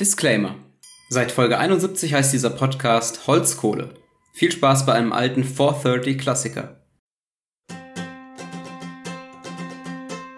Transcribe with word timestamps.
Disclaimer. 0.00 0.54
Seit 1.10 1.30
Folge 1.30 1.58
71 1.58 2.14
heißt 2.14 2.32
dieser 2.32 2.48
Podcast 2.48 3.26
Holzkohle. 3.26 3.90
Viel 4.32 4.50
Spaß 4.50 4.86
bei 4.86 4.94
einem 4.94 5.12
alten 5.12 5.44
430 5.44 6.16
Klassiker. 6.16 6.80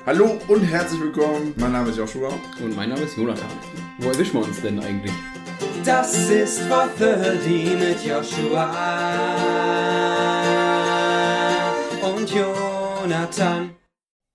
Hallo 0.04 0.36
und 0.48 0.64
herzlich 0.64 1.00
willkommen. 1.00 1.54
Mein 1.58 1.70
Name 1.70 1.90
ist 1.90 1.96
Joshua. 1.96 2.30
Und 2.60 2.74
mein 2.74 2.88
Name 2.88 3.02
ist 3.02 3.16
Jonathan. 3.16 3.46
Wo 3.98 4.08
erwischen 4.08 4.40
wir 4.40 4.44
uns 4.44 4.60
denn 4.60 4.80
eigentlich? 4.80 5.14
Das 5.84 6.28
ist 6.28 6.62
430 6.62 7.78
mit 7.78 8.04
Joshua 8.04 8.72
und 12.02 12.28
Jonathan. 12.28 13.81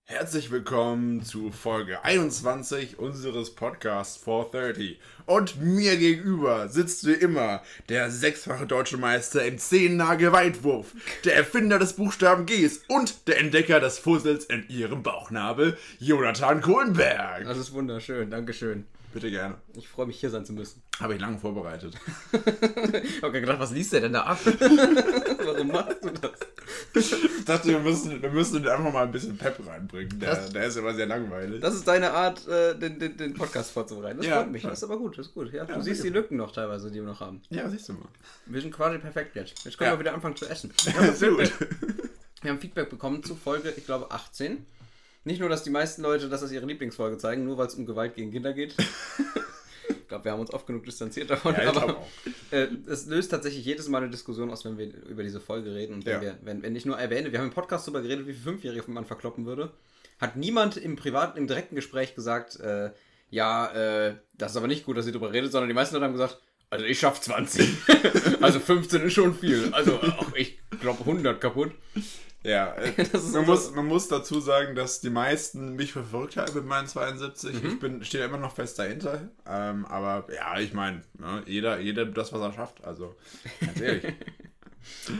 Herzlich 0.10 0.52
willkommen 0.52 1.21
zu 1.21 1.52
Folge 1.52 2.02
21 2.02 2.98
unseres 2.98 3.54
Podcasts 3.54 4.16
430. 4.16 5.02
Und 5.26 5.62
mir 5.62 5.98
gegenüber 5.98 6.70
sitzt 6.70 7.06
wie 7.06 7.11
immer 7.11 7.61
der 7.89 8.10
sechsfache 8.10 8.65
deutsche 8.65 8.96
Meister 8.96 9.43
im 9.43 9.57
Zehennagel-Weitwurf, 9.57 10.93
der 11.25 11.36
Erfinder 11.36 11.78
des 11.78 11.92
Buchstaben 11.92 12.46
Gs 12.46 12.86
und 12.88 13.28
der 13.28 13.42
Entdecker 13.42 13.82
des 13.82 14.00
Fussels 14.00 14.46
in 14.46 14.64
ihrem 14.70 15.04
Bauchnabel, 15.04 15.78
Jonathan 16.00 16.62
Kohlenberg. 16.62 17.43
Das 17.43 17.57
ist 17.57 17.74
wunderschön, 17.74 18.32
Dankeschön. 18.32 18.86
Bitte 19.14 19.29
gerne. 19.29 19.56
Ich 19.76 19.89
freue 19.89 20.06
mich 20.06 20.21
hier 20.21 20.29
sein 20.29 20.46
zu 20.46 20.54
müssen. 20.54 20.82
Habe 21.01 21.15
ich 21.15 21.20
lange 21.20 21.37
vorbereitet. 21.37 21.96
Ich 23.04 23.21
habe 23.21 23.42
gedacht, 23.42 23.60
was 23.60 23.71
liest 23.71 23.92
der 23.92 24.00
denn 24.01 24.14
da 24.14 24.21
ab? 24.21 24.39
Warum 24.46 25.68
machst 25.68 26.01
du 26.01 26.12
das? 26.12 26.32
Ich 26.94 27.46
dachte, 27.46 27.70
wir 27.70 27.80
müssen, 27.80 28.21
wir 28.21 28.30
müssen 28.30 28.68
einfach 28.68 28.92
mal 28.92 29.04
ein 29.06 29.12
bisschen 29.12 29.38
Pep 29.38 29.57
reinbringen. 29.66 30.20
Der, 30.20 30.36
Das- 30.36 30.50
der 30.52 30.66
ist 30.66 30.76
immer 30.78 30.93
sehr 30.93 31.06
langweilig. 31.06 31.62
Das 31.62 31.74
ist 31.76 31.88
deine 31.88 32.12
Art, 32.12 32.48
äh, 32.48 32.78
den, 32.78 33.00
den, 33.00 33.16
den 33.17 33.34
Podcast 33.34 33.72
vorzubereiten. 33.72 34.17
Das 34.17 34.28
Ja. 34.28 34.42
freut 34.42 34.52
mich. 34.52 34.64
Das 34.64 34.80
ist 34.80 34.84
aber 34.84 34.98
gut, 34.98 35.17
das 35.17 35.28
ist 35.28 35.34
gut. 35.34 35.52
Ja, 35.53 35.66
du 35.66 35.73
Ja, 35.73 35.81
siehst 35.81 36.03
die. 36.03 36.09
Lücken 36.09 36.38
noch 36.38 36.52
teilweise, 36.52 36.90
die 36.90 36.95
wir 36.95 37.03
noch 37.03 37.20
haben. 37.22 37.42
ja, 37.50 37.70
siehst 37.70 37.88
du 37.90 37.94
mal. 37.94 38.08
Wir 38.45 38.62
sind 38.62 38.72
quasi 38.73 38.98
perfekt 38.98 39.36
jetzt. 39.36 39.64
Jetzt 39.64 39.78
können 39.78 39.90
Ja. 39.92 39.96
wir 39.96 40.00
wieder 40.00 40.14
anfangen 40.14 40.36
zu 40.36 40.46
essen. 40.48 40.74
Sehr 41.14 41.30
gut. 41.32 41.52
Wir 42.42 42.52
haben 42.52 42.59
Feedback 42.59 42.90
bekommen 42.90 43.24
zu 43.24 43.36
Folge, 43.36 43.74
ich 43.76 43.86
glaube, 43.86 44.12
18. 44.12 44.66
Nicht 45.24 45.40
nur, 45.42 45.50
dass 45.50 45.64
die 45.64 45.70
meisten 45.70 46.02
Leute 46.04 46.30
das 46.30 46.42
als 46.42 46.52
ihre 46.52 46.66
Lieblingsfolge 46.66 47.18
zeigen, 47.18 47.44
nur 47.46 47.58
weil 47.58 47.68
es 47.68 47.76
um 47.76 47.86
Gewalt 47.86 48.16
gegen 48.16 48.31
Kinder 48.31 48.54
geht. 48.54 48.76
ich 50.08 50.09
glaube, 50.09 50.23
wir 50.23 50.31
haben 50.31 50.39
uns 50.39 50.53
oft 50.53 50.66
genug 50.66 50.86
distanziert 50.86 51.30
davon. 51.30 51.53
Ja, 51.55 51.63
ich 51.63 51.67
aber 51.67 51.97
auch. 51.97 52.08
äh, 52.52 52.69
es 52.88 53.08
löst 53.08 53.30
tatsächlich 53.30 53.66
jedes 53.66 53.89
Mal 53.89 53.97
eine 54.03 54.09
Diskussion 54.09 54.50
aus, 54.50 54.63
wenn 54.63 54.77
wir 54.77 54.86
über 55.05 55.22
diese 55.22 55.41
Folge 55.41 55.75
reden. 55.75 55.95
Und 55.95 56.05
wenn, 56.05 56.13
Ja. 56.13 56.22
wir, 56.22 56.38
wenn, 56.44 56.63
wenn 56.63 56.73
ich 56.77 56.86
nur 56.86 56.97
erwähne, 56.97 57.33
wir 57.33 57.39
haben 57.39 57.47
im 57.47 57.53
Podcast 57.53 57.86
darüber 57.86 58.02
geredet, 58.02 58.25
wie 58.25 58.31
viel 58.31 58.41
Fünfjährige 58.41 58.89
man 58.89 59.03
verkloppen 59.03 59.45
würde, 59.45 59.73
hat 60.22 60.38
niemand 60.38 60.78
im 60.78 60.95
privaten, 60.95 61.38
im 61.38 61.45
direkten 61.45 61.75
Gespräch 61.75 62.16
gesagt, 62.16 62.58
äh, 62.61 62.91
ja, 63.31 63.67
äh, 64.08 64.16
das 64.38 64.52
ist 64.52 64.58
aber 64.58 64.67
nicht 64.67 64.85
gut, 64.85 64.95
dass 64.95 65.05
ihr 65.08 65.11
darüber 65.11 65.33
redet, 65.33 65.52
sondern 65.52 65.67
die 65.67 65.73
meisten 65.75 65.95
Leute 65.95 66.05
haben 66.05 66.13
gesagt, 66.13 66.39
also 66.69 66.85
ich 66.85 66.97
schaff 67.02 67.19
20. 67.19 67.67
also 68.41 68.61
15 68.61 69.02
ist 69.02 69.13
schon 69.13 69.35
viel. 69.35 69.73
Also 69.73 70.00
ach, 70.02 70.31
ich 70.35 70.58
glaube 70.80 71.00
100 71.02 71.39
kaputt. 71.42 71.72
Ja, 72.44 72.73
äh, 72.75 72.92
Das 73.11 73.23
ist 73.23 73.33
man, 73.33 73.45
muss, 73.45 73.72
man 73.72 73.86
muss 73.88 74.08
dazu 74.08 74.39
sagen, 74.39 74.75
dass 74.75 75.02
die 75.02 75.09
meisten 75.09 75.75
mich 75.75 75.92
für 75.94 76.03
verrückt 76.03 76.38
halten 76.38 76.56
mit 76.56 76.66
meinen 76.66 76.88
72. 76.88 77.61
Mhm. 77.64 77.67
Ich 77.69 77.80
bin 77.80 78.03
stehe 78.06 78.23
immer 78.25 78.38
noch 78.38 78.53
fest 78.53 78.80
dahinter. 78.80 79.30
Ähm, 79.45 79.86
aber 79.86 80.31
ja, 80.34 80.59
ich 80.59 80.73
meine, 80.73 81.02
ne, 81.17 81.44
jeder, 81.45 81.80
jeder 81.80 82.06
das, 82.06 82.31
was 82.34 82.42
er 82.42 82.53
schafft. 82.53 82.84
Also, 82.84 83.16
ganz 83.59 83.81
ehrlich. 83.81 84.14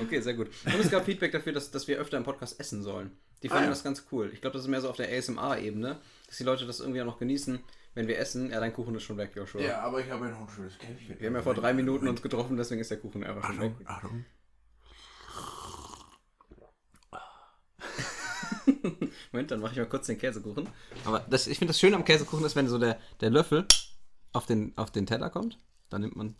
Okay, 0.02 0.22
sehr 0.22 0.34
gut. 0.34 0.48
Und 0.66 0.80
es 0.80 0.90
gab 0.90 1.04
Feedback 1.04 1.34
dafür, 1.34 1.52
dass, 1.52 1.72
dass 1.72 1.90
wir 1.90 1.98
öfter 1.98 2.16
im 2.16 2.24
Podcast 2.24 2.58
essen 2.58 2.84
sollen. 2.84 3.12
Die 3.44 3.50
fanden 3.50 3.64
Ah, 3.64 3.66
ja. 3.66 3.70
das 3.72 3.84
ganz 3.84 4.06
cool. 4.14 4.30
Ich 4.34 4.40
glaube, 4.40 4.54
das 4.54 4.62
ist 4.64 4.70
mehr 4.70 4.80
so 4.80 4.90
auf 4.90 4.96
der 4.96 5.10
ASMR-Ebene, 5.12 6.00
dass 6.26 6.38
die 6.38 6.46
Leute 6.46 6.66
das 6.66 6.80
irgendwie 6.80 7.02
auch 7.02 7.06
noch 7.06 7.20
genießen, 7.20 7.60
wenn 7.94 8.08
wir 8.08 8.18
essen. 8.18 8.50
Ja, 8.50 8.62
dein 8.62 8.72
Kuchen 8.72 8.96
ist 8.96 9.04
schon 9.04 9.18
weg, 9.18 9.32
Joshua. 9.36 9.60
ja, 9.60 9.82
aber 9.82 10.00
ich 10.00 10.10
habe 10.10 10.26
ja 10.28 10.32
noch 10.32 10.40
ein 10.42 10.50
schönes 10.56 10.78
Käffchen. 10.78 11.20
Wir 11.20 11.28
haben 11.28 11.36
ja 11.36 11.42
vor 11.42 11.54
drei 11.54 11.74
Minuten 11.74 12.08
uns 12.08 12.22
getroffen, 12.22 12.56
deswegen 12.56 12.80
ist 12.80 12.92
der 12.92 12.98
Kuchen 13.00 13.26
einfach 13.26 13.46
schon 13.46 13.60
weg. 13.60 13.74
Achtung, 13.84 14.24
Moment, 19.32 19.52
dann 19.52 19.60
mache 19.60 19.74
ich 19.74 19.78
mal 19.78 19.86
kurz 19.86 20.08
den 20.08 20.18
Käsekuchen. 20.18 20.68
Aber 21.06 21.26
das, 21.30 21.48
ich 21.48 21.58
finde 21.58 21.72
das 21.72 21.80
Schöne 21.80 21.96
am 21.96 22.06
Käsekuchen 22.06 22.46
ist, 22.46 22.56
wenn 22.56 22.68
so 22.68 22.78
der, 22.78 23.00
der 23.22 23.30
Löffel 23.30 23.66
auf 24.34 24.46
den, 24.46 24.74
auf 24.78 24.92
den 24.92 25.06
Teller 25.06 25.30
kommt, 25.30 25.58
dann 25.90 26.02
nimmt 26.02 26.16
man. 26.16 26.36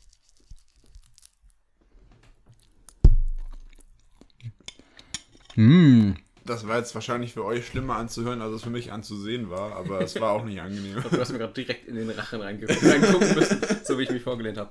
Das 6.46 6.68
war 6.68 6.78
jetzt 6.78 6.96
wahrscheinlich 6.96 7.34
für 7.34 7.44
euch 7.44 7.68
schlimmer 7.68 7.98
anzuhören, 7.98 8.42
als 8.42 8.54
es 8.54 8.64
für 8.64 8.70
mich 8.70 8.92
anzusehen 8.92 9.50
war, 9.50 9.76
aber 9.76 10.02
es 10.02 10.20
war 10.22 10.32
auch 10.32 10.46
nicht 10.46 10.62
angenehm. 10.62 11.04
Du 11.12 11.20
hast 11.20 11.32
mir 11.32 11.40
gerade 11.40 11.54
direkt 11.54 11.88
in 11.88 11.96
den 11.96 12.10
Rachen 12.10 12.42
reingucken 12.42 13.36
müssen, 13.36 13.62
so 13.84 13.98
wie 13.98 14.04
ich 14.04 14.12
mich 14.12 14.24
vorgelehnt 14.24 14.58
habe. 14.58 14.70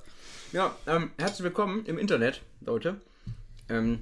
Ja, 0.52 0.74
ähm, 0.86 1.10
herzlich 1.18 1.42
willkommen 1.42 1.84
im 1.84 1.98
Internet, 1.98 2.40
Leute. 2.60 3.00
Ähm, 3.68 4.00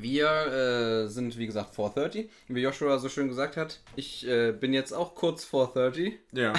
wir 0.00 1.04
äh, 1.04 1.08
sind, 1.08 1.36
wie 1.36 1.46
gesagt, 1.46 1.74
430. 1.74 2.30
Wie 2.48 2.60
Joshua 2.60 2.98
so 2.98 3.08
schön 3.08 3.28
gesagt 3.28 3.56
hat, 3.56 3.80
ich 3.96 4.26
äh, 4.26 4.52
bin 4.52 4.72
jetzt 4.72 4.92
auch 4.92 5.14
kurz 5.14 5.44
430, 5.44 6.14
Ja. 6.32 6.52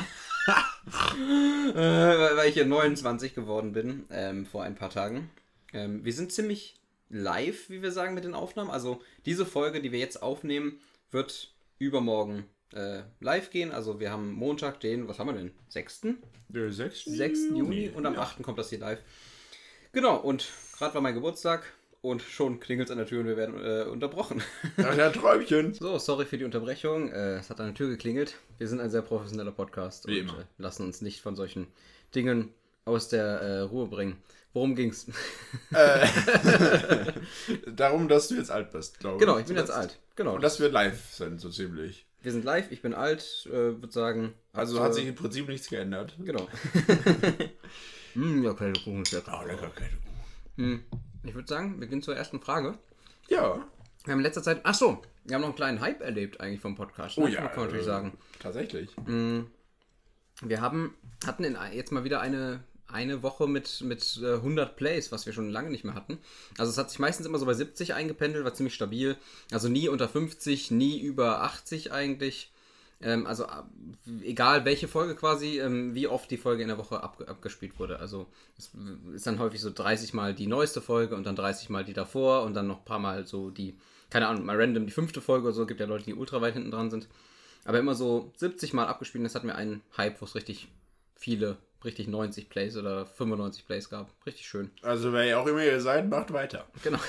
äh, 1.73 2.35
weil 2.35 2.49
ich 2.49 2.53
hier 2.53 2.65
29 2.65 3.33
geworden 3.33 3.71
bin, 3.71 4.05
ähm, 4.11 4.45
vor 4.45 4.63
ein 4.63 4.75
paar 4.75 4.89
Tagen. 4.89 5.31
Ähm, 5.71 6.03
wir 6.03 6.13
sind 6.13 6.31
ziemlich 6.31 6.75
live, 7.09 7.69
wie 7.69 7.81
wir 7.81 7.91
sagen, 7.91 8.13
mit 8.13 8.25
den 8.25 8.33
Aufnahmen. 8.33 8.69
Also 8.69 9.01
diese 9.25 9.45
Folge, 9.45 9.81
die 9.81 9.91
wir 9.91 9.99
jetzt 9.99 10.21
aufnehmen, 10.21 10.79
wird 11.11 11.53
übermorgen 11.79 12.45
äh, 12.73 13.03
live 13.19 13.49
gehen. 13.49 13.71
Also 13.71 13.99
wir 13.99 14.11
haben 14.11 14.33
Montag 14.33 14.79
den, 14.79 15.07
was 15.07 15.19
haben 15.19 15.27
wir 15.27 15.33
denn? 15.33 15.51
6. 15.69 16.01
Der 16.49 16.71
6. 16.71 17.05
6. 17.05 17.39
Juni 17.55 17.89
und 17.89 18.05
am 18.05 18.17
8. 18.17 18.43
kommt 18.43 18.59
das 18.59 18.69
hier 18.69 18.79
live. 18.79 18.99
Genau, 19.91 20.17
und 20.17 20.49
gerade 20.77 20.93
war 20.95 21.01
mein 21.01 21.13
Geburtstag 21.13 21.71
und 22.03 22.21
schon 22.21 22.59
klingelt 22.59 22.89
es 22.89 22.91
an 22.91 22.97
der 22.97 23.07
Tür 23.07 23.21
und 23.21 23.27
wir 23.27 23.37
werden 23.37 23.55
äh, 23.63 23.89
unterbrochen. 23.89 24.43
Ach 24.77 24.95
ja, 24.95 25.09
Träumchen. 25.09 25.73
so, 25.73 25.97
sorry 25.97 26.25
für 26.25 26.37
die 26.37 26.43
Unterbrechung. 26.43 27.09
Äh, 27.09 27.37
es 27.37 27.49
hat 27.49 27.61
an 27.61 27.67
der 27.67 27.75
Tür 27.75 27.87
geklingelt. 27.87 28.35
Wir 28.57 28.67
sind 28.67 28.81
ein 28.81 28.89
sehr 28.89 29.01
professioneller 29.01 29.53
Podcast 29.53 30.05
Wie 30.05 30.19
und 30.19 30.29
immer. 30.29 30.39
äh, 30.39 30.45
lassen 30.57 30.83
uns 30.85 31.01
nicht 31.01 31.21
von 31.21 31.37
solchen 31.37 31.67
Dingen 32.13 32.49
aus 32.83 33.07
der 33.07 33.23
äh, 33.23 33.59
Ruhe 33.61 33.87
bringen. 33.87 34.17
Worum 34.51 34.75
ging's? 34.75 35.07
Darum, 37.73 38.09
dass 38.09 38.27
du 38.27 38.35
jetzt 38.35 38.51
alt 38.51 38.71
bist, 38.71 38.99
glaube 38.99 39.15
ich. 39.15 39.19
genau, 39.21 39.39
ich 39.39 39.45
bin 39.45 39.55
jetzt 39.55 39.71
alt. 39.71 39.97
Genau. 40.17 40.35
Und 40.35 40.43
dass 40.43 40.59
wir 40.59 40.69
live 40.69 41.09
sind, 41.13 41.39
so 41.39 41.49
ziemlich. 41.49 42.05
wir 42.21 42.33
sind 42.33 42.43
live, 42.43 42.69
ich 42.69 42.81
bin 42.81 42.93
alt, 42.93 43.47
äh, 43.47 43.51
würde 43.81 43.91
sagen. 43.91 44.33
Also 44.51 44.81
hat 44.83 44.91
äh, 44.91 44.95
sich 44.95 45.07
im 45.07 45.15
Prinzip 45.15 45.47
nichts 45.47 45.69
geändert. 45.69 46.15
Genau. 46.19 46.47
mm, 48.13 48.43
ja, 48.43 48.53
Käsekuchen 48.53 49.03
ist 49.03 49.13
lecker. 49.13 49.39
Oh, 49.41 49.47
lecker, 49.47 49.71
okay. 49.73 49.87
Hm, 50.57 50.83
Ich 51.23 51.33
würde 51.33 51.47
sagen, 51.47 51.79
wir 51.79 51.87
gehen 51.87 52.01
zur 52.01 52.15
ersten 52.15 52.41
Frage. 52.41 52.77
Ja. 53.29 53.65
Wir 54.03 54.11
haben 54.11 54.19
in 54.19 54.23
letzter 54.23 54.43
Zeit. 54.43 54.61
Ach 54.63 54.73
so, 54.73 55.01
wir 55.23 55.35
haben 55.35 55.41
noch 55.41 55.49
einen 55.49 55.55
kleinen 55.55 55.81
Hype 55.81 56.01
erlebt 56.01 56.41
eigentlich 56.41 56.59
vom 56.59 56.75
Podcast. 56.75 57.17
Oh 57.17 57.25
ne? 57.25 57.31
ja. 57.31 57.47
Kann 57.47 57.55
man 57.55 57.65
natürlich 57.65 57.83
äh, 57.83 57.89
sagen. 57.89 58.17
Tatsächlich. 58.39 58.89
Wir 60.41 60.61
haben, 60.61 60.95
hatten 61.25 61.43
in, 61.43 61.57
jetzt 61.71 61.91
mal 61.91 62.03
wieder 62.03 62.19
eine, 62.19 62.63
eine 62.87 63.23
Woche 63.23 63.47
mit, 63.47 63.81
mit 63.81 64.19
äh, 64.21 64.35
100 64.35 64.75
Plays, 64.75 65.11
was 65.11 65.25
wir 65.25 65.33
schon 65.33 65.49
lange 65.49 65.69
nicht 65.69 65.85
mehr 65.85 65.95
hatten. 65.95 66.17
Also 66.57 66.71
es 66.71 66.77
hat 66.77 66.89
sich 66.89 66.99
meistens 66.99 67.25
immer 67.25 67.39
so 67.39 67.45
bei 67.45 67.53
70 67.53 67.93
eingependelt, 67.93 68.43
war 68.43 68.53
ziemlich 68.53 68.75
stabil. 68.75 69.15
Also 69.51 69.69
nie 69.69 69.87
unter 69.87 70.09
50, 70.09 70.71
nie 70.71 70.99
über 70.99 71.43
80 71.43 71.93
eigentlich. 71.93 72.52
Ähm, 73.03 73.27
also 73.27 73.43
äh, 73.43 73.63
egal 74.23 74.65
welche 74.65 74.87
Folge 74.87 75.15
quasi, 75.15 75.59
ähm, 75.59 75.93
wie 75.93 76.07
oft 76.07 76.29
die 76.31 76.37
Folge 76.37 76.61
in 76.61 76.69
der 76.69 76.77
Woche 76.77 77.03
ab, 77.03 77.23
abgespielt 77.27 77.77
wurde. 77.79 77.99
Also 77.99 78.27
es 78.57 78.71
ist 79.13 79.27
dann 79.27 79.39
häufig 79.39 79.61
so 79.61 79.71
30 79.71 80.13
Mal 80.13 80.33
die 80.33 80.47
neueste 80.47 80.81
Folge 80.81 81.15
und 81.15 81.25
dann 81.25 81.35
30 81.35 81.69
Mal 81.69 81.83
die 81.83 81.93
davor 81.93 82.43
und 82.43 82.53
dann 82.53 82.67
noch 82.67 82.79
ein 82.79 82.85
paar 82.85 82.99
Mal 82.99 83.27
so 83.27 83.49
die, 83.49 83.77
keine 84.09 84.27
Ahnung, 84.27 84.45
mal 84.45 84.59
random 84.59 84.85
die 84.85 84.91
fünfte 84.91 85.21
Folge 85.21 85.47
oder 85.47 85.53
so. 85.53 85.65
Gibt 85.65 85.79
ja 85.79 85.85
Leute, 85.85 86.05
die 86.05 86.13
ultra 86.13 86.41
weit 86.41 86.53
hinten 86.53 86.71
dran 86.71 86.89
sind. 86.89 87.07
Aber 87.65 87.79
immer 87.79 87.95
so 87.95 88.31
70 88.37 88.73
Mal 88.73 88.87
abgespielt. 88.87 89.23
Jetzt 89.23 89.35
hatten 89.35 89.47
wir 89.47 89.55
einen 89.55 89.81
Hype, 89.97 90.19
wo 90.21 90.25
es 90.25 90.35
richtig 90.35 90.69
viele, 91.23 91.57
richtig 91.85 92.09
90 92.09 92.49
Plays 92.49 92.75
oder 92.75 93.05
95 93.05 93.65
Plays 93.65 93.89
gab. 93.89 94.11
Richtig 94.25 94.45
schön. 94.45 94.71
Also, 94.81 95.13
wer 95.13 95.39
auch 95.39 95.47
immer 95.47 95.63
ihr 95.63 95.79
seid, 95.79 96.09
macht 96.09 96.33
weiter. 96.33 96.67
Genau. 96.83 96.99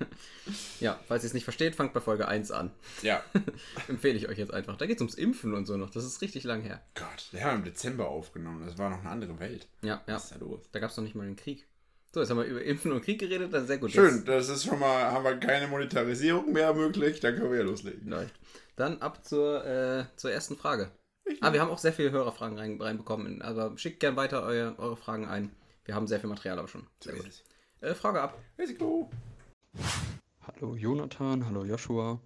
ja, 0.80 0.98
falls 1.06 1.22
ihr 1.22 1.26
es 1.26 1.34
nicht 1.34 1.44
versteht, 1.44 1.74
fangt 1.74 1.92
bei 1.92 2.00
Folge 2.00 2.26
1 2.26 2.50
an. 2.50 2.70
Ja. 3.02 3.22
Empfehle 3.88 4.16
ich 4.16 4.28
euch 4.30 4.38
jetzt 4.38 4.54
einfach. 4.54 4.78
Da 4.78 4.86
geht 4.86 4.96
es 4.96 5.02
ums 5.02 5.14
Impfen 5.14 5.52
und 5.52 5.66
so 5.66 5.76
noch. 5.76 5.90
Das 5.90 6.04
ist 6.04 6.22
richtig 6.22 6.44
lang 6.44 6.62
her. 6.62 6.80
Gott, 6.94 7.28
wir 7.32 7.44
haben 7.44 7.58
im 7.58 7.64
Dezember 7.64 8.08
aufgenommen. 8.08 8.64
Das 8.64 8.78
war 8.78 8.88
noch 8.88 9.00
eine 9.00 9.10
andere 9.10 9.38
Welt. 9.38 9.68
Ja, 9.82 10.02
ja. 10.06 10.14
Was 10.14 10.24
ist 10.24 10.32
da 10.32 10.38
los? 10.38 10.62
Da 10.72 10.80
gab 10.80 10.90
es 10.90 10.96
noch 10.96 11.04
nicht 11.04 11.14
mal 11.14 11.26
den 11.26 11.36
Krieg. 11.36 11.68
So, 12.14 12.20
jetzt 12.20 12.30
haben 12.30 12.38
wir 12.38 12.44
über 12.44 12.62
Impfen 12.62 12.92
und 12.92 13.02
Krieg 13.02 13.20
geredet. 13.20 13.52
Dann 13.52 13.66
sehr 13.66 13.78
gut. 13.78 13.92
Schön, 13.92 14.24
das 14.24 14.48
ist 14.48 14.64
schon 14.64 14.78
mal, 14.78 15.12
haben 15.12 15.24
wir 15.24 15.36
keine 15.36 15.68
Monetarisierung 15.68 16.52
mehr 16.52 16.72
möglich, 16.72 17.20
dann 17.20 17.36
können 17.36 17.50
wir 17.50 17.58
ja 17.58 17.64
loslegen. 17.64 18.08
Läuft. 18.08 18.34
Dann 18.76 19.00
ab 19.02 19.26
zur, 19.26 19.64
äh, 19.66 20.04
zur 20.16 20.30
ersten 20.30 20.56
Frage. 20.56 20.90
Ah, 21.40 21.52
wir 21.52 21.60
haben 21.60 21.70
auch 21.70 21.78
sehr 21.78 21.92
viele 21.92 22.10
Hörerfragen 22.10 22.58
rein, 22.58 22.80
reinbekommen. 22.80 23.42
Aber 23.42 23.76
schickt 23.76 24.00
gern 24.00 24.16
weiter 24.16 24.42
euer, 24.42 24.78
eure 24.78 24.96
Fragen 24.96 25.26
ein. 25.26 25.50
Wir 25.84 25.94
haben 25.94 26.06
sehr 26.06 26.20
viel 26.20 26.28
Material 26.28 26.58
aber 26.58 26.68
schon. 26.68 26.86
Sehr 27.00 27.14
gut. 27.14 27.44
Äh, 27.80 27.94
Frage 27.94 28.22
ab. 28.22 28.38
Risiko. 28.58 29.10
Hallo 30.46 30.76
Jonathan, 30.76 31.46
hallo 31.46 31.64
Joshua. 31.64 32.20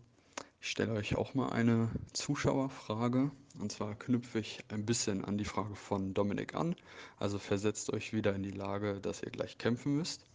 Ich 0.61 0.71
stelle 0.71 0.93
euch 0.93 1.17
auch 1.17 1.35
mal 1.35 1.51
eine 1.51 1.91
Zuschauerfrage. 2.13 3.31
Und 3.59 3.73
zwar 3.73 3.95
knüpfe 3.95 4.41
ich 4.41 4.65
ein 4.69 4.85
bisschen 4.85 5.25
an 5.25 5.39
die 5.39 5.45
Frage 5.45 5.75
von 5.75 6.13
Dominik 6.13 6.55
an. 6.55 6.77
Also 7.19 7.39
versetzt 7.39 7.93
euch 7.93 8.13
wieder 8.13 8.35
in 8.35 8.43
die 8.43 8.51
Lage, 8.51 9.01
dass 9.01 9.23
ihr 9.23 9.31
gleich 9.31 9.57
kämpfen 9.59 9.97
müsst. 9.97 10.27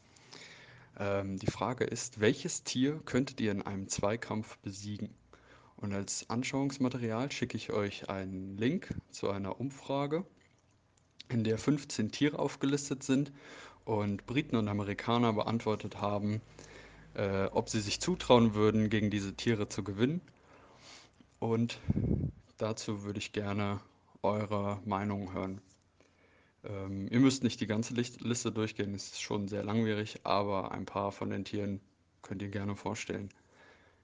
Ähm, 0.98 1.38
die 1.38 1.52
Frage 1.52 1.84
ist, 1.84 2.20
welches 2.20 2.64
Tier 2.64 3.00
könntet 3.06 3.40
ihr 3.42 3.52
in 3.52 3.62
einem 3.62 3.88
Zweikampf 3.88 4.58
besiegen? 4.60 5.14
Und 5.82 5.94
als 5.94 6.30
Anschauungsmaterial 6.30 7.32
schicke 7.32 7.58
ich 7.58 7.72
euch 7.72 8.08
einen 8.08 8.56
Link 8.56 8.94
zu 9.10 9.32
einer 9.32 9.60
Umfrage, 9.60 10.24
in 11.28 11.44
der 11.44 11.58
15 11.58 12.12
Tiere 12.12 12.38
aufgelistet 12.38 13.02
sind 13.02 13.32
und 13.84 14.28
Briten 14.28 14.56
und 14.58 14.68
Amerikaner 14.68 15.34
beantwortet 15.34 16.00
haben, 16.00 16.40
äh, 17.16 17.46
ob 17.46 17.68
sie 17.68 17.82
sich 17.82 18.00
zutrauen 18.00 18.54
würden, 18.54 18.92
gegen 18.92 19.10
diese 19.10 19.36
Tiere 19.36 19.70
zu 19.70 19.84
gewinnen. 19.84 20.22
Und 21.40 21.80
dazu 22.58 23.04
würde 23.04 23.18
ich 23.18 23.34
gerne 23.34 23.80
eure 24.22 24.80
Meinung 24.86 25.34
hören. 25.34 25.62
Ähm, 26.64 27.08
ihr 27.10 27.20
müsst 27.20 27.44
nicht 27.44 27.60
die 27.60 27.66
ganze 27.66 27.96
Liste 27.96 28.52
durchgehen, 28.52 28.94
es 28.94 29.14
ist 29.14 29.22
schon 29.22 29.48
sehr 29.48 29.64
langwierig, 29.64 30.20
aber 30.24 30.72
ein 30.72 30.86
paar 30.86 31.12
von 31.12 31.32
den 31.32 31.44
Tieren 31.44 31.82
könnt 32.22 32.44
ihr 32.44 32.50
gerne 32.50 32.76
vorstellen. 32.76 33.30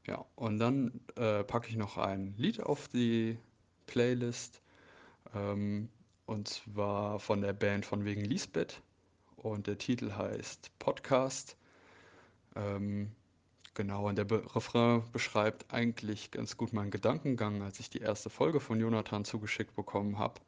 Ja, 0.07 0.25
und 0.35 0.59
dann 0.59 1.01
äh, 1.17 1.43
packe 1.43 1.67
ich 1.67 1.75
noch 1.75 1.97
ein 1.97 2.33
Lied 2.37 2.61
auf 2.61 2.87
die 2.87 3.37
Playlist. 3.87 4.61
Ähm, 5.35 5.89
und 6.25 6.47
zwar 6.47 7.19
von 7.19 7.41
der 7.41 7.53
Band 7.53 7.85
von 7.85 8.05
wegen 8.05 8.23
Lisbeth. 8.23 8.81
Und 9.35 9.67
der 9.67 9.77
Titel 9.77 10.13
heißt 10.13 10.71
Podcast. 10.79 11.57
Ähm, 12.55 13.11
genau, 13.73 14.07
und 14.07 14.17
der 14.17 14.25
Be 14.25 14.43
Refrain 14.55 15.03
beschreibt 15.11 15.73
eigentlich 15.73 16.31
ganz 16.31 16.57
gut 16.57 16.73
meinen 16.73 16.91
Gedankengang, 16.91 17.61
als 17.61 17.79
ich 17.79 17.89
die 17.89 17.99
erste 17.99 18.29
Folge 18.29 18.59
von 18.59 18.79
Jonathan 18.79 19.25
zugeschickt 19.25 19.75
bekommen 19.75 20.17
habe. 20.17 20.39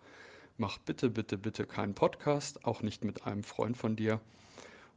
Mach 0.57 0.77
bitte, 0.79 1.09
bitte, 1.09 1.37
bitte 1.37 1.65
keinen 1.65 1.95
Podcast, 1.95 2.65
auch 2.65 2.81
nicht 2.81 3.03
mit 3.03 3.25
einem 3.25 3.43
Freund 3.43 3.77
von 3.77 3.95
dir. 3.95 4.19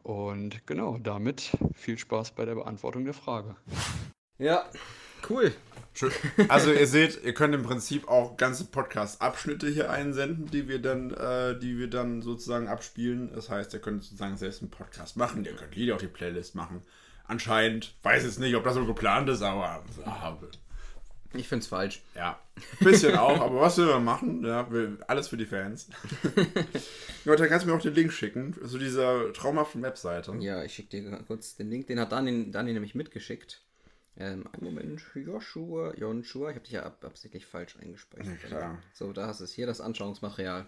Und 0.03 0.67
genau, 0.67 0.99
damit 0.99 1.56
viel 1.75 1.99
Spaß 1.99 2.32
bei 2.32 2.44
der 2.44 2.55
Beantwortung 2.55 3.05
der 3.05 3.14
Frage. 3.14 3.56
Ja, 4.42 4.68
cool. 5.30 5.52
Schön. 5.94 6.10
Also 6.48 6.72
ihr 6.72 6.88
seht, 6.88 7.22
ihr 7.22 7.32
könnt 7.32 7.54
im 7.54 7.62
Prinzip 7.62 8.08
auch 8.08 8.36
ganze 8.36 8.64
Podcast-Abschnitte 8.64 9.68
hier 9.68 9.88
einsenden, 9.88 10.50
die 10.50 10.66
wir 10.66 10.80
dann, 10.80 11.12
äh, 11.12 11.56
die 11.56 11.78
wir 11.78 11.88
dann 11.88 12.22
sozusagen 12.22 12.66
abspielen. 12.66 13.30
Das 13.32 13.50
heißt, 13.50 13.72
ihr 13.72 13.78
könnt 13.78 14.02
sozusagen 14.02 14.36
selbst 14.36 14.60
einen 14.60 14.72
Podcast 14.72 15.16
machen, 15.16 15.44
ihr 15.44 15.54
könnt 15.54 15.76
Lieder 15.76 15.94
auf 15.94 16.00
die 16.00 16.08
Playlist 16.08 16.56
machen. 16.56 16.82
Anscheinend, 17.24 17.94
weiß 18.02 18.24
jetzt 18.24 18.40
nicht, 18.40 18.56
ob 18.56 18.64
das 18.64 18.74
so 18.74 18.84
geplant 18.84 19.28
ist, 19.28 19.42
aber 19.42 19.84
ah, 20.06 20.36
Ich 21.34 21.46
find's 21.46 21.68
falsch. 21.68 22.02
ja, 22.16 22.40
ein 22.80 22.84
bisschen 22.84 23.16
auch, 23.16 23.40
aber 23.40 23.60
was 23.60 23.76
man 23.76 24.02
machen? 24.02 24.44
Ja, 24.44 24.68
wir, 24.72 24.96
alles 25.06 25.28
für 25.28 25.36
die 25.36 25.46
Fans. 25.46 25.88
dann 27.24 27.48
kannst 27.48 27.64
du 27.64 27.70
mir 27.70 27.76
auch 27.76 27.80
den 27.82 27.94
Link 27.94 28.12
schicken 28.12 28.56
zu 28.66 28.76
dieser 28.76 29.32
traumhaften 29.34 29.82
Webseite. 29.82 30.34
Ja, 30.40 30.64
ich 30.64 30.74
schicke 30.74 31.00
dir 31.00 31.22
kurz 31.28 31.54
den 31.54 31.70
Link. 31.70 31.86
Den 31.86 32.00
hat 32.00 32.10
Dani, 32.10 32.50
Dani 32.50 32.72
nämlich 32.72 32.96
mitgeschickt. 32.96 33.62
Ähm, 34.17 34.47
einen 34.53 34.64
Moment, 34.64 35.03
Joshua, 35.14 35.94
Joshua, 35.97 36.50
ich 36.50 36.56
habe 36.56 36.64
dich 36.64 36.73
ja 36.73 36.82
ab, 36.82 37.03
absichtlich 37.05 37.47
falsch 37.47 37.76
eingespeichert. 37.81 38.41
Klar. 38.41 38.79
So, 38.93 39.12
da 39.12 39.26
hast 39.26 39.41
du 39.41 39.44
es 39.44 39.53
hier, 39.53 39.67
das 39.67 39.81
Anschauungsmaterial. 39.81 40.67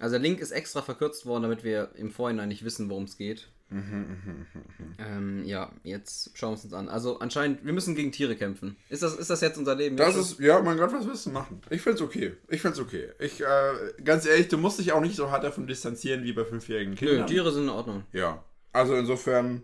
Also 0.00 0.14
der 0.14 0.20
Link 0.20 0.40
ist 0.40 0.50
extra 0.50 0.82
verkürzt 0.82 1.24
worden, 1.24 1.44
damit 1.44 1.62
wir 1.62 1.90
im 1.94 2.10
Vorhinein 2.10 2.48
nicht 2.48 2.64
wissen, 2.64 2.90
worum 2.90 3.04
es 3.04 3.16
geht. 3.16 3.48
ähm, 3.70 5.44
ja, 5.44 5.72
jetzt 5.84 6.36
schauen 6.36 6.50
wir 6.52 6.56
es 6.56 6.64
uns 6.64 6.74
an. 6.74 6.88
Also 6.88 7.20
anscheinend, 7.20 7.64
wir 7.64 7.72
müssen 7.72 7.94
gegen 7.94 8.12
Tiere 8.12 8.36
kämpfen. 8.36 8.76
Ist 8.88 9.02
das, 9.02 9.16
ist 9.16 9.30
das 9.30 9.40
jetzt 9.40 9.56
unser 9.56 9.74
Leben? 9.76 9.96
Das 9.96 10.16
ist, 10.16 10.38
ja, 10.40 10.60
mein 10.60 10.76
Gott, 10.76 10.92
was 10.92 11.06
willst 11.06 11.26
du 11.26 11.30
machen? 11.30 11.60
Ich 11.70 11.80
find's 11.80 12.00
okay. 12.00 12.34
Ich 12.48 12.60
find's 12.60 12.78
okay. 12.78 13.10
Ich, 13.20 13.40
äh, 13.40 14.02
ganz 14.02 14.26
ehrlich, 14.26 14.48
du 14.48 14.58
musst 14.58 14.78
dich 14.80 14.92
auch 14.92 15.00
nicht 15.00 15.16
so 15.16 15.30
hart 15.30 15.44
davon 15.44 15.66
distanzieren 15.66 16.24
wie 16.24 16.32
bei 16.32 16.44
fünfjährigen 16.44 16.94
Nö, 16.94 16.98
Kindern. 16.98 17.26
Tiere 17.26 17.52
sind 17.52 17.64
in 17.64 17.68
Ordnung. 17.70 18.04
Ja. 18.12 18.44
Also 18.72 18.96
insofern 18.96 19.62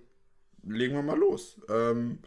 legen 0.62 0.94
wir 0.94 1.02
mal 1.02 1.18
los. 1.18 1.60
Ähm, 1.68 2.20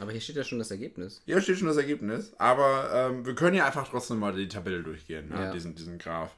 Aber 0.00 0.10
hier 0.12 0.20
steht 0.20 0.36
ja 0.36 0.44
schon 0.44 0.58
das 0.58 0.70
Ergebnis. 0.70 1.22
hier 1.24 1.40
steht 1.40 1.58
schon 1.58 1.68
das 1.68 1.76
Ergebnis, 1.76 2.34
aber 2.38 2.90
ähm, 2.92 3.26
wir 3.26 3.34
können 3.34 3.56
ja 3.56 3.66
einfach 3.66 3.88
trotzdem 3.88 4.18
mal 4.18 4.34
die 4.34 4.48
Tabelle 4.48 4.82
durchgehen, 4.82 5.28
ne? 5.28 5.36
Ja. 5.36 5.52
diesen, 5.52 5.74
diesen 5.74 5.98
Graph. 5.98 6.34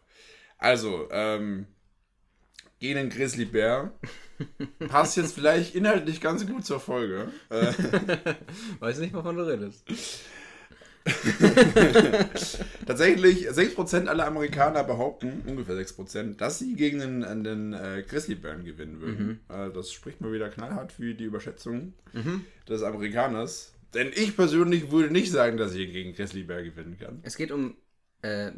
Also, 0.59 1.09
ähm, 1.11 1.67
gegen 2.79 2.97
den 2.97 3.11
Grizzlybär 3.11 3.93
passt 4.89 5.17
jetzt 5.17 5.35
vielleicht 5.35 5.75
inhaltlich 5.75 6.21
ganz 6.21 6.47
gut 6.47 6.67
zur 6.67 6.81
Folge. 6.81 7.29
Äh, 7.49 7.73
Weiß 8.81 8.99
nicht, 8.99 9.15
wovon 9.15 9.37
du 9.37 9.47
redest. 9.47 9.85
Tatsächlich, 12.87 13.49
6% 13.49 14.07
aller 14.07 14.27
Amerikaner 14.27 14.85
behaupten, 14.85 15.43
ungefähr 15.47 15.77
6%, 15.77 16.37
dass 16.37 16.59
sie 16.59 16.75
gegen 16.75 16.99
den, 16.99 17.45
den 17.45 17.73
äh, 17.73 18.05
Grizzlybären 18.07 18.65
gewinnen 18.65 19.01
würden. 19.01 19.41
Äh, 19.49 19.71
das 19.73 19.93
spricht 19.93 20.21
mal 20.21 20.33
wieder 20.33 20.49
knallhart 20.49 20.93
für 20.93 21.15
die 21.15 21.25
Überschätzung 21.25 21.95
des 22.69 22.83
Amerikaners. 22.83 23.73
Denn 23.95 24.11
ich 24.15 24.37
persönlich 24.37 24.91
würde 24.91 25.13
nicht 25.13 25.31
sagen, 25.31 25.57
dass 25.57 25.75
ich 25.75 25.93
gegen 25.93 26.13
Grizzlybär 26.15 26.63
gewinnen 26.63 26.99
kann. 26.99 27.21
Es 27.23 27.37
geht 27.37 27.51
um 27.53 27.77
äh, 28.23 28.51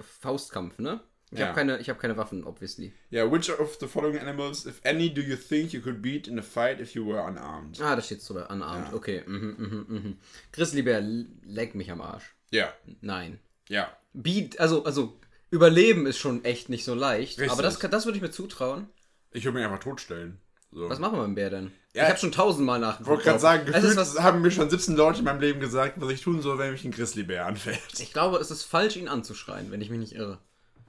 Faustkampf, 0.00 0.78
ne? 0.78 1.00
Ich 1.32 1.38
Ja. 1.38 1.46
habe 1.46 1.54
keine, 1.54 1.78
ich 1.78 1.88
hab 1.88 1.98
keine 2.00 2.16
Waffen, 2.16 2.44
obviously. 2.44 2.92
Ja, 3.10 3.30
which 3.30 3.50
of 3.50 3.76
the 3.80 3.86
following 3.86 4.18
animals, 4.18 4.66
if 4.66 4.80
any, 4.84 5.12
do 5.12 5.20
you 5.20 5.36
think 5.36 5.72
you 5.72 5.80
could 5.80 6.02
beat 6.02 6.26
in 6.26 6.38
a 6.38 6.42
fight 6.42 6.80
if 6.80 6.94
you 6.94 7.06
were 7.06 7.22
unarmed? 7.24 7.80
Ah, 7.80 7.94
da 7.94 8.02
steht's 8.02 8.26
drüber, 8.26 8.50
unarmed. 8.50 8.88
Ja. 8.88 8.94
Okay, 8.94 9.22
mhm, 9.26 9.54
mhm, 9.56 9.86
mhm. 9.88 10.16
Grizzlybär, 10.52 11.00
leck 11.44 11.74
mich 11.76 11.90
am 11.90 12.00
Arsch. 12.00 12.34
Ja, 12.50 12.72
Nein. 13.00 13.38
ja. 13.68 13.88
Beat, 14.12 14.58
also, 14.58 14.84
also, 14.84 15.20
Überleben 15.50 16.06
ist 16.06 16.18
schon 16.18 16.44
echt 16.44 16.68
nicht 16.68 16.84
so 16.84 16.94
leicht. 16.94 17.38
Richtig. 17.38 17.52
Aber 17.52 17.62
das, 17.62 17.78
das 17.78 18.04
würde 18.06 18.16
ich 18.16 18.22
mir 18.22 18.30
zutrauen. 18.30 18.88
Ich 19.32 19.44
würde 19.44 19.58
mich 19.58 19.64
einfach 19.64 19.80
totstellen. 19.80 20.40
So. 20.72 20.88
Was 20.88 21.00
machen 21.00 21.14
wir 21.14 21.22
mit 21.26 21.28
dem 21.28 21.34
Bär 21.34 21.50
denn? 21.50 21.72
Ja, 21.94 22.04
ich 22.04 22.08
habe 22.10 22.18
schon 22.20 22.30
tausendmal 22.30 22.78
nachgeguckt. 22.78 23.06
Ich 23.06 23.08
wollte 23.08 23.24
gerade 23.24 23.38
sagen, 23.40 23.66
gefühlt 23.66 23.96
was, 23.96 24.20
haben 24.20 24.42
mir 24.42 24.52
schon 24.52 24.70
17 24.70 24.94
Leute 24.94 25.20
in 25.20 25.24
meinem 25.24 25.40
Leben 25.40 25.58
gesagt, 25.58 26.00
was 26.00 26.10
ich 26.10 26.20
tun 26.22 26.40
soll, 26.42 26.58
wenn 26.58 26.70
mich 26.70 26.84
ein 26.84 26.92
Grizzlybär 26.92 27.46
anfällt. 27.46 27.80
ich 27.98 28.12
glaube, 28.12 28.38
es 28.38 28.52
ist 28.52 28.62
falsch, 28.62 28.96
ihn 28.96 29.08
anzuschreien, 29.08 29.72
wenn 29.72 29.80
ich 29.80 29.90
mich 29.90 29.98
nicht 29.98 30.12
irre. 30.12 30.38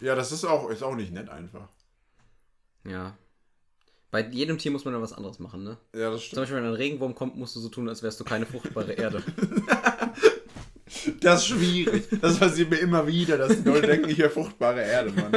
Ja, 0.01 0.15
das 0.15 0.31
ist 0.31 0.43
auch, 0.45 0.69
ist 0.69 0.83
auch 0.83 0.95
nicht 0.95 1.11
nett 1.13 1.29
einfach. 1.29 1.67
Ja. 2.83 3.15
Bei 4.09 4.27
jedem 4.27 4.57
Tier 4.57 4.71
muss 4.71 4.83
man 4.83 4.93
dann 4.93 5.01
was 5.03 5.13
anderes 5.13 5.39
machen, 5.39 5.63
ne? 5.63 5.77
Ja, 5.95 6.09
das 6.11 6.19
Zum 6.21 6.27
stimmt. 6.27 6.41
Beispiel, 6.41 6.57
wenn 6.57 6.65
ein 6.65 6.73
Regenwurm 6.73 7.15
kommt, 7.15 7.37
musst 7.37 7.55
du 7.55 7.59
so 7.61 7.69
tun, 7.69 7.87
als 7.87 8.03
wärst 8.03 8.19
du 8.19 8.23
keine 8.25 8.45
fruchtbare 8.45 8.93
Erde. 8.93 9.23
Das 11.21 11.41
ist 11.41 11.47
schwierig. 11.47 12.05
Das 12.21 12.37
passiert 12.37 12.69
mir 12.69 12.77
immer 12.77 13.07
wieder, 13.07 13.37
dass 13.37 13.55
die 13.57 13.67
Leute 13.67 13.87
denken, 13.87 14.09
ich 14.09 14.17
wäre 14.17 14.29
fruchtbare 14.29 14.81
Erde, 14.81 15.11
Mann. 15.11 15.31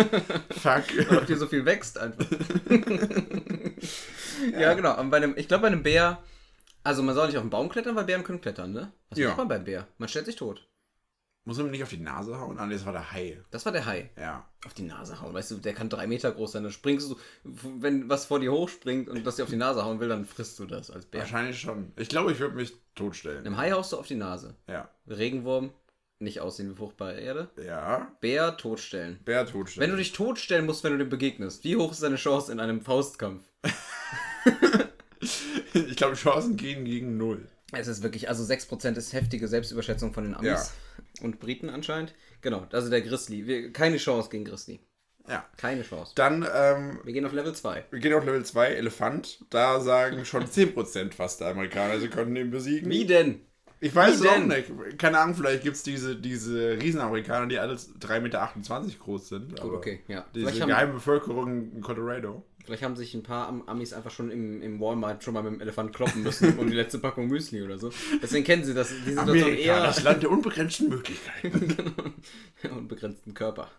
Fuck. 0.51 0.83
Ob 1.17 1.27
dir 1.27 1.37
so 1.37 1.47
viel 1.47 1.65
wächst 1.65 1.97
einfach. 1.97 2.27
ja. 4.59 4.75
genau. 4.75 4.99
Und 5.01 5.11
bei 5.11 5.19
einem, 5.19 5.35
ich 5.37 5.47
glaube, 5.49 5.63
bei 5.63 5.67
einem 5.69 5.83
Bär, 5.83 6.23
also 6.83 7.03
man 7.03 7.15
soll 7.15 7.29
nicht 7.29 7.37
auf 7.37 7.45
den 7.45 7.51
Baum 7.51 7.69
klettern, 7.69 7.95
weil 7.97 8.05
Bären 8.05 8.25
können 8.25 8.41
klettern, 8.41 8.73
ne? 8.73 8.93
Was 9.11 9.19
Ja. 9.19 9.29
macht 9.29 9.39
man 9.39 9.49
beim 9.49 9.65
Bär? 9.65 9.87
Man 9.99 10.09
stellt 10.09 10.27
sich 10.27 10.37
tot. 10.37 10.67
Muss 11.47 11.59
man 11.59 11.71
nicht 11.71 11.83
auf 11.83 11.91
die 11.91 11.99
Nase 11.99 12.39
hauen? 12.39 12.59
Ah, 12.59 12.65
nee, 12.65 12.73
das 12.73 12.87
war 12.87 12.95
der 12.95 13.13
Hai. 13.13 13.39
Das 13.51 13.67
war 13.67 13.73
der 13.73 13.85
Hai. 13.85 14.09
Ja. 14.17 14.49
Auf 14.65 14.73
die 14.73 14.83
Nase 14.83 15.21
hauen. 15.21 15.35
Weißt 15.35 15.51
du, 15.51 15.59
der 15.59 15.75
kann 15.75 15.91
drei 15.91 16.07
Meter 16.07 16.33
groß 16.33 16.53
sein. 16.53 16.63
Dann 16.63 16.73
springst 16.73 17.11
du, 17.11 17.17
wenn 17.43 18.09
was 18.09 18.25
vor 18.25 18.41
dir 18.41 18.51
hochspringt 18.51 19.11
und 19.11 19.27
das 19.27 19.37
dir 19.37 19.43
auf 19.43 19.51
die 19.51 19.57
Nase 19.57 19.85
hauen 19.85 20.01
will, 20.01 20.09
dann 20.09 20.25
frisst 20.25 20.59
du 20.59 20.65
das 20.65 20.91
als 20.91 21.05
Bär. 21.05 21.21
Wahrscheinlich 21.21 21.61
schon. 21.61 21.93
Ich 21.97 22.09
glaube, 22.09 22.33
ich 22.33 22.39
würde 22.39 22.57
mich 22.57 22.73
totstellen. 22.95 23.47
Einem 23.47 23.59
Hai 23.59 23.73
haust 23.73 23.93
du 23.93 23.99
auf 23.99 24.07
die 24.07 24.15
Nase. 24.15 24.55
Ja. 24.69 24.89
Regenwurm, 25.07 25.75
nicht 26.19 26.41
aussehen 26.41 26.71
wie 26.71 26.77
fruchtbare 26.77 27.21
Erde. 27.21 27.51
Ja. 27.63 28.11
Bär, 28.23 28.57
totstellen. 28.57 29.21
Bär 29.27 29.45
totstellen. 29.45 29.83
Wenn 29.83 29.91
du 29.91 29.99
dich 29.99 30.13
totstellen 30.13 30.65
musst, 30.65 30.83
wenn 30.83 30.93
du 30.93 30.99
dem 30.99 31.11
begegnest, 31.11 31.63
wie 31.65 31.77
hoch 31.77 31.93
ist 31.93 32.03
deine 32.03 32.17
Chance 32.17 32.53
in 32.53 32.61
einem 32.61 32.81
Faustkampf? 32.81 33.43
ich 35.75 35.97
glaube, 35.97 36.15
Chancen 36.15 36.57
gehen 36.57 36.87
gegen 36.87 37.19
null. 37.19 37.47
Es 37.77 37.89
ist 37.89 38.03
wirklich, 38.03 38.29
also 38.29 38.43
6% 38.45 38.97
ist 38.97 39.13
heftige 39.13 39.49
Selbstüberschätzung 39.49 40.13
von 40.13 40.25
den 40.25 40.35
Amis 40.35 40.73
und 41.21 41.41
Briten 41.41 41.69
anscheinend. 41.71 42.15
Genau, 42.41 42.67
also 42.73 42.91
der 42.91 43.03
Grizzly. 43.03 43.47
Wir, 43.47 43.73
keine 43.73 43.97
Chance 43.97 44.29
gegen 44.31 44.45
Grizzly. 44.45 44.81
Ja. 45.29 45.45
Keine 45.57 45.83
Chance. 45.83 46.13
Dann, 46.15 46.47
ähm, 46.55 47.01
Wir 47.05 47.13
gehen 47.15 47.25
auf 47.25 47.33
Level 47.33 47.55
2. 47.55 47.87
wir 47.91 47.99
gehen 47.99 48.13
auf 48.13 48.25
Level 48.25 48.45
2, 48.45 48.75
Elefant. 48.75 49.45
Da 49.51 49.81
sagen 49.81 50.25
schon 50.25 50.45
10% 50.45 51.15
fast 51.15 51.41
der 51.41 51.49
Amerikaner, 51.49 51.99
sie 51.99 52.09
können 52.09 52.37
ihn 52.37 52.51
besiegen. 52.51 52.91
Wie 52.91 53.07
denn? 53.07 53.41
Ich 53.81 53.95
weiß 53.95 54.23
Wie 54.23 54.27
es 54.27 54.33
auch 54.33 54.39
nicht. 54.39 54.99
Keine 54.99 55.19
Ahnung, 55.19 55.35
vielleicht 55.35 55.63
gibt 55.63 55.77
es 55.77 55.83
diese, 55.83 56.17
diese 56.17 56.79
Riesenamerikaner, 56.81 57.47
die 57.47 57.59
alle 57.59 57.75
3,28 57.75 58.21
Meter 58.21 58.51
groß 58.99 59.29
sind. 59.29 59.61
aber 59.61 59.75
okay, 59.75 60.01
ja. 60.09 60.25
Diese 60.35 60.49
Vielleicht 60.49 60.67
geheime 60.67 60.95
Bevölkerung 60.95 61.73
in 61.73 61.81
Colorado. 61.81 62.47
Vielleicht 62.65 62.83
haben 62.83 62.97
sich 62.97 63.13
ein 63.15 63.23
paar 63.23 63.49
Am- 63.49 63.69
Amis 63.69 63.93
einfach 63.93 64.11
schon 64.11 64.31
im, 64.31 64.63
im 64.63 64.81
Walmart 64.81 65.23
schon 65.23 65.35
mal 65.35 65.43
mit 65.43 65.53
dem 65.53 65.61
Elefant 65.61 65.95
kloppen 65.95 66.23
müssen 66.23 66.59
um 66.59 66.67
die 66.69 66.75
letzte 66.77 66.99
Packung 66.99 67.29
Müsli 67.29 67.63
oder 67.63 67.79
so. 67.79 67.91
Deswegen 68.23 68.45
kennen 68.45 68.65
sie 68.65 68.73
das, 68.75 68.89
die 68.89 69.11
Situation 69.13 69.29
Amerika, 69.29 69.61
eher 69.61 69.83
das 69.83 70.03
Land 70.03 70.23
der 70.23 70.31
unbegrenzten 70.31 70.89
Möglichkeiten. 70.89 71.77
unbegrenzten 72.71 73.35
Körper. 73.35 73.71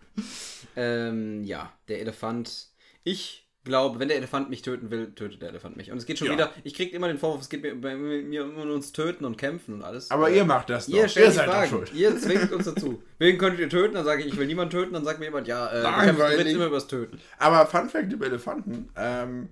ähm, 0.75 1.43
ja, 1.43 1.71
der 1.87 1.99
Elefant. 2.01 2.67
Ich 3.03 3.44
glaube, 3.65 3.99
wenn 3.99 4.07
der 4.07 4.15
Elefant 4.17 4.49
mich 4.49 4.61
töten 4.61 4.89
will, 4.91 5.11
tötet 5.13 5.41
der 5.41 5.49
Elefant 5.49 5.75
mich. 5.75 5.91
Und 5.91 5.97
es 5.97 6.05
geht 6.05 6.17
schon 6.19 6.27
Ja. 6.27 6.33
wieder, 6.33 6.51
ich 6.63 6.73
krieg 6.73 6.93
immer 6.93 7.07
den 7.09 7.17
Vorwurf, 7.17 7.41
es 7.41 7.49
geht 7.49 7.61
mir, 7.61 7.75
bei 7.75 7.95
mir 7.95 8.43
immer 8.43 8.63
um 8.63 8.71
uns 8.71 8.93
töten 8.93 9.25
und 9.25 9.37
kämpfen 9.37 9.73
und 9.73 9.81
alles. 9.81 10.09
Aber 10.11 10.29
ihr 10.29 10.45
macht 10.45 10.69
das 10.69 10.85
doch. 10.87 10.93
Ihr 10.95 11.09
stellt 11.09 11.27
die 11.27 11.31
seid 11.33 11.49
Fragen. 11.49 11.69
schuld. 11.69 11.93
Ihr 11.93 12.17
zwingt 12.17 12.51
uns 12.53 12.65
dazu. 12.65 13.01
Wen 13.17 13.37
könntet 13.37 13.59
ihr 13.59 13.69
töten? 13.69 13.95
Dann 13.95 14.05
sage 14.05 14.21
ich, 14.21 14.27
ich 14.27 14.37
will 14.37 14.47
niemanden 14.47 14.71
töten. 14.71 14.93
Dann 14.93 15.03
sagt 15.03 15.19
mir 15.19 15.25
jemand, 15.25 15.47
ja, 15.47 15.67
äh, 15.67 15.83
kämpfst- 15.83 16.43
du 16.43 16.49
immer 16.49 16.65
übers 16.67 16.87
Töten. 16.87 17.19
Aber 17.39 17.65
Fun 17.65 17.89
Fact 17.89 18.13
über 18.13 18.25
Elefanten. 18.27 18.87
Ähm, 18.95 19.49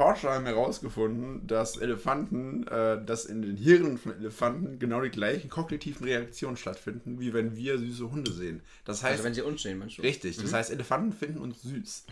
Forscher 0.00 0.30
haben 0.32 0.46
herausgefunden, 0.46 1.46
dass 1.46 1.76
Elefanten, 1.76 2.66
äh, 2.68 3.04
dass 3.04 3.26
in 3.26 3.42
den 3.42 3.56
Hirnen 3.56 3.98
von 3.98 4.16
Elefanten 4.16 4.78
genau 4.78 5.02
die 5.02 5.10
gleichen 5.10 5.50
kognitiven 5.50 6.06
Reaktionen 6.06 6.56
stattfinden, 6.56 7.20
wie 7.20 7.34
wenn 7.34 7.54
wir 7.54 7.76
süße 7.78 8.10
Hunde 8.10 8.32
sehen. 8.32 8.62
Das 8.86 9.02
heißt, 9.02 9.12
Also 9.12 9.24
wenn 9.24 9.34
sie 9.34 9.42
uns 9.42 9.60
stehen, 9.60 9.78
meinst 9.78 9.98
du? 9.98 10.02
richtig, 10.02 10.38
das 10.38 10.54
heißt, 10.54 10.70
Elefanten 10.70 11.12
finden 11.12 11.38
uns 11.38 11.60
süß. 11.60 12.04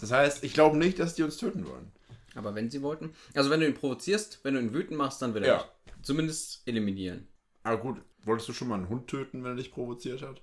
Das 0.00 0.10
heißt, 0.10 0.42
ich 0.42 0.52
glaube 0.52 0.76
nicht, 0.78 0.98
dass 0.98 1.14
die 1.14 1.22
uns 1.22 1.36
töten 1.36 1.64
wollen. 1.64 1.92
Aber 2.34 2.56
wenn 2.56 2.70
sie 2.70 2.82
wollten. 2.82 3.14
Also 3.34 3.50
wenn 3.50 3.60
du 3.60 3.66
ihn 3.68 3.74
provozierst, 3.74 4.40
wenn 4.42 4.54
du 4.54 4.60
ihn 4.60 4.72
wütend 4.74 4.98
machst, 4.98 5.22
dann 5.22 5.32
will 5.34 5.44
er 5.44 5.48
Ja. 5.48 5.64
zumindest 6.02 6.62
eliminieren. 6.66 7.28
Aber 7.62 7.78
gut, 7.78 8.00
wolltest 8.24 8.48
du 8.48 8.52
schon 8.52 8.66
mal 8.66 8.74
einen 8.74 8.88
Hund 8.88 9.06
töten, 9.06 9.44
wenn 9.44 9.52
er 9.52 9.56
dich 9.56 9.70
provoziert 9.70 10.22
hat? 10.22 10.42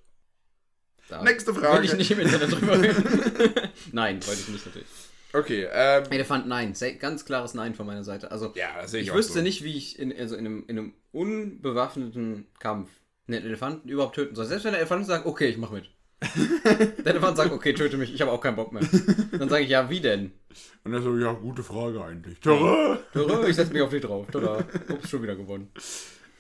Da 1.10 1.22
Nächste 1.24 1.54
Frage. 1.54 1.80
Will 1.80 1.86
ich 1.90 1.94
nicht 1.98 2.12
im 2.12 2.20
Internet 2.22 2.52
drüber 2.54 2.82
reden. 2.82 3.04
Nein, 3.92 4.26
wollte 4.26 4.40
ich 4.42 4.48
nicht 4.48 4.66
natürlich. 4.66 4.88
Okay, 5.36 5.68
ähm, 5.70 6.06
Elefant, 6.12 6.48
nein. 6.48 6.74
Ganz 7.00 7.26
klares 7.26 7.54
Nein 7.54 7.76
von 7.76 7.86
meiner 7.86 8.06
Seite. 8.06 8.32
Also 8.32 8.54
ja, 8.56 8.86
ich, 8.86 8.94
ich 8.94 9.14
wüsste 9.14 9.34
so. 9.34 9.42
nicht, 9.42 9.64
wie 9.66 9.76
ich 9.76 10.00
in, 10.00 10.18
also 10.18 10.36
in, 10.36 10.46
einem, 10.46 10.64
in 10.68 10.78
einem 10.78 10.94
unbewaffneten 11.12 12.48
Kampf 12.60 12.90
einen 13.28 13.44
Elefanten 13.44 13.90
überhaupt 13.90 14.16
töten 14.16 14.36
soll. 14.36 14.46
Selbst 14.46 14.64
wenn 14.64 14.72
der 14.72 14.80
Elefant 14.80 15.06
sagt, 15.06 15.26
okay, 15.26 15.48
ich 15.48 15.58
mach 15.58 15.72
mit. 15.72 15.90
der 17.00 17.08
Elefant 17.08 17.36
sagt, 17.36 17.52
okay, 17.52 17.74
töte 17.74 17.98
mich, 17.98 18.14
ich 18.14 18.22
habe 18.22 18.32
auch 18.32 18.40
keinen 18.40 18.56
Bock 18.56 18.72
mehr. 18.72 18.84
Dann 19.38 19.50
sage 19.50 19.66
ich, 19.66 19.70
ja, 19.70 19.90
wie 19.90 20.00
denn? 20.00 20.32
Und 20.86 20.94
er 20.94 21.02
so, 21.02 21.18
ja, 21.18 21.34
gute 21.34 21.64
Frage 21.64 22.02
eigentlich. 22.02 22.40
Tada! 22.40 23.00
Tada, 23.12 23.46
Ich 23.48 23.58
setze 23.58 23.74
mich 23.74 23.82
auf 23.82 23.90
dich 23.90 24.02
drauf. 24.02 24.28
Tada. 24.32 24.64
Ups, 24.90 25.10
schon 25.10 25.22
wieder 25.22 25.36
gewonnen. 25.36 25.70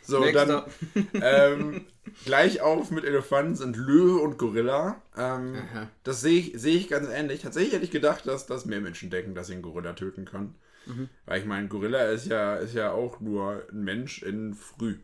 So, 0.05 0.19
Nächster. 0.19 0.65
dann 1.13 1.13
ähm, 1.21 1.85
gleich 2.25 2.61
auf 2.61 2.91
mit 2.91 3.03
Elefanten 3.05 3.55
sind 3.55 3.75
Löwe 3.77 4.21
und 4.21 4.37
Gorilla. 4.37 5.01
Ähm, 5.17 5.55
das 6.03 6.21
sehe 6.21 6.39
ich, 6.39 6.53
sehe 6.55 6.77
ich 6.77 6.87
ganz 6.87 7.07
ähnlich. 7.09 7.41
Tatsächlich 7.41 7.73
hätte 7.73 7.85
ich 7.85 7.91
gedacht, 7.91 8.25
dass, 8.27 8.45
dass 8.45 8.65
mehr 8.65 8.81
Menschen 8.81 9.09
denken, 9.09 9.35
dass 9.35 9.47
sie 9.47 9.53
einen 9.53 9.61
Gorilla 9.61 9.93
töten 9.93 10.25
kann. 10.25 10.55
Mhm. 10.85 11.09
Weil 11.25 11.39
ich 11.39 11.45
meine, 11.45 11.67
Gorilla 11.67 12.03
ist 12.09 12.27
ja, 12.27 12.55
ist 12.55 12.75
ja 12.75 12.91
auch 12.91 13.19
nur 13.19 13.63
ein 13.71 13.83
Mensch 13.83 14.21
in 14.21 14.53
früh. 14.53 14.97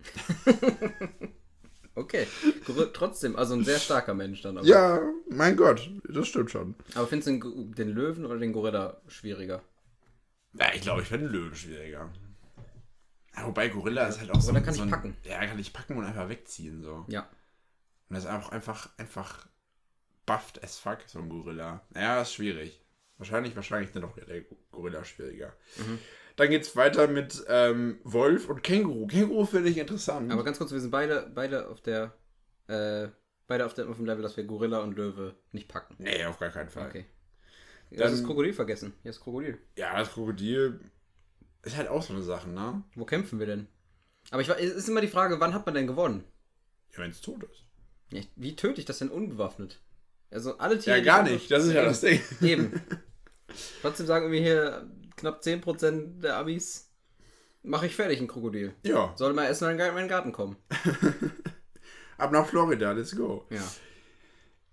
Okay. 1.94 2.26
Gor- 2.64 2.92
Trotzdem, 2.92 3.36
also 3.36 3.54
ein 3.54 3.64
sehr 3.64 3.78
starker 3.80 4.14
Mensch 4.14 4.42
dann. 4.42 4.56
Aber, 4.58 4.66
Ja, 4.66 5.00
mein 5.30 5.56
Gott, 5.56 5.90
das 6.08 6.28
stimmt 6.28 6.50
schon. 6.50 6.74
aber 6.94 7.06
findest 7.06 7.28
du 7.28 7.32
den, 7.38 7.72
den 7.72 7.88
Löwen 7.90 8.26
oder 8.26 8.38
den 8.38 8.52
Gorilla 8.52 9.00
schwieriger? 9.08 9.62
Ja, 10.52 10.66
ich 10.74 10.82
glaube, 10.82 11.00
ich 11.02 11.08
fände 11.08 11.26
einen 11.26 11.34
Löwen 11.34 11.54
schwieriger. 11.54 12.12
Ja, 13.38 13.46
wobei 13.46 13.68
Gorilla 13.68 14.06
ist 14.06 14.20
halt 14.20 14.30
auch 14.30 14.40
so, 14.40 14.48
Gorilla 14.48 14.64
kann 14.64 14.74
so 14.74 14.80
ich 14.80 14.86
ein, 14.86 14.90
packen. 14.90 15.16
Ja, 15.24 15.46
kann 15.46 15.58
ich 15.58 15.72
packen 15.72 15.96
und 15.96 16.04
einfach 16.04 16.28
wegziehen. 16.28 16.82
So. 16.82 17.04
Ja. 17.08 17.22
Und 18.08 18.14
das 18.16 18.24
ist 18.24 18.30
einfach, 18.30 18.50
einfach, 18.50 18.88
einfach 18.98 19.46
bufft 20.26 20.62
as 20.64 20.78
fuck, 20.78 20.98
so 21.06 21.18
ein 21.18 21.28
Gorilla. 21.28 21.82
Naja, 21.90 22.22
ist 22.22 22.34
schwierig. 22.34 22.82
Wahrscheinlich, 23.18 23.56
wahrscheinlich 23.56 23.92
dann 23.92 24.02
doch 24.02 24.14
der 24.14 24.42
Gorilla 24.70 25.04
schwieriger. 25.04 25.52
Mhm. 25.76 25.98
Dann 26.36 26.50
geht's 26.50 26.76
weiter 26.76 27.08
mit 27.08 27.44
ähm, 27.48 27.98
Wolf 28.04 28.48
und 28.48 28.62
Känguru. 28.62 29.06
Känguru 29.08 29.44
finde 29.44 29.70
ich 29.70 29.78
interessant. 29.78 30.32
Aber 30.32 30.44
ganz 30.44 30.58
kurz, 30.58 30.70
wir 30.70 30.80
sind 30.80 30.90
beide, 30.92 31.30
beide 31.34 31.68
auf 31.68 31.80
der, 31.80 32.14
äh, 32.68 33.08
beide 33.48 33.66
auf, 33.66 33.74
der, 33.74 33.88
auf 33.88 33.96
dem 33.96 34.06
Level, 34.06 34.22
dass 34.22 34.36
wir 34.36 34.44
Gorilla 34.44 34.78
und 34.80 34.96
Löwe 34.96 35.34
nicht 35.50 35.66
packen. 35.68 35.96
nee, 35.98 36.24
auf 36.24 36.38
gar 36.38 36.50
keinen 36.50 36.70
Fall. 36.70 36.88
Okay. 36.88 37.06
Du 37.90 37.96
Dann- 37.96 38.06
hast 38.08 38.18
das 38.20 38.24
Krokodil 38.26 38.52
vergessen. 38.52 38.92
Hier 39.02 39.10
ist 39.10 39.20
Krokodil. 39.20 39.58
Ja, 39.76 39.98
das 39.98 40.12
Krokodil 40.12 40.78
ist 41.68 41.76
halt 41.76 41.88
auch 41.88 42.02
so 42.02 42.12
eine 42.12 42.22
Sache, 42.22 42.48
ne? 42.48 42.82
Wo 42.94 43.04
kämpfen 43.04 43.38
wir 43.38 43.46
denn? 43.46 43.66
Aber 44.30 44.42
ich, 44.42 44.48
es 44.48 44.72
ist 44.72 44.88
immer 44.88 45.00
die 45.00 45.08
Frage, 45.08 45.40
wann 45.40 45.54
hat 45.54 45.66
man 45.66 45.74
denn 45.74 45.86
gewonnen? 45.86 46.24
Ja, 46.92 46.98
wenn 46.98 47.10
es 47.10 47.20
tot 47.20 47.42
ist. 47.44 47.64
Ja, 48.10 48.22
wie 48.36 48.56
töte 48.56 48.80
ich 48.80 48.86
das 48.86 48.98
denn 48.98 49.10
unbewaffnet? 49.10 49.80
Also 50.30 50.58
alle 50.58 50.78
Tiere. 50.78 50.98
Ja, 50.98 51.04
gar 51.04 51.22
nicht. 51.22 51.50
Das 51.50 51.64
ist 51.64 51.72
ja 51.72 51.84
das 51.84 52.00
Ding. 52.00 52.20
Eben. 52.42 52.80
Trotzdem 53.82 54.06
sagen 54.06 54.26
irgendwie 54.26 54.42
hier 54.42 54.88
knapp 55.16 55.40
10% 55.42 56.20
der 56.20 56.36
Amis, 56.36 56.90
mache 57.62 57.86
ich 57.86 57.96
fertig 57.96 58.20
ein 58.20 58.28
Krokodil. 58.28 58.74
Ja, 58.82 59.12
Sollte 59.16 59.34
mal 59.34 59.44
erst 59.44 59.62
mal 59.62 59.72
in 59.72 59.94
meinen 59.94 60.08
Garten 60.08 60.32
kommen. 60.32 60.56
ab 62.18 62.32
nach 62.32 62.46
Florida, 62.46 62.92
let's 62.92 63.16
go. 63.16 63.46
Ja. 63.50 63.62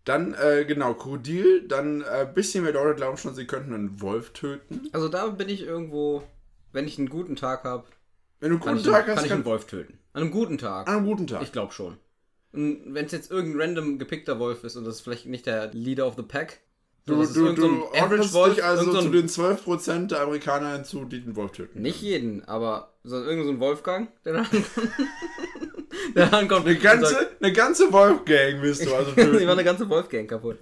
Dann, 0.03 0.35
äh, 0.35 0.65
genau, 0.65 0.93
Krokodil. 0.93 1.67
Dann 1.67 2.03
ein 2.03 2.27
äh, 2.27 2.31
bisschen 2.31 2.63
mehr 2.63 2.73
Leute 2.73 2.95
glauben 2.95 3.17
schon, 3.17 3.33
sie 3.33 3.47
könnten 3.47 3.73
einen 3.73 4.01
Wolf 4.01 4.33
töten. 4.33 4.87
Also 4.93 5.09
da 5.09 5.27
bin 5.27 5.49
ich 5.49 5.63
irgendwo, 5.63 6.23
wenn 6.75 6.87
ich 6.87 6.97
einen 6.99 7.09
guten 7.09 7.35
Tag 7.35 7.63
habe, 7.63 7.85
Wenn 8.39 8.49
du 8.51 8.55
einen 8.57 8.63
kann, 8.63 8.75
guten 8.77 8.87
ich, 8.87 8.93
Tag 8.93 9.05
kann 9.07 9.15
hast, 9.15 9.23
ich 9.23 9.29
kann, 9.29 9.37
einen 9.39 9.45
Wolf 9.45 9.65
töten. 9.65 9.97
An 10.13 10.21
einem 10.21 10.31
guten 10.31 10.57
Tag. 10.57 10.87
an 10.87 10.97
einem 10.97 11.05
guten 11.07 11.25
Tag. 11.27 11.41
Ich 11.41 11.51
glaube 11.51 11.73
schon. 11.73 11.97
Wenn 12.51 12.95
es 13.05 13.11
jetzt 13.11 13.31
irgendein 13.31 13.61
random 13.61 13.99
gepickter 13.99 14.39
Wolf 14.39 14.63
ist 14.63 14.75
und 14.77 14.85
das 14.85 14.95
ist 14.95 15.01
vielleicht 15.01 15.25
nicht 15.25 15.45
der 15.45 15.73
Leader 15.73 16.05
of 16.07 16.15
the 16.15 16.21
Pack. 16.23 16.59
Du, 17.05 17.23
du, 17.23 17.49
ein 17.49 17.55
du 17.55 17.83
ordnest 17.93 18.33
dich 18.33 18.63
also 18.63 18.99
zu 18.99 19.09
den 19.09 19.27
12% 19.27 20.07
der 20.07 20.21
Amerikaner 20.21 20.73
hinzu, 20.73 21.05
die 21.05 21.21
den 21.21 21.35
Wolf 21.35 21.51
töten. 21.51 21.81
Nicht 21.81 22.01
jeden, 22.01 22.43
aber 22.45 22.93
so, 23.03 23.17
irgend 23.23 23.45
so 23.45 23.51
ein 23.51 23.59
Wolfgang, 23.59 24.07
der 24.23 24.33
da 24.33 24.45
der 26.15 26.33
ankommt. 26.33 26.65
Eine 26.65 26.75
und 26.75 26.81
ganze, 26.81 27.13
sagt- 27.13 27.43
eine 27.43 27.53
ganze 27.53 27.91
Wolfgang 27.93 28.61
bist 28.61 28.85
du 28.85 28.93
also 28.95 29.11
Die 29.15 29.17
war 29.21 29.25
töten. 29.31 29.49
eine 29.49 29.63
ganze 29.63 29.89
Wolfgang 29.89 30.27
kaputt. 30.29 30.57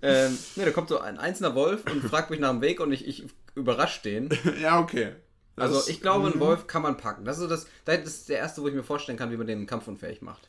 Ähm, 0.00 0.38
ne, 0.56 0.64
da 0.64 0.70
kommt 0.70 0.88
so 0.88 0.98
ein 1.00 1.18
einzelner 1.18 1.54
Wolf 1.54 1.82
und 1.90 2.02
fragt 2.04 2.30
mich 2.30 2.40
nach 2.40 2.50
dem 2.50 2.60
Weg 2.62 2.80
und 2.80 2.92
ich, 2.92 3.06
ich 3.06 3.24
überrasche 3.54 4.02
den. 4.02 4.30
ja, 4.62 4.80
okay. 4.80 5.12
Das- 5.56 5.74
Also 5.74 5.90
ich 5.90 6.00
glaube, 6.00 6.26
Mhm. 6.26 6.32
einen 6.32 6.40
Wolf 6.40 6.66
kann 6.66 6.82
man 6.82 6.96
packen. 6.96 7.24
Das 7.24 7.38
ist, 7.38 7.50
das, 7.50 7.66
das 7.84 7.98
ist 8.04 8.28
der 8.28 8.38
erste, 8.38 8.62
wo 8.62 8.68
ich 8.68 8.74
mir 8.74 8.82
vorstellen 8.82 9.18
kann, 9.18 9.30
wie 9.30 9.36
man 9.36 9.46
den 9.46 9.66
kampfunfähig 9.66 10.22
macht. 10.22 10.48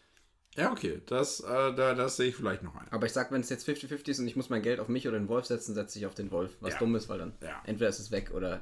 Ja, 0.55 0.72
okay. 0.72 1.01
Das, 1.07 1.39
äh, 1.39 1.74
da, 1.74 1.95
das 1.95 2.15
sehe 2.15 2.29
ich 2.29 2.36
vielleicht 2.36 2.62
noch 2.63 2.75
ein. 2.75 2.88
Aber 2.91 3.05
ich 3.07 3.12
sag, 3.13 3.31
wenn 3.31 3.41
es 3.41 3.50
jetzt 3.50 3.65
50-50 3.67 4.07
ist 4.12 4.19
und 4.19 4.27
ich 4.27 4.36
muss 4.36 4.50
mein 4.50 4.62
Geld 4.62 4.79
auf 4.79 4.88
mich 4.88 5.07
oder 5.07 5.17
den 5.17 5.27
Wolf 5.27 5.45
setzen, 5.48 5.74
setze 5.74 5.98
ich 6.00 6.05
auf 6.05 6.13
den 6.13 6.29
Wolf. 6.31 6.55
Was 6.62 6.74
Ja. 6.74 6.79
dumm 6.79 6.95
ist, 6.95 7.10
weil 7.10 7.17
dann 7.17 7.33
Ja. 7.41 7.62
entweder 7.65 7.89
ist 7.89 8.00
es 8.00 8.12
weg 8.12 8.31
oder 8.33 8.62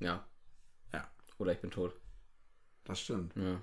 ja. 0.00 0.24
Ja. 0.92 1.08
Oder 1.38 1.52
ich 1.52 1.60
bin 1.60 1.70
tot. 1.70 1.94
Das 2.84 3.00
stimmt. 3.00 3.32
Ja. 3.36 3.60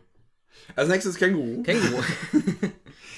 Als 0.75 0.89
nächstes 0.89 1.15
Känguru. 1.15 1.63
Känguru. 1.63 2.01
Känguru 2.31 2.72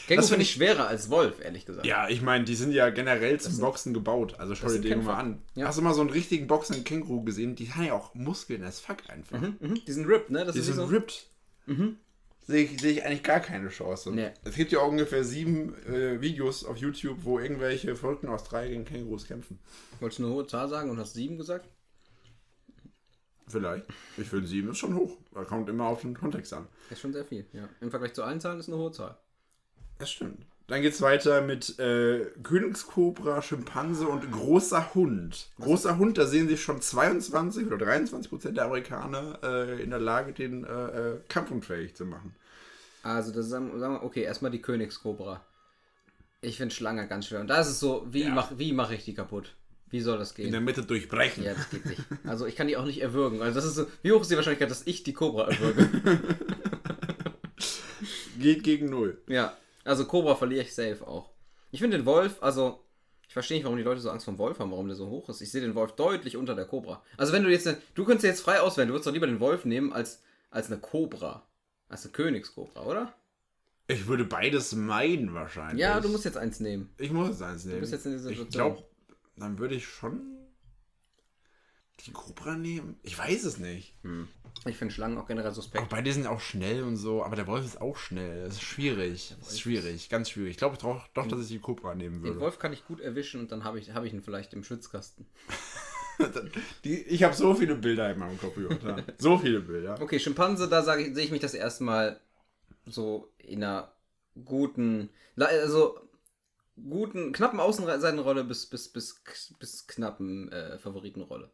find 0.07 0.25
finde 0.25 0.41
ich 0.43 0.51
schwerer 0.51 0.87
als 0.87 1.09
Wolf, 1.09 1.39
ehrlich 1.43 1.65
gesagt. 1.65 1.85
ja, 1.85 2.09
ich 2.09 2.21
meine, 2.21 2.43
die 2.43 2.55
sind 2.55 2.71
ja 2.73 2.89
generell 2.89 3.39
zum 3.39 3.57
Boxen 3.59 3.93
gebaut. 3.93 4.35
Also 4.39 4.55
schau 4.55 4.67
dir 4.67 4.81
den 4.81 5.03
mal 5.03 5.15
an. 5.15 5.41
Ja. 5.55 5.67
Hast 5.67 5.77
du 5.77 5.81
mal 5.81 5.93
so 5.93 6.01
einen 6.01 6.09
richtigen 6.09 6.47
boxenden 6.47 6.83
Känguru 6.83 7.23
gesehen? 7.23 7.55
Die 7.55 7.71
haben 7.71 7.85
ja 7.85 7.93
auch 7.93 8.13
Muskeln 8.13 8.63
as 8.63 8.79
fuck 8.79 8.97
einfach. 9.09 9.39
Mhm, 9.39 9.81
die 9.85 9.91
sind 9.91 10.05
ripped, 10.07 10.29
ne? 10.29 10.45
Das 10.45 10.55
Die 10.55 10.61
sind 10.61 10.75
so. 10.75 10.85
ripped. 10.85 11.27
Sehe 12.45 12.65
ich, 12.65 12.81
sehe 12.81 12.91
ich 12.91 13.05
eigentlich 13.05 13.23
gar 13.23 13.39
keine 13.39 13.69
Chance. 13.69 14.11
Nee. 14.11 14.31
Es 14.43 14.55
gibt 14.55 14.73
ja 14.73 14.79
auch 14.79 14.89
ungefähr 14.89 15.23
sieben 15.23 15.73
äh, 15.85 16.19
Videos 16.19 16.65
auf 16.65 16.75
YouTube, 16.75 17.19
wo 17.23 17.39
irgendwelche 17.39 17.95
Verrückten 17.95 18.27
aus 18.27 18.43
drei 18.43 18.67
gegen 18.67 18.83
Kängurus 18.83 19.25
kämpfen. 19.25 19.59
Wolltest 20.01 20.19
du 20.19 20.25
eine 20.25 20.33
hohe 20.33 20.45
Zahl 20.45 20.67
sagen 20.67 20.89
und 20.89 20.99
hast 20.99 21.13
sieben 21.13 21.37
gesagt? 21.37 21.69
Vielleicht. 23.47 23.85
Ich 24.17 24.29
finde 24.29 24.47
sieben 24.47 24.71
ist 24.71 24.77
schon 24.77 24.95
hoch. 24.95 25.17
Da 25.33 25.43
kommt 25.43 25.69
immer 25.69 25.85
auf 25.85 26.01
den 26.01 26.13
Kontext 26.13 26.53
an. 26.53 26.67
Ist 26.89 27.01
schon 27.01 27.13
sehr 27.13 27.25
viel, 27.25 27.45
ja. 27.53 27.67
Im 27.81 27.89
Vergleich 27.89 28.13
zu 28.13 28.23
allen 28.23 28.39
Zahlen 28.39 28.59
ist 28.59 28.69
eine 28.69 28.77
hohe 28.77 28.91
Zahl. 28.91 29.17
Das 29.99 30.11
stimmt. 30.11 30.45
Dann 30.67 30.81
geht's 30.81 31.01
weiter 31.01 31.41
mit 31.41 31.77
äh, 31.77 32.25
Königskobra, 32.41 33.41
Schimpanse 33.41 34.07
und 34.07 34.31
großer 34.31 34.93
Hund. 34.93 35.49
Großer 35.59 35.97
Hund, 35.97 36.17
da 36.17 36.25
sehen 36.25 36.47
sich 36.47 36.63
schon 36.63 36.81
22 36.81 37.67
oder 37.67 37.77
23 37.77 38.29
Prozent 38.29 38.57
der 38.57 38.65
Amerikaner 38.65 39.39
äh, 39.43 39.83
in 39.83 39.89
der 39.89 39.99
Lage, 39.99 40.31
den 40.31 40.63
äh, 40.63 40.69
äh, 40.69 41.19
kampfunfähig 41.27 41.95
zu 41.95 42.05
machen. 42.05 42.33
Also, 43.03 43.33
das 43.33 43.49
sagen, 43.49 43.77
sagen 43.77 43.95
wir, 43.95 44.03
okay, 44.03 44.21
erstmal 44.23 44.51
die 44.51 44.61
Königskobra. 44.61 45.41
Ich 46.39 46.57
finde 46.57 46.73
Schlange 46.73 47.07
ganz 47.09 47.27
schwer. 47.27 47.41
Und 47.41 47.47
da 47.47 47.59
ist 47.59 47.67
es 47.67 47.81
so, 47.81 48.07
wie 48.09 48.23
Ja. 48.23 48.29
mache 48.33 48.55
mach 48.73 48.91
ich 48.91 49.03
die 49.03 49.13
kaputt? 49.13 49.53
Wie 49.93 50.01
soll 50.01 50.17
das 50.17 50.31
In 50.31 50.35
gehen? 50.45 50.51
der 50.51 50.59
Mitte 50.61 50.83
durchbrechen. 50.83 51.43
Ja, 51.43 51.53
das 51.53 51.69
geht 51.69 51.85
nicht. 51.85 52.01
Also, 52.25 52.47
ich 52.47 52.55
kann 52.55 52.67
die 52.67 52.75
auch 52.77 52.83
nicht 52.85 52.99
erwürgen. 53.01 53.41
Also, 53.43 53.55
das 53.55 53.65
ist 53.65 53.75
so, 53.75 53.85
wie 54.01 54.11
hoch 54.11 54.21
ist 54.21 54.31
die 54.31 54.35
Wahrscheinlichkeit, 54.35 54.71
dass 54.71 54.87
ich 54.87 55.03
die 55.03 55.13
Kobra 55.13 55.49
erwürge? 55.49 55.87
Geht 58.39 58.63
gegen 58.63 58.89
null. 58.89 59.21
ja, 59.27 59.55
also 59.85 60.05
Kobra 60.05 60.35
verliere 60.35 60.63
ich 60.63 60.73
safe 60.73 61.05
auch. 61.07 61.29
Ich 61.71 61.79
finde 61.79 61.97
den 61.97 62.05
Wolf, 62.05 62.37
also, 62.41 62.83
ich 63.27 63.33
verstehe 63.33 63.57
nicht, 63.57 63.63
warum 63.65 63.77
die 63.77 63.83
Leute 63.83 64.01
so 64.01 64.09
Angst 64.09 64.25
vor 64.25 64.33
dem 64.33 64.37
Wolf 64.39 64.59
haben, 64.59 64.71
warum 64.71 64.87
der 64.87 64.95
so 64.95 65.07
hoch 65.09 65.29
ist. 65.29 65.41
Ich 65.41 65.51
sehe 65.51 65.61
den 65.61 65.75
Wolf 65.75 65.93
deutlich 65.93 66.37
unter 66.37 66.55
der 66.55 66.65
Kobra. 66.65 67.03
Also, 67.17 67.31
wenn 67.33 67.43
du 67.43 67.49
jetzt, 67.51 67.67
du 67.95 68.03
könntest 68.03 68.25
jetzt 68.25 68.41
frei 68.41 68.59
auswählen, 68.59 68.87
du 68.89 68.93
würdest 68.95 69.07
doch 69.07 69.13
lieber 69.13 69.27
den 69.27 69.39
Wolf 69.39 69.63
nehmen 69.65 69.93
als, 69.93 70.21
als 70.49 70.67
eine 70.71 70.79
Kobra. 70.79 71.43
Als 71.87 72.03
eine 72.03 72.11
Königskobra, 72.13 72.83
oder? 72.83 73.13
Ich 73.87 74.07
würde 74.07 74.25
beides 74.25 74.73
meiden 74.73 75.33
wahrscheinlich. 75.33 75.81
Ja, 75.81 75.99
du 75.99 76.09
musst 76.09 76.25
jetzt 76.25 76.37
eins 76.37 76.59
nehmen. 76.59 76.89
Ich 76.97 77.11
muss 77.11 77.29
es 77.29 77.41
eins 77.41 77.65
nehmen. 77.65 77.81
bist 77.81 77.91
jetzt 77.93 78.05
in 78.05 78.13
dieser 78.13 78.29
Ich 78.31 78.37
Situation. 78.39 78.73
glaube, 78.75 78.87
dann 79.35 79.57
würde 79.59 79.75
ich 79.75 79.85
schon. 79.87 80.21
Die 82.05 82.11
Cobra 82.11 82.55
nehmen? 82.55 82.97
Ich 83.03 83.17
weiß 83.17 83.43
es 83.43 83.59
nicht. 83.59 83.95
Ich 84.65 84.77
finde 84.77 84.93
Schlangen 84.93 85.17
auch 85.17 85.27
generell 85.27 85.53
suspekt. 85.53 85.83
Wobei 85.85 86.01
die 86.01 86.11
sind 86.11 86.27
auch 86.27 86.39
schnell 86.39 86.83
und 86.83 86.97
so, 86.97 87.23
aber 87.23 87.35
der 87.35 87.47
Wolf 87.47 87.65
ist 87.65 87.79
auch 87.79 87.97
schnell. 87.97 88.45
Das 88.45 88.55
ist 88.55 88.63
schwierig. 88.63 89.35
Das 89.39 89.51
ist 89.51 89.61
schwierig, 89.61 90.09
ganz 90.09 90.29
schwierig. 90.29 90.51
Ich 90.51 90.57
glaube 90.57 90.77
doch, 90.77 91.07
doch, 91.13 91.27
dass 91.27 91.41
ich 91.41 91.47
die 91.47 91.59
Cobra 91.59 91.95
nehmen 91.95 92.15
Den 92.15 92.23
würde. 92.23 92.39
Wolf 92.39 92.59
kann 92.59 92.73
ich 92.73 92.85
gut 92.85 92.99
erwischen 92.99 93.39
und 93.41 93.51
dann 93.51 93.63
habe 93.63 93.79
ich, 93.79 93.93
hab 93.93 94.03
ich 94.03 94.13
ihn 94.13 94.21
vielleicht 94.23 94.53
im 94.53 94.63
Schwitzkasten. 94.63 95.25
Die, 96.83 97.01
ich 97.01 97.23
habe 97.23 97.33
so 97.33 97.55
viele 97.55 97.75
Bilder 97.75 98.11
in 98.11 98.19
meinem 98.19 98.37
Computer. 98.37 99.03
so 99.17 99.37
viele 99.37 99.61
Bilder. 99.61 99.99
Okay, 99.99 100.19
Schimpanse, 100.19 100.69
da 100.69 100.83
sage 100.83 101.03
ich, 101.03 101.15
sehe 101.15 101.25
ich 101.25 101.31
mich 101.31 101.41
das 101.41 101.53
erste 101.55 101.83
Mal 101.83 102.19
so 102.85 103.31
in 103.39 103.63
einer 103.63 103.91
guten, 104.45 105.09
also 105.35 105.99
guten, 106.75 107.31
knappen 107.31 107.59
Außenseitenrolle 107.59 108.43
bis, 108.43 108.65
bis, 108.65 108.89
bis, 108.89 109.21
bis 109.59 109.87
knappen 109.87 110.51
äh, 110.51 110.77
Favoritenrolle 110.79 111.51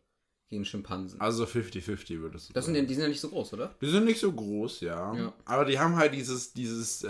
gegen 0.50 0.66
Schimpansen. 0.66 1.22
Also 1.22 1.44
50-50 1.44 2.22
würdest 2.22 2.50
du 2.50 2.54
Das 2.54 2.66
sind, 2.66 2.74
sagen. 2.74 2.86
die 2.86 2.88
die 2.88 2.94
sind 2.96 3.04
ja 3.04 3.10
nicht 3.10 3.22
so 3.22 3.30
groß, 3.30 3.54
oder? 3.54 3.76
Die 3.82 3.90
sind 3.90 4.06
nicht 4.06 4.20
so 4.20 4.32
groß, 4.32 4.82
ja. 4.82 5.14
Ja. 5.16 5.34
Aber 5.46 5.64
die 5.64 5.78
haben 5.78 5.96
halt 5.96 6.14
dieses, 6.16 6.54
dieses, 6.54 7.04
äh, 7.04 7.10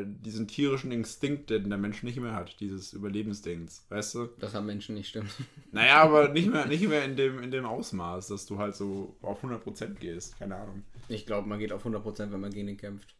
äh, 0.00 0.06
diesen 0.06 0.48
tierischen 0.48 0.90
Instinkt, 0.90 1.50
den 1.50 1.68
der 1.68 1.76
Mensch 1.78 2.02
nicht 2.02 2.18
mehr 2.18 2.34
hat, 2.34 2.58
dieses 2.60 2.94
Überlebensdings, 2.94 3.84
weißt 3.90 4.14
du? 4.14 4.28
Das 4.38 4.54
haben 4.54 4.64
Menschen 4.64 4.94
nicht 4.94 5.08
stimmt. 5.10 5.30
Naja, 5.72 5.96
aber 5.96 6.28
nicht 6.30 6.50
mehr, 6.50 6.64
nicht 6.66 6.88
mehr 6.88 7.04
in 7.04 7.16
dem, 7.16 7.42
in 7.42 7.50
dem 7.50 7.66
Ausmaß, 7.66 8.28
dass 8.28 8.46
du 8.46 8.56
halt 8.58 8.74
so 8.74 9.14
auf 9.20 9.44
100% 9.44 9.94
gehst. 9.96 10.38
Keine 10.38 10.56
Ahnung. 10.56 10.84
Ich 11.08 11.26
glaube, 11.26 11.46
man 11.46 11.58
geht 11.58 11.72
auf 11.72 11.84
100%, 11.84 12.32
wenn 12.32 12.40
man 12.40 12.50
gegen 12.50 12.68
den 12.68 12.78
kämpft. 12.78 13.14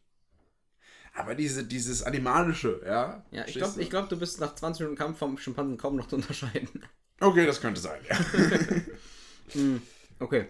Aber 1.16 1.34
diese, 1.34 1.64
dieses 1.64 2.02
Animalische, 2.02 2.80
ja? 2.84 3.24
Ja, 3.30 3.46
ich 3.46 3.54
glaube, 3.54 3.84
glaub, 3.86 4.08
du 4.08 4.18
bist 4.18 4.40
nach 4.40 4.54
20 4.54 4.80
Minuten 4.80 4.98
Kampf 4.98 5.18
vom 5.18 5.38
Schimpansen 5.38 5.76
kaum 5.78 5.96
noch 5.96 6.08
zu 6.08 6.16
unterscheiden. 6.16 6.84
Okay, 7.20 7.46
das 7.46 7.60
könnte 7.60 7.80
sein, 7.80 8.00
ja. 8.08 8.18
Okay. 10.18 10.46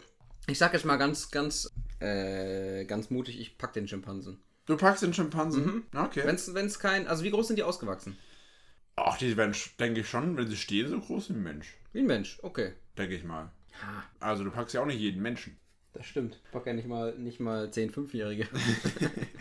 Ich 0.46 0.58
sag 0.58 0.72
jetzt 0.72 0.84
mal 0.84 0.96
ganz, 0.96 1.30
ganz, 1.30 1.70
äh, 2.00 2.84
ganz 2.84 3.10
mutig, 3.10 3.40
ich 3.40 3.58
pack 3.58 3.72
den 3.72 3.88
Schimpansen. 3.88 4.40
Du 4.66 4.76
packst 4.76 5.02
den 5.02 5.12
Schimpansen? 5.12 5.84
Okay. 5.94 6.22
Wenn's, 6.24 6.52
wenn's 6.54 6.78
kein, 6.78 7.06
also 7.08 7.24
wie 7.24 7.30
groß 7.30 7.48
sind 7.48 7.56
die 7.56 7.62
ausgewachsen? 7.62 8.16
Ach, 8.96 9.18
die 9.18 9.36
werden, 9.36 9.54
denke 9.80 10.00
ich 10.00 10.08
schon, 10.08 10.36
wenn 10.36 10.48
sie 10.48 10.56
stehen, 10.56 10.88
so 10.88 11.00
groß 11.00 11.30
wie 11.30 11.34
ein 11.34 11.42
Mensch. 11.42 11.74
Wie 11.92 12.00
ein 12.00 12.06
Mensch, 12.06 12.38
okay. 12.42 12.72
Denke 12.96 13.16
ich 13.16 13.24
mal. 13.24 13.50
Ja, 13.82 14.04
Also, 14.20 14.44
du 14.44 14.50
packst 14.50 14.74
ja 14.74 14.80
auch 14.82 14.86
nicht 14.86 15.00
jeden 15.00 15.20
Menschen. 15.20 15.58
das 15.92 16.06
stimmt. 16.06 16.40
Ich 16.44 16.50
pack 16.52 16.66
ja 16.66 16.72
nicht 16.72 16.86
mal, 16.86 17.18
nicht 17.18 17.40
mal 17.40 17.70
10 17.70 17.90
Fünfjährige. 17.90 18.46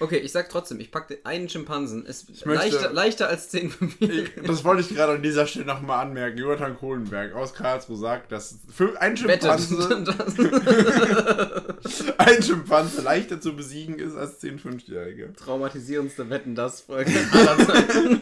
okay, 0.00 0.18
ich 0.18 0.32
sag 0.32 0.48
trotzdem, 0.48 0.80
ich 0.80 0.90
pack 0.90 1.08
den 1.08 1.24
einen 1.24 1.48
Schimpansen. 1.48 2.04
Ist 2.06 2.28
möchte- 2.46 2.50
leichter, 2.54 2.92
leichter 2.92 3.28
als 3.28 3.48
10 3.50 3.72
Ich, 4.00 4.30
das 4.46 4.64
wollte 4.64 4.82
ich 4.82 4.88
gerade 4.90 5.14
an 5.14 5.22
dieser 5.22 5.46
Stelle 5.46 5.64
nochmal 5.66 6.04
anmerken. 6.06 6.38
Jonathan 6.38 6.76
Kohlenberg 6.76 7.34
aus 7.34 7.54
Karlsruhe 7.54 7.96
sagt, 7.96 8.32
dass 8.32 8.58
für 8.72 9.00
ein 9.00 9.16
Schimpanse, 9.16 9.78
Wette. 9.78 11.76
ein 12.18 12.42
Schimpanse 12.42 13.02
leichter 13.02 13.40
zu 13.40 13.54
besiegen 13.56 13.98
ist 13.98 14.16
als 14.16 14.40
10 14.40 14.58
Fünfjährige. 14.58 15.32
Traumatisierendste 15.34 16.28
Wetten, 16.30 16.54
das 16.54 16.80
Folge 16.82 17.12
aller 17.32 17.66
Zeiten. 17.66 18.20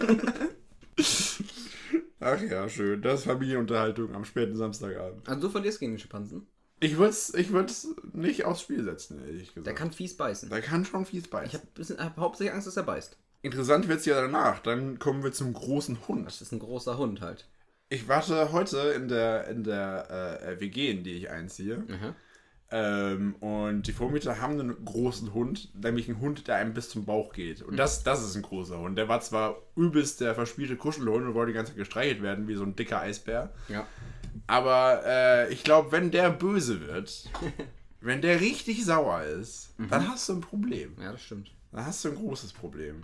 Ach 2.20 2.40
ja, 2.40 2.68
schön. 2.68 3.02
Das 3.02 3.20
ist 3.20 3.26
Familienunterhaltung 3.26 4.14
am 4.14 4.24
späten 4.24 4.56
Samstagabend. 4.56 5.28
Also 5.28 5.40
du 5.42 5.48
verlierst 5.50 5.80
gegen 5.80 5.92
den 5.92 5.98
Schimpansen. 5.98 6.46
Ich 6.80 6.98
würde 6.98 7.10
es 7.10 7.32
ich 7.34 7.52
würd's 7.52 7.88
nicht 8.12 8.44
aufs 8.44 8.62
Spiel 8.62 8.84
setzen, 8.84 9.24
ehrlich 9.24 9.48
gesagt. 9.48 9.66
Der 9.66 9.74
kann 9.74 9.92
fies 9.92 10.16
beißen. 10.16 10.50
Der 10.50 10.60
kann 10.60 10.84
schon 10.84 11.06
fies 11.06 11.28
beißen. 11.28 11.60
Ich 11.76 11.90
habe 11.90 12.04
hab 12.04 12.16
hauptsächlich 12.16 12.52
Angst, 12.54 12.66
dass 12.66 12.76
er 12.76 12.82
beißt. 12.82 13.16
Interessant 13.42 13.88
wird 13.88 14.00
es 14.00 14.06
ja 14.06 14.20
danach. 14.20 14.60
Dann 14.60 14.98
kommen 14.98 15.22
wir 15.22 15.32
zum 15.32 15.52
großen 15.52 16.08
Hund. 16.08 16.26
Das 16.26 16.40
ist 16.40 16.52
ein 16.52 16.58
großer 16.58 16.98
Hund 16.98 17.20
halt. 17.20 17.46
Ich 17.90 18.08
warte 18.08 18.52
heute 18.52 18.78
in 18.96 19.08
der, 19.08 19.48
in 19.48 19.62
der 19.64 20.40
äh, 20.42 20.60
WG, 20.60 20.90
in 20.90 21.04
die 21.04 21.12
ich 21.12 21.30
einziehe. 21.30 21.84
Ähm, 22.70 23.36
und 23.36 23.86
die 23.86 23.92
Vormieter 23.92 24.40
haben 24.40 24.58
einen 24.58 24.84
großen 24.84 25.32
Hund, 25.34 25.68
nämlich 25.80 26.08
einen 26.08 26.20
Hund, 26.20 26.48
der 26.48 26.56
einem 26.56 26.74
bis 26.74 26.88
zum 26.88 27.04
Bauch 27.04 27.32
geht. 27.32 27.62
Und 27.62 27.76
das, 27.76 28.02
das 28.02 28.24
ist 28.24 28.34
ein 28.34 28.42
großer 28.42 28.78
Hund. 28.78 28.96
Der 28.98 29.08
war 29.08 29.20
zwar 29.20 29.58
übelst 29.76 30.20
der 30.20 30.34
verspielte 30.34 30.76
Kuschelhund 30.76 31.26
und 31.26 31.34
wollte 31.34 31.52
die 31.52 31.56
ganze 31.56 31.72
Zeit 31.72 31.78
gestreichelt 31.78 32.22
werden, 32.22 32.48
wie 32.48 32.54
so 32.54 32.64
ein 32.64 32.74
dicker 32.74 33.00
Eisbär. 33.00 33.52
Ja. 33.68 33.86
Aber 34.46 35.02
äh, 35.04 35.52
ich 35.52 35.64
glaube, 35.64 35.92
wenn 35.92 36.10
der 36.10 36.30
böse 36.30 36.80
wird, 36.80 37.30
wenn 38.00 38.22
der 38.22 38.40
richtig 38.40 38.84
sauer 38.84 39.22
ist, 39.22 39.74
dann 39.90 40.08
hast 40.08 40.28
du 40.28 40.34
ein 40.34 40.40
Problem. 40.40 40.96
Ja, 41.00 41.12
das 41.12 41.22
stimmt. 41.22 41.50
Dann 41.72 41.86
hast 41.86 42.04
du 42.04 42.10
ein 42.10 42.14
großes 42.14 42.52
Problem. 42.52 43.02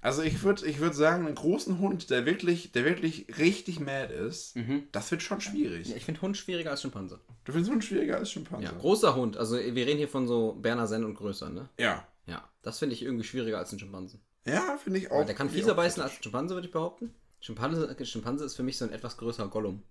Also 0.00 0.22
ich 0.22 0.42
würde 0.42 0.66
ich 0.66 0.78
würd 0.80 0.94
sagen, 0.94 1.26
einen 1.26 1.34
großen 1.34 1.78
Hund, 1.78 2.10
der 2.10 2.24
wirklich, 2.24 2.72
der 2.72 2.84
wirklich 2.84 3.26
richtig 3.38 3.80
mad 3.80 4.12
ist, 4.12 4.54
das 4.92 5.10
wird 5.10 5.22
schon 5.22 5.40
schwierig. 5.40 5.88
Ja, 5.88 5.96
ich 5.96 6.04
finde 6.04 6.20
Hund 6.22 6.36
schwieriger 6.36 6.70
als 6.70 6.82
Schimpanse. 6.82 7.20
Du 7.44 7.52
findest 7.52 7.70
Hund 7.70 7.84
schwieriger 7.84 8.16
als 8.16 8.30
Schimpanse. 8.30 8.64
Ja, 8.64 8.72
großer 8.72 9.14
Hund. 9.14 9.36
Also 9.36 9.56
wir 9.56 9.86
reden 9.86 9.98
hier 9.98 10.08
von 10.08 10.26
so 10.26 10.52
Berner 10.52 10.86
Senn 10.86 11.04
und 11.04 11.14
größer, 11.14 11.50
ne? 11.50 11.68
Ja. 11.78 12.06
Ja. 12.26 12.48
Das 12.62 12.78
finde 12.78 12.94
ich 12.94 13.02
irgendwie 13.02 13.24
schwieriger 13.24 13.58
als 13.58 13.72
ein 13.72 13.78
Schimpanse. 13.78 14.18
Ja, 14.46 14.78
finde 14.82 14.98
ich 14.98 15.10
auch. 15.10 15.18
Weil 15.18 15.26
der 15.26 15.34
kann 15.34 15.50
fieser 15.50 15.74
beißen 15.74 16.02
als 16.02 16.12
ein 16.16 16.22
Schimpanse, 16.22 16.54
würde 16.54 16.66
ich 16.66 16.72
behaupten. 16.72 17.14
Schimpanse, 17.40 17.94
Schimpanse 18.04 18.44
ist 18.44 18.56
für 18.56 18.62
mich 18.62 18.78
so 18.78 18.86
ein 18.86 18.92
etwas 18.92 19.18
größerer 19.18 19.48
Gollum. 19.48 19.82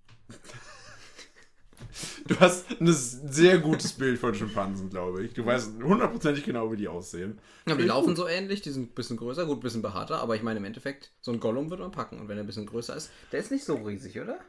Du 2.28 2.40
hast 2.40 2.66
ein 2.80 2.88
sehr 2.88 3.60
gutes 3.60 3.94
Bild 3.94 4.18
von 4.18 4.34
Schimpansen, 4.34 4.90
glaube 4.90 5.24
ich. 5.26 5.34
Du 5.34 5.46
weißt 5.46 5.74
hundertprozentig 5.84 6.44
genau, 6.46 6.72
wie 6.72 6.78
die 6.78 6.88
aussehen. 6.88 7.40
Ja, 7.68 7.76
die 7.76 7.84
laufen 7.84 8.16
so 8.16 8.28
ähnlich, 8.28 8.62
die 8.62 8.72
sind 8.72 8.92
ein 8.92 8.96
bisschen 8.96 9.18
größer, 9.18 9.46
gut, 9.46 9.58
ein 9.58 9.62
bisschen 9.62 9.82
behaarter, 9.82 10.20
aber 10.20 10.36
ich 10.36 10.42
meine 10.44 10.60
im 10.60 10.66
Endeffekt, 10.66 11.12
so 11.22 11.32
ein 11.32 11.40
Gollum 11.40 11.70
wird 11.70 11.82
man 11.82 11.92
packen. 11.92 12.20
Und 12.20 12.28
wenn 12.30 12.38
er 12.38 12.44
ein 12.44 12.48
bisschen 12.48 12.66
größer 12.66 12.96
ist, 12.96 13.10
der 13.32 13.40
ist 13.40 13.52
nicht 13.52 13.66
so 13.66 13.76
riesig, 13.76 14.20
oder? 14.20 14.40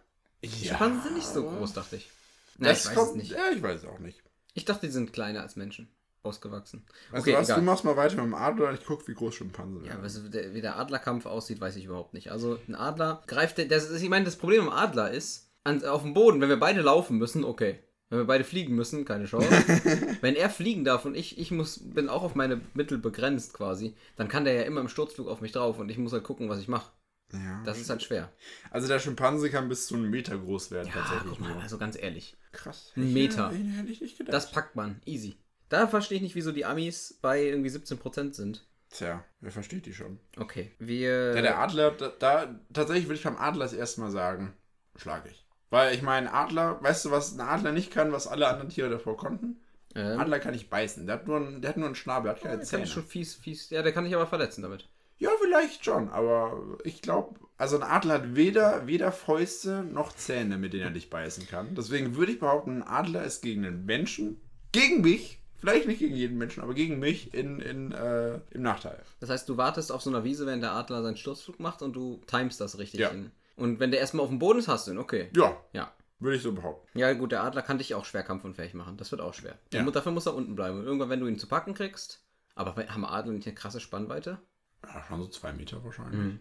Die 0.43 0.49
Schimpansen 0.49 1.03
sind 1.03 1.15
nicht 1.15 1.27
so 1.29 1.43
groß, 1.45 1.73
dachte 1.73 1.97
ich. 1.97 2.11
Na, 2.59 2.69
Das 2.69 2.81
ich 2.81 2.87
weiß 2.91 2.95
kommt, 2.95 3.09
es 3.11 3.15
nicht. 3.17 3.31
Ja, 3.33 3.51
ich 3.55 3.63
weiß 3.63 3.81
es 3.83 3.87
auch 3.89 3.99
nicht. 3.99 4.23
Ich 4.55 4.65
dachte, 4.65 4.87
die 4.87 4.93
sind 4.93 5.13
kleiner 5.13 5.43
als 5.43 5.57
Menschen. 5.57 5.89
Ausgewachsen. 6.23 6.87
Weißt 7.11 7.27
du 7.27 7.33
was, 7.35 7.49
du 7.49 7.61
machst 7.61 7.85
mal 7.85 7.97
weiter 7.99 8.17
mit 8.17 8.25
dem 8.25 8.35
Adler 8.35 8.69
und 8.71 8.75
ich 8.81 8.87
gucke, 8.87 9.07
wie 9.09 9.15
groß 9.15 9.35
Schimpansen 9.35 9.85
Ja, 9.85 9.91
werden. 9.91 10.03
was, 10.05 10.23
wie 10.33 10.61
der 10.63 10.79
Adlerkampf 10.79 11.27
aussieht, 11.27 11.61
weiß 11.61 11.77
ich 11.77 11.85
überhaupt 11.85 12.15
nicht. 12.15 12.31
Also 12.33 12.59
ein 12.67 12.75
Adler 12.75 13.23
greift, 13.27 13.59
der- 13.59 13.67
das, 13.67 13.91
ist- 13.91 14.01
ich 14.03 14.09
meine, 14.09 14.25
das 14.25 14.37
Problem 14.37 14.63
am 14.63 14.71
Adler 14.71 15.11
ist, 15.11 15.44
an, 15.65 15.85
auf 15.85 16.03
dem 16.03 16.15
Boden, 16.15 16.41
wenn 16.41 16.49
wir 16.49 16.61
beide 16.61 16.81
laufen 16.83 17.19
müssen, 17.19 17.45
okay. 17.45 17.79
Wenn 18.11 18.19
wir 18.19 18.27
beide 18.27 18.45
fliegen 18.45 18.75
müssen, 18.75 19.05
keine 19.05 19.25
Chance. 19.25 19.49
wenn 20.21 20.37
er 20.37 20.51
fliegen 20.51 20.85
darf 20.85 21.05
und 21.05 21.17
ich, 21.17 21.39
ich 21.39 21.51
muss, 21.51 21.81
bin 21.83 22.09
auch 22.09 22.23
auf 22.23 22.35
meine 22.35 22.61
Mittel 22.75 22.99
begrenzt 22.99 23.55
quasi, 23.55 23.97
dann 24.17 24.29
kann 24.29 24.45
der 24.45 24.55
ja 24.55 24.63
immer 24.63 24.83
im 24.83 24.89
Sturzflug 24.89 25.27
auf 25.27 25.41
mich 25.41 25.53
drauf 25.53 25.79
und 25.79 25.89
ich 25.89 25.99
muss 25.99 26.13
halt 26.13 26.23
gucken, 26.23 26.49
was 26.49 26.61
ich 26.61 26.69
mache. 26.69 26.93
Ja. 27.33 27.63
Das 27.65 27.81
ist 27.81 27.91
halt 27.91 28.03
schwer. 28.03 28.31
Also 28.71 28.87
der 28.87 29.01
Schimpanse 29.01 29.51
kann 29.51 29.69
bis 29.69 29.87
zu 29.87 29.95
einem 29.97 30.11
Meter 30.11 30.37
groß 30.39 30.71
werden, 30.71 30.89
Ja, 30.89 31.01
tatsächlich. 31.01 31.31
guck 31.31 31.41
mal, 31.41 31.55
nur. 31.55 31.63
also 31.63 31.79
ganz 31.79 31.97
ehrlich. 32.01 32.37
Krass. 32.53 32.93
Ein 32.95 33.13
Meter. 33.13 33.51
Hätte, 33.51 33.65
hätte 33.65 33.91
ich 33.91 34.01
nicht 34.01 34.19
gedacht. 34.19 34.35
Das 34.35 34.53
packt 34.53 34.77
man. 34.77 35.01
Easy. 35.07 35.37
Da 35.71 35.89
verstehe 35.89 36.17
ich 36.17 36.23
nicht, 36.23 36.35
wieso 36.37 36.53
die 36.53 36.67
Amis 36.67 37.19
bei 37.21 37.43
irgendwie 37.43 37.71
17% 37.71 38.35
sind. 38.35 38.67
Tja, 38.91 39.25
wer 39.41 39.51
versteht 39.51 39.87
die 39.87 39.95
schon? 39.95 40.21
Okay. 40.37 40.71
Wir. 40.79 41.35
Ja, 41.35 41.43
der 41.43 41.59
Adler, 41.59 41.91
da, 41.93 42.11
da 42.11 42.61
tatsächlich 42.73 43.07
würde 43.07 43.17
ich 43.17 43.25
beim 43.25 43.37
Adler 43.37 43.65
das 43.65 43.73
erste 43.73 44.03
Mal 44.03 44.11
sagen, 44.11 44.55
schlage 44.95 45.31
ich. 45.31 45.44
Weil 45.75 45.95
ich 45.95 46.03
meine, 46.03 46.33
Adler, 46.33 46.79
weißt 46.83 47.05
du, 47.07 47.11
was 47.11 47.35
ein 47.35 47.41
Adler 47.41 47.73
nicht 47.73 47.91
kann, 47.91 48.13
was 48.13 48.29
alle 48.29 48.47
anderen 48.47 48.69
Tiere 48.69 48.91
davor 48.91 49.17
konnten? 49.17 49.61
ähm, 49.97 50.21
Adler 50.21 50.39
kann 50.39 50.53
nicht 50.53 50.71
beißen. 50.71 51.07
Der 51.07 51.17
hat 51.17 51.27
nur, 51.27 51.37
einen, 51.37 51.61
der 51.63 51.71
hat 51.71 51.77
nur 51.77 51.87
einen 51.87 51.95
Schnabel, 51.97 52.25
der 52.25 52.33
hat 52.33 52.43
keine 52.43 52.53
der 52.53 52.61
kann 52.61 52.67
Zähne. 52.69 52.83
ich 52.85 52.93
schon 52.93 53.05
fies, 53.05 53.35
fies. 53.35 53.71
Ja, 53.71 53.83
der 53.83 53.93
kann 53.93 54.07
ich 54.07 54.15
aber 54.15 54.27
verletzen 54.27 54.63
damit. 54.63 54.89
Ja, 55.19 55.31
vielleicht 55.43 55.85
schon, 55.85 56.11
aber 56.11 56.61
ich 56.85 57.03
glaube, 57.03 57.41
also 57.57 57.77
ein 57.77 57.83
Adler 57.83 58.15
hat 58.15 58.35
weder, 58.37 58.87
weder 58.87 59.13
Fäuste 59.13 59.83
noch 59.85 60.15
Zähne, 60.15 60.59
mit 60.59 60.73
denen 60.73 60.85
er 60.85 60.91
dich 60.91 61.11
beißen 61.11 61.49
kann. 61.49 61.75
Deswegen 61.75 62.17
würde 62.17 62.33
ich 62.33 62.41
behaupten, 62.41 62.83
ein 62.83 62.89
Adler 62.89 63.25
ist 63.25 63.43
gegen 63.43 63.65
einen 63.65 63.85
Menschen, 63.85 64.41
gegen 64.73 65.03
mich, 65.03 65.41
vielleicht 65.59 65.87
nicht 65.87 66.01
gegen 66.01 66.15
jeden 66.17 66.39
Menschen, 66.39 66.63
aber 66.63 66.75
gegen 66.75 66.99
mich 66.99 67.33
in, 67.33 67.61
in, 67.61 67.93
äh, 67.93 68.41
im 68.51 68.63
Nachteil. 68.63 69.01
Das 69.21 69.31
heißt, 69.31 69.49
du 69.49 69.57
wartest 69.57 69.93
auf 69.93 70.03
so 70.03 70.11
einer 70.11 70.25
Wiese, 70.25 70.47
wenn 70.47 70.61
der 70.61 70.73
Adler 70.73 71.03
seinen 71.03 71.17
Sturzflug 71.17 71.61
macht 71.61 71.83
und 71.83 71.95
du 71.95 72.21
timest 72.27 72.61
das 72.61 72.79
richtig. 72.79 73.01
Ja. 73.01 73.11
hin. 73.11 73.31
Und 73.57 73.81
wenn 73.81 73.91
der 73.91 74.01
erstmal 74.01 74.25
auf 74.25 74.31
dem 74.31 74.39
Boden 74.39 74.59
ist, 74.59 74.69
hast 74.69 74.87
du 74.87 74.93
ihn, 74.93 74.99
okay. 74.99 75.31
Ja, 75.37 75.57
Ja. 75.73 75.93
würde 76.19 76.37
ich 76.37 76.43
so 76.43 76.53
behaupten. 76.53 76.99
Ja, 76.99 77.13
gut, 77.13 77.33
der 77.33 77.43
Adler 77.45 77.63
kann 77.63 77.79
dich 77.79 77.95
auch 77.95 78.05
schwer 78.05 78.23
kampfunfähig 78.23 78.75
machen. 78.75 78.97
Das 78.97 79.11
wird 79.11 79.21
auch 79.21 79.35
schwer. 79.35 79.59
Ja. 79.73 79.85
Und 79.85 79.95
dafür 79.95 80.13
muss 80.13 80.27
er 80.27 80.35
unten 80.35 80.55
bleiben. 80.57 80.79
Und 80.79 80.85
irgendwann, 80.87 81.11
wenn 81.11 81.21
du 81.21 81.27
ihn 81.27 81.39
zu 81.39 81.47
packen 81.47 81.75
kriegst. 81.75 82.25
Aber 82.57 82.75
haben 82.77 83.05
Adler 83.05 83.33
nicht 83.33 83.47
eine 83.47 83.55
krasse 83.55 83.81
Spannweite? 83.81 84.39
Ja, 84.85 85.03
schon 85.09 85.21
so 85.21 85.29
zwei 85.29 85.53
Meter 85.53 85.83
wahrscheinlich. 85.85 86.19
Mhm. 86.21 86.39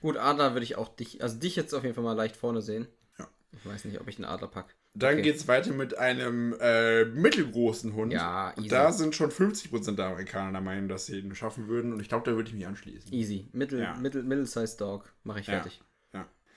Gut, 0.00 0.16
Adler 0.16 0.52
würde 0.54 0.64
ich 0.64 0.76
auch 0.76 0.94
dich, 0.94 1.22
also 1.22 1.38
dich 1.38 1.56
jetzt 1.56 1.74
auf 1.74 1.82
jeden 1.82 1.94
Fall 1.94 2.04
mal 2.04 2.12
leicht 2.14 2.36
vorne 2.36 2.62
sehen. 2.62 2.86
Ja. 3.18 3.28
Ich 3.52 3.64
weiß 3.66 3.84
nicht, 3.84 4.00
ob 4.00 4.08
ich 4.08 4.16
den 4.16 4.24
Adler 4.24 4.48
pack. 4.48 4.74
Dann 4.96 5.14
Okay. 5.14 5.22
geht's 5.22 5.48
weiter 5.48 5.72
mit 5.72 5.98
einem 5.98 6.54
äh, 6.60 7.04
mittelgroßen 7.04 7.94
Hund. 7.94 8.12
Ja, 8.12 8.50
Und 8.50 8.60
easy. 8.64 8.68
da 8.68 8.92
sind 8.92 9.14
schon 9.14 9.30
50% 9.30 9.96
der 9.96 10.06
Amerikaner 10.06 10.52
der 10.52 10.60
Meinung, 10.60 10.88
dass 10.88 11.06
sie 11.06 11.18
ihn 11.18 11.34
schaffen 11.34 11.66
würden. 11.68 11.92
Und 11.92 12.00
ich 12.00 12.08
glaube, 12.08 12.28
da 12.30 12.36
würde 12.36 12.48
ich 12.48 12.54
mich 12.54 12.66
anschließen. 12.66 13.12
Easy. 13.12 13.48
Mittel, 13.52 13.80
Ja. 13.80 13.94
Mittel, 13.96 14.22
Middle-Sized 14.22 14.80
Dog. 14.80 15.12
Mache 15.24 15.40
ich 15.40 15.46
Ja. 15.48 15.54
fertig. 15.54 15.82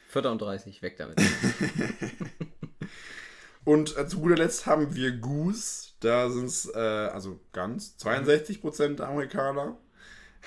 Vierter 0.07 0.31
und 0.31 0.41
30, 0.41 0.81
weg 0.81 0.97
damit. 0.97 1.19
Und 3.67 3.97
äh, 3.97 4.07
zu 4.07 4.21
guter 4.21 4.37
Letzt 4.37 4.65
haben 4.65 4.95
wir 4.95 5.11
Goose. 5.11 5.89
Da 5.99 6.29
sind 6.29 6.45
es, 6.45 6.73
äh, 6.73 6.79
also 6.79 7.37
ganz, 7.51 7.97
62% 7.99 8.95
der 8.95 9.09
Amerikaner. 9.09 9.77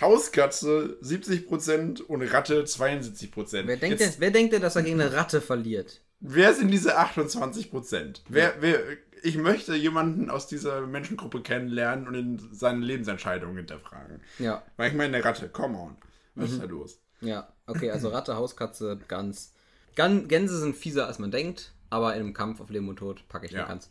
Hauskatze 0.01 0.97
70% 1.03 2.01
und 2.01 2.23
Ratte 2.23 2.63
72%. 2.63 3.67
wer, 3.67 3.77
denkt 3.77 4.01
Jetzt, 4.01 4.15
denn, 4.15 4.21
wer 4.21 4.31
denkt 4.31 4.55
denn, 4.55 4.63
dass 4.63 4.75
er 4.75 4.85
gegen 4.85 4.99
eine 4.99 5.13
Ratte 5.13 5.43
verliert? 5.43 6.01
Wer 6.21 6.55
sind 6.55 6.71
diese 6.71 6.97
28 6.97 7.71
Prozent? 7.71 8.23
Wer, 8.27 8.55
wer, 8.61 8.81
ich 9.23 9.37
möchte 9.37 9.75
jemanden 9.75 10.31
aus 10.31 10.47
dieser 10.47 10.87
Menschengruppe 10.87 11.43
kennenlernen 11.43 12.09
und 12.09 12.15
in 12.15 12.49
seine 12.53 12.83
Lebensentscheidungen 12.83 13.59
hinterfragen. 13.59 14.23
Ja, 14.39 14.63
Weil 14.79 14.89
ich 14.89 14.97
meine, 14.97 15.15
eine 15.15 15.25
Ratte, 15.27 15.51
come 15.51 15.77
on. 15.77 15.97
Was 16.37 16.53
ist 16.53 16.63
da 16.63 16.65
los? 16.65 16.99
Ja. 17.21 17.49
Okay, 17.67 17.91
also 17.91 18.09
Ratte, 18.13 18.37
Hauskatze, 18.37 18.99
Gans. 19.09 19.53
Gan 19.97 20.29
Gänse 20.29 20.59
sind 20.59 20.77
fieser, 20.77 21.07
als 21.07 21.19
man 21.19 21.31
denkt, 21.31 21.73
aber 21.91 22.15
in 22.15 22.21
einem 22.21 22.35
Kampf 22.35 22.61
auf 22.61 22.71
Leben 22.71 22.89
und 22.89 22.97
Tod 22.97 23.27
packe 23.29 23.47
ich 23.47 23.53
Ja. 23.53 23.61
eine 23.61 23.69
Gans. 23.69 23.91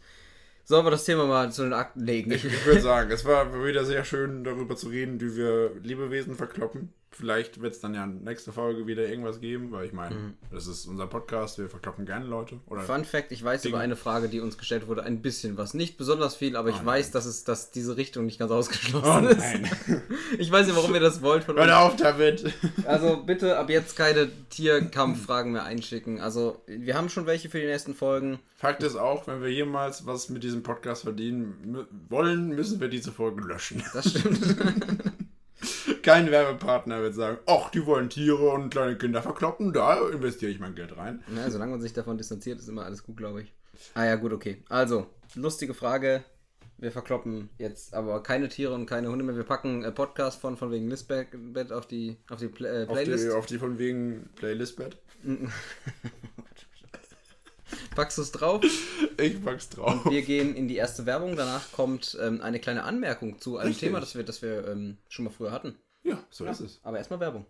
Sollen 0.65 0.85
wir 0.85 0.91
das 0.91 1.03
Thema 1.05 1.25
mal 1.25 1.51
zu 1.51 1.63
den 1.63 1.73
Akten 1.73 2.01
legen? 2.05 2.31
Ich, 2.31 2.45
ich 2.45 2.65
würde 2.65 2.81
sagen, 2.81 3.09
es 3.11 3.25
war 3.25 3.65
wieder 3.65 3.85
sehr 3.85 4.05
schön, 4.05 4.43
darüber 4.43 4.75
zu 4.75 4.89
reden, 4.89 5.19
wie 5.19 5.35
wir 5.35 5.71
Lebewesen 5.81 6.35
verkloppen. 6.35 6.93
Vielleicht 7.11 7.61
wird 7.61 7.73
es 7.73 7.79
dann 7.79 7.93
ja 7.95 8.05
nächste 8.05 8.51
Folge 8.53 8.85
wieder 8.87 9.07
irgendwas 9.07 9.41
geben, 9.41 9.71
weil 9.71 9.85
ich 9.85 9.93
meine, 9.93 10.35
das 10.51 10.67
ist 10.67 10.85
unser 10.85 11.07
Podcast, 11.07 11.57
wir 11.57 11.67
verkloppen 11.67 12.05
gerne 12.05 12.25
Leute. 12.25 12.59
Oder 12.67 12.81
Fun 12.83 13.03
Fact, 13.03 13.31
ich 13.31 13.43
weiß 13.43 13.63
Ding. 13.63 13.71
über 13.71 13.79
eine 13.79 13.95
Frage, 13.95 14.29
die 14.29 14.39
uns 14.39 14.57
gestellt 14.57 14.87
wurde, 14.87 15.03
ein 15.03 15.21
bisschen 15.21 15.57
was. 15.57 15.73
Nicht 15.73 15.97
besonders 15.97 16.35
viel, 16.35 16.55
aber 16.55 16.69
ich 16.69 16.81
Oh 16.81 16.85
weiß, 16.85 17.11
dass 17.11 17.25
es 17.25 17.43
dass 17.43 17.71
diese 17.71 17.97
Richtung 17.97 18.25
nicht 18.25 18.39
ganz 18.39 18.51
Oh 18.51 18.55
ausgeschlossen 18.55 19.27
ist. 19.27 19.39
nein. 19.39 20.01
Ich 20.37 20.51
weiß 20.51 20.67
nicht, 20.67 20.75
warum 20.75 20.93
ihr 20.93 20.99
das 21.01 21.21
wollt 21.21 21.43
von 21.43 21.57
uns. 21.57 21.65
Hört 21.65 21.75
auf 21.75 21.95
damit. 21.95 22.53
Also 22.85 23.17
bitte 23.25 23.57
ab 23.57 23.69
jetzt 23.69 23.95
keine 23.95 24.29
Tierkampffragen 24.49 25.51
mehr 25.51 25.63
einschicken. 25.63 26.21
Also 26.21 26.61
wir 26.67 26.95
haben 26.95 27.09
schon 27.09 27.25
welche 27.25 27.49
für 27.49 27.59
die 27.59 27.65
nächsten 27.65 27.95
Folgen. 27.95 28.39
Fakt 28.55 28.83
ist 28.83 28.95
auch, 28.95 29.25
wenn 29.27 29.41
wir 29.41 29.49
jemals 29.51 30.05
was 30.05 30.29
mit 30.29 30.43
diesem 30.43 30.63
Podcast 30.63 31.03
verdienen 31.03 31.87
wollen, 32.09 32.49
müssen 32.49 32.79
wir 32.79 32.87
diese 32.87 33.11
Folge 33.11 33.41
löschen. 33.41 33.83
Das 33.93 34.09
stimmt. 34.11 34.55
Kein 36.09 36.31
Werbepartner 36.31 37.01
wird 37.01 37.13
sagen, 37.13 37.37
ach, 37.45 37.69
die 37.69 37.85
wollen 37.85 38.09
Tiere 38.09 38.49
und 38.49 38.71
kleine 38.71 38.97
Kinder 38.97 39.21
verkloppen, 39.21 39.73
da 39.73 40.09
investiere 40.09 40.51
ich 40.51 40.59
mein 40.59 40.73
Geld 40.73 40.97
rein. 40.97 41.23
Ja, 41.35 41.49
solange 41.51 41.73
man 41.73 41.81
sich 41.81 41.93
davon 41.93 42.17
distanziert, 42.17 42.57
ist 42.59 42.67
immer 42.67 42.83
alles 42.83 43.03
gut, 43.03 43.17
glaube 43.17 43.43
ich. 43.43 43.53
Ah 43.93 44.05
ja, 44.05 44.15
gut, 44.15 44.33
okay. 44.33 44.63
Also, 44.69 45.05
lustige 45.35 45.75
Frage. 45.75 46.23
Wir 46.79 46.91
verkloppen 46.91 47.49
jetzt 47.59 47.93
aber 47.93 48.23
keine 48.23 48.49
Tiere 48.49 48.73
und 48.73 48.87
keine 48.87 49.09
Hunde 49.09 49.23
mehr. 49.23 49.35
Wir 49.35 49.43
packen 49.43 49.83
äh, 49.83 49.91
Podcast 49.91 50.41
von, 50.41 50.57
von 50.57 50.71
wegen 50.71 50.89
Listbett 50.89 51.27
auf 51.71 51.85
die, 51.85 52.17
auf 52.29 52.39
die 52.39 52.47
Pla 52.47 52.69
äh, 52.69 52.85
Auf 52.87 52.93
Playlist. 52.93 53.25
die, 53.25 53.31
auf 53.31 53.45
die 53.45 53.59
von 53.59 53.77
wegen 53.77 54.29
Playlist-Bett. 54.35 54.97
Packst 57.95 58.17
du 58.17 58.21
es 58.23 58.31
drauf? 58.31 58.63
Ich 59.17 59.43
pack's 59.43 59.69
drauf. 59.69 60.09
Wir 60.09 60.21
gehen 60.21 60.55
in 60.55 60.67
die 60.67 60.77
erste 60.77 61.05
Werbung. 61.05 61.35
Danach 61.35 61.71
kommt 61.71 62.17
ähm, 62.21 62.41
eine 62.41 62.59
kleine 62.59 62.83
Anmerkung 62.83 63.39
zu 63.39 63.57
einem 63.57 63.67
Richtig. 63.67 63.89
Thema, 63.89 63.99
das 63.99 64.15
wir, 64.15 64.23
das 64.23 64.41
wir 64.41 64.67
ähm, 64.69 64.97
schon 65.09 65.25
mal 65.25 65.31
früher 65.31 65.51
hatten. 65.51 65.75
Ja, 66.03 66.17
so 66.29 66.45
ist 66.45 66.61
es. 66.61 66.79
Aber 66.83 66.97
erstmal 66.97 67.19
Werbung. 67.19 67.45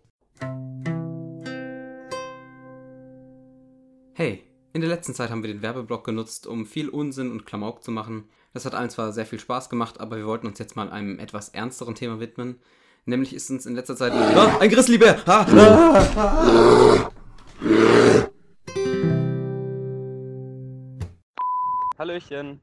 Hey, 4.14 4.44
in 4.72 4.80
der 4.80 4.90
letzten 4.90 5.14
Zeit 5.14 5.30
haben 5.30 5.42
wir 5.42 5.52
den 5.52 5.62
Werbeblock 5.62 6.04
genutzt, 6.04 6.46
um 6.46 6.66
viel 6.66 6.88
Unsinn 6.88 7.30
und 7.30 7.46
Klamauk 7.46 7.82
zu 7.82 7.90
machen. 7.90 8.28
Das 8.52 8.64
hat 8.64 8.74
allen 8.74 8.90
zwar 8.90 9.12
sehr 9.12 9.26
viel 9.26 9.38
Spaß 9.38 9.70
gemacht, 9.70 10.00
aber 10.00 10.16
wir 10.16 10.26
wollten 10.26 10.46
uns 10.46 10.58
jetzt 10.58 10.76
mal 10.76 10.90
einem 10.90 11.18
etwas 11.18 11.50
ernsteren 11.50 11.94
Thema 11.94 12.20
widmen. 12.20 12.60
Nämlich 13.06 13.34
ist 13.34 13.50
uns 13.50 13.66
in 13.66 13.74
letzter 13.74 13.96
Zeit... 13.96 14.12
Ah, 14.12 14.58
ein 14.58 14.68
Grizzlybär! 14.68 15.22
Ah, 15.26 15.46
ah. 16.16 17.10
Hallöchen. 21.98 22.60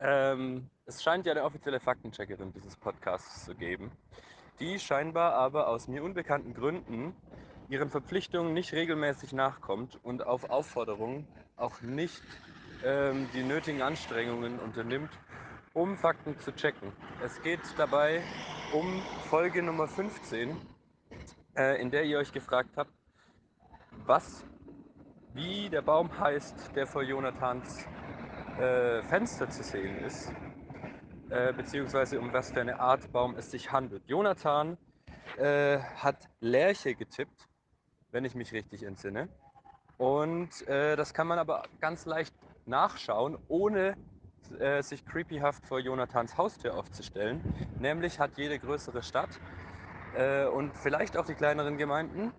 Ähm, 0.00 0.68
es 0.86 1.02
scheint 1.02 1.26
ja 1.26 1.32
eine 1.32 1.44
offizielle 1.44 1.80
Faktencheckerin 1.80 2.52
dieses 2.52 2.76
Podcasts 2.76 3.44
zu 3.44 3.54
geben, 3.54 3.90
die 4.60 4.78
scheinbar 4.78 5.34
aber 5.34 5.68
aus 5.68 5.88
mir 5.88 6.02
unbekannten 6.02 6.54
Gründen 6.54 7.14
ihren 7.68 7.90
Verpflichtungen 7.90 8.54
nicht 8.54 8.72
regelmäßig 8.72 9.32
nachkommt 9.32 9.98
und 10.02 10.26
auf 10.26 10.50
Aufforderung 10.50 11.26
auch 11.56 11.80
nicht 11.82 12.22
ähm, 12.84 13.28
die 13.34 13.42
nötigen 13.42 13.82
Anstrengungen 13.82 14.58
unternimmt, 14.58 15.10
um 15.74 15.96
Fakten 15.96 16.38
zu 16.40 16.54
checken. 16.54 16.92
Es 17.24 17.40
geht 17.42 17.60
dabei 17.76 18.22
um 18.72 19.02
Folge 19.28 19.62
Nummer 19.62 19.86
15, 19.86 20.56
äh, 21.56 21.80
in 21.80 21.90
der 21.90 22.04
ihr 22.04 22.18
euch 22.18 22.32
gefragt 22.32 22.70
habt, 22.76 22.92
was, 24.06 24.44
wie 25.34 25.68
der 25.68 25.82
Baum 25.82 26.18
heißt, 26.18 26.74
der 26.74 26.86
vor 26.86 27.02
Jonathans 27.02 27.86
äh, 28.58 29.02
Fenster 29.02 29.50
zu 29.50 29.62
sehen 29.62 30.02
ist, 30.04 30.32
äh, 31.30 31.52
beziehungsweise 31.52 32.20
um 32.20 32.32
was 32.32 32.50
für 32.52 32.60
eine 32.60 32.80
Art 32.80 33.12
Baum 33.12 33.36
es 33.36 33.50
sich 33.50 33.72
handelt. 33.72 34.02
Jonathan 34.06 34.78
äh, 35.36 35.78
hat 35.78 36.28
Lerche 36.40 36.94
getippt, 36.94 37.48
wenn 38.10 38.24
ich 38.24 38.34
mich 38.34 38.52
richtig 38.52 38.82
entsinne. 38.82 39.28
Und 39.98 40.66
äh, 40.68 40.96
das 40.96 41.12
kann 41.12 41.26
man 41.26 41.38
aber 41.38 41.64
ganz 41.80 42.06
leicht 42.06 42.34
nachschauen, 42.66 43.36
ohne 43.48 43.96
äh, 44.58 44.82
sich 44.82 45.04
creepyhaft 45.04 45.66
vor 45.66 45.80
Jonathans 45.80 46.38
Haustür 46.38 46.74
aufzustellen. 46.74 47.42
Nämlich 47.78 48.18
hat 48.18 48.36
jede 48.36 48.58
größere 48.58 49.02
Stadt 49.02 49.40
äh, 50.16 50.46
und 50.46 50.74
vielleicht 50.74 51.16
auch 51.16 51.26
die 51.26 51.34
kleineren 51.34 51.76
Gemeinden 51.76 52.32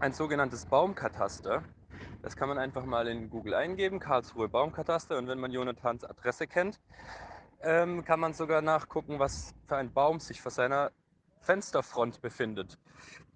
ein 0.00 0.12
sogenanntes 0.12 0.66
Baumkataster. 0.66 1.62
Das 2.22 2.36
kann 2.36 2.48
man 2.48 2.58
einfach 2.58 2.84
mal 2.84 3.06
in 3.08 3.30
Google 3.30 3.54
eingeben, 3.54 4.00
Karlsruhe 4.00 4.48
Baumkataster. 4.48 5.16
Und 5.18 5.28
wenn 5.28 5.38
man 5.38 5.52
Jonathans 5.52 6.04
Adresse 6.04 6.46
kennt, 6.46 6.80
ähm, 7.62 8.04
kann 8.04 8.20
man 8.20 8.32
sogar 8.32 8.62
nachgucken, 8.62 9.18
was 9.18 9.54
für 9.66 9.76
ein 9.76 9.92
Baum 9.92 10.20
sich 10.20 10.40
vor 10.40 10.50
seiner 10.50 10.92
Fensterfront 11.40 12.20
befindet. 12.20 12.78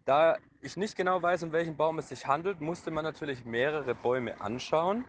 Da 0.04 0.37
ich 0.60 0.76
nicht 0.76 0.96
genau 0.96 1.22
weiß, 1.22 1.42
um 1.42 1.52
welchen 1.52 1.76
Baum 1.76 1.98
es 1.98 2.08
sich 2.08 2.26
handelt, 2.26 2.60
musste 2.60 2.90
man 2.90 3.04
natürlich 3.04 3.44
mehrere 3.44 3.94
Bäume 3.94 4.40
anschauen. 4.40 5.04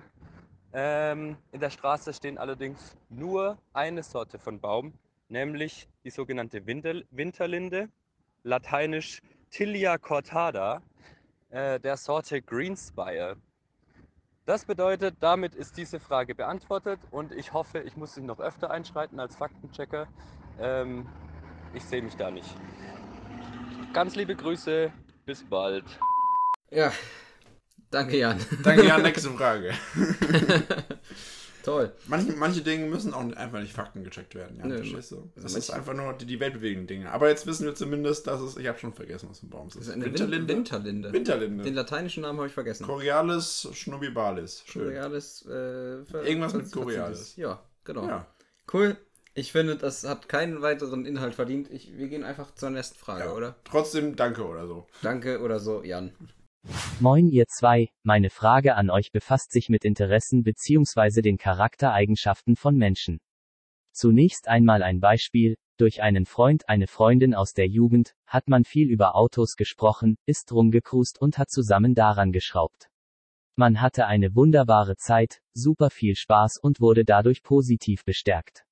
Ähm, 0.73 1.37
in 1.51 1.59
der 1.59 1.69
Straße 1.69 2.13
stehen 2.13 2.37
allerdings 2.37 2.97
nur 3.09 3.57
eine 3.73 4.03
Sorte 4.03 4.39
von 4.39 4.59
Baum, 4.59 4.93
nämlich 5.29 5.87
die 6.03 6.09
sogenannte 6.09 6.65
Winter 6.65 7.01
Winterlinde, 7.11 7.89
lateinisch 8.43 9.21
Tilia 9.49 9.97
cortada, 9.97 10.81
äh, 11.49 11.79
der 11.79 11.95
Sorte 11.95 12.41
Greenspire. 12.41 13.37
Das 14.45 14.63
bedeutet, 14.65 15.15
damit 15.21 15.55
ist 15.55 15.75
diese 15.75 15.99
Frage 15.99 16.35
beantwortet 16.35 16.99
und 17.09 17.31
ich 17.31 17.53
hoffe, 17.53 17.79
ich 17.79 17.97
muss 17.97 18.15
noch 18.17 18.39
öfter 18.39 18.69
einschreiten 18.69 19.19
als 19.19 19.35
Faktenchecker. 19.35 20.07
Ähm, 20.59 21.07
ich 21.73 21.83
sehe 21.83 22.03
mich 22.03 22.15
da 22.15 22.29
nicht. 22.29 22.55
Ganz 23.91 24.15
liebe 24.15 24.35
Grüße, 24.35 24.91
bis 25.25 25.43
bald. 25.43 25.85
Ja, 26.69 26.91
danke 27.89 28.17
Jan. 28.17 28.39
Danke, 28.61 28.85
ja, 28.85 28.99
nächste 28.99 29.29
Frage. 29.37 29.73
Toll. 31.65 31.91
Manche, 32.07 32.31
manche 32.33 32.61
Dinge 32.61 32.85
müssen 32.87 33.13
auch 33.13 33.21
einfach 33.35 33.59
nicht 33.59 33.73
Fakten 33.73 34.03
gecheckt 34.03 34.35
werden, 34.35 34.57
ja, 34.59 34.65
Nö, 34.67 34.77
verstehst 34.77 35.11
du? 35.11 35.29
Das 35.35 35.43
manche- 35.43 35.57
ist 35.57 35.69
einfach 35.71 35.93
nur 35.93 36.13
die, 36.13 36.25
die 36.25 36.39
weltbewegenden 36.39 36.87
Dinge. 36.87 37.11
Aber 37.11 37.27
jetzt 37.29 37.45
wissen 37.47 37.65
wir 37.65 37.75
zumindest, 37.75 38.27
dass 38.27 38.39
es, 38.39 38.55
ich 38.57 38.67
habe 38.67 38.77
schon 38.77 38.93
vergessen, 38.93 39.27
was 39.29 39.39
für 39.39 39.47
ein 39.47 39.49
Baum 39.49 39.67
es 39.67 39.73
Das 39.73 39.81
ist. 39.83 39.87
ist 39.89 39.93
eine 39.95 40.05
Winterlinde? 40.05 40.53
Winterlinde. 40.55 41.11
Winterlinde. 41.11 41.63
Den 41.63 41.73
lateinischen 41.73 42.21
Namen 42.21 42.37
habe 42.37 42.47
ich 42.47 42.53
vergessen. 42.53 42.85
Corealis 42.85 43.67
schnubibalis. 43.73 44.63
Schön. 44.65 44.83
Borealis. 44.83 45.45
Äh, 45.49 46.03
Irgendwas 46.27 46.53
mit 46.53 46.71
Borealis. 46.71 47.35
Ja, 47.35 47.61
genau. 47.83 48.07
Ja. 48.07 48.27
Cool. 48.71 48.95
Ich 49.33 49.51
finde, 49.51 49.75
das 49.75 50.03
hat 50.07 50.29
keinen 50.29 50.61
weiteren 50.61 51.05
Inhalt 51.05 51.35
verdient. 51.35 51.69
Ich, 51.69 51.97
wir 51.97 52.07
gehen 52.07 52.23
einfach 52.23 52.53
zur 52.55 52.69
nächsten 52.69 52.97
Frage, 52.97 53.25
ja. 53.25 53.33
oder? 53.33 53.55
Trotzdem 53.65 54.15
danke 54.15 54.45
oder 54.45 54.65
so. 54.67 54.87
Danke 55.01 55.41
oder 55.41 55.59
so, 55.59 55.83
Jan. 55.83 56.13
Moin 56.99 57.27
ihr 57.27 57.47
zwei, 57.47 57.89
meine 58.03 58.29
Frage 58.29 58.75
an 58.75 58.89
euch 58.89 59.11
befasst 59.11 59.51
sich 59.51 59.67
mit 59.67 59.83
Interessen 59.83 60.43
bzw. 60.43 61.21
den 61.21 61.37
Charaktereigenschaften 61.37 62.55
von 62.55 62.77
Menschen. 62.77 63.19
Zunächst 63.91 64.47
einmal 64.47 64.81
ein 64.81 65.01
Beispiel, 65.01 65.55
durch 65.77 66.01
einen 66.01 66.25
Freund, 66.25 66.69
eine 66.69 66.87
Freundin 66.87 67.35
aus 67.35 67.51
der 67.51 67.67
Jugend, 67.67 68.15
hat 68.25 68.47
man 68.47 68.63
viel 68.63 68.89
über 68.89 69.15
Autos 69.15 69.55
gesprochen, 69.57 70.15
ist 70.25 70.53
rumgecruist 70.53 71.19
und 71.19 71.37
hat 71.37 71.49
zusammen 71.49 71.95
daran 71.95 72.31
geschraubt. 72.31 72.89
Man 73.57 73.81
hatte 73.81 74.07
eine 74.07 74.33
wunderbare 74.33 74.95
Zeit, 74.95 75.41
super 75.53 75.89
viel 75.89 76.15
Spaß 76.15 76.59
und 76.61 76.79
wurde 76.79 77.05
dadurch 77.05 77.43
positiv 77.43 78.05
bestärkt. 78.05 78.65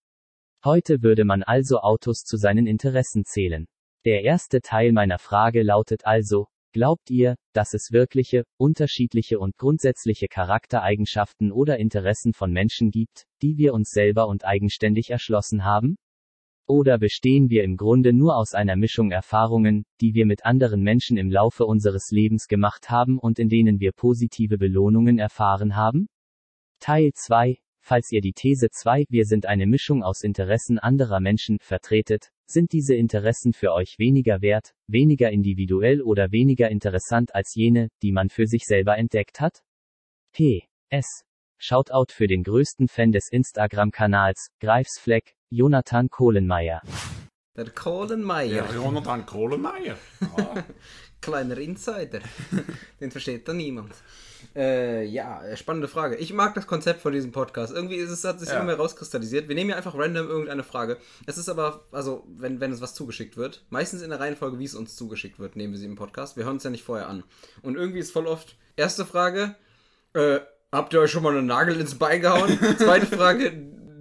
Heute 0.63 1.03
würde 1.03 1.25
man 1.25 1.43
also 1.43 1.79
Autos 1.79 2.23
zu 2.23 2.37
seinen 2.37 2.67
Interessen 2.67 3.25
zählen. 3.25 3.67
Der 4.05 4.23
erste 4.23 4.61
Teil 4.61 4.93
meiner 4.93 5.19
Frage 5.19 5.61
lautet 5.61 6.05
also, 6.05 6.47
Glaubt 6.73 7.11
ihr, 7.11 7.35
dass 7.53 7.75
es 7.75 7.91
wirkliche, 7.91 8.45
unterschiedliche 8.57 9.37
und 9.37 9.57
grundsätzliche 9.57 10.27
Charaktereigenschaften 10.27 11.51
oder 11.51 11.77
Interessen 11.77 12.33
von 12.33 12.51
Menschen 12.51 12.89
gibt, 12.89 13.25
die 13.43 13.57
wir 13.57 13.75
uns 13.75 13.91
selber 13.91 14.27
und 14.27 14.43
eigenständig 14.43 15.11
erschlossen 15.11 15.63
haben? 15.63 15.97
Oder 16.65 16.97
bestehen 16.97 17.51
wir 17.51 17.63
im 17.63 17.77
Grunde 17.77 18.11
nur 18.11 18.35
aus 18.35 18.55
einer 18.55 18.75
Mischung 18.75 19.11
Erfahrungen, 19.11 19.83
die 20.01 20.15
wir 20.15 20.25
mit 20.25 20.45
anderen 20.45 20.81
Menschen 20.81 21.17
im 21.17 21.29
Laufe 21.29 21.65
unseres 21.65 22.09
Lebens 22.09 22.47
gemacht 22.47 22.89
haben 22.89 23.19
und 23.19 23.37
in 23.37 23.49
denen 23.49 23.79
wir 23.79 23.91
positive 23.91 24.57
Belohnungen 24.57 25.19
erfahren 25.19 25.75
haben? 25.75 26.07
Teil 26.79 27.11
2 27.13 27.57
Falls 27.85 28.13
ihr 28.13 28.21
die 28.21 28.31
These 28.31 28.69
2, 28.71 29.03
wir 29.09 29.25
sind 29.25 29.45
eine 29.45 29.67
Mischung 29.67 30.03
aus 30.03 30.23
Interessen 30.23 30.79
anderer 30.79 31.19
Menschen, 31.19 31.57
vertretet, 31.59 32.31
sind 32.45 32.71
diese 32.71 32.95
Interessen 32.95 33.53
für 33.53 33.73
euch 33.73 33.99
weniger 33.99 34.41
wert, 34.41 34.73
weniger 34.87 35.31
individuell 35.31 36.01
oder 36.01 36.31
weniger 36.31 36.69
interessant 36.69 37.33
als 37.33 37.55
jene, 37.55 37.89
die 38.01 38.11
man 38.11 38.29
für 38.29 38.47
sich 38.47 38.65
selber 38.65 38.97
entdeckt 38.97 39.39
hat? 39.39 39.63
P. 40.31 40.67
PS. 40.89 41.23
Shoutout 41.57 42.11
für 42.11 42.27
den 42.27 42.43
größten 42.43 42.87
Fan 42.87 43.11
des 43.11 43.29
Instagram-Kanals, 43.31 44.49
Greifsfleck, 44.59 45.35
Jonathan 45.49 46.09
Kohlenmeier. 46.09 46.81
Der 47.55 47.69
Colin 47.69 48.23
Meyer. 48.23 48.65
Ja, 48.65 48.73
Jonathan 48.73 49.25
Kohlemeier. 49.25 49.95
Ah. 50.35 50.63
Kleiner 51.23 51.57
Insider. 51.57 52.19
Den 52.99 53.09
versteht 53.11 53.47
da 53.47 53.53
niemand. 53.53 53.93
Äh, 54.55 55.05
ja, 55.05 55.41
äh, 55.43 55.55
spannende 55.55 55.87
Frage. 55.87 56.17
Ich 56.17 56.33
mag 56.33 56.53
das 56.53 56.67
Konzept 56.67 57.01
von 57.01 57.13
diesem 57.13 57.31
Podcast. 57.31 57.73
Irgendwie 57.73 57.95
ist 57.95 58.09
es, 58.11 58.23
hat 58.25 58.39
sich 58.41 58.49
Ja. 58.49 58.59
immer 58.59 58.73
rauskristallisiert. 58.73 59.47
Wir 59.47 59.55
nehmen 59.55 59.69
ja 59.69 59.77
einfach 59.77 59.97
random 59.97 60.27
irgendeine 60.27 60.63
Frage. 60.63 60.97
Es 61.25 61.37
ist 61.37 61.47
aber, 61.47 61.85
also, 61.93 62.27
wenn, 62.27 62.59
wenn 62.59 62.71
uns 62.71 62.81
was 62.81 62.93
zugeschickt 62.93 63.37
wird, 63.37 63.63
meistens 63.69 64.01
in 64.01 64.09
der 64.09 64.19
Reihenfolge, 64.19 64.59
wie 64.59 64.65
es 64.65 64.75
uns 64.75 64.95
zugeschickt 64.97 65.39
wird, 65.39 65.55
nehmen 65.55 65.71
wir 65.73 65.79
sie 65.79 65.85
im 65.85 65.95
Podcast. 65.95 66.35
Wir 66.35 66.43
hören 66.43 66.57
es 66.57 66.63
ja 66.63 66.69
nicht 66.69 66.83
vorher 66.83 67.07
an. 67.07 67.23
Und 67.61 67.75
irgendwie 67.77 67.99
ist 67.99 68.11
voll 68.11 68.27
oft, 68.27 68.57
erste 68.75 69.05
Frage, 69.05 69.55
äh, 70.13 70.39
habt 70.73 70.93
ihr 70.93 70.99
euch 70.99 71.11
schon 71.11 71.23
mal 71.23 71.35
einen 71.35 71.47
Nagel 71.47 71.79
ins 71.79 71.95
Bein 71.97 72.21
gehauen? 72.21 72.59
Zweite 72.77 73.05
Frage, 73.07 73.53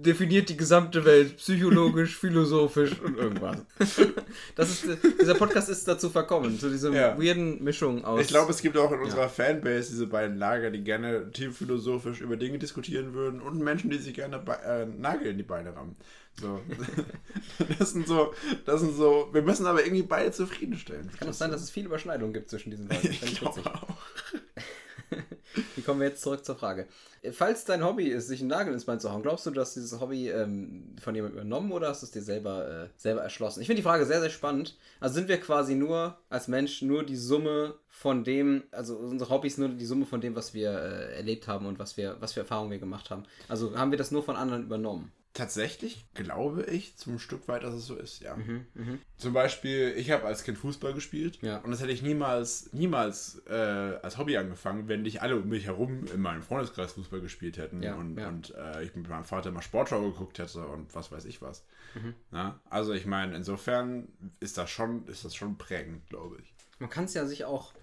definiert 0.05 0.49
die 0.49 0.57
gesamte 0.57 1.03
Welt 1.05 1.37
psychologisch, 1.37 2.15
philosophisch 2.19 2.99
und 2.99 3.17
irgendwas. 3.17 3.57
Das 4.55 4.69
ist, 4.69 4.85
dieser 5.21 5.35
Podcast 5.35 5.69
ist 5.69 5.87
dazu 5.87 6.09
verkommen, 6.09 6.59
zu 6.59 6.69
dieser 6.69 6.91
Ja. 6.91 7.17
weirden 7.19 7.63
Mischung 7.63 8.03
aus. 8.03 8.21
Ich 8.21 8.27
glaube, 8.27 8.51
es 8.51 8.61
gibt 8.61 8.77
auch 8.77 8.91
in 8.91 8.99
unserer 8.99 9.29
Fanbase 9.29 9.91
diese 9.91 10.07
beiden 10.07 10.37
Lager, 10.37 10.71
die 10.71 10.83
gerne 10.83 11.31
tiefphilosophisch 11.31 12.21
über 12.21 12.35
Dinge 12.37 12.57
diskutieren 12.59 13.13
würden 13.13 13.41
und 13.41 13.59
Menschen, 13.59 13.89
die 13.89 13.97
sich 13.97 14.13
gerne 14.13 14.39
Be 14.39 14.57
äh, 14.65 14.85
Nagel 14.85 15.27
in 15.27 15.37
die 15.37 15.43
Beine 15.43 15.75
rammen. 15.75 15.95
So. 16.39 16.59
Das 17.79 17.91
sind 17.91 18.07
so, 18.07 18.33
das 18.65 18.81
sind 18.81 18.95
so, 18.95 19.29
wir 19.31 19.41
müssen 19.43 19.65
aber 19.67 19.83
irgendwie 19.85 20.03
beide 20.03 20.31
zufriedenstellen. 20.31 21.09
Kann 21.19 21.29
auch 21.29 21.33
sein, 21.33 21.51
dass 21.51 21.61
es 21.61 21.69
viel 21.69 21.85
Überschneidung 21.85 22.33
gibt 22.33 22.49
zwischen 22.49 22.71
diesen 22.71 22.87
beiden. 22.87 23.11
Ich 23.11 23.21
ich 23.21 23.39
glaube 23.39 23.61
auch. 23.65 23.87
Wie 25.75 25.81
kommen 25.81 25.99
wir 25.99 26.07
jetzt 26.07 26.21
zurück 26.21 26.43
zur 26.43 26.55
Frage? 26.55 26.87
Falls 27.31 27.63
dein 27.63 27.85
Hobby 27.85 28.07
ist, 28.07 28.27
sich 28.27 28.41
einen 28.41 28.49
Nagel 28.49 28.73
ins 28.73 28.85
Bein 28.85 28.99
zu 28.99 29.11
hauen, 29.11 29.21
glaubst 29.21 29.45
du, 29.45 29.55
hast 29.55 29.75
dieses 29.75 29.99
Hobby 29.99 30.29
ähm, 30.29 30.95
von 31.01 31.15
jemandem 31.15 31.39
übernommen 31.39 31.71
oder 31.71 31.89
hast 31.89 32.01
du 32.01 32.05
es 32.05 32.11
dir 32.11 32.21
selber, 32.21 32.85
äh, 32.85 32.87
selber 32.97 33.21
erschlossen? 33.21 33.61
Ich 33.61 33.67
finde 33.67 33.81
die 33.81 33.87
Frage 33.87 34.05
sehr, 34.05 34.19
sehr 34.19 34.29
spannend. 34.29 34.77
Also 34.99 35.15
sind 35.15 35.29
wir 35.29 35.39
quasi 35.39 35.75
nur 35.75 36.17
als 36.29 36.47
Mensch 36.47 36.81
nur 36.81 37.03
die 37.05 37.15
Summe 37.15 37.75
von 37.87 38.23
dem, 38.23 38.63
also 38.71 38.97
unsere 38.97 39.29
Hobbys 39.29 39.57
nur 39.57 39.69
die 39.69 39.85
Summe 39.85 40.05
von 40.05 40.19
dem, 40.19 40.35
was 40.35 40.53
wir 40.53 40.71
äh, 40.71 41.15
erlebt 41.15 41.47
haben 41.47 41.65
und 41.65 41.79
was 41.79 41.95
wir, 41.95 42.17
was 42.19 42.33
für 42.33 42.41
Erfahrungen 42.41 42.71
wir 42.71 42.79
gemacht 42.79 43.09
haben. 43.09 43.23
Also 43.47 43.77
haben 43.77 43.91
wir 43.91 43.97
das 43.97 44.11
nur 44.11 44.23
von 44.23 44.35
anderen 44.35 44.63
übernommen. 44.63 45.11
Tatsächlich 45.33 46.05
glaube 46.13 46.63
ich 46.65 46.95
zum 46.95 47.17
Stück 47.17 47.47
weit, 47.47 47.63
dass 47.63 47.73
es 47.73 47.87
so 47.87 47.95
ist, 47.95 48.19
ja. 48.21 48.35
Mhm, 48.35 48.67
Zum 49.17 49.33
Beispiel, 49.33 49.93
ich 49.97 50.11
habe 50.11 50.25
als 50.25 50.43
Kind 50.43 50.59
Fußball 50.59 50.93
gespielt 50.93 51.39
Ja. 51.41 51.57
und 51.57 51.71
das 51.71 51.81
hätte 51.81 51.91
ich 51.91 52.03
niemals, 52.03 52.71
niemals 52.71 53.41
äh, 53.47 53.53
als 53.53 54.19
Hobby 54.19 54.37
angefangen, 54.37 54.87
wenn 54.87 55.01
nicht 55.01 55.23
alle 55.23 55.37
um 55.37 55.49
mich 55.49 55.65
herum 55.65 56.05
in 56.13 56.21
meinem 56.21 56.43
Freundeskreis 56.43 56.93
Fußball 56.93 57.19
gespielt 57.19 57.57
hätten 57.57 57.81
Ja, 57.81 57.95
und, 57.95 58.17
ja. 58.19 58.27
und 58.27 58.53
äh, 58.55 58.83
ich 58.83 58.95
mit 58.95 59.09
meinem 59.09 59.23
Vater 59.23 59.49
mal 59.49 59.63
Sportschau 59.63 60.01
geguckt 60.03 60.37
hätte 60.37 60.67
und 60.67 60.93
was 60.93 61.11
weiß 61.11 61.25
ich 61.25 61.41
was. 61.41 61.65
Mhm. 61.95 62.13
Na? 62.29 62.59
Also 62.69 62.93
ich 62.93 63.07
meine, 63.07 63.35
insofern 63.35 64.07
ist 64.39 64.59
das 64.59 64.69
schon, 64.69 65.07
ist 65.07 65.25
das 65.25 65.33
schon 65.35 65.57
prägend, 65.57 66.07
glaube 66.09 66.37
ich. 66.43 66.53
Man 66.77 66.91
kann 66.91 67.05
es 67.05 67.15
ja 67.15 67.25
sich 67.25 67.45
auch, 67.45 67.73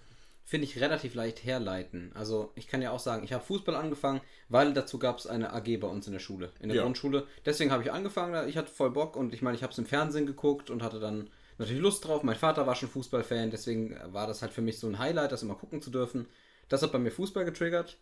finde 0.43 0.65
ich, 0.65 0.79
relativ 0.81 1.13
leicht 1.15 1.43
herleiten. 1.43 2.11
Also 2.13 2.51
ich 2.55 2.67
kann 2.67 2.81
ja 2.81 2.91
auch 2.91 2.99
sagen, 2.99 3.23
ich 3.23 3.33
habe 3.33 3.43
Fußball 3.43 3.75
angefangen, 3.75 4.21
weil 4.49 4.73
dazu 4.73 4.99
gab 4.99 5.17
es 5.17 5.27
eine 5.27 5.53
AG 5.53 5.77
bei 5.79 5.87
uns 5.87 6.07
in 6.07 6.13
der 6.13 6.19
Schule, 6.19 6.51
in 6.59 6.69
der 6.69 6.77
Ja. 6.77 6.83
Grundschule. 6.83 7.25
Deswegen 7.45 7.71
habe 7.71 7.83
ich 7.83 7.91
angefangen, 7.91 8.47
ich 8.49 8.57
hatte 8.57 8.71
voll 8.71 8.91
Bock 8.91 9.15
und 9.15 9.33
ich 9.33 9.41
meine, 9.41 9.55
ich 9.55 9.63
habe 9.63 9.71
es 9.71 9.77
im 9.79 9.85
Fernsehen 9.85 10.25
geguckt 10.25 10.69
und 10.69 10.83
hatte 10.83 10.99
dann 10.99 11.29
natürlich 11.57 11.81
Lust 11.81 12.05
drauf. 12.05 12.23
Mein 12.23 12.35
Vater 12.35 12.67
war 12.67 12.75
schon 12.75 12.89
Fußballfan, 12.89 13.51
deswegen 13.51 13.95
war 14.11 14.27
das 14.27 14.41
halt 14.41 14.51
für 14.51 14.61
mich 14.61 14.79
so 14.79 14.87
ein 14.87 14.99
Highlight, 14.99 15.31
das 15.31 15.43
immer 15.43 15.55
gucken 15.55 15.81
zu 15.81 15.89
dürfen. 15.91 16.27
Das 16.69 16.81
hat 16.81 16.91
bei 16.91 16.99
mir 16.99 17.11
Fußball 17.11 17.45
getriggert. 17.45 17.97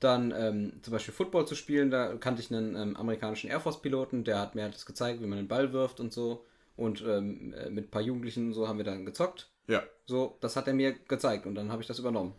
Dann 0.00 0.34
ähm, 0.36 0.80
zum 0.82 0.92
Beispiel 0.92 1.14
Football 1.14 1.46
zu 1.46 1.54
spielen, 1.54 1.90
da 1.90 2.16
kannte 2.16 2.42
ich 2.42 2.50
einen 2.52 2.74
ähm, 2.74 2.96
amerikanischen 2.96 3.48
Air 3.48 3.60
Force-Piloten, 3.60 4.24
der 4.24 4.40
hat 4.40 4.54
mir 4.54 4.62
halt 4.64 4.74
das 4.74 4.84
gezeigt, 4.86 5.22
wie 5.22 5.26
man 5.26 5.38
den 5.38 5.48
Ball 5.48 5.72
wirft 5.72 6.00
und 6.00 6.12
so. 6.12 6.44
Und 6.76 7.02
ähm, 7.06 7.54
äh, 7.54 7.70
mit 7.70 7.86
ein 7.86 7.90
paar 7.90 8.02
Jugendlichen 8.02 8.48
und 8.48 8.52
so 8.54 8.66
haben 8.66 8.78
wir 8.78 8.84
dann 8.84 9.06
gezockt. 9.06 9.48
Ja. 9.66 9.82
So, 10.06 10.36
das 10.40 10.56
hat 10.56 10.66
er 10.68 10.74
mir 10.74 10.92
gezeigt 10.92 11.46
und 11.46 11.54
dann 11.54 11.70
habe 11.72 11.80
ich 11.82 11.88
das 11.88 11.98
übernommen. 11.98 12.34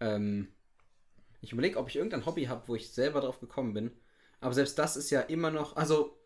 Ähm, 0.00 0.48
ich 1.40 1.52
überlege, 1.52 1.78
ob 1.78 1.88
ich 1.88 1.96
irgendein 1.96 2.26
Hobby 2.26 2.44
habe, 2.44 2.62
wo 2.66 2.74
ich 2.74 2.90
selber 2.90 3.20
drauf 3.20 3.40
gekommen 3.40 3.72
bin. 3.74 3.90
Aber 4.40 4.54
selbst 4.54 4.78
das 4.78 4.96
ist 4.96 5.10
ja 5.10 5.20
immer 5.20 5.50
noch, 5.50 5.76
also 5.76 6.16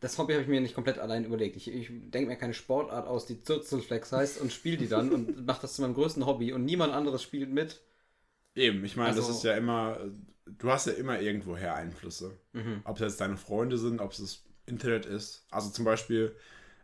das 0.00 0.16
Hobby 0.18 0.32
habe 0.34 0.42
ich 0.42 0.48
mir 0.48 0.60
nicht 0.60 0.74
komplett 0.74 0.98
allein 0.98 1.24
überlegt. 1.24 1.56
Ich, 1.56 1.68
ich 1.72 1.88
denke 1.90 2.28
mir 2.30 2.36
keine 2.36 2.54
Sportart 2.54 3.06
aus, 3.06 3.26
die 3.26 3.42
Zurzelflex 3.42 4.12
heißt 4.12 4.40
und 4.40 4.52
spiele 4.52 4.76
die 4.76 4.88
dann 4.88 5.12
und 5.12 5.46
mache 5.46 5.62
das 5.62 5.74
zu 5.74 5.82
meinem 5.82 5.94
größten 5.94 6.24
Hobby 6.26 6.52
und 6.52 6.64
niemand 6.64 6.92
anderes 6.92 7.22
spielt 7.22 7.50
mit. 7.50 7.80
Eben, 8.54 8.84
ich 8.84 8.96
meine, 8.96 9.14
das 9.14 9.26
Also- 9.26 9.38
ist 9.38 9.44
ja 9.44 9.54
immer, 9.56 9.98
du 10.46 10.70
hast 10.70 10.86
ja 10.86 10.92
immer 10.94 11.20
irgendwoher 11.20 11.74
Einflüsse. 11.74 12.38
Mhm. 12.52 12.80
Ob 12.84 12.96
es 12.96 13.02
jetzt 13.02 13.20
deine 13.20 13.36
Freunde 13.36 13.76
sind, 13.78 14.00
ob 14.00 14.12
es 14.12 14.18
das 14.18 14.44
Internet 14.66 15.06
ist. 15.06 15.46
Also 15.50 15.70
zum 15.70 15.84
Beispiel 15.84 16.34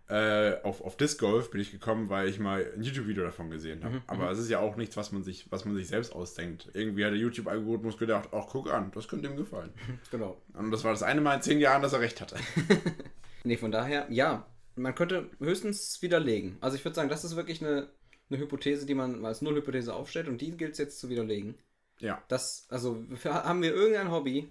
äh, 0.09 0.61
auf, 0.63 0.83
auf 0.83 0.97
Disc 0.97 1.19
Golf 1.19 1.51
bin 1.51 1.61
ich 1.61 1.71
gekommen, 1.71 2.11
weil 2.11 2.29
ich 2.29 2.39
mal 2.39 2.65
ein 2.75 2.83
YouTube-Video 2.83 3.25
davon 3.25 3.49
gesehen 3.51 3.79
Mhm, 3.81 3.85
habe. 3.85 4.03
Aber 4.07 4.31
es 4.31 4.39
ist 4.39 4.51
ja 4.51 4.59
auch 4.61 4.77
nichts, 4.77 4.97
was 4.97 5.13
man 5.13 5.23
sich, 5.23 5.51
was 5.51 5.65
man 5.65 5.75
sich 5.75 5.89
selbst 5.89 6.13
ausdenkt. 6.15 6.69
Irgendwie 6.75 7.05
hat 7.05 7.13
der 7.13 7.19
YouTube-Algorithmus 7.21 7.97
gedacht, 7.97 8.29
ach, 8.33 8.47
guck 8.51 8.71
an, 8.71 8.91
das 8.95 9.09
könnte 9.09 9.29
ihm 9.29 9.37
gefallen. 9.37 9.73
Genau. 10.11 10.41
Und 10.53 10.71
das 10.71 10.85
war 10.85 10.93
das 10.93 11.03
eine 11.03 11.21
Mal 11.21 11.37
in 11.37 11.43
zehn 11.43 11.59
Jahren, 11.61 11.83
dass 11.83 11.93
er 11.93 12.01
recht 12.01 12.21
hatte. 12.21 12.37
Nee, 13.47 13.59
von 13.59 13.71
daher, 13.71 14.07
ja, 14.11 14.47
man 14.75 14.95
könnte 14.95 15.29
höchstens 15.39 16.01
widerlegen. 16.01 16.57
Also 16.63 16.77
ich 16.79 16.85
würde 16.85 16.95
sagen, 16.95 17.11
das 17.11 17.25
ist 17.25 17.37
wirklich 17.37 17.61
eine, 17.63 17.89
eine 18.31 18.39
Hypothese, 18.39 18.87
die 18.87 18.95
man 18.95 19.23
als 19.27 19.43
Nullhypothese 19.43 19.95
aufstellt 19.95 20.29
und 20.29 20.41
die 20.41 20.57
gilt 20.57 20.73
es 20.73 20.79
jetzt 20.79 20.99
zu 20.99 21.11
widerlegen. 21.11 21.55
Ja. 22.01 22.23
Das, 22.29 22.67
also 22.71 23.05
haben 23.25 23.61
wir 23.61 23.75
irgendein 23.75 24.11
Hobby 24.11 24.49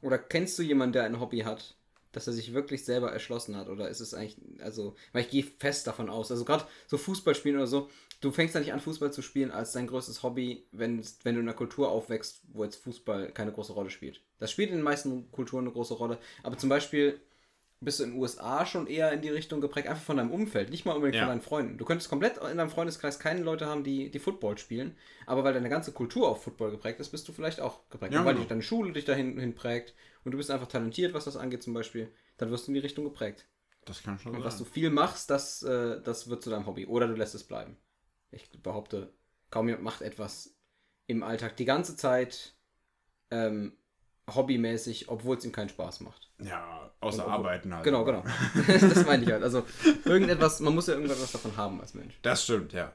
oder 0.00 0.16
kennst 0.18 0.58
du 0.58 0.62
jemanden, 0.62 0.94
der 0.94 1.04
ein 1.04 1.20
Hobby 1.20 1.40
hat, 1.40 1.75
dass 2.16 2.26
er 2.26 2.32
sich 2.32 2.54
wirklich 2.54 2.82
selber 2.82 3.12
erschlossen 3.12 3.58
hat 3.58 3.68
oder 3.68 3.90
ist 3.90 4.00
es 4.00 4.14
eigentlich, 4.14 4.38
also, 4.62 4.96
weil 5.12 5.20
ich 5.24 5.28
gehe 5.28 5.44
fest 5.44 5.86
davon 5.86 6.08
aus, 6.08 6.30
also 6.30 6.46
gerade 6.46 6.64
so 6.86 6.96
Fußball 6.96 7.34
spielen 7.34 7.56
oder 7.56 7.66
so, 7.66 7.90
du 8.22 8.30
fängst 8.30 8.54
ja 8.54 8.60
nicht 8.62 8.72
an 8.72 8.80
Fußball 8.80 9.12
zu 9.12 9.20
spielen 9.20 9.50
als 9.50 9.72
dein 9.72 9.86
größtes 9.86 10.22
Hobby, 10.22 10.64
wenn, 10.72 11.04
wenn 11.24 11.34
du 11.34 11.42
in 11.42 11.46
einer 11.46 11.52
Kultur 11.54 11.90
aufwächst, 11.90 12.40
wo 12.54 12.64
jetzt 12.64 12.76
Fußball 12.76 13.32
keine 13.32 13.52
große 13.52 13.74
Rolle 13.74 13.90
spielt. 13.90 14.22
Das 14.38 14.50
spielt 14.50 14.70
in 14.70 14.76
den 14.76 14.82
meisten 14.82 15.30
Kulturen 15.30 15.64
eine 15.64 15.72
große 15.72 15.92
Rolle, 15.92 16.16
aber 16.42 16.56
zum 16.56 16.70
Beispiel 16.70 17.20
bist 17.80 18.00
du 18.00 18.04
in 18.04 18.12
den 18.12 18.18
USA 18.22 18.64
schon 18.64 18.86
eher 18.86 19.12
in 19.12 19.20
die 19.20 19.28
Richtung 19.28 19.60
geprägt, 19.60 19.86
einfach 19.86 20.02
von 20.02 20.16
deinem 20.16 20.30
Umfeld, 20.30 20.70
nicht 20.70 20.86
mal 20.86 20.92
unbedingt 20.94 21.16
Ja. 21.16 21.24
von 21.24 21.28
deinen 21.28 21.42
Freunden. 21.42 21.76
Du 21.76 21.84
könntest 21.84 22.08
komplett 22.08 22.38
in 22.38 22.56
deinem 22.56 22.70
Freundeskreis 22.70 23.18
keine 23.18 23.42
Leute 23.42 23.66
haben, 23.66 23.84
die, 23.84 24.10
die 24.10 24.18
Football 24.18 24.56
spielen, 24.56 24.96
aber 25.26 25.44
weil 25.44 25.52
deine 25.52 25.68
ganze 25.68 25.92
Kultur 25.92 26.28
auf 26.28 26.42
Football 26.42 26.70
geprägt 26.70 26.98
ist, 27.00 27.10
bist 27.10 27.28
du 27.28 27.32
vielleicht 27.32 27.60
auch 27.60 27.80
geprägt. 27.90 28.14
Ja, 28.14 28.20
und 28.20 28.24
weil 28.24 28.32
genau. 28.32 28.44
dich 28.44 28.48
deine 28.48 28.62
Schule 28.62 28.94
dich 28.94 29.04
dahin 29.04 29.38
hin 29.38 29.54
prägt 29.54 29.92
und 30.26 30.32
du 30.32 30.36
bist 30.38 30.50
einfach 30.50 30.66
talentiert, 30.66 31.14
was 31.14 31.24
das 31.24 31.36
angeht 31.36 31.62
zum 31.62 31.72
Beispiel, 31.72 32.12
dann 32.36 32.50
wirst 32.50 32.66
du 32.66 32.70
in 32.70 32.74
die 32.74 32.80
Richtung 32.80 33.04
geprägt. 33.04 33.46
Das 33.84 34.02
kann 34.02 34.18
schon 34.18 34.34
Und 34.34 34.42
was 34.44 34.58
du 34.58 34.64
sein. 34.64 34.72
viel 34.72 34.90
machst, 34.90 35.30
das, 35.30 35.62
äh, 35.62 36.02
das 36.02 36.28
wird 36.28 36.42
zu 36.42 36.50
deinem 36.50 36.66
Hobby. 36.66 36.86
Oder 36.86 37.06
du 37.06 37.14
lässt 37.14 37.36
es 37.36 37.44
bleiben. 37.44 37.76
Ich 38.32 38.50
behaupte, 38.60 39.12
kaum 39.50 39.68
jemand 39.68 39.84
macht 39.84 40.02
etwas 40.02 40.56
im 41.06 41.22
Alltag 41.22 41.56
die 41.56 41.64
ganze 41.64 41.96
Zeit 41.96 42.56
ähm, 43.30 43.76
hobbymäßig, 44.34 45.08
obwohl 45.08 45.36
es 45.36 45.44
ihm 45.44 45.52
keinen 45.52 45.68
Spaß 45.68 46.00
macht. 46.00 46.32
Ja, 46.42 46.92
außer 47.00 47.24
Und- 47.24 47.32
Arbeiten 47.32 47.72
halt. 47.72 47.84
Genau, 47.84 48.04
genau. 48.04 48.24
das 48.66 49.06
meine 49.06 49.22
ich 49.22 49.30
halt. 49.30 49.44
Also 49.44 49.64
irgendetwas, 50.04 50.58
man 50.58 50.74
muss 50.74 50.88
ja 50.88 50.94
irgendwas 50.94 51.30
davon 51.30 51.56
haben 51.56 51.80
als 51.80 51.94
Mensch. 51.94 52.18
Das 52.22 52.42
stimmt, 52.42 52.72
ja. 52.72 52.92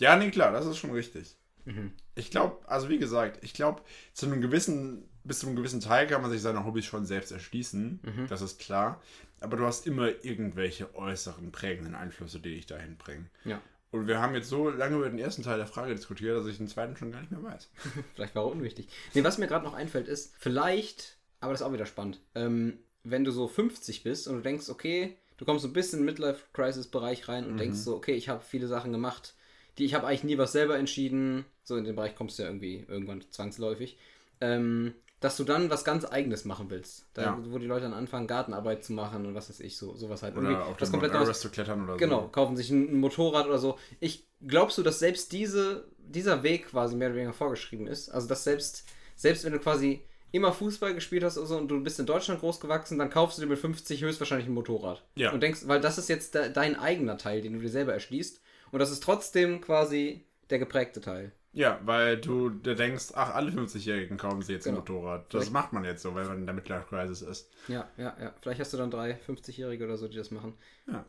Ja, 0.00 0.16
nee, 0.16 0.32
klar, 0.32 0.50
das 0.50 0.66
ist 0.66 0.78
schon 0.78 0.90
richtig. 0.90 1.36
Mhm. 1.64 1.92
Ich 2.16 2.32
glaube, 2.32 2.68
also 2.68 2.88
wie 2.88 2.98
gesagt, 2.98 3.44
ich 3.44 3.54
glaube, 3.54 3.82
zu 4.12 4.26
einem 4.26 4.40
gewissen, 4.40 5.08
bis 5.24 5.40
zu 5.40 5.46
einem 5.46 5.56
gewissen 5.56 5.80
Teil 5.80 6.06
kann 6.06 6.22
man 6.22 6.30
sich 6.30 6.40
seine 6.40 6.64
Hobbys 6.64 6.84
schon 6.84 7.06
selbst 7.06 7.32
erschließen. 7.32 8.00
Mhm. 8.02 8.26
Das 8.28 8.42
ist 8.42 8.60
klar. 8.60 9.00
Aber 9.40 9.56
du 9.56 9.66
hast 9.66 9.86
immer 9.86 10.08
irgendwelche 10.24 10.94
äußeren 10.94 11.52
prägenden 11.52 11.94
Einflüsse, 11.94 12.40
die 12.40 12.54
dich 12.54 12.66
dahin 12.66 12.96
bringen. 12.96 13.30
Ja. 13.44 13.60
Und 13.90 14.06
wir 14.06 14.20
haben 14.20 14.34
jetzt 14.34 14.48
so 14.48 14.70
lange 14.70 14.96
über 14.96 15.08
den 15.08 15.18
ersten 15.18 15.42
Teil 15.42 15.58
der 15.58 15.66
Frage 15.66 15.94
diskutiert, 15.94 16.36
dass 16.36 16.46
ich 16.46 16.56
den 16.56 16.68
zweiten 16.68 16.96
schon 16.96 17.12
gar 17.12 17.20
nicht 17.20 17.30
mehr 17.30 17.42
weiß. 17.42 17.70
Vielleicht 18.14 18.34
war 18.34 18.44
er 18.44 18.50
unwichtig. 18.50 18.88
Nee, 19.14 19.22
was 19.22 19.38
mir 19.38 19.48
gerade 19.48 19.64
noch 19.64 19.74
einfällt, 19.74 20.08
ist, 20.08 20.34
vielleicht, 20.38 21.18
aber 21.40 21.52
das 21.52 21.60
ist 21.60 21.66
auch 21.66 21.74
wieder 21.74 21.86
spannend, 21.86 22.20
ähm, 22.34 22.78
wenn 23.04 23.24
du 23.24 23.32
so 23.32 23.48
50 23.48 24.02
bist 24.02 24.28
und 24.28 24.36
du 24.36 24.42
denkst, 24.42 24.70
okay, 24.70 25.18
du 25.36 25.44
kommst 25.44 25.62
so 25.62 25.68
ein 25.68 25.74
bisschen 25.74 25.98
in 25.98 26.06
den 26.06 26.14
Midlife-Crisis-Bereich 26.14 27.28
rein 27.28 27.46
und 27.46 27.58
denkst 27.58 27.80
so, 27.80 27.94
okay, 27.94 28.14
ich 28.14 28.28
habe 28.28 28.42
viele 28.42 28.66
Sachen 28.66 28.92
gemacht, 28.92 29.34
die 29.76 29.84
ich 29.84 29.94
habe 29.94 30.06
eigentlich 30.06 30.24
nie 30.24 30.38
was 30.38 30.52
selber 30.52 30.78
entschieden. 30.78 31.44
So 31.62 31.76
in 31.76 31.84
den 31.84 31.96
Bereich 31.96 32.14
kommst 32.14 32.38
du 32.38 32.44
ja 32.44 32.48
irgendwie 32.48 32.84
irgendwann 32.88 33.24
zwangsläufig. 33.30 33.98
Ähm, 34.40 34.94
dass 35.22 35.36
du 35.36 35.44
dann 35.44 35.70
was 35.70 35.84
ganz 35.84 36.04
Eigenes 36.04 36.44
machen 36.44 36.66
willst. 36.68 37.06
Da, 37.14 37.22
Ja. 37.22 37.38
Wo 37.48 37.58
die 37.58 37.66
Leute 37.66 37.84
dann 37.84 37.94
anfangen, 37.94 38.26
Gartenarbeit 38.26 38.84
zu 38.84 38.92
machen 38.92 39.24
und 39.24 39.34
was 39.34 39.48
weiß 39.48 39.60
ich, 39.60 39.76
so, 39.78 39.94
sowas 39.96 40.22
halt. 40.22 40.36
Oder 40.36 40.50
Irgendwie 40.50 40.62
auf 40.62 40.78
Mount 40.80 40.90
komplett. 40.90 41.14
Everest 41.14 41.40
zu 41.40 41.50
klettern 41.50 41.84
oder 41.84 41.96
Genau, 41.96 42.22
so. 42.22 42.28
kaufen 42.28 42.56
sich 42.56 42.70
ein, 42.70 42.92
ein 42.92 43.00
Motorrad 43.00 43.46
oder 43.46 43.58
so. 43.58 43.78
Ich 44.00 44.28
glaubst 44.46 44.76
du, 44.78 44.82
dass 44.82 44.98
selbst 44.98 45.32
diese, 45.32 45.86
dieser 45.98 46.42
Weg 46.42 46.66
quasi 46.68 46.96
mehr 46.96 47.08
oder 47.08 47.16
weniger 47.16 47.32
vorgeschrieben 47.32 47.86
ist? 47.86 48.10
Also 48.10 48.28
dass 48.28 48.44
selbst, 48.44 48.84
selbst 49.16 49.44
wenn 49.44 49.52
du 49.52 49.58
quasi 49.58 50.02
immer 50.32 50.52
Fußball 50.52 50.94
gespielt 50.94 51.22
hast 51.24 51.36
oder 51.38 51.46
so 51.46 51.56
und 51.58 51.68
du 51.68 51.82
bist 51.82 52.00
in 52.00 52.06
Deutschland 52.06 52.40
groß 52.40 52.58
gewachsen, 52.58 52.98
dann 52.98 53.10
kaufst 53.10 53.38
du 53.38 53.42
dir 53.42 53.48
mit 53.48 53.58
50 53.58 54.02
höchstwahrscheinlich 54.02 54.48
ein 54.48 54.54
Motorrad. 54.54 55.04
Ja. 55.14 55.30
Und 55.32 55.42
denkst, 55.42 55.62
weil 55.66 55.80
das 55.80 55.98
ist 55.98 56.08
jetzt 56.08 56.34
de 56.34 56.50
dein 56.52 56.74
eigener 56.78 57.18
Teil, 57.18 57.42
den 57.42 57.52
du 57.52 57.58
dir 57.60 57.68
selber 57.68 57.92
erschließt. 57.92 58.40
Und 58.72 58.78
das 58.78 58.90
ist 58.90 59.02
trotzdem 59.02 59.60
quasi 59.60 60.24
der 60.50 60.58
geprägte 60.58 61.00
Teil. 61.02 61.32
Ja, 61.54 61.78
weil 61.84 62.18
du 62.18 62.48
denkst, 62.48 63.12
ach, 63.14 63.34
alle 63.34 63.50
50-Jährigen 63.50 64.16
kaufen 64.16 64.40
sich 64.40 64.54
jetzt 64.54 64.64
Genau. 64.64 64.76
ein 64.78 64.80
Motorrad. 64.80 65.24
Das 65.34 65.44
Vielleicht- 65.44 65.52
macht 65.52 65.72
man 65.74 65.84
jetzt 65.84 66.00
so, 66.02 66.14
weil 66.14 66.24
man 66.26 66.38
in 66.38 66.46
der 66.46 66.54
Midlife 66.54 66.86
Crisis 66.88 67.20
ist. 67.20 67.50
Ja, 67.68 67.90
ja, 67.98 68.16
ja. 68.18 68.34
Vielleicht 68.40 68.60
hast 68.60 68.72
du 68.72 68.78
dann 68.78 68.90
drei 68.90 69.18
50-Jährige 69.26 69.84
oder 69.84 69.98
so, 69.98 70.08
die 70.08 70.16
das 70.16 70.30
machen. 70.30 70.54
Ja. 70.86 71.04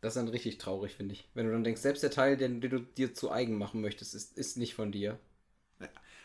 Das 0.00 0.14
ist 0.14 0.16
dann 0.20 0.28
richtig 0.28 0.58
traurig, 0.58 0.94
finde 0.94 1.14
ich. 1.14 1.28
Wenn 1.34 1.46
du 1.46 1.52
dann 1.52 1.62
denkst, 1.64 1.80
selbst 1.80 2.02
der 2.02 2.10
Teil, 2.10 2.36
den, 2.36 2.60
den 2.60 2.70
du 2.70 2.80
dir 2.80 3.14
zu 3.14 3.30
eigen 3.30 3.56
machen 3.58 3.80
möchtest, 3.80 4.14
ist, 4.14 4.36
ist 4.36 4.56
nicht 4.56 4.74
von 4.74 4.90
dir. 4.92 5.18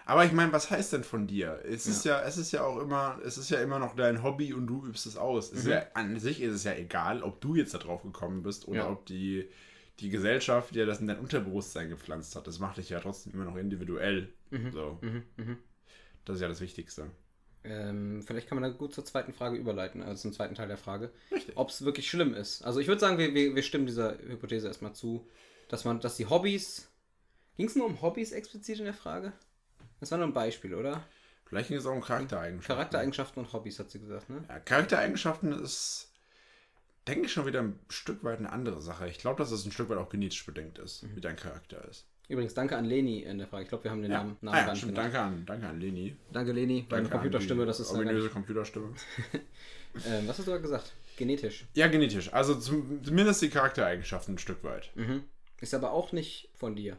Aber 0.05 0.25
ich 0.25 0.31
meine, 0.31 0.51
was 0.51 0.71
heißt 0.71 0.93
denn 0.93 1.03
von 1.03 1.27
dir? 1.27 1.61
Es 1.63 1.85
ist 1.85 2.03
ja, 2.05 2.19
es 2.21 2.37
ist 2.37 2.51
ja 2.51 2.63
auch 2.63 2.79
immer, 2.79 3.19
es 3.23 3.37
ist 3.37 3.51
ja 3.51 3.61
immer 3.61 3.77
noch 3.77 3.95
dein 3.95 4.23
Hobby 4.23 4.51
und 4.51 4.65
du 4.65 4.83
übst 4.85 5.05
es 5.05 5.15
aus. 5.15 5.51
Ist 5.51 5.67
ja, 5.67 5.83
an 5.93 6.19
sich 6.19 6.41
ist 6.41 6.53
es 6.53 6.63
ja 6.63 6.73
egal, 6.73 7.21
ob 7.21 7.39
du 7.39 7.55
jetzt 7.55 7.73
da 7.75 7.77
drauf 7.77 8.01
gekommen 8.01 8.41
bist 8.41 8.67
oder 8.67 8.79
Ja. 8.79 8.89
ob 8.89 9.05
die, 9.05 9.47
die 10.01 10.09
Gesellschaft 10.09 10.75
dir 10.75 10.85
das 10.85 10.99
in 10.99 11.07
dein 11.07 11.19
Unterbewusstsein 11.19 11.89
gepflanzt 11.89 12.35
hat. 12.35 12.47
Das 12.47 12.59
macht 12.59 12.77
dich 12.77 12.89
ja 12.89 12.99
trotzdem 12.99 13.33
immer 13.33 13.45
noch 13.45 13.55
individuell. 13.55 14.33
So. 14.73 14.99
Mhm, 15.01 15.23
mhm. 15.37 15.57
Das 16.25 16.35
ist 16.35 16.41
ja 16.41 16.47
das 16.47 16.61
Wichtigste. 16.61 17.09
Ähm, 17.63 18.23
vielleicht 18.25 18.47
kann 18.47 18.59
man 18.59 18.69
da 18.69 18.75
gut 18.75 18.93
zur 18.93 19.05
zweiten 19.05 19.33
Frage 19.33 19.57
überleiten, 19.57 20.01
also 20.01 20.21
zum 20.21 20.33
zweiten 20.33 20.55
Teil 20.55 20.67
der 20.67 20.77
Frage. 20.77 21.11
Ob 21.55 21.69
es 21.69 21.85
wirklich 21.85 22.09
schlimm 22.09 22.33
ist. 22.33 22.63
Also 22.63 22.79
ich 22.79 22.87
würde 22.87 22.99
sagen, 22.99 23.17
wir, 23.17 23.33
wir, 23.33 23.55
wir 23.55 23.63
stimmen 23.63 23.85
dieser 23.85 24.17
Hypothese 24.17 24.67
erstmal 24.67 24.93
zu, 24.93 25.27
dass 25.67 25.85
man, 25.85 25.99
dass 25.99 26.17
die 26.17 26.25
Hobbys. 26.25 26.89
Ging 27.57 27.67
es 27.67 27.75
nur 27.75 27.85
um 27.85 28.01
Hobbys 28.01 28.31
explizit 28.31 28.79
in 28.79 28.85
der 28.85 28.93
Frage? 28.93 29.33
Das 29.99 30.09
war 30.09 30.17
nur 30.17 30.27
ein 30.27 30.33
Beispiel, 30.33 30.73
oder? 30.73 31.03
Vielleicht 31.45 31.67
ging 31.67 31.77
es 31.77 31.85
auch 31.85 31.93
um 31.93 32.01
Charaktereigenschaften. 32.01 32.75
Charaktereigenschaften 32.75 33.43
und 33.43 33.53
Hobbys, 33.53 33.77
hat 33.77 33.91
sie 33.91 33.99
gesagt, 33.99 34.29
ne? 34.29 34.43
Ja, 34.47 34.59
Charaktereigenschaften 34.59 35.51
ist, 35.51 36.10
denke 37.07 37.25
ich, 37.25 37.33
schon 37.33 37.45
wieder 37.45 37.61
ein 37.61 37.79
Stück 37.89 38.23
weit 38.23 38.39
eine 38.39 38.51
andere 38.51 38.81
Sache. 38.81 39.07
Ich 39.07 39.17
glaube, 39.17 39.39
dass 39.39 39.51
es 39.51 39.65
ein 39.65 39.71
Stück 39.71 39.89
weit 39.89 39.97
auch 39.97 40.09
genetisch 40.09 40.45
bedingt 40.45 40.77
ist, 40.79 41.03
Mhm. 41.03 41.15
wie 41.15 41.21
dein 41.21 41.35
Charakter 41.35 41.83
ist. 41.89 42.05
Übrigens, 42.27 42.53
danke 42.53 42.77
an 42.77 42.85
Leni 42.85 43.23
in 43.23 43.39
der 43.39 43.47
Frage. 43.47 43.63
Ich 43.63 43.69
glaube, 43.69 43.83
wir 43.83 43.91
haben 43.91 44.01
den 44.01 44.11
Namen, 44.11 44.37
Namen 44.41 44.55
ah, 44.55 44.59
ja 44.59 44.65
gar 44.65 44.71
nicht 44.71 44.81
stimmt. 44.83 44.97
Danke 44.97 45.19
an, 45.19 45.45
danke 45.45 45.67
an 45.67 45.81
Leni. 45.81 46.15
Danke, 46.31 46.53
Leni. 46.53 46.85
Deine 46.87 47.09
Computerstimme, 47.09 47.65
das 47.65 47.81
ist 47.81 47.89
ja 47.89 47.95
gar 47.95 48.03
ominöse 48.03 48.29
Computerstimme. 48.29 48.93
ähm, 50.05 50.27
Was 50.27 50.37
hast 50.37 50.47
du 50.47 50.51
da 50.51 50.57
gesagt? 50.57 50.93
Genetisch. 51.17 51.65
Ja, 51.73 51.87
genetisch. 51.87 52.31
Also 52.33 52.55
zum, 52.55 53.03
zumindest 53.03 53.41
die 53.41 53.49
Charaktereigenschaften 53.49 54.35
ein 54.35 54.37
Stück 54.37 54.63
weit. 54.63 54.91
Mhm. 54.95 55.23
Ist 55.59 55.73
aber 55.73 55.91
auch 55.91 56.13
nicht 56.13 56.49
von 56.55 56.75
dir. 56.75 56.97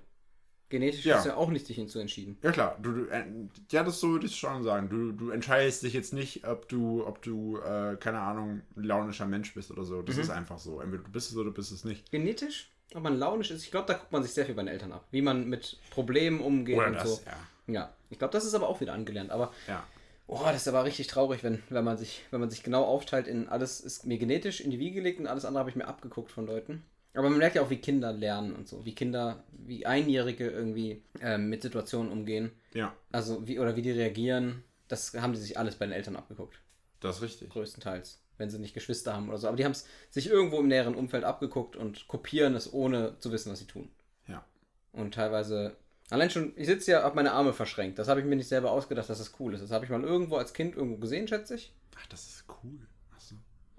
Genetisch 0.72 1.04
Ja. 1.04 1.18
ist 1.18 1.26
ja 1.26 1.36
auch 1.36 1.50
nicht 1.50 1.68
dich 1.68 1.76
hinzu 1.76 1.98
entschieden. 1.98 2.38
Ja 2.42 2.50
klar, 2.50 2.78
du, 2.80 2.92
du 2.92 3.04
äh, 3.10 3.24
ja, 3.70 3.84
das 3.84 4.00
so 4.00 4.12
würde 4.12 4.24
ich 4.24 4.36
schon 4.36 4.62
sagen. 4.62 4.88
Du, 4.88 5.12
du 5.12 5.28
entscheidest 5.28 5.82
dich 5.82 5.92
jetzt 5.92 6.14
nicht, 6.14 6.46
ob 6.48 6.66
du, 6.70 7.06
ob 7.06 7.20
du, 7.20 7.58
äh, 7.58 7.96
keine 8.00 8.20
Ahnung, 8.20 8.62
ein 8.74 8.84
launischer 8.84 9.26
Mensch 9.26 9.52
bist 9.52 9.70
oder 9.70 9.84
so. 9.84 9.98
Mhm. 9.98 10.06
Das 10.06 10.16
ist 10.16 10.30
einfach 10.30 10.58
so. 10.58 10.80
Entweder 10.80 11.02
du 11.02 11.10
bist 11.10 11.30
es 11.30 11.36
oder 11.36 11.50
du 11.50 11.52
bist 11.52 11.72
es 11.72 11.84
nicht. 11.84 12.10
Genetisch, 12.10 12.72
ob 12.94 13.02
man 13.02 13.18
launisch 13.18 13.50
ist, 13.50 13.64
ich 13.64 13.70
glaube, 13.70 13.86
da 13.86 13.92
guckt 13.92 14.12
man 14.12 14.22
sich 14.22 14.32
sehr 14.32 14.46
viel 14.46 14.54
bei 14.54 14.62
den 14.62 14.68
Eltern 14.68 14.92
ab. 14.92 15.06
Wie 15.10 15.20
man 15.20 15.46
mit 15.46 15.78
Problemen 15.90 16.40
umgeht 16.40 16.78
Oder 16.78 16.86
und 16.86 16.94
das, 16.94 17.16
so. 17.16 17.20
ja. 17.26 17.72
Ja, 17.74 17.92
ich 18.08 18.18
glaube, 18.18 18.32
das 18.32 18.46
ist 18.46 18.54
aber 18.54 18.68
auch 18.68 18.80
wieder 18.80 18.94
angelernt. 18.94 19.30
Aber 19.30 19.52
Ja. 19.68 19.84
oh, 20.26 20.40
das 20.46 20.56
ist 20.62 20.68
aber 20.68 20.84
richtig 20.84 21.06
traurig, 21.06 21.44
wenn, 21.44 21.62
wenn, 21.68 21.84
man 21.84 21.98
sich, 21.98 22.24
wenn 22.30 22.40
man 22.40 22.48
sich 22.50 22.62
genau 22.62 22.84
aufteilt 22.84 23.28
in 23.28 23.46
alles 23.48 23.80
ist 23.80 24.06
mir 24.06 24.16
genetisch 24.18 24.60
in 24.60 24.70
die 24.70 24.78
Wiege 24.78 24.94
gelegt 24.96 25.20
und 25.20 25.26
alles 25.26 25.44
andere 25.44 25.60
habe 25.60 25.70
ich 25.70 25.76
mir 25.76 25.86
abgeguckt 25.86 26.30
von 26.32 26.46
Leuten. 26.46 26.82
Aber 27.14 27.28
man 27.28 27.38
merkt 27.38 27.56
ja 27.56 27.62
auch, 27.62 27.70
wie 27.70 27.76
Kinder 27.76 28.12
lernen 28.12 28.54
und 28.54 28.68
so, 28.68 28.84
wie 28.84 28.94
Kinder, 28.94 29.44
wie 29.52 29.84
Einjährige 29.84 30.48
irgendwie 30.48 31.02
ähm, 31.20 31.50
mit 31.50 31.62
Situationen 31.62 32.10
umgehen. 32.10 32.52
Ja, 32.72 32.94
Also 33.10 33.46
wie 33.46 33.58
oder 33.58 33.76
wie 33.76 33.82
die 33.82 33.90
reagieren. 33.90 34.64
Das 34.88 35.12
haben 35.14 35.32
die 35.32 35.38
sich 35.38 35.58
alles 35.58 35.76
bei 35.76 35.86
den 35.86 35.92
Eltern 35.92 36.16
abgeguckt. 36.16 36.60
das 37.00 37.16
ist 37.16 37.22
richtig. 37.22 37.50
größtenteils, 37.50 38.20
wenn 38.38 38.48
sie 38.50 38.58
nicht 38.58 38.74
Geschwister 38.74 39.14
haben 39.14 39.28
oder 39.28 39.38
so. 39.38 39.48
Aber 39.48 39.56
die 39.56 39.64
haben 39.64 39.72
es 39.72 39.86
sich 40.10 40.28
irgendwo 40.28 40.58
im 40.60 40.68
näheren 40.68 40.94
Umfeld 40.94 41.24
abgeguckt 41.24 41.76
und 41.76 42.08
kopieren 42.08 42.54
es, 42.54 42.72
ohne 42.72 43.18
zu 43.18 43.30
wissen, 43.32 43.52
was 43.52 43.58
sie 43.58 43.66
tun. 43.66 43.90
Ja. 44.26 44.44
Und 44.92 45.14
teilweise, 45.14 45.76
allein 46.10 46.30
schon, 46.30 46.52
ich 46.56 46.66
sitze 46.66 46.92
ja, 46.92 47.02
habe 47.02 47.16
meine 47.16 47.32
Arme 47.32 47.52
verschränkt. 47.52 47.98
Das 47.98 48.08
habe 48.08 48.20
ich 48.20 48.26
mir 48.26 48.36
nicht 48.36 48.48
selber 48.48 48.70
ausgedacht, 48.70 49.08
dass 49.10 49.18
das 49.18 49.34
cool 49.38 49.52
ist. 49.54 49.62
Das 49.62 49.70
habe 49.70 49.84
ich 49.84 49.90
mal 49.90 50.02
irgendwo 50.02 50.36
als 50.36 50.52
Kind 50.54 50.76
irgendwo 50.76 50.96
gesehen, 50.98 51.28
schätze 51.28 51.56
ich. 51.56 51.74
Ach, 51.96 52.06
das 52.06 52.26
ist 52.26 52.44
cool. 52.62 52.86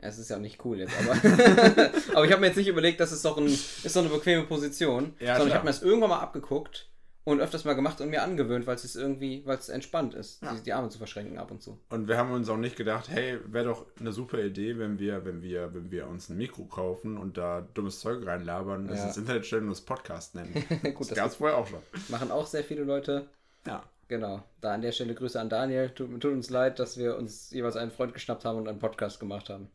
Es 0.05 0.17
ist 0.19 0.29
ja 0.29 0.37
nicht 0.39 0.63
cool 0.65 0.79
jetzt, 0.79 0.93
aber, 0.99 1.13
aber 2.13 2.25
ich 2.25 2.31
habe 2.31 2.41
mir 2.41 2.47
jetzt 2.47 2.57
nicht 2.57 2.67
überlegt, 2.67 2.99
das 2.99 3.11
ist 3.11 3.23
doch, 3.25 3.37
ein, 3.37 3.47
ist 3.47 3.95
doch 3.95 4.01
eine 4.01 4.09
bequeme 4.09 4.43
Position, 4.43 5.13
Ja, 5.19 5.35
sondern 5.37 5.39
ich 5.39 5.45
klar. 5.45 5.53
habe 5.55 5.65
mir 5.65 5.71
das 5.71 5.81
irgendwann 5.81 6.09
mal 6.09 6.19
abgeguckt 6.19 6.89
und 7.25 7.39
öfters 7.39 7.63
mal 7.63 7.73
gemacht 7.73 8.01
und 8.01 8.09
mir 8.09 8.21
angewöhnt, 8.21 8.67
weil 8.67 8.75
es 8.75 8.95
irgendwie, 8.97 9.43
weil 9.45 9.57
es 9.57 9.69
entspannt 9.69 10.13
ist, 10.13 10.41
Ja. 10.43 10.53
die, 10.55 10.63
die 10.63 10.73
Arme 10.73 10.89
zu 10.89 10.97
verschränken 10.97 11.37
ab 11.37 11.51
und 11.51 11.61
zu. 11.63 11.79
Und 11.89 12.09
wir 12.09 12.17
haben 12.17 12.31
uns 12.33 12.49
auch 12.49 12.57
nicht 12.57 12.75
gedacht, 12.75 13.07
hey, 13.09 13.39
wäre 13.45 13.65
doch 13.65 13.85
eine 13.97 14.11
super 14.11 14.39
Idee, 14.43 14.77
wenn 14.77 14.99
wir, 14.99 15.23
wenn 15.23 15.41
wir, 15.41 15.73
wenn 15.73 15.89
wir 15.89 16.07
uns 16.07 16.27
ein 16.29 16.37
Mikro 16.37 16.65
kaufen 16.65 17.17
und 17.17 17.37
da 17.37 17.61
dummes 17.73 17.99
Zeug 18.01 18.25
reinlabern, 18.25 18.89
es 18.89 18.99
Ja. 18.99 19.05
ins 19.07 19.17
Internet 19.17 19.45
stellen 19.45 19.63
und 19.63 19.69
das 19.69 19.81
Podcast 19.81 20.35
nennen. 20.35 20.53
Gut, 20.83 20.99
das 20.99 21.07
das 21.09 21.17
gab 21.17 21.27
es 21.29 21.35
vorher 21.35 21.57
auch 21.57 21.67
schon. 21.67 21.79
machen 22.09 22.29
auch 22.29 22.45
sehr 22.45 22.63
viele 22.65 22.83
Leute. 22.83 23.27
Ja. 23.65 23.83
Genau. 24.13 24.43
Da 24.61 24.75
an 24.75 24.83
der 24.83 24.91
Stelle 24.91 25.15
Grüße 25.15 25.41
an 25.41 25.49
Daniel. 25.49 25.89
Tut, 25.89 26.21
tut 26.21 26.31
uns 26.33 26.51
leid, 26.51 26.77
dass 26.77 26.99
wir 26.99 27.17
uns 27.17 27.49
jeweils 27.49 27.75
einen 27.75 27.89
Freund 27.89 28.13
geschnappt 28.13 28.45
haben 28.45 28.59
und 28.59 28.67
einen 28.67 28.77
Podcast 28.77 29.19
gemacht 29.19 29.49
haben. 29.49 29.71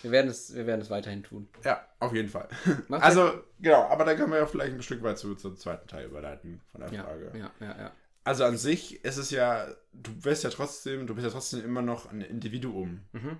Wir 0.00 0.10
werden 0.10 0.30
es, 0.30 0.54
wir 0.54 0.66
werden 0.66 0.80
es 0.80 0.88
weiterhin 0.88 1.22
tun. 1.22 1.46
Ja, 1.62 1.86
auf 1.98 2.14
jeden 2.14 2.30
Fall. 2.30 2.48
Macht 2.88 3.02
also, 3.02 3.44
genau, 3.60 3.82
aber 3.82 4.06
da 4.06 4.14
können 4.14 4.30
wir 4.32 4.38
ja 4.38 4.46
vielleicht 4.46 4.72
ein 4.72 4.80
Stück 4.80 5.02
weit 5.02 5.18
zu, 5.18 5.34
zum 5.34 5.58
zweiten 5.58 5.86
Teil 5.88 6.06
überleiten 6.06 6.62
von 6.70 6.80
der 6.80 6.90
Ja, 6.90 7.04
Frage. 7.04 7.32
ja, 7.38 7.50
ja, 7.60 7.78
ja. 7.78 7.92
Also 8.24 8.44
an 8.44 8.56
sich 8.56 9.04
ist 9.04 9.18
es 9.18 9.30
ja, 9.30 9.66
du 9.92 10.14
bist 10.14 10.42
ja 10.42 10.48
trotzdem, 10.48 11.06
du 11.06 11.14
bist 11.14 11.26
ja 11.26 11.30
trotzdem 11.30 11.62
immer 11.62 11.82
noch 11.82 12.10
ein 12.10 12.22
Individuum. 12.22 13.02
Mhm. 13.12 13.36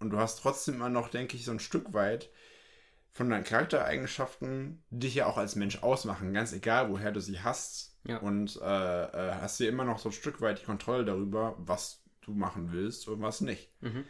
Und 0.00 0.10
du 0.10 0.18
hast 0.18 0.40
trotzdem 0.40 0.74
immer 0.74 0.88
noch, 0.88 1.10
denke 1.10 1.36
ich, 1.36 1.44
so 1.44 1.52
ein 1.52 1.60
Stück 1.60 1.92
weit 1.94 2.28
von 3.12 3.28
deinen 3.28 3.44
Charaktereigenschaften, 3.44 4.82
die 4.90 5.00
dich 5.00 5.14
ja 5.16 5.26
auch 5.26 5.36
als 5.36 5.54
Mensch 5.54 5.82
ausmachen, 5.82 6.32
ganz 6.32 6.52
egal, 6.52 6.90
woher 6.90 7.12
du 7.12 7.20
sie 7.20 7.40
hast. 7.40 7.98
Ja. 8.04 8.18
Und 8.18 8.58
äh, 8.60 9.04
äh, 9.04 9.34
hast 9.40 9.60
dir 9.60 9.68
immer 9.68 9.84
noch 9.84 9.98
so 9.98 10.08
ein 10.08 10.12
Stück 10.12 10.40
weit 10.40 10.60
die 10.60 10.64
Kontrolle 10.64 11.04
darüber, 11.04 11.54
was 11.58 12.02
du 12.22 12.32
machen 12.32 12.72
willst 12.72 13.06
und 13.08 13.20
was 13.20 13.40
nicht. 13.40 13.70
Mhm. 13.80 14.04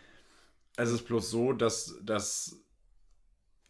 Es 0.77 0.91
ist 0.91 1.03
bloß 1.03 1.31
so, 1.31 1.53
dass, 1.53 1.99
dass 2.03 2.63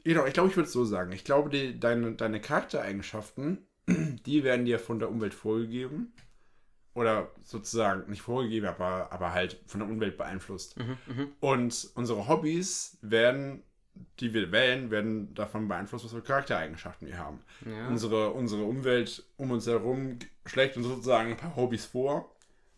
genau, 0.05 0.27
ich 0.27 0.35
glaube, 0.35 0.51
ich 0.51 0.57
würde 0.57 0.67
es 0.67 0.73
so 0.73 0.85
sagen. 0.85 1.13
Ich 1.13 1.25
glaube, 1.25 1.51
die, 1.51 1.81
deine, 1.81 2.13
deine 2.13 2.41
Charaktereigenschaften, 2.41 3.67
die 3.89 4.45
werden 4.45 4.67
dir 4.67 4.79
von 4.79 4.99
der 4.99 5.09
Umwelt 5.11 5.35
vorgegeben. 5.35 6.13
Oder 6.95 7.31
sozusagen 7.43 8.11
nicht 8.11 8.21
vorgegeben, 8.21 8.67
aber, 8.67 9.11
aber 9.13 9.33
halt 9.33 9.63
von 9.67 9.81
der 9.81 9.89
Umwelt 9.89 10.19
beeinflusst. 10.19 10.79
Mhm. 10.79 10.99
Mhm. 11.07 11.33
Und 11.41 11.91
unsere 11.95 12.29
Hobbys 12.29 12.99
werden, 13.01 13.63
die 14.21 14.33
wir 14.35 14.53
wählen, 14.53 14.91
werden 14.91 15.35
davon 15.35 15.69
beeinflusst, 15.69 16.05
was 16.05 16.13
für 16.13 16.23
Charaktereigenschaften 16.23 17.07
wir 17.09 17.19
haben. 17.19 17.41
Ja. 17.67 17.89
Unsere, 17.89 18.31
unsere 18.31 18.63
Umwelt 18.65 19.25
um 19.37 19.51
uns 19.51 19.67
herum 19.67 20.19
schlägt 20.47 20.77
uns 20.77 20.87
sozusagen 20.87 21.31
ein 21.33 21.37
paar 21.37 21.57
Hobbys 21.57 21.85
vor. 21.87 22.35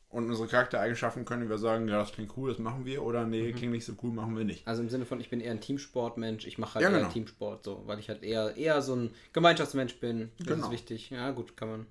Und 0.08 0.28
unsere 0.30 0.46
Charaktereigenschaften 0.46 1.24
können 1.24 1.48
wir 1.48 1.58
sagen, 1.58 1.88
ja, 1.88 1.98
das 1.98 2.12
klingt 2.12 2.36
cool, 2.36 2.48
das 2.50 2.60
machen 2.60 2.84
wir. 2.84 3.02
Oder 3.02 3.26
nee, 3.26 3.50
Mhm. 3.50 3.56
klingt 3.56 3.72
nicht 3.72 3.84
so 3.84 3.94
cool, 4.02 4.12
machen 4.12 4.36
wir 4.36 4.44
nicht. 4.44 4.64
Also 4.66 4.80
im 4.80 4.88
Sinne 4.88 5.06
von, 5.06 5.18
ich 5.20 5.28
bin 5.28 5.40
eher 5.40 5.50
ein 5.50 5.60
Teamsportmensch, 5.60 6.46
ich 6.46 6.56
mache 6.56 6.74
halt 6.76 6.84
Ja, 6.84 6.90
eher 6.92 6.98
genau. 6.98 7.10
Teamsport, 7.10 7.64
so, 7.64 7.82
weil 7.86 7.98
ich 7.98 8.08
halt 8.08 8.22
eher, 8.22 8.56
eher 8.56 8.80
so 8.80 8.94
ein 8.94 9.10
Gemeinschaftsmensch 9.32 9.98
bin. 9.98 10.30
Das 10.38 10.46
Genau. 10.46 10.66
ist 10.66 10.72
wichtig. 10.72 11.10
Ja, 11.10 11.32
gut, 11.32 11.56
kann 11.56 11.68
man, 11.68 11.86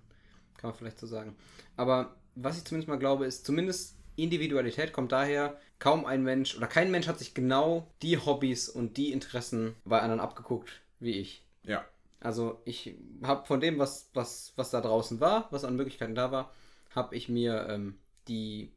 kann 0.58 0.70
man 0.70 0.74
vielleicht 0.74 1.00
so 1.00 1.08
sagen. 1.08 1.36
Aber 1.76 2.16
was 2.36 2.58
ich 2.58 2.64
zumindest 2.64 2.88
mal 2.88 2.98
glaube, 2.98 3.26
ist, 3.26 3.46
zumindest 3.46 3.98
Individualität 4.16 4.94
kommt 4.94 5.12
daher, 5.12 5.60
kaum 5.84 6.06
ein 6.06 6.24
Mensch 6.24 6.56
oder 6.56 6.68
kein 6.68 6.92
Mensch 6.92 7.08
hat 7.08 7.20
sich 7.20 7.34
genau 7.34 7.86
die 8.02 8.18
Hobbys 8.18 8.70
und 8.70 8.96
die 8.96 9.12
Interessen 9.12 9.76
bei 9.84 10.00
anderen 10.00 10.22
abgeguckt 10.22 10.80
wie 11.02 11.20
ich. 11.20 11.44
Ja. 11.64 11.86
Also 12.22 12.62
ich 12.64 12.96
habe 13.22 13.46
von 13.46 13.60
dem, 13.60 13.80
was, 13.80 14.10
was, 14.14 14.54
was 14.56 14.72
da 14.72 14.80
draußen 14.80 15.20
war, 15.20 15.50
was 15.52 15.66
an 15.66 15.76
Möglichkeiten 15.76 16.16
da 16.16 16.32
war, 16.32 16.54
habe 16.92 17.18
ich 17.18 17.28
mir 17.28 17.68
ähm, 17.70 18.00
die 18.30 18.72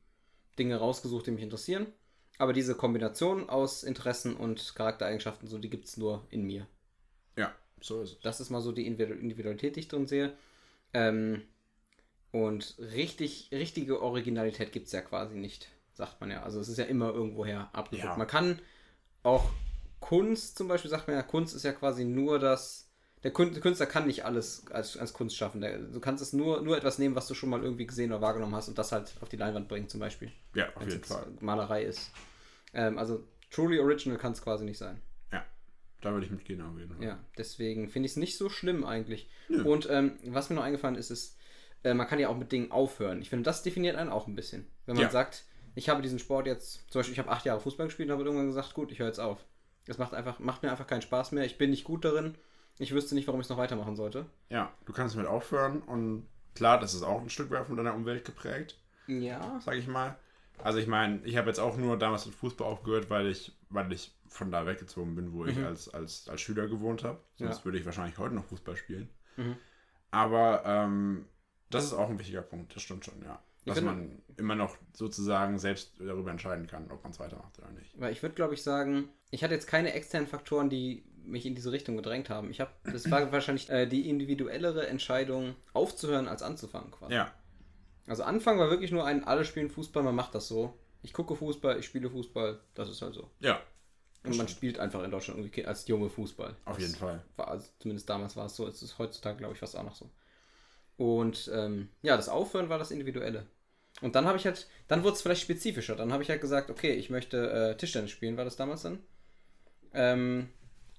Dinge 0.59 0.79
rausgesucht, 0.79 1.29
die 1.29 1.31
mich 1.31 1.45
interessieren. 1.45 1.87
Aber 2.39 2.53
diese 2.53 2.75
Kombination 2.75 3.49
aus 3.49 3.85
Interessen 3.85 4.35
und 4.37 4.75
Charaktereigenschaften, 4.75 5.47
so 5.47 5.59
die 5.59 5.71
gibt 5.71 5.85
es 5.85 5.97
nur 5.97 6.27
in 6.31 6.43
mir. 6.43 6.67
Ja, 7.37 7.55
so 7.81 8.03
ist 8.03 8.15
es. 8.15 8.19
Das 8.19 8.41
ist 8.41 8.51
mal 8.51 8.63
so 8.63 8.73
die 8.73 8.85
Individu- 8.85 9.21
Individualität, 9.21 9.77
die 9.77 9.81
ich 9.81 9.89
drin 9.89 10.09
sehe. 10.09 10.37
Ähm, 10.93 11.43
und 12.33 12.75
richtig, 12.81 13.51
richtige 13.53 14.03
Originalität 14.03 14.73
gibt 14.73 14.87
es 14.87 14.93
ja 14.93 15.03
quasi 15.03 15.37
nicht, 15.37 15.69
sagt 15.97 16.21
man 16.21 16.31
ja. 16.31 16.43
Also 16.43 16.61
es 16.61 16.69
ist 16.69 16.79
ja 16.79 16.85
immer 16.85 17.13
irgendwoher 17.13 17.71
abgeguckt. 17.73 18.05
Ja. 18.13 18.17
Man 18.17 18.27
kann 18.27 18.61
auch 19.23 19.51
Kunst 20.01 20.57
zum 20.59 20.69
Beispiel, 20.69 20.91
sagt 20.91 21.09
man 21.09 21.17
ja, 21.17 21.23
Kunst 21.23 21.55
ist 21.55 21.65
ja 21.65 21.73
quasi 21.73 22.05
nur 22.05 22.39
das. 22.39 22.85
Der 23.25 23.33
Künstler 23.33 23.87
kann 23.87 24.07
nicht 24.07 24.25
alles 24.25 24.67
als, 24.71 24.97
als 24.97 25.13
Kunst 25.13 25.37
schaffen. 25.37 25.61
Der, 25.61 25.79
du 25.79 25.99
kannst 25.99 26.23
es 26.23 26.33
nur, 26.33 26.61
nur 26.63 26.77
etwas 26.77 26.99
nehmen, 26.99 27.17
was 27.17 27.27
du 27.27 27.35
schon 27.35 27.49
mal 27.49 27.61
irgendwie 27.63 27.87
gesehen 27.87 28.13
oder 28.13 28.21
wahrgenommen 28.21 28.55
hast 28.55 28.69
und 28.69 28.79
das 28.79 28.93
halt 28.93 29.15
auf 29.21 29.29
die 29.29 29.37
Leinwand 29.37 29.67
bringen, 29.69 29.89
zum 29.89 29.99
Beispiel. 29.99 30.31
Ja, 30.55 30.69
auf 30.75 30.83
Wenn's 30.83 30.93
jeden 30.93 31.05
Fall. 31.05 31.27
Malerei 31.41 31.83
ist. 31.83 32.13
Ähm, 32.73 32.99
also 32.99 33.27
truly 33.51 33.81
original 33.81 34.19
kann 34.19 34.33
es 34.33 34.43
quasi 34.43 34.65
nicht 34.65 34.79
sein. 34.79 35.01
Ja, 35.33 35.45
da 36.03 36.13
würde 36.13 36.27
ich 36.27 36.31
mitgehen 36.31 36.61
auf 36.61 36.79
jeden 36.79 36.95
Fall. 36.95 37.05
Ja, 37.05 37.19
deswegen 37.37 37.89
finde 37.89 38.07
ich 38.07 38.13
es 38.13 38.17
nicht 38.17 38.37
so 38.37 38.49
schlimm 38.49 38.85
eigentlich. 38.85 39.29
Nö. 39.49 39.65
Und 39.65 39.89
ähm, 39.91 40.19
was 40.27 40.51
mir 40.51 40.57
noch 40.57 40.63
eingefallen 40.63 40.95
ist, 40.97 41.11
ist, 41.11 41.37
äh, 41.83 41.95
man 41.95 42.07
kann 42.07 42.21
ja 42.21 42.29
auch 42.29 42.37
mit 42.37 42.53
Dingen 42.53 42.71
aufhören. 42.71 43.21
Ich 43.23 43.31
finde, 43.31 43.43
das 43.45 43.63
definiert 43.65 43.97
einen 43.97 44.11
auch 44.11 44.29
ein 44.29 44.37
bisschen. 44.37 44.67
Wenn 44.85 44.95
man 44.95 45.05
Ja. 45.07 45.11
sagt, 45.11 45.47
ich 45.77 45.89
habe 45.89 46.03
diesen 46.03 46.19
Sport 46.19 46.47
jetzt, 46.49 46.91
zum 46.91 46.99
Beispiel, 46.99 47.13
ich 47.13 47.19
habe 47.21 47.31
acht 47.31 47.45
Jahre 47.45 47.61
Fußball 47.61 47.87
gespielt 47.87 48.09
und 48.09 48.15
habe 48.15 48.25
irgendwann 48.25 48.49
gesagt, 48.49 48.75
gut, 48.75 48.91
ich 48.91 48.99
höre 48.99 49.07
jetzt 49.07 49.21
auf. 49.21 49.45
Das 49.87 49.99
macht 49.99 50.15
einfach, 50.15 50.41
macht 50.41 50.65
mir 50.65 50.71
einfach 50.73 50.87
keinen 50.89 51.03
Spaß 51.03 51.31
mehr. 51.31 51.45
Ich 51.45 51.59
bin 51.59 51.71
nicht 51.71 51.85
gut 51.85 52.05
darin. 52.05 52.35
Ich 52.79 52.93
wüsste 52.93 53.15
nicht, 53.15 53.27
warum 53.29 53.41
ich 53.41 53.45
es 53.47 53.51
noch 53.51 53.57
weitermachen 53.59 53.95
sollte. 53.95 54.27
Ja, 54.51 54.73
du 54.85 54.93
kannst 54.93 55.15
damit 55.15 55.29
aufhören 55.29 55.81
und 55.83 56.27
Klar, 56.57 56.81
das 56.81 56.95
ist 56.95 57.03
auch 57.03 57.21
ein 57.21 57.29
Stück 57.29 57.51
weit 57.51 57.67
von 57.67 57.77
deiner 57.77 57.95
Umwelt 57.95 58.25
geprägt, 58.25 58.79
Ja. 59.07 59.61
sag 59.63 59.77
ich 59.77 59.87
mal. 59.87 60.17
Also 60.65 60.79
ich 60.79 60.87
meine, 60.87 61.21
ich 61.25 61.37
habe 61.37 61.49
jetzt 61.49 61.59
auch 61.61 61.77
nur 61.77 61.99
damals 61.99 62.25
mit 62.25 62.35
Fußball 62.35 62.67
aufgehört, 62.67 63.11
weil 63.11 63.27
ich, 63.27 63.53
weil 63.69 63.93
ich 63.93 64.15
von 64.27 64.51
da 64.51 64.65
weggezogen 64.67 65.15
bin, 65.15 65.35
wo 65.35 65.45
ich 65.45 65.59
als, 65.59 65.93
als, 65.93 66.27
als 66.31 66.41
Schüler 66.41 66.67
gewohnt 66.67 67.05
habe. 67.05 67.21
Sonst 67.37 67.59
Ja. 67.59 67.65
würde 67.67 67.79
ich 67.79 67.85
wahrscheinlich 67.85 68.17
heute 68.17 68.35
noch 68.35 68.45
Fußball 68.47 68.75
spielen. 68.77 69.11
Mhm. 69.37 69.57
Aber 70.11 70.63
ähm, 70.65 71.27
das 71.69 71.85
ist 71.85 71.93
auch 71.93 72.09
ein 72.09 72.19
wichtiger 72.19 72.41
Punkt, 72.43 72.75
das 72.75 72.83
stimmt 72.83 73.05
schon, 73.05 73.23
ja. 73.23 73.39
Dass 73.67 73.79
finde- 73.79 73.93
man 73.93 74.23
immer 74.37 74.55
noch 74.55 74.77
sozusagen 74.93 75.59
selbst 75.59 75.93
darüber 75.99 76.31
entscheiden 76.31 76.67
kann, 76.67 76.91
ob 76.91 77.03
man 77.03 77.13
es 77.13 77.19
weitermacht 77.19 77.59
oder 77.59 77.71
nicht. 77.71 77.99
Weil 78.01 78.13
ich 78.13 78.23
würde, 78.23 78.35
glaube 78.35 78.55
ich, 78.55 78.63
sagen, 78.63 79.09
ich 79.31 79.43
hatte 79.45 79.55
jetzt 79.55 79.67
keine 79.67 79.93
externen 79.93 80.29
Faktoren, 80.29 80.69
die 80.71 81.05
mich 81.25 81.45
in 81.47 81.55
diese 81.55 81.73
Richtung 81.73 81.97
gedrängt 81.97 82.31
haben. 82.31 82.51
Ich 82.51 82.61
habe, 82.61 82.71
das 82.85 83.11
war 83.11 83.21
wahrscheinlich 83.33 83.69
äh, 83.71 83.87
die 83.87 84.09
individuellere 84.09 84.87
Entscheidung, 84.87 85.55
aufzuhören 85.73 86.29
als 86.29 86.43
anzufangen 86.43 86.91
quasi. 86.93 87.15
Ja, 87.15 87.33
Also 88.07 88.23
Anfang 88.25 88.59
war 88.59 88.71
wirklich 88.71 88.93
nur 88.93 89.05
ein, 89.05 89.25
alle 89.25 89.45
spielen 89.45 89.71
Fußball, 89.71 90.03
man 90.03 90.15
macht 90.15 90.35
das 90.35 90.49
so. 90.49 90.79
Ich 91.03 91.13
gucke 91.13 91.35
Fußball, 91.35 91.79
ich 91.79 91.87
spiele 91.87 92.11
Fußball, 92.11 92.61
das 92.75 92.89
ist 92.91 93.03
halt 93.03 93.15
so. 93.15 93.31
ja, 93.41 93.61
Und 94.25 94.37
man 94.37 94.49
spielt 94.49 94.79
einfach 94.79 95.03
in 95.03 95.11
Deutschland 95.11 95.39
irgendwie 95.41 95.65
als 95.65 95.87
Junge 95.89 96.11
Fußball. 96.11 96.55
auf 96.65 96.77
Das 96.77 96.87
jeden 96.87 96.99
Fall. 96.99 97.23
War, 97.37 97.49
also 97.49 97.69
zumindest 97.79 98.09
damals 98.09 98.37
war 98.37 98.47
es 98.47 98.55
so, 98.57 98.67
es 98.69 98.83
ist 98.83 98.99
heutzutage, 98.99 99.39
glaube 99.39 99.55
ich, 99.55 99.61
fast 99.61 99.77
auch 99.77 99.83
noch 99.85 99.95
so. 99.97 100.11
Und 100.97 101.51
ähm, 101.55 101.89
ja, 102.03 102.17
das 102.17 102.29
Aufhören 102.29 102.69
war 102.69 102.79
das 102.79 102.91
Individuelle. 102.91 103.47
Und 104.03 104.15
dann 104.15 104.27
habe 104.27 104.37
ich 104.37 104.45
halt, 104.45 104.69
dann 104.89 105.03
wurde 105.03 105.15
es 105.15 105.23
vielleicht 105.23 105.43
spezifischer. 105.43 105.97
Dann 105.97 106.13
habe 106.13 106.23
ich 106.23 106.29
halt 106.31 106.41
gesagt, 106.41 106.71
okay, 106.71 106.93
ich 106.93 107.09
möchte 107.11 107.51
äh, 107.51 107.77
Tischtennis 107.77 108.11
spielen, 108.11 108.37
war 108.37 108.45
das 108.45 108.57
damals 108.57 108.83
dann. 108.83 108.99
Ähm, 109.95 110.49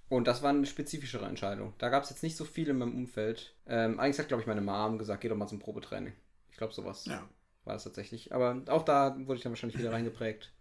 und 0.10 0.26
das 0.28 0.42
war 0.42 0.50
eine 0.50 0.66
spezifischere 0.66 1.26
Entscheidung. 1.26 1.74
Da 1.78 1.90
gab 1.90 2.04
es 2.04 2.10
jetzt 2.10 2.24
nicht 2.24 2.38
so 2.38 2.46
viel 2.46 2.70
in 2.70 2.78
meinem 2.78 2.96
Umfeld. 2.96 3.54
Ähm, 3.68 4.00
eigentlich 4.00 4.18
hat, 4.20 4.30
glaube 4.30 4.42
ich, 4.42 4.48
meine 4.48 4.62
Mom 4.62 4.98
gesagt, 4.98 5.22
geh 5.22 5.30
doch 5.30 5.36
mal 5.36 5.48
zum 5.48 5.60
Probetraining. 5.60 6.14
Ich 6.50 6.58
glaube, 6.58 6.74
sowas 6.74 7.06
Ja. 7.06 7.28
war 7.66 7.74
das 7.74 7.84
tatsächlich. 7.84 8.34
Aber 8.34 8.62
auch 8.68 8.84
da 8.84 9.16
wurde 9.20 9.36
ich 9.38 9.44
dann 9.44 9.52
wahrscheinlich 9.52 9.78
wieder 9.78 9.92
reingeprägt. 9.92 10.52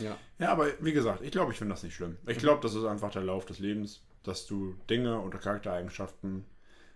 Ja. 0.00 0.16
Ja, 0.38 0.52
aber 0.52 0.68
wie 0.80 0.92
gesagt, 0.92 1.22
ich 1.22 1.32
glaube, 1.32 1.52
ich 1.52 1.58
finde 1.58 1.74
das 1.74 1.82
nicht 1.82 1.94
schlimm. 1.94 2.16
Ich 2.26 2.38
glaube, 2.38 2.62
das 2.62 2.74
ist 2.74 2.84
einfach 2.84 3.10
der 3.10 3.22
Lauf 3.22 3.44
des 3.44 3.58
Lebens, 3.58 4.02
dass 4.22 4.46
du 4.46 4.74
Dinge 4.88 5.20
oder 5.20 5.38
Charaktereigenschaften 5.38 6.44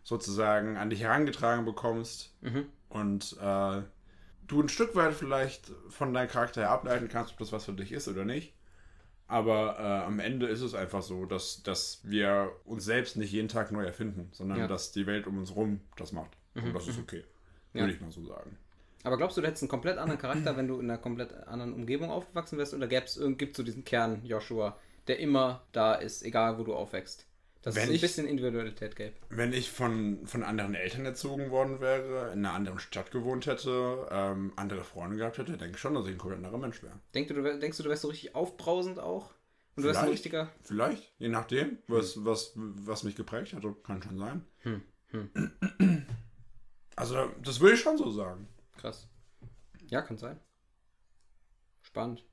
sozusagen 0.03 0.77
an 0.77 0.89
dich 0.89 1.03
herangetragen 1.03 1.65
bekommst 1.65 2.33
Mhm. 2.41 2.67
und 2.89 3.37
äh, 3.41 3.83
du 4.47 4.61
ein 4.63 4.69
Stück 4.69 4.95
weit 4.95 5.15
vielleicht 5.15 5.73
von 5.89 6.13
deinem 6.15 6.29
Charakter 6.29 6.63
her 6.63 6.71
ableiten 6.71 7.09
kannst, 7.09 7.33
ob 7.33 7.39
das 7.39 7.53
was 7.53 7.65
für 7.65 7.73
dich 7.73 7.93
ist 7.93 8.09
oder 8.09 8.25
nicht. 8.25 8.53
Aber 9.29 9.77
äh, 9.79 10.07
am 10.07 10.21
Ende 10.21 10.47
ist 10.47 10.61
es 10.61 10.75
einfach 10.75 11.03
so, 11.03 11.27
dass, 11.27 11.63
dass 11.65 12.01
wir 12.05 12.53
uns 12.65 12.85
selbst 12.85 13.17
nicht 13.17 13.33
jeden 13.33 13.49
Tag 13.49 13.73
neu 13.73 13.85
erfinden, 13.85 14.29
sondern 14.33 14.59
Ja. 14.59 14.69
dass 14.69 14.93
die 14.93 15.07
Welt 15.07 15.27
um 15.27 15.39
uns 15.39 15.55
rum 15.57 15.81
das 15.97 16.13
macht. 16.13 16.31
Und 16.55 16.73
das 16.73 16.87
ist 16.87 16.99
okay. 16.99 17.25
Ja. 17.75 17.81
Würde 17.81 17.93
ich 17.95 18.01
mal 18.01 18.11
so 18.11 18.25
sagen. 18.25 18.57
Aber 19.03 19.17
glaubst 19.17 19.37
du, 19.37 19.41
du 19.41 19.47
hättest 19.47 19.63
einen 19.65 19.69
komplett 19.69 19.99
anderen 19.99 20.21
Charakter, 20.21 20.57
wenn 20.57 20.69
du 20.69 20.79
in 20.81 20.89
einer 20.91 20.99
komplett 20.99 21.33
anderen 21.47 21.75
Umgebung 21.75 22.11
aufgewachsen 22.11 22.57
wärst? 22.59 22.73
Oder 22.75 22.87
gäbe 22.87 23.05
es 23.05 23.21
gibt 23.37 23.57
so 23.57 23.63
diesen 23.63 23.85
Kern 23.85 24.25
Joshua, 24.25 24.79
der 25.07 25.19
immer 25.19 25.63
da 25.73 25.95
ist, 25.95 26.23
egal 26.25 26.59
wo 26.59 26.63
du 26.65 26.75
aufwächst? 26.75 27.27
Dass 27.67 27.75
Wenn 27.75 27.83
es 27.83 27.89
ein 27.89 27.95
ich- 27.97 28.01
bisschen 28.01 28.29
Individualität 28.29 28.95
gäbe. 28.95 29.17
Wenn 29.29 29.53
ich 29.53 29.73
von, 29.73 30.25
von 30.25 30.45
anderen 30.45 30.77
Eltern 30.77 31.05
erzogen 31.05 31.51
worden 31.51 31.81
wäre, 31.81 32.27
in 32.33 32.39
einer 32.47 32.53
anderen 32.55 32.79
Stadt 32.79 33.11
gewohnt 33.11 33.47
hätte, 33.47 34.07
ähm, 34.09 34.53
andere 34.55 34.85
Freunde 34.85 35.17
gehabt 35.17 35.37
hätte, 35.39 35.57
denke 35.59 35.75
ich 35.75 35.81
schon, 35.81 35.93
dass 35.95 36.07
ich 36.07 36.13
ein 36.13 36.19
komplett 36.19 36.39
anderer 36.45 36.59
Mensch 36.59 36.81
wäre. 36.85 37.01
Denkst 37.13 37.27
du, 37.27 37.35
du, 37.35 37.59
denkst 37.59 37.77
du, 37.79 37.83
du 37.83 37.89
wärst 37.89 38.03
so 38.03 38.09
richtig 38.09 38.37
aufbrausend 38.37 39.01
auch? 39.01 39.33
Und 39.75 39.83
du 39.83 39.89
wärst 39.89 39.99
ein 39.99 40.05
Vielleicht. 40.05 40.13
richtiger. 40.13 40.53
Vielleicht, 40.63 41.13
je 41.19 41.29
nachdem, 41.29 41.79
was, 41.89 42.25
was, 42.25 42.53
was 42.55 43.03
mich 43.03 43.17
geprägt 43.17 43.53
hat, 43.53 43.65
kann 43.83 44.01
schon 44.01 44.17
sein. 44.17 44.45
Hm, 44.61 44.83
Also, 46.95 47.27
das 47.43 47.59
würde 47.59 47.75
ich 47.75 47.81
schon 47.81 47.99
so 47.99 48.11
sagen. 48.13 48.47
Krass. 48.79 49.09
Ja, 49.89 50.03
kann 50.03 50.19
sein. 50.19 50.39
Spannend. 51.83 52.25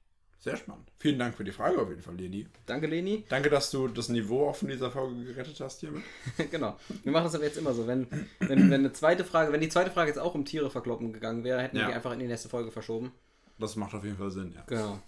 Sehr 0.43 0.57
spannend. 0.57 0.91
Vielen 0.99 1.17
Dank 1.19 1.35
für 1.35 1.45
die 1.45 1.53
Frage 1.53 1.79
auf 1.81 1.87
jeden 1.87 2.01
Fall, 2.01 2.15
Leni. 2.15 2.45
Danke, 2.65 2.87
Leni. 2.87 3.23
Danke, 3.29 3.49
dass 3.49 3.71
du 3.71 3.87
das 3.87 4.09
Niveau 4.09 4.49
auch 4.49 4.55
von 4.57 4.67
dieser 4.67 4.91
Folge 4.91 5.23
gerettet 5.23 5.57
hast 5.61 5.79
hiermit. 5.79 6.03
genau. 6.51 6.77
Wir 7.03 7.13
machen 7.13 7.23
das 7.23 7.35
aber 7.35 7.45
jetzt 7.45 7.57
immer 7.57 7.73
so. 7.73 7.87
Wenn, 7.87 8.07
wenn, 8.39 8.69
wenn 8.69 8.73
eine 8.73 8.91
zweite 8.91 9.23
Frage, 9.23 9.53
wenn 9.53 9.61
die 9.61 9.69
zweite 9.69 9.89
Frage 9.89 10.09
jetzt 10.09 10.17
auch 10.19 10.35
um 10.35 10.43
Tiere 10.43 10.69
verkloppen 10.69 11.13
gegangen 11.13 11.45
wäre, 11.45 11.61
hätten 11.61 11.77
wir 11.77 11.83
Ja. 11.83 11.87
die 11.87 11.93
einfach 11.93 12.11
in 12.11 12.19
die 12.19 12.27
nächste 12.27 12.49
Folge 12.49 12.71
verschoben. 12.71 13.13
Das 13.57 13.77
macht 13.77 13.93
auf 13.93 14.03
jeden 14.03 14.17
Fall 14.17 14.31
Sinn, 14.31 14.51
ja. 14.53 14.63
Genau. 14.67 14.99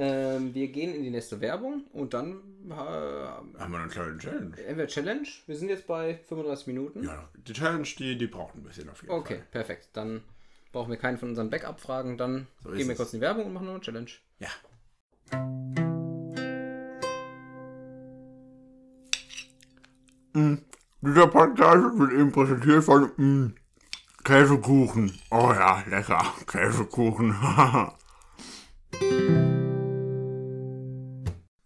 Ähm, 0.00 0.54
wir 0.54 0.68
gehen 0.68 0.94
in 0.94 1.02
die 1.02 1.10
nächste 1.10 1.40
Werbung 1.40 1.82
und 1.92 2.14
dann 2.14 2.40
äh, 2.70 2.72
Haben 2.74 3.72
wir 3.72 3.78
eine 3.80 3.88
kleine 3.88 4.16
Challenge. 4.18 4.56
entweder 4.64 4.86
Challenge. 4.86 5.26
Wir 5.46 5.56
sind 5.56 5.70
jetzt 5.70 5.88
bei 5.88 6.20
35 6.28 6.68
Minuten. 6.68 7.02
Ja, 7.02 7.28
die 7.34 7.52
Challenge, 7.52 7.88
die, 7.98 8.16
die 8.16 8.28
braucht 8.28 8.54
ein 8.54 8.62
bisschen 8.62 8.88
auf 8.90 9.02
jeden 9.02 9.12
Okay, 9.12 9.38
Fall. 9.38 9.46
perfekt. 9.50 9.88
Dann 9.94 10.22
brauchen 10.70 10.90
wir 10.90 10.98
keinen 10.98 11.18
von 11.18 11.30
unseren 11.30 11.50
Backup-Fragen. 11.50 12.16
Dann 12.16 12.46
So 12.62 12.70
gehen 12.70 12.86
wir 12.86 12.94
kurz 12.94 13.12
in 13.12 13.18
die 13.18 13.22
Werbung 13.22 13.46
und 13.46 13.52
machen 13.54 13.66
noch 13.66 13.72
eine 13.74 13.80
Challenge. 13.82 14.06
Ja. 14.38 14.48
Dieser 21.00 21.26
Podcast 21.26 21.98
wird 21.98 22.12
eben 22.12 22.30
präsentiert 22.30 22.84
von 22.84 23.10
mm, 23.16 23.54
Käsekuchen. 24.22 25.18
Oh 25.30 25.52
ja, 25.52 25.82
lecker. 25.88 26.22
Käsekuchen. 26.46 27.34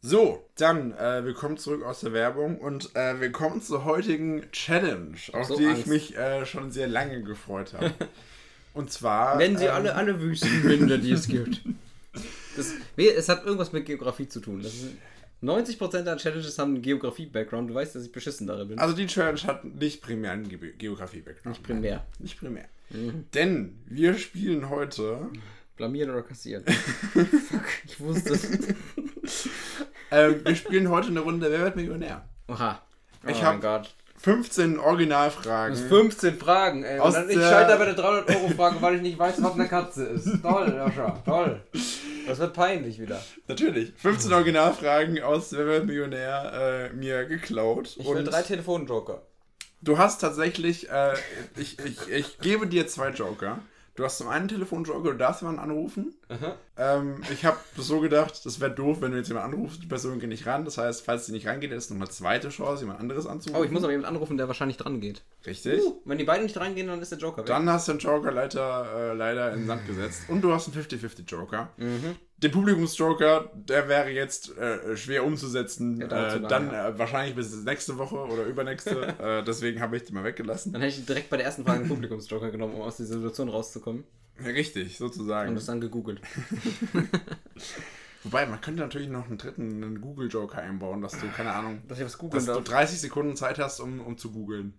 so, 0.00 0.48
dann 0.56 0.92
äh, 0.92 1.24
willkommen 1.24 1.58
zurück 1.58 1.82
aus 1.84 2.00
der 2.00 2.14
Werbung 2.14 2.58
und 2.58 2.96
äh, 2.96 3.20
willkommen 3.20 3.60
zur 3.60 3.84
heutigen 3.84 4.50
Challenge, 4.52 5.18
auf 5.34 5.48
so 5.48 5.58
die 5.58 5.66
Angst. 5.66 5.80
ich 5.82 5.86
mich 5.86 6.16
äh, 6.16 6.46
schon 6.46 6.70
sehr 6.70 6.88
lange 6.88 7.22
gefreut 7.22 7.74
habe. 7.74 7.92
Und 8.74 8.90
zwar. 8.90 9.36
Nennen 9.36 9.58
Sie 9.58 9.66
ähm, 9.66 9.74
alle, 9.74 9.94
alle 9.94 10.18
Wüstenwinde, 10.20 10.98
die 10.98 11.12
es 11.12 11.28
gibt. 11.28 11.60
Das, 12.56 12.72
es 12.96 13.28
hat 13.28 13.44
irgendwas 13.44 13.72
mit 13.72 13.86
Geografie 13.86 14.28
zu 14.28 14.40
tun. 14.40 14.62
Das 14.62 14.72
ist, 14.74 14.88
90% 15.42 16.02
der 16.02 16.16
Challenges 16.18 16.58
haben 16.58 16.74
einen 16.74 16.82
Geografie-Background. 16.82 17.68
Du 17.68 17.74
weißt, 17.74 17.94
dass 17.96 18.04
ich 18.04 18.12
beschissen 18.12 18.46
darin 18.46 18.68
bin. 18.68 18.78
Also 18.78 18.94
die 18.94 19.06
Challenge 19.06 19.40
hat 19.42 19.64
nicht 19.64 20.00
primär 20.00 20.30
einen 20.32 20.48
Ge 20.48 20.72
Geografie-Background. 20.78 21.46
Nicht 21.58 21.62
primär. 21.64 21.96
Mhm. 22.18 22.22
Nicht 22.22 22.38
primär. 22.38 22.64
Denn 23.34 23.78
wir 23.86 24.14
spielen 24.18 24.68
heute. 24.70 25.28
Blamieren 25.76 26.10
oder 26.10 26.22
kassieren. 26.22 26.64
Fuck, 27.12 27.64
ich 27.86 27.98
wusste 28.00 28.34
es. 28.34 28.46
Äh, 30.10 30.34
wir 30.44 30.54
spielen 30.56 30.90
heute 30.90 31.08
eine 31.08 31.20
Runde 31.20 31.50
Wer 31.50 31.60
wird 31.60 31.74
Millionär? 31.76 32.22
Oha. 32.46 32.82
Oh 33.24 33.30
Ich 33.30 33.36
mein 33.40 33.44
hab- 33.46 33.60
Gott. 33.62 33.94
15 34.18 34.78
Originalfragen. 34.78 35.74
Das 35.74 35.88
15 35.88 36.36
Fragen, 36.36 36.84
ey. 36.84 36.98
Ich 36.98 37.34
schalte 37.40 37.76
bei 37.78 37.86
der 37.86 37.96
300-Euro-Frage, 37.96 38.76
weil 38.82 38.96
ich 38.96 39.02
nicht 39.02 39.18
weiß, 39.18 39.42
was 39.42 39.54
eine 39.54 39.66
Katze 39.66 40.04
ist. 40.04 40.42
Toll, 40.42 40.68
Joscha, 40.76 41.18
toll. 41.24 41.60
Das 42.26 42.38
wird 42.38 42.54
peinlich 42.54 43.00
wieder. 43.00 43.22
Natürlich. 43.48 43.92
15 43.96 44.32
Originalfragen 44.32 45.20
aus 45.22 45.52
Wer 45.52 45.66
wird 45.66 45.86
Millionär 45.86 46.90
äh, 46.92 46.94
mir 46.94 47.24
geklaut. 47.24 47.96
Ich 47.98 48.06
will 48.06 48.24
drei 48.24 48.42
Telefonjoker. 48.42 49.22
du 49.80 49.98
hast 49.98 50.20
tatsächlich, 50.20 50.90
äh, 50.90 51.14
ich, 51.56 51.78
ich, 51.80 52.08
ich 52.08 52.38
gebe 52.38 52.66
dir 52.66 52.86
zwei 52.86 53.10
Joker. 53.10 53.60
Du 53.94 54.04
hast 54.04 54.16
zum 54.18 54.28
einen 54.28 54.42
einen 54.42 54.48
Telefonjoker, 54.48 55.10
du 55.10 55.18
darfst 55.18 55.42
jemanden 55.42 55.60
anrufen. 55.60 56.14
Ähm, 56.78 57.22
ich 57.30 57.44
habe 57.44 57.58
so 57.76 58.00
gedacht, 58.00 58.46
das 58.46 58.58
wäre 58.58 58.70
doof, 58.70 59.02
wenn 59.02 59.12
du 59.12 59.18
jetzt 59.18 59.28
jemanden 59.28 59.54
anrufst, 59.54 59.82
die 59.82 59.86
Person 59.86 60.18
geht 60.18 60.30
nicht 60.30 60.46
ran. 60.46 60.64
Das 60.64 60.78
heißt, 60.78 61.04
falls 61.04 61.26
sie 61.26 61.32
nicht 61.32 61.46
rangeht, 61.46 61.72
ist 61.72 61.90
noch 61.90 61.98
eine 61.98 62.08
zweite 62.08 62.48
Chance, 62.48 62.84
jemand 62.84 63.00
anderes 63.00 63.26
anzurufen. 63.26 63.60
Oh, 63.60 63.64
ich 63.64 63.70
muss 63.70 63.82
aber 63.82 63.92
jemanden 63.92 64.16
anrufen, 64.16 64.38
der 64.38 64.48
wahrscheinlich 64.48 64.78
dran 64.78 65.00
geht. 65.00 65.22
Richtig. 65.44 65.82
Wenn 66.06 66.16
die 66.16 66.24
beiden 66.24 66.44
nicht 66.44 66.56
rangehen, 66.56 66.86
dann 66.86 67.02
ist 67.02 67.12
der 67.12 67.18
Joker 67.18 67.38
weg. 67.42 67.46
Dann 67.46 67.68
hast 67.68 67.88
du 67.88 67.92
den 67.92 67.98
Joker 67.98 68.32
leider, 68.32 68.86
äh, 68.94 69.14
leider 69.14 69.52
in 69.52 69.60
den 69.60 69.66
Sand 69.66 69.86
gesetzt. 69.86 70.22
Und 70.28 70.40
du 70.40 70.52
hast 70.52 70.68
einen 70.68 70.82
50-50 70.82 71.26
Joker. 71.26 71.68
Den 72.42 72.50
Publikumsjoker, 72.50 73.50
der 73.54 73.88
wäre 73.88 74.10
jetzt 74.10 74.56
äh, 74.58 74.96
schwer 74.96 75.24
umzusetzen. 75.24 76.00
Dauert 76.00 76.36
Äh, 76.36 76.48
dann 76.48 76.72
ja. 76.72 76.88
äh, 76.88 76.98
wahrscheinlich 76.98 77.36
bis 77.36 77.54
nächste 77.64 77.98
Woche 77.98 78.16
oder 78.16 78.44
übernächste. 78.44 79.14
äh, 79.22 79.44
deswegen 79.44 79.80
habe 79.80 79.96
ich 79.96 80.04
den 80.04 80.14
mal 80.14 80.24
weggelassen. 80.24 80.72
Dann 80.72 80.82
hätte 80.82 80.98
ich 80.98 81.06
direkt 81.06 81.30
bei 81.30 81.36
der 81.36 81.46
ersten 81.46 81.64
Frage 81.64 81.80
einen 81.80 81.88
Publikumsjoker 81.88 82.50
genommen, 82.50 82.74
um 82.74 82.82
aus 82.82 82.96
dieser 82.96 83.14
Situation 83.14 83.48
rauszukommen. 83.48 84.04
Ja, 84.40 84.50
richtig, 84.50 84.98
sozusagen. 84.98 85.50
Und 85.50 85.54
das 85.54 85.66
dann 85.66 85.80
gegoogelt. 85.80 86.20
Wobei, 88.24 88.46
man 88.46 88.60
könnte 88.60 88.82
natürlich 88.82 89.08
noch 89.08 89.26
einen 89.26 89.38
dritten, 89.38 89.82
einen 89.82 90.00
Google-Joker 90.00 90.58
einbauen, 90.58 91.00
dass 91.00 91.18
du, 91.18 91.26
keine 91.28 91.52
Ahnung, 91.52 91.82
Dass 91.88 91.98
ich 91.98 92.04
was 92.04 92.18
dass 92.18 92.46
du 92.46 92.52
darf. 92.52 92.64
30 92.64 93.00
Sekunden 93.00 93.36
Zeit 93.36 93.58
hast, 93.58 93.80
um, 93.80 94.00
um 94.00 94.16
zu 94.16 94.30
googeln. 94.30 94.74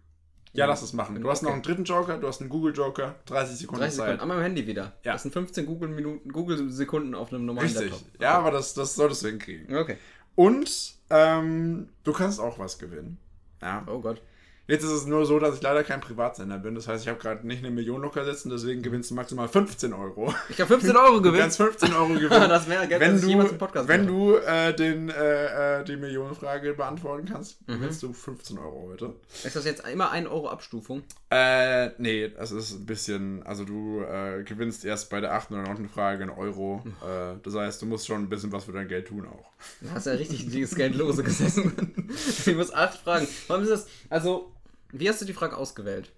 Ja, 0.54 0.66
lass 0.68 0.82
es 0.84 0.94
machen. 0.94 1.20
Du 1.20 1.30
hast 1.30 1.42
noch 1.42 1.50
Okay. 1.50 1.54
einen 1.56 1.64
dritten 1.64 1.84
Joker, 1.84 2.18
du 2.18 2.28
hast 2.28 2.40
einen 2.42 2.50
Google-Joker, 2.50 3.16
30 3.26 3.58
Sekunden 3.58 3.82
30 3.82 3.98
Zeit. 3.98 4.06
Sekunden 4.06 4.22
an 4.22 4.28
meinem 4.28 4.44
Handy 4.44 4.68
wieder. 4.68 4.94
Ja. 5.04 5.14
Das 5.14 5.24
sind 5.24 5.32
15 5.32 5.66
Google-Minuten, 5.66 6.32
Google-Sekunden 6.32 7.16
auf 7.16 7.34
einem 7.34 7.46
normalen 7.46 7.68
Richtig. 7.68 7.90
Laptop. 7.92 8.22
Ja, 8.22 8.38
aber 8.38 8.52
das, 8.52 8.74
das 8.76 8.94
solltest 8.96 9.24
du 9.24 9.30
hinkriegen. 9.30 9.76
Okay. 9.76 9.98
Und 10.36 10.94
ähm, 11.10 11.90
du 12.04 12.14
kannst 12.14 12.40
auch 12.40 12.60
was 12.60 12.78
gewinnen. 12.78 13.18
Ja. 13.62 13.84
Oh 13.88 14.00
Gott. 14.00 14.22
Jetzt 14.66 14.84
ist 14.86 14.92
es 14.92 15.06
nur 15.06 15.26
so, 15.26 15.40
dass 15.40 15.56
ich 15.56 15.62
leider 15.62 15.84
kein 15.84 16.00
Privatsender 16.00 16.58
bin. 16.58 16.74
Das 16.74 16.88
heißt, 16.88 17.04
ich 17.04 17.10
habe 17.10 17.20
gerade 17.20 17.46
nicht 17.46 17.60
eine 17.60 17.70
Million 17.70 18.02
locker 18.02 18.24
sitzen, 18.24 18.50
deswegen 18.50 18.82
gewinnst 18.82 19.12
du 19.12 19.16
maximal 19.16 19.50
15 19.50 19.92
Euro. 19.92 20.34
Ich 20.48 20.58
habe 20.62 20.70
15 20.70 20.96
Euro 20.96 21.16
Du 21.18 21.22
gewinnt. 21.24 21.42
kannst 21.42 21.58
15 21.58 21.94
Euro 21.94 22.08
gewinnen. 22.14 22.30
Das 22.50 22.70
wäre 22.70 22.88
Geld, 22.88 23.02
wenn 23.02 23.20
du, 23.20 23.54
Podcast 23.58 23.88
wenn 23.90 24.08
du 24.08 24.36
äh, 24.38 24.74
den, 24.74 25.10
äh, 25.10 25.80
äh, 25.82 25.84
die 25.84 25.98
Millionenfrage 25.98 26.74
beantworten 26.76 27.28
kannst, 27.30 27.60
Mhm. 27.68 27.74
gewinnst 27.74 28.02
du 28.04 28.14
15 28.14 28.58
Euro 28.58 28.88
heute. 28.92 29.16
Ist 29.44 29.54
das 29.56 29.66
jetzt 29.66 29.86
immer 29.86 30.12
1 30.12 30.28
Euro 30.30 30.48
Abstufung? 30.48 31.04
Äh, 31.30 31.90
nee, 31.98 32.30
das 32.30 32.52
ist 32.54 32.72
ein 32.72 32.86
bisschen, 32.86 33.44
also 33.44 33.66
du 33.66 34.02
äh, 34.02 34.44
gewinnst 34.44 34.86
erst 34.86 35.10
bei 35.10 35.20
der 35.20 35.34
8. 35.34 35.52
oder 35.52 35.64
9. 35.64 35.90
Frage 35.90 36.24
einen 36.24 36.32
Euro. 36.32 36.82
Äh, 37.02 37.36
das 37.44 37.54
heißt, 37.54 37.82
du 37.82 37.86
musst 37.86 38.08
schon 38.08 38.22
ein 38.24 38.30
bisschen 38.30 38.54
was 38.54 38.64
für 38.64 38.72
dein 38.72 38.88
Geld 38.88 39.10
tun 39.10 39.26
auch. 39.28 39.46
Du 39.82 39.92
hast 39.92 40.06
ja 40.06 40.14
richtig 40.14 40.50
dieses 40.50 40.74
Geldlose 40.76 41.22
gesessen. 41.24 42.08
ich 42.46 42.56
muss 42.56 42.74
acht 42.74 43.00
fragen. 43.00 43.28
Warum 43.48 43.64
ist 43.64 43.70
das? 43.72 43.88
Also, 44.10 44.53
wie 44.94 45.10
hast 45.10 45.20
du 45.22 45.26
die 45.26 45.34
Frage 45.34 45.58
ausgewählt? 45.58 46.12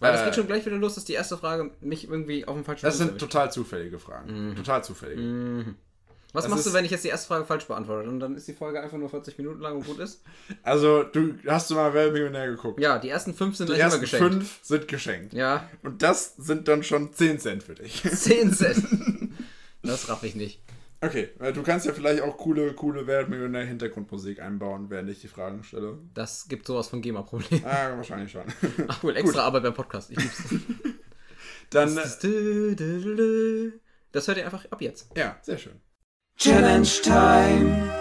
Weil 0.00 0.12
das 0.12 0.22
Äh, 0.22 0.24
geht 0.26 0.34
schon 0.36 0.46
gleich 0.46 0.64
wieder 0.64 0.76
los, 0.76 0.94
dass 0.94 1.04
die 1.04 1.12
erste 1.14 1.36
Frage 1.38 1.70
mich 1.80 2.04
irgendwie 2.08 2.46
auf 2.46 2.54
dem 2.54 2.64
falschen 2.64 2.84
Das 2.86 2.98
sind 2.98 3.08
erwischt. 3.08 3.20
total 3.20 3.52
zufällige 3.52 3.98
Fragen. 3.98 4.54
Total 4.56 4.82
zufällige. 4.84 5.20
Mhm. 5.20 5.74
Was 6.32 6.44
Das 6.44 6.50
machst 6.50 6.66
du, 6.66 6.72
wenn 6.74 6.84
ich 6.84 6.90
jetzt 6.90 7.02
die 7.04 7.08
erste 7.08 7.28
Frage 7.28 7.46
falsch 7.46 7.64
beantworte 7.64 8.08
und 8.10 8.20
dann 8.20 8.34
ist 8.36 8.46
die 8.46 8.52
Folge 8.52 8.82
einfach 8.82 8.98
nur 8.98 9.08
40 9.08 9.38
Minuten 9.38 9.60
lang 9.60 9.76
und 9.76 9.86
gut 9.86 9.98
ist? 10.00 10.22
Also, 10.62 11.02
du 11.04 11.34
hast 11.46 11.70
du 11.70 11.74
mal 11.76 11.94
Wer 11.94 12.10
Millionär 12.12 12.48
geguckt? 12.48 12.78
Ja, 12.80 12.98
die 12.98 13.08
ersten 13.08 13.32
fünf 13.32 13.56
sind 13.56 13.68
Die 13.70 13.74
gleich 13.74 13.80
immer 13.86 13.88
ersten 13.92 14.00
geschenkt. 14.02 14.32
fünf 14.34 14.58
sind 14.62 14.88
geschenkt. 14.88 15.32
Ja, 15.32 15.68
Und 15.82 16.02
das 16.02 16.36
sind 16.36 16.68
dann 16.68 16.82
schon 16.82 17.12
10 17.14 17.38
Cent 17.40 17.62
für 17.62 17.74
dich. 17.74 18.02
10 18.02 18.52
Cent. 18.52 18.84
Das 19.82 20.08
raff 20.08 20.24
ich 20.24 20.34
nicht. 20.34 20.60
Okay, 21.02 21.28
äh, 21.40 21.52
du 21.52 21.62
kannst 21.62 21.84
ja 21.86 21.92
vielleicht 21.92 22.22
auch 22.22 22.36
coole, 22.38 22.72
coole 22.72 23.06
Wer 23.06 23.18
wird 23.20 23.28
Millionär 23.28 23.64
Hintergrundmusik 23.66 24.40
einbauen, 24.40 24.88
während 24.88 25.10
ich 25.10 25.20
die 25.20 25.28
Fragen 25.28 25.62
stelle. 25.62 25.98
Das 26.14 26.48
gibt 26.48 26.66
sowas 26.66 26.88
von 26.88 27.02
GEMA-Problem. 27.02 27.62
Ah, 27.64 27.96
wahrscheinlich 27.96 28.32
schon. 28.32 28.44
Ach 28.88 29.02
cool, 29.02 29.14
extra 29.16 29.42
Arbeit 29.42 29.62
beim 29.64 29.74
Podcast. 29.74 30.10
Ich 30.10 30.16
lieb's. 30.18 30.42
Dann, 31.70 31.90
äh, 31.90 31.94
Das, 31.96 32.24
ist- 32.24 33.80
das 34.12 34.28
hört 34.28 34.38
ihr 34.38 34.44
einfach 34.44 34.64
ab 34.70 34.80
jetzt. 34.80 35.10
ja, 35.16 35.36
sehr 35.42 35.58
schön. 35.58 35.80
Challenge 36.38 36.86
Time. 37.02 37.92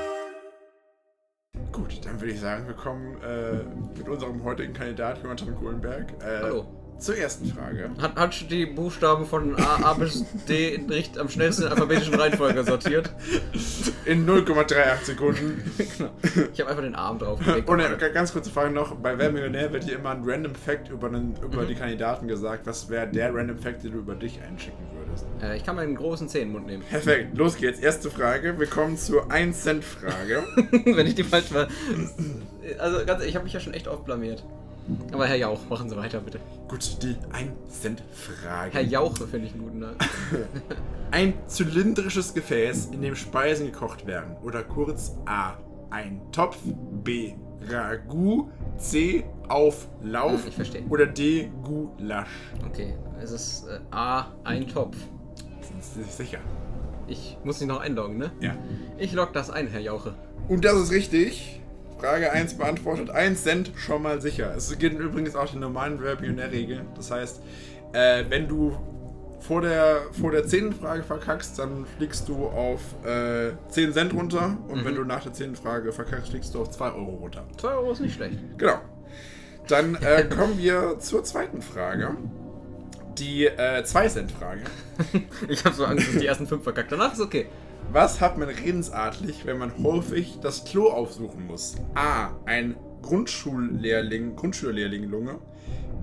Gut, 1.71 2.05
dann 2.05 2.19
würde 2.21 2.33
ich 2.33 2.39
sagen, 2.39 2.67
wir 2.67 2.73
kommen 2.73 3.21
äh, 3.21 3.63
mit 3.97 4.07
unserem 4.07 4.43
heutigen 4.43 4.73
Kandidat 4.73 5.21
Jonathan 5.23 5.55
Kohlenberg 5.55 6.11
äh, 6.21 6.39
Hallo. 6.41 6.84
Zur 6.97 7.17
ersten 7.17 7.45
Frage. 7.51 7.89
Hat, 8.01 8.15
hat 8.15 8.49
die 8.51 8.65
Buchstaben 8.65 9.25
von 9.25 9.55
A, 9.59 9.91
A 9.91 9.93
bis 9.93 10.23
D 10.47 10.73
in 10.73 10.89
richt, 10.89 11.17
am 11.17 11.29
schnellsten 11.29 11.63
in 11.63 11.69
alphabetischen 11.69 12.15
Reihenfolge 12.15 12.63
sortiert. 12.63 13.11
In 14.05 14.25
0,38 14.27 15.03
Sekunden. 15.03 15.61
Genau. 15.77 16.09
Ich 16.53 16.59
habe 16.61 16.69
einfach 16.71 16.83
den 16.83 16.95
Arm 16.95 17.19
draufgelegt. 17.19 17.67
Und 17.69 17.81
eine 17.81 17.97
ganz 17.97 18.33
kurze 18.33 18.49
Frage 18.51 18.71
noch: 18.73 18.95
Bei 18.95 19.17
Wer 19.17 19.31
Millionär 19.31 19.71
wird 19.73 19.83
hier 19.83 19.95
immer 19.97 20.11
ein 20.11 20.21
Random 20.25 20.55
Fact 20.55 20.89
über, 20.89 21.09
den, 21.09 21.35
über 21.43 21.63
Mhm. 21.63 21.67
die 21.67 21.75
Kandidaten 21.75 22.27
gesagt. 22.27 22.65
Was 22.67 22.89
wäre 22.89 23.07
der 23.07 23.33
Random 23.33 23.57
Fact, 23.57 23.83
den 23.83 23.91
du 23.91 23.97
über 23.99 24.15
dich 24.15 24.39
einschicken 24.41 24.79
würdest? 24.93 25.25
Äh, 25.41 25.57
ich 25.57 25.63
kann 25.65 25.75
meinen 25.75 25.95
großen 25.95 26.27
Zeh 26.29 26.39
in 26.41 26.47
den 26.47 26.53
Mund 26.53 26.67
nehmen. 26.67 26.83
Perfekt, 26.89 27.37
los 27.37 27.55
geht's. 27.57 27.79
Erste 27.79 28.09
Frage. 28.09 28.57
Wir 28.59 28.67
kommen 28.67 28.97
zur 28.97 29.27
1-Cent-Frage. 29.31 30.43
Wenn 30.85 31.07
ich 31.07 31.15
die 31.15 31.23
falsch 31.23 31.53
war. 31.53 31.67
Also 32.79 32.97
ganz 32.99 33.09
ehrlich, 33.19 33.29
ich 33.29 33.35
habe 33.35 33.43
mich 33.45 33.53
ja 33.53 33.59
schon 33.59 33.73
echt 33.73 33.87
oft 33.87 34.05
blamiert. 34.05 34.43
Aber 35.11 35.25
Herr 35.25 35.35
Jauch, 35.35 35.59
machen 35.69 35.89
Sie 35.89 35.95
weiter 35.95 36.19
bitte. 36.19 36.39
Gut, 36.67 37.01
die 37.01 37.15
1-Cent-Frage. 37.33 38.73
Herr 38.73 38.83
Jauche 38.83 39.27
finde 39.27 39.47
ich 39.47 39.53
einen 39.53 39.63
guten 39.63 39.79
Namen. 39.79 39.97
Ein 41.11 41.33
zylindrisches 41.47 42.33
Gefäß, 42.33 42.87
in 42.91 43.01
dem 43.01 43.15
Speisen 43.15 43.67
gekocht 43.67 44.05
werden. 44.05 44.35
Oder 44.43 44.63
kurz 44.63 45.15
A. 45.25 45.53
Ein 45.89 46.21
Topf. 46.31 46.57
B. 47.03 47.33
Ragout. 47.67 48.49
C. 48.77 49.23
Auflauf. 49.47 50.41
Hm, 50.41 50.49
ich 50.49 50.55
verstehe. 50.55 50.83
Oder 50.89 51.07
D. 51.07 51.49
Gulasch. 51.63 52.27
Okay, 52.67 52.95
es 53.21 53.31
ist 53.31 53.67
äh, 53.67 53.79
A, 53.91 54.27
ein 54.43 54.67
Topf. 54.67 54.97
Sind 55.61 55.83
Sie 55.83 56.03
sich 56.03 56.11
sicher? 56.11 56.39
Ich 57.07 57.37
muss 57.43 57.59
mich 57.59 57.69
noch 57.69 57.79
einloggen, 57.79 58.17
ne? 58.17 58.31
Ja. 58.39 58.55
Ich 58.97 59.13
log 59.13 59.33
das 59.33 59.49
ein, 59.49 59.67
Herr 59.67 59.81
Jauche. 59.81 60.15
Und 60.47 60.65
das 60.65 60.75
ist 60.75 60.91
richtig. 60.91 61.61
Frage 61.99 62.31
1 62.31 62.55
beantwortet. 62.55 63.09
1 63.09 63.43
Cent 63.43 63.71
schon 63.75 64.01
mal 64.01 64.21
sicher. 64.21 64.53
Es 64.55 64.77
gilt 64.77 64.99
übrigens 64.99 65.35
auch 65.35 65.49
die 65.49 65.57
normalen 65.57 65.99
Verbionärregel. 65.99 66.81
Das 66.95 67.11
heißt, 67.11 67.41
äh, 67.93 68.25
wenn 68.29 68.47
du 68.47 68.77
vor 69.39 69.61
der, 69.61 70.01
vor 70.19 70.31
der 70.31 70.45
10. 70.45 70.73
Frage 70.73 71.03
verkackst, 71.03 71.57
dann 71.59 71.85
fliegst 71.97 72.27
du 72.27 72.47
auf 72.47 72.81
äh, 73.05 73.51
10 73.69 73.93
Cent 73.93 74.13
runter. 74.13 74.57
Und 74.67 74.83
wenn 74.83 74.95
du 74.95 75.03
nach 75.03 75.23
der 75.23 75.33
10. 75.33 75.55
Frage 75.55 75.91
verkackst, 75.91 76.29
fliegst 76.29 76.53
du 76.53 76.61
auf 76.61 76.71
2 76.71 76.91
Euro 76.91 77.15
runter. 77.15 77.45
2 77.57 77.67
Euro 77.69 77.91
ist 77.91 78.01
nicht 78.01 78.15
schlecht. 78.15 78.37
Genau. 78.57 78.79
Dann 79.67 79.95
äh, 79.95 80.23
kommen 80.35 80.57
wir 80.57 80.99
zur 80.99 81.23
zweiten 81.23 81.61
Frage. 81.61 82.15
Die 83.17 83.49
2-Cent-Frage. 83.49 84.63
Ich 85.47 85.63
habe 85.63 85.73
so 85.73 85.85
Angst, 85.85 86.05
dass 86.05 86.15
ich 86.15 86.19
die 86.19 86.27
ersten 86.27 86.47
fünf 86.47 86.63
verkackt. 86.63 86.91
Danach 86.91 87.13
ist 87.13 87.21
okay. 87.21 87.47
Was 87.91 88.19
hat 88.19 88.37
man 88.37 88.49
redensartlich, 88.49 89.45
wenn 89.45 89.57
man 89.57 89.71
häufig 89.83 90.39
das 90.41 90.65
Klo 90.65 90.89
aufsuchen 90.89 91.47
muss? 91.47 91.75
A. 91.95 92.29
Ein 92.45 92.75
Grundschullehrling, 93.01 94.35
Grundschullehrling-Lunge. 94.35 95.39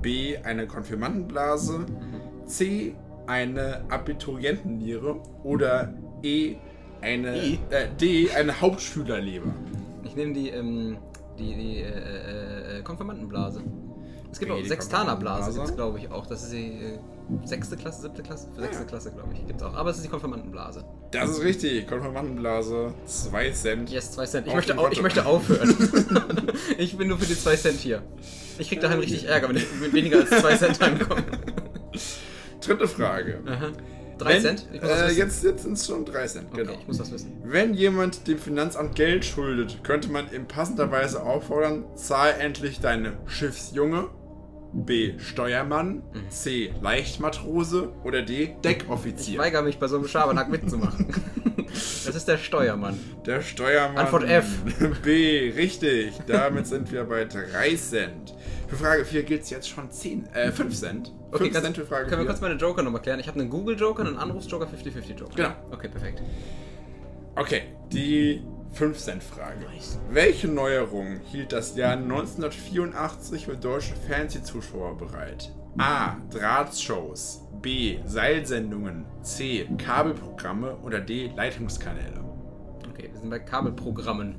B. 0.01 0.37
Eine 0.39 0.67
Konfirmandenblase. 0.67 1.87
C. 2.47 2.95
Eine 3.27 3.85
Abiturientenniere. 3.91 5.21
Oder 5.45 5.93
E. 6.23 6.57
Eine, 7.01 7.37
E? 7.37 7.59
Äh, 7.71 7.89
D. 8.01 8.31
Eine 8.31 8.61
Hauptschülerleber. 8.61 9.55
Ich 10.05 10.17
nehme 10.17 10.33
die, 10.33 10.49
ähm, 10.51 10.97
die, 11.39 11.55
die 11.55 11.77
äh, 11.79 11.89
äh, 11.89 12.79
äh, 12.79 12.83
Konfirmandenblase. 12.83 13.63
Es 14.33 14.39
gibt 14.39 14.51
auch 14.51 14.65
Sextanerblase, 14.65 15.53
gibt's 15.53 15.75
glaube 15.77 15.99
ich 15.99 16.11
auch. 16.11 16.27
Das 16.27 16.43
ist 16.43 16.53
die 16.53 16.73
äh, 16.73 16.99
sechste 17.45 17.77
Klasse, 17.77 18.01
siebte 18.03 18.23
Klasse? 18.23 18.49
Sechste 18.57 18.83
ja. 18.83 18.89
Klasse, 18.89 19.13
glaube 19.13 19.29
ich. 19.35 19.47
Gibt's 19.47 19.63
auch. 19.63 19.75
Aber 19.75 19.91
es 19.91 19.97
ist 19.97 20.05
die 20.07 20.09
Konfirmandenblase. 20.09 20.85
Das 21.11 21.31
ist 21.31 21.43
richtig. 21.43 21.87
Konfirmandenblase. 21.87 22.95
2 23.05 23.51
Cent. 23.51 23.91
Yes, 23.91 24.13
zwei 24.13 24.25
Cent. 24.25 24.47
Ich, 24.47 24.51
Auf 24.53 24.57
möchte, 24.57 24.73
dem 24.73 24.79
au 24.79 24.83
Konto. 24.85 24.97
ich 24.97 25.03
möchte 25.03 25.27
aufhören. 25.27 25.77
ich 26.79 26.97
bin 26.97 27.09
nur 27.09 27.19
für 27.19 27.27
die 27.27 27.39
zwei 27.39 27.57
Cent 27.57 27.79
hier. 27.79 28.03
Ich 28.59 28.69
krieg 28.69 28.81
daheim 28.81 29.01
richtig 29.01 29.29
Ärger, 29.29 29.51
wenn 29.51 29.57
ich 29.57 29.67
mit 29.81 29.93
weniger 29.93 30.21
als 30.21 30.31
zwei 30.31 30.57
Cent 30.57 30.81
heimkomme. 30.81 31.25
Dritte 32.61 32.89
Frage. 32.89 33.41
Drei 34.19 34.35
Wenn- 34.35 34.43
Cent? 34.43 34.69
Ich 34.73 34.81
muss 34.81 34.91
das 34.91 35.01
Äh, 35.01 35.07
wissen. 35.09 35.19
jetzt 35.19 35.45
jetzt 35.45 35.63
sind 35.65 35.73
es 35.73 35.87
schon 35.87 36.05
3 36.05 36.27
Cent, 36.27 36.47
okay, 36.53 36.63
genau. 36.65 36.79
ich 36.79 36.87
muss 36.87 36.99
das 36.99 37.11
wissen. 37.13 37.33
Wenn 37.45 37.75
jemand 37.75 38.27
dem 38.29 38.39
Finanzamt 38.39 38.95
Geld 38.95 39.25
schuldet, 39.25 39.83
könnte 39.83 40.11
man 40.11 40.29
in 40.31 40.47
passender 40.47 40.91
Weise 40.91 41.23
auffordern, 41.23 41.85
zahl 41.97 42.35
endlich 42.39 42.79
deine 42.81 43.15
Schiffsjunge, 43.27 44.09
B. 44.73 45.19
Steuermann, 45.19 46.03
C. 46.31 46.73
Leichtmatrose 46.81 47.91
oder 48.05 48.23
D. 48.23 48.43
Ich 48.45 48.51
Deckoffizier. 48.63 49.39
weigere 49.39 49.63
mich 49.63 49.79
bei 49.79 49.87
so 49.89 49.97
einem 49.97 50.09
Schabernack 50.09 50.49
mitzumachen. 50.51 51.07
das 51.69 52.15
ist 52.15 52.27
der 52.27 52.39
Steuermann. 52.39 52.99
Der 53.27 53.43
Steuermann. 53.43 53.99
Antwort 53.99 54.25
F. 54.25 54.47
B. 55.03 55.51
Richtig. 55.51 56.15
Damit 56.27 56.67
sind 56.67 56.91
wir 56.91 57.05
bei 57.05 57.25
3 57.25 57.75
Cent. 57.77 58.35
Für 58.69 58.77
Frage 58.77 59.05
4 59.05 59.23
gilt 59.25 59.43
es 59.43 59.51
jetzt 59.51 59.69
schon 59.69 59.91
10, 59.91 60.27
äh, 60.33 60.51
5 60.51 60.75
Cent. 60.75 61.13
5 61.33 61.53
ganz- 61.53 61.65
Cent 61.65 61.77
für 61.77 61.85
Frage 61.85 62.05
können 62.07 62.21
wir 62.21 62.25
4. 62.25 62.27
kurz 62.27 62.41
meine 62.41 62.55
Joker 62.55 62.83
nochmal 62.83 63.03
klären? 63.03 63.21
Ich 63.21 63.29
habe 63.29 63.39
einen 63.39 63.51
Google-Joker, 63.51 64.07
einen 64.07 64.17
Anrufs-Joker, 64.17 64.67
50-50-Joker. 64.67 65.35
Genau. 65.37 65.51
Okay, 65.71 65.89
perfekt. 65.89 66.23
Okay, 67.37 67.63
die 67.93 68.43
5 68.73 68.99
Cent 68.99 69.23
Frage. 69.23 69.67
Welche 70.11 70.49
Neuerung 70.49 71.21
hielt 71.31 71.53
das 71.53 71.77
Jahr 71.77 71.93
1984 71.93 73.45
für 73.45 73.57
deutsche 73.57 73.95
Fernsehzuschauer 73.95 74.97
bereit? 74.97 75.53
A. 75.79 76.17
Drahtshows. 76.31 77.43
B. 77.61 77.99
Seilsendungen. 78.07 79.05
C. 79.23 79.69
Kabelprogramme. 79.77 80.77
Oder 80.83 81.01
D. 81.01 81.31
Leitungskanäle. 81.37 82.25
Okay, 82.91 83.11
wir 83.13 83.21
sind 83.21 83.29
bei 83.29 83.39
Kabelprogrammen. 83.39 84.37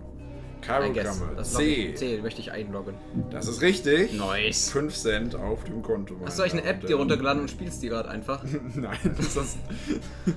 Kabelprogramme. 0.62 1.44
C. 1.44 1.94
C 1.94 2.20
möchte 2.22 2.42
ich 2.42 2.52
einloggen. 2.52 2.96
Das 3.30 3.48
ist 3.48 3.62
richtig. 3.62 4.14
Nice. 4.14 4.72
5 4.72 4.96
Cent 4.96 5.36
auf 5.36 5.64
dem 5.66 5.84
Konto. 5.84 6.16
Hast 6.26 6.40
du 6.40 6.44
eigentlich 6.44 6.62
eine 6.64 6.64
App 6.64 6.86
dir 6.88 6.96
runtergeladen 6.96 7.42
und 7.42 7.52
spielst 7.52 7.84
die 7.84 7.90
gerade 7.90 8.10
einfach? 8.10 8.44
Nein, 8.76 8.98
das 9.16 9.36
ist. 9.36 9.58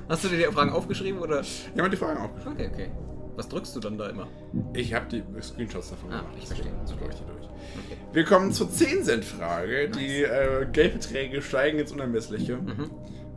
Hast 0.08 0.24
du 0.24 0.28
dir 0.28 0.36
die 0.36 0.52
Fragen 0.52 0.70
aufgeschrieben 0.70 1.20
oder? 1.20 1.40
Ich 1.40 1.70
habe 1.78 1.88
die 1.88 1.96
Fragen 1.96 2.20
aufgeschrieben. 2.20 2.54
Okay, 2.54 2.70
okay. 2.72 2.90
Was 3.36 3.48
drückst 3.48 3.76
du 3.76 3.80
dann 3.80 3.98
da 3.98 4.08
immer? 4.08 4.26
Ich 4.72 4.94
habe 4.94 5.06
die 5.10 5.22
Screenshots 5.42 5.90
davon 5.90 6.10
Ah, 6.12 6.18
gemacht. 6.20 6.34
ich 6.38 6.46
verstehe. 6.46 6.72
So 6.84 6.94
durch, 6.96 7.14
so 7.14 7.24
durch. 7.24 7.44
Okay. 7.44 7.96
Wir 8.12 8.24
kommen 8.24 8.50
zur 8.52 8.68
10-Cent-Frage. 8.68 9.90
Die 9.90 10.22
äh, 10.22 10.66
Geldbeträge 10.72 11.42
steigen 11.42 11.78
ins 11.78 11.92
Unermessliche. 11.92 12.56
Mhm. 12.56 12.90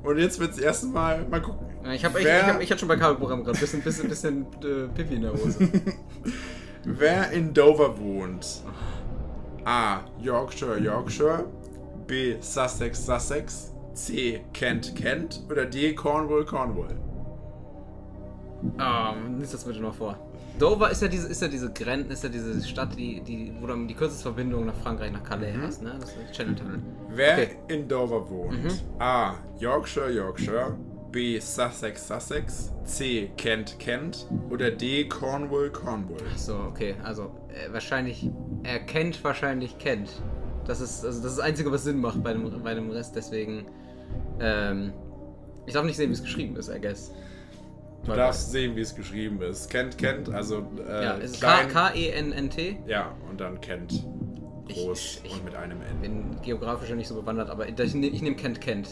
Und 0.04 0.18
jetzt 0.18 0.40
wird 0.40 0.52
es 0.52 0.60
erstmal 0.60 1.26
mal 1.28 1.42
gucken. 1.42 1.68
Ich 1.94 2.06
habe 2.06 2.20
ich, 2.20 2.26
ich 2.26 2.32
hab, 2.32 2.62
ich 2.62 2.70
hatte 2.72 2.80
schon 2.80 2.88
bei 2.88 2.96
Kabelprogramm 2.96 3.44
gerade 3.44 3.58
ein 3.58 3.60
bisschen, 3.62 3.82
bisschen, 3.82 4.08
bisschen 4.08 4.42
äh, 4.64 4.88
Pipi 4.96 5.16
in 5.16 5.22
der 5.24 5.34
Hose. 5.34 5.58
Wer 6.86 7.32
in 7.32 7.54
Dover 7.54 7.98
wohnt? 8.00 8.64
A. 9.66 10.00
Yorkshire, 10.22 10.78
Yorkshire. 10.80 11.46
B. 12.08 12.36
Sussex, 12.40 13.06
Sussex. 13.06 13.74
C. 13.94 14.42
Kent, 14.54 14.96
Kent. 14.96 15.44
Oder 15.50 15.66
D. 15.66 15.94
Cornwall, 15.94 16.46
Cornwall. 16.46 16.96
Ah, 18.78 19.14
lies 19.40 19.52
das 19.52 19.64
bitte 19.64 19.80
noch 19.80 19.94
vor. 19.96 20.18
Dover 20.58 20.92
ist 20.92 21.02
ja 21.02 21.08
diese, 21.08 21.28
ist 21.30 21.42
ja 21.42 21.48
diese 21.48 21.72
Grenze, 21.72 22.12
ist 22.12 22.24
ja 22.24 22.30
diese 22.30 22.62
Stadt, 22.68 22.98
die, 22.98 23.22
die, 23.22 23.54
wo 23.62 23.68
du 23.68 23.86
die 23.88 23.94
kürzeste 23.94 24.24
Verbindung 24.24 24.66
nach 24.66 24.76
Frankreich, 24.76 25.12
nach 25.12 25.24
Calais 25.24 25.54
hast, 25.62 25.82
ne? 25.82 25.96
Das 26.00 26.10
ist 26.10 26.18
Channel 26.34 26.56
Tunnel. 26.56 26.80
Wer 27.10 27.34
Okay. 27.34 27.50
in 27.70 27.88
Dover 27.88 28.30
wohnt? 28.30 28.84
A. 29.00 29.36
Yorkshire, 29.60 30.12
Yorkshire. 30.12 30.76
B. 31.12 31.40
Sussex, 31.40 32.08
Sussex. 32.08 32.72
C. 32.84 33.32
Kent, 33.38 33.80
Kent. 33.80 34.28
Oder 34.50 34.70
D. 34.72 35.08
Cornwall, 35.08 35.70
Cornwall. 35.72 36.18
So, 36.36 36.56
okay, 36.56 36.96
also 37.04 37.32
äh, 37.48 37.72
wahrscheinlich, 37.72 38.30
er 38.64 38.80
kennt 38.80 39.24
wahrscheinlich 39.24 39.78
kennt. 39.78 40.22
Das 40.66 40.82
ist, 40.82 41.04
also 41.06 41.22
das 41.24 41.32
ist 41.32 41.38
das 41.40 41.46
Einzige, 41.46 41.72
was 41.72 41.86
Sinn 41.86 42.00
macht 42.00 42.22
bei 42.22 42.34
dem, 42.34 42.62
bei 42.62 42.76
dem 42.76 42.92
Rest, 42.92 43.16
deswegen, 43.16 43.66
ähm, 44.40 44.92
ich 45.66 45.74
darf 45.74 45.84
nicht 45.86 45.96
sehen, 45.98 46.10
wie 46.10 46.14
es 46.14 46.22
geschrieben 46.22 46.56
ist, 46.58 46.70
I 46.70 46.80
guess. 46.82 47.12
Du 48.06 48.14
darfst 48.14 48.52
sehen, 48.52 48.76
wie 48.76 48.82
es 48.82 48.96
geschrieben 48.96 49.42
ist. 49.42 49.70
Kent, 49.70 49.98
Kent, 49.98 50.30
also 50.30 50.66
äh, 50.88 51.04
Ja, 51.04 51.18
es 51.18 51.32
ist 51.32 51.42
K-E-N-N-T. 51.42 52.80
ja, 52.88 53.14
und 53.30 53.40
dann 53.40 53.60
Kent. 53.62 54.04
Groß 54.68 55.22
Ich- 55.24 55.26
ich- 55.26 55.34
und 55.34 55.46
mit 55.46 55.56
einem 55.56 55.82
N. 55.82 56.02
Bin 56.02 56.42
geografisch 56.42 56.90
ja 56.90 56.96
nicht 56.96 57.08
so 57.08 57.16
bewandert, 57.16 57.50
aber 57.50 57.68
ich, 57.68 57.76
nehme 57.94 58.08
ich 58.16 58.22
nehm 58.22 58.36
Kent 58.38 58.62
Kent. 58.62 58.88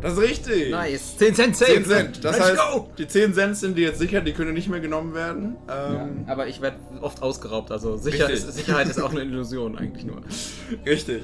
Das 0.00 0.12
ist 0.12 0.20
richtig. 0.20 0.70
Nice. 0.70 1.16
10 1.16 1.34
Cent 1.34 1.56
Save. 1.56 1.72
10 1.72 1.84
Cent. 1.86 2.24
Das 2.24 2.38
Let's 2.38 2.50
heißt, 2.50 2.60
go. 2.72 2.88
die 2.96 3.08
10 3.08 3.34
Cent 3.34 3.56
sind 3.56 3.76
dir 3.76 3.88
jetzt 3.88 3.98
sicher, 3.98 4.20
die 4.20 4.32
können 4.32 4.54
nicht 4.54 4.68
mehr 4.68 4.80
genommen 4.80 5.12
werden. 5.14 5.56
Ähm, 5.68 6.24
Aber 6.28 6.46
ich 6.46 6.60
werde 6.60 6.76
oft 7.00 7.20
ausgeraubt, 7.22 7.72
also 7.72 7.96
sicher 7.96 8.30
ist, 8.30 8.52
Sicherheit 8.52 8.88
ist 8.88 9.00
auch 9.00 9.10
eine 9.10 9.22
Illusion 9.22 9.76
eigentlich 9.76 10.04
nur. 10.04 10.20
Richtig. 10.86 11.22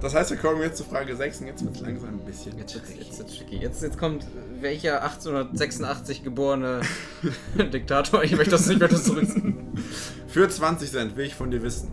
Das 0.00 0.14
heißt, 0.14 0.30
wir 0.30 0.36
kommen 0.36 0.60
jetzt 0.62 0.76
zu 0.78 0.84
Frage 0.84 1.16
6 1.16 1.40
und 1.40 1.46
jetzt 1.46 1.64
wird 1.64 1.74
es 1.76 1.80
langsam 1.80 2.08
ein 2.10 2.18
bisschen 2.18 2.58
Jetzt 2.58 2.72
tricky. 2.74 2.98
jetzt 2.98 3.18
wird's 3.18 3.36
tricky. 3.38 3.56
Jetzt, 3.56 3.82
jetzt 3.82 3.98
kommt 3.98 4.26
welcher 4.60 5.02
1886 5.02 6.22
geborene 6.24 6.80
Diktator. 7.72 8.22
Ich 8.24 8.32
möchte 8.32 8.50
das 8.50 8.66
nicht 8.66 8.78
mehr 8.80 8.88
das 8.88 9.14
wissen. 9.14 9.68
Für 10.26 10.48
20 10.48 10.90
Cent 10.90 11.16
will 11.16 11.24
ich 11.26 11.34
von 11.34 11.50
dir 11.50 11.62
wissen. 11.62 11.92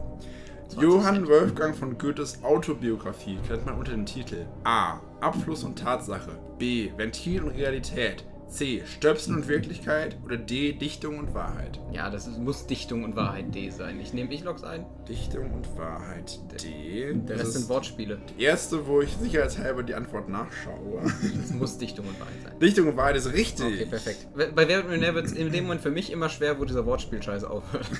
20 0.70 0.82
Johann 0.82 1.16
Cent. 1.16 1.28
Wolfgang 1.30 1.76
von 1.78 1.98
Goethes 1.98 2.44
Autobiografie 2.44 3.38
kennt 3.48 3.66
man 3.66 3.76
unter 3.76 3.92
dem 3.92 4.06
Titel 4.06 4.46
A. 4.66 5.00
Abfluss 5.24 5.64
und 5.64 5.80
Tatsache. 5.80 6.38
B. 6.60 6.92
Ventil 6.98 7.44
und 7.44 7.52
Realität. 7.52 8.26
C. 8.54 8.84
Stöpsel 8.86 9.36
und 9.36 9.48
Wirklichkeit. 9.48 10.18
Oder 10.24 10.38
D. 10.38 10.74
Dichtung 10.74 11.18
und 11.20 11.34
Wahrheit. 11.34 11.80
Ja, 11.92 12.10
das 12.10 12.28
ist, 12.28 12.38
muss 12.40 12.66
Dichtung 12.68 13.04
und 13.04 13.16
Wahrheit 13.16 13.54
D 13.54 13.70
sein. 13.70 14.00
Ich 14.00 14.14
nehme 14.14 14.34
ich 14.34 14.44
logs 14.44 14.64
ein. 14.64 14.86
Dichtung 15.10 15.52
und 15.52 15.78
Wahrheit 15.78 16.40
D. 16.64 17.14
Der 17.14 17.38
Das 17.38 17.46
Rest 17.48 17.54
sind 17.54 17.70
Wortspiele. 17.70 18.20
die 18.38 18.44
erste, 18.44 18.86
wo 18.88 19.02
ich 19.02 19.12
sicherheitshalber 19.20 19.84
die 19.84 19.96
Antwort 19.96 20.30
nachschaue. 20.30 21.02
Es 21.44 21.52
muss 21.54 21.78
Dichtung 21.78 22.06
und 22.08 22.20
Wahrheit 22.20 22.34
sein. 22.44 22.60
Dichtung 22.60 22.88
und 22.88 22.98
Wahrheit 22.98 23.16
ist 23.18 23.32
richtig. 23.34 23.66
Okay, 23.66 23.86
perfekt. 23.86 24.28
Bei 24.36 24.68
Wer 24.68 24.78
wird 24.78 24.86
Millionär 24.88 25.16
wird 25.16 25.26
es 25.26 25.32
in 25.34 25.52
dem 25.52 25.64
Moment 25.66 25.82
für 25.82 25.92
mich 25.92 26.12
immer 26.12 26.30
schwer, 26.30 26.60
wo 26.60 26.66
dieser 26.66 26.86
Wortspielscheiß 26.86 27.44
aufhört. 27.44 27.88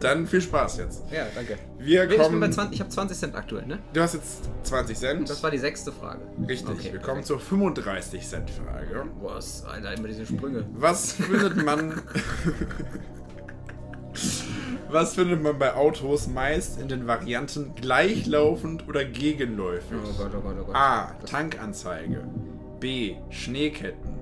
Dann 0.00 0.26
viel 0.26 0.40
Spaß 0.40 0.78
jetzt. 0.78 1.02
Ja, 1.10 1.26
danke. 1.34 1.56
Wir 1.78 2.02
Ich, 2.04 2.08
bin 2.10 2.18
bei 2.18 2.24
kommen. 2.24 2.52
20, 2.52 2.74
ich 2.74 2.80
habe 2.80 2.90
20 2.90 3.18
Cent 3.18 3.34
aktuell, 3.34 3.66
ne? 3.66 3.78
Du 3.92 4.00
hast 4.00 4.14
jetzt 4.14 4.42
20 4.64 4.98
Cent. 4.98 5.30
Das 5.30 5.42
war 5.42 5.50
die 5.50 5.58
sechste 5.58 5.92
Frage. 5.92 6.20
Richtig. 6.46 6.68
Okay, 6.70 6.92
wir 6.92 7.00
kommen 7.00 7.22
perfekt. 7.22 7.26
zur 7.26 7.40
35 7.40 8.26
Cent 8.26 8.39
Frage. 8.48 9.06
Was, 9.20 9.64
Alter, 9.64 9.94
immer 9.94 10.08
diese 10.08 10.26
Sprünge. 10.26 10.64
Was 10.72 11.12
findet 11.12 11.64
man. 11.64 12.00
Was 14.90 15.14
findet 15.14 15.40
man 15.40 15.56
bei 15.56 15.74
Autos 15.74 16.26
meist 16.26 16.80
in 16.80 16.88
den 16.88 17.06
Varianten 17.06 17.76
gleichlaufend 17.76 18.88
oder 18.88 19.04
gegenläufig? 19.04 19.96
Oh 19.96 20.12
Gott, 20.18 20.32
oh 20.36 20.40
Gott, 20.40 20.56
oh 20.60 20.64
Gott. 20.64 20.74
A. 20.74 21.12
Tankanzeige. 21.26 22.26
B. 22.80 23.14
Schneeketten. 23.30 24.14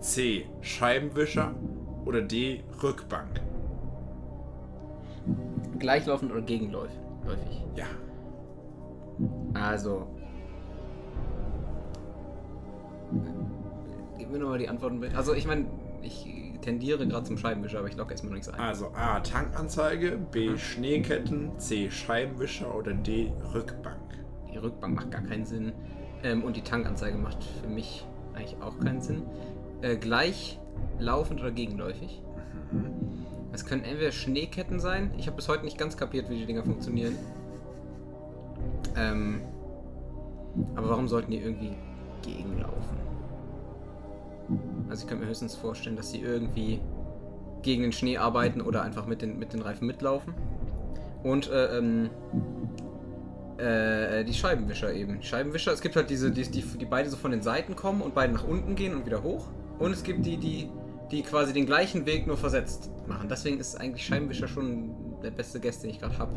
C. 0.00 0.46
Scheibenwischer. 0.62 1.54
Oder 2.04 2.22
D. 2.22 2.64
Rückbank. 2.82 3.40
Gleichlaufend 5.78 6.32
oder 6.32 6.42
gegenläufig? 6.42 6.98
Ja. 7.76 7.86
Also. 9.54 10.08
Mir 14.36 14.44
nochmal 14.44 14.58
die 14.58 14.68
Antworten. 14.68 15.02
Also, 15.14 15.34
ich 15.34 15.46
meine, 15.46 15.66
ich 16.02 16.26
tendiere 16.62 17.06
gerade 17.06 17.24
zum 17.24 17.38
Scheibenwischer, 17.38 17.78
aber 17.78 17.88
ich 17.88 17.96
locke 17.96 18.12
erstmal 18.12 18.30
noch 18.30 18.36
nichts 18.36 18.48
ein. 18.48 18.58
Also 18.60 18.88
A. 18.94 19.20
Tankanzeige. 19.20 20.18
B. 20.32 20.56
Schneeketten. 20.56 21.58
C. 21.58 21.90
Scheibenwischer. 21.90 22.74
Oder 22.74 22.92
D. 22.92 23.32
Rückbank. 23.54 23.96
Die 24.52 24.58
Rückbank 24.58 24.96
macht 24.96 25.10
gar 25.10 25.22
keinen 25.22 25.44
Sinn. 25.44 25.72
Ähm, 26.22 26.42
und 26.42 26.56
die 26.56 26.62
Tankanzeige 26.62 27.18
macht 27.18 27.44
für 27.44 27.68
mich 27.68 28.04
eigentlich 28.34 28.60
auch 28.62 28.78
keinen 28.80 29.00
Sinn. 29.00 29.22
Äh, 29.82 29.96
gleich 29.96 30.58
laufend 30.98 31.40
oder 31.40 31.50
gegenläufig? 31.50 32.22
Es 33.52 33.64
können 33.64 33.84
entweder 33.84 34.12
Schneeketten 34.12 34.80
sein. 34.80 35.12
Ich 35.18 35.26
habe 35.26 35.36
bis 35.36 35.48
heute 35.48 35.64
nicht 35.64 35.78
ganz 35.78 35.96
kapiert, 35.96 36.28
wie 36.28 36.38
die 36.38 36.46
Dinger 36.46 36.64
funktionieren. 36.64 37.16
Ähm, 38.96 39.42
aber 40.74 40.90
warum 40.90 41.06
sollten 41.06 41.30
die 41.30 41.38
irgendwie 41.38 41.76
gegenlaufen? 42.22 42.96
Also 44.88 45.02
ich 45.02 45.08
könnte 45.08 45.24
mir 45.24 45.28
höchstens 45.28 45.54
vorstellen, 45.54 45.96
dass 45.96 46.10
sie 46.10 46.20
irgendwie 46.20 46.80
gegen 47.62 47.82
den 47.82 47.92
Schnee 47.92 48.18
arbeiten 48.18 48.60
oder 48.60 48.82
einfach 48.82 49.06
mit 49.06 49.22
den, 49.22 49.38
mit 49.38 49.52
den 49.52 49.62
Reifen 49.62 49.86
mitlaufen. 49.86 50.34
Und 51.22 51.50
äh, 51.50 51.78
ähm, 51.78 52.10
äh, 53.58 54.24
die 54.24 54.34
Scheibenwischer 54.34 54.92
eben. 54.92 55.22
Scheibenwischer, 55.22 55.72
es 55.72 55.80
gibt 55.80 55.96
halt 55.96 56.10
diese, 56.10 56.30
die, 56.30 56.42
die, 56.42 56.62
die 56.62 56.84
beide 56.84 57.10
so 57.10 57.16
von 57.16 57.30
den 57.30 57.42
Seiten 57.42 57.74
kommen 57.74 58.02
und 58.02 58.14
beide 58.14 58.32
nach 58.32 58.46
unten 58.46 58.74
gehen 58.74 58.94
und 58.94 59.06
wieder 59.06 59.22
hoch. 59.22 59.46
Und 59.78 59.92
es 59.92 60.02
gibt 60.02 60.24
die, 60.24 60.36
die, 60.36 60.68
die 61.10 61.22
quasi 61.22 61.52
den 61.52 61.66
gleichen 61.66 62.06
Weg 62.06 62.26
nur 62.26 62.36
versetzt 62.36 62.90
machen. 63.06 63.28
Deswegen 63.28 63.58
ist 63.58 63.80
eigentlich 63.80 64.06
Scheibenwischer 64.06 64.48
schon 64.48 65.20
der 65.22 65.30
beste 65.30 65.60
Guest, 65.60 65.82
den 65.82 65.90
ich 65.90 66.00
gerade 66.00 66.18
habe. 66.18 66.32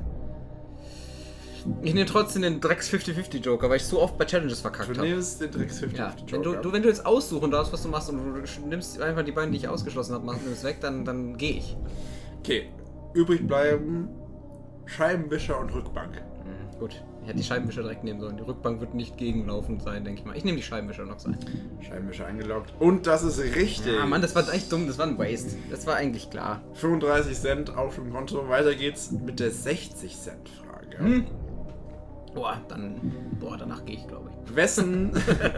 Ich 1.82 1.94
nehme 1.94 2.06
trotzdem 2.06 2.42
den 2.42 2.60
Drecks 2.62 2.90
50-50 2.90 3.38
Joker, 3.40 3.70
weil 3.70 3.78
ich 3.78 3.86
so 3.86 4.02
oft 4.02 4.18
bei 4.18 4.26
Challenges 4.26 4.62
verkackt 4.62 4.90
Du 4.90 4.98
habe. 4.98 5.08
nimmst 5.08 5.42
den 5.42 5.52
Drecks 5.52 5.80
50 5.80 5.98
Ja, 6.00 6.14
wenn 6.32 6.44
du, 6.44 6.56
du, 6.56 6.72
wenn 6.72 6.82
du 6.82 6.90
jetzt 6.90 7.06
aussuchen 7.06 7.52
darfst, 7.52 7.74
was 7.74 7.84
du 7.84 7.90
machst 7.90 8.10
und 8.10 8.18
du 8.18 8.68
nimmst 8.68 9.02
einfach 9.02 9.24
die 9.24 9.32
beiden, 9.32 9.52
die 9.52 9.58
ich 9.58 9.68
ausgeschlossen 9.68 10.14
habe, 10.14 10.26
machst 10.26 10.44
nimmst 10.46 10.64
weg, 10.64 10.78
dann, 10.82 11.06
dann 11.06 11.38
gehe 11.38 11.54
ich. 11.58 11.76
Okay. 12.40 12.70
Übrig 13.14 13.46
bleiben 13.48 14.10
Scheibenwischer 14.86 15.60
und 15.60 15.74
Rückbank. 15.74 16.14
Mhm, 16.16 16.80
gut. 16.80 17.04
Ich 17.22 17.28
hätte 17.28 17.38
die 17.38 17.44
Scheibenwischer 17.44 17.82
direkt 17.84 18.04
nehmen 18.04 18.20
sollen. 18.22 18.38
Die 18.38 18.44
Rückbank 18.44 18.80
wird 18.80 18.96
nicht 18.96 19.18
gegenlaufend 19.18 19.84
sein, 19.84 20.04
denke 20.04 20.22
ich 20.22 20.26
mal. 20.26 20.36
Ich 20.38 20.46
nehme 20.46 20.58
die 20.58 20.64
Scheibenwischer 20.64 21.06
noch 21.06 21.20
sein. 21.20 21.38
Scheibenwischer 21.82 22.26
eingeloggt. 22.26 22.74
Und 22.80 23.06
das 23.06 23.24
ist 23.24 23.40
richtig. 23.40 23.94
Ah, 24.02 24.06
Mann, 24.08 24.22
das 24.22 24.34
war 24.36 24.52
echt 24.52 24.72
dumm. 24.72 24.88
Das 24.88 24.98
war 24.98 25.06
ein 25.06 25.18
Waste. 25.20 25.52
Das 25.70 25.86
war 25.86 25.96
eigentlich 25.96 26.30
klar. 26.32 26.62
35 26.74 27.38
Cent 27.40 27.76
auf 27.78 27.96
dem 27.96 28.12
Konto. 28.12 28.48
Weiter 28.50 28.74
geht's 28.74 29.12
mit 29.12 29.40
der 29.40 29.52
60 29.52 30.18
Cent 30.18 30.50
Frage. 30.50 30.98
Hm. 30.98 31.26
Boah, 32.34 32.62
dann. 32.68 32.96
Boah, 33.40 33.58
danach 33.58 33.84
gehe 33.86 33.96
ich, 33.98 34.08
glaube 34.08 34.30
ich. 34.30 34.56
Wessen, 34.56 35.12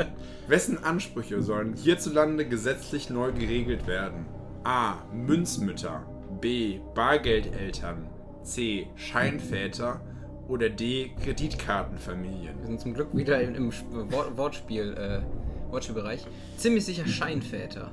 wessen 0.47 0.83
Ansprüche 0.83 1.41
sollen 1.41 1.73
hierzulande 1.75 2.47
gesetzlich 2.47 3.09
neu 3.09 3.31
geregelt 3.31 3.87
werden? 3.87 4.25
A. 4.63 4.95
Münzmütter. 5.13 6.03
B. 6.39 6.79
Bargeldeltern. 6.95 8.07
C. 8.43 8.87
Scheinväter. 8.95 10.01
Oder 10.47 10.69
D. 10.69 11.11
Kreditkartenfamilien. 11.23 12.57
Wir 12.59 12.67
sind 12.67 12.81
zum 12.81 12.93
Glück 12.93 13.15
wieder 13.15 13.41
im, 13.41 13.55
im 13.55 13.69
Sp- 13.71 13.87
Wort, 14.11 14.37
Wortspiel, 14.37 14.93
äh, 14.97 15.71
Wortspielbereich. 15.71 16.25
Ziemlich 16.57 16.85
sicher 16.85 17.05
Scheinväter. 17.07 17.91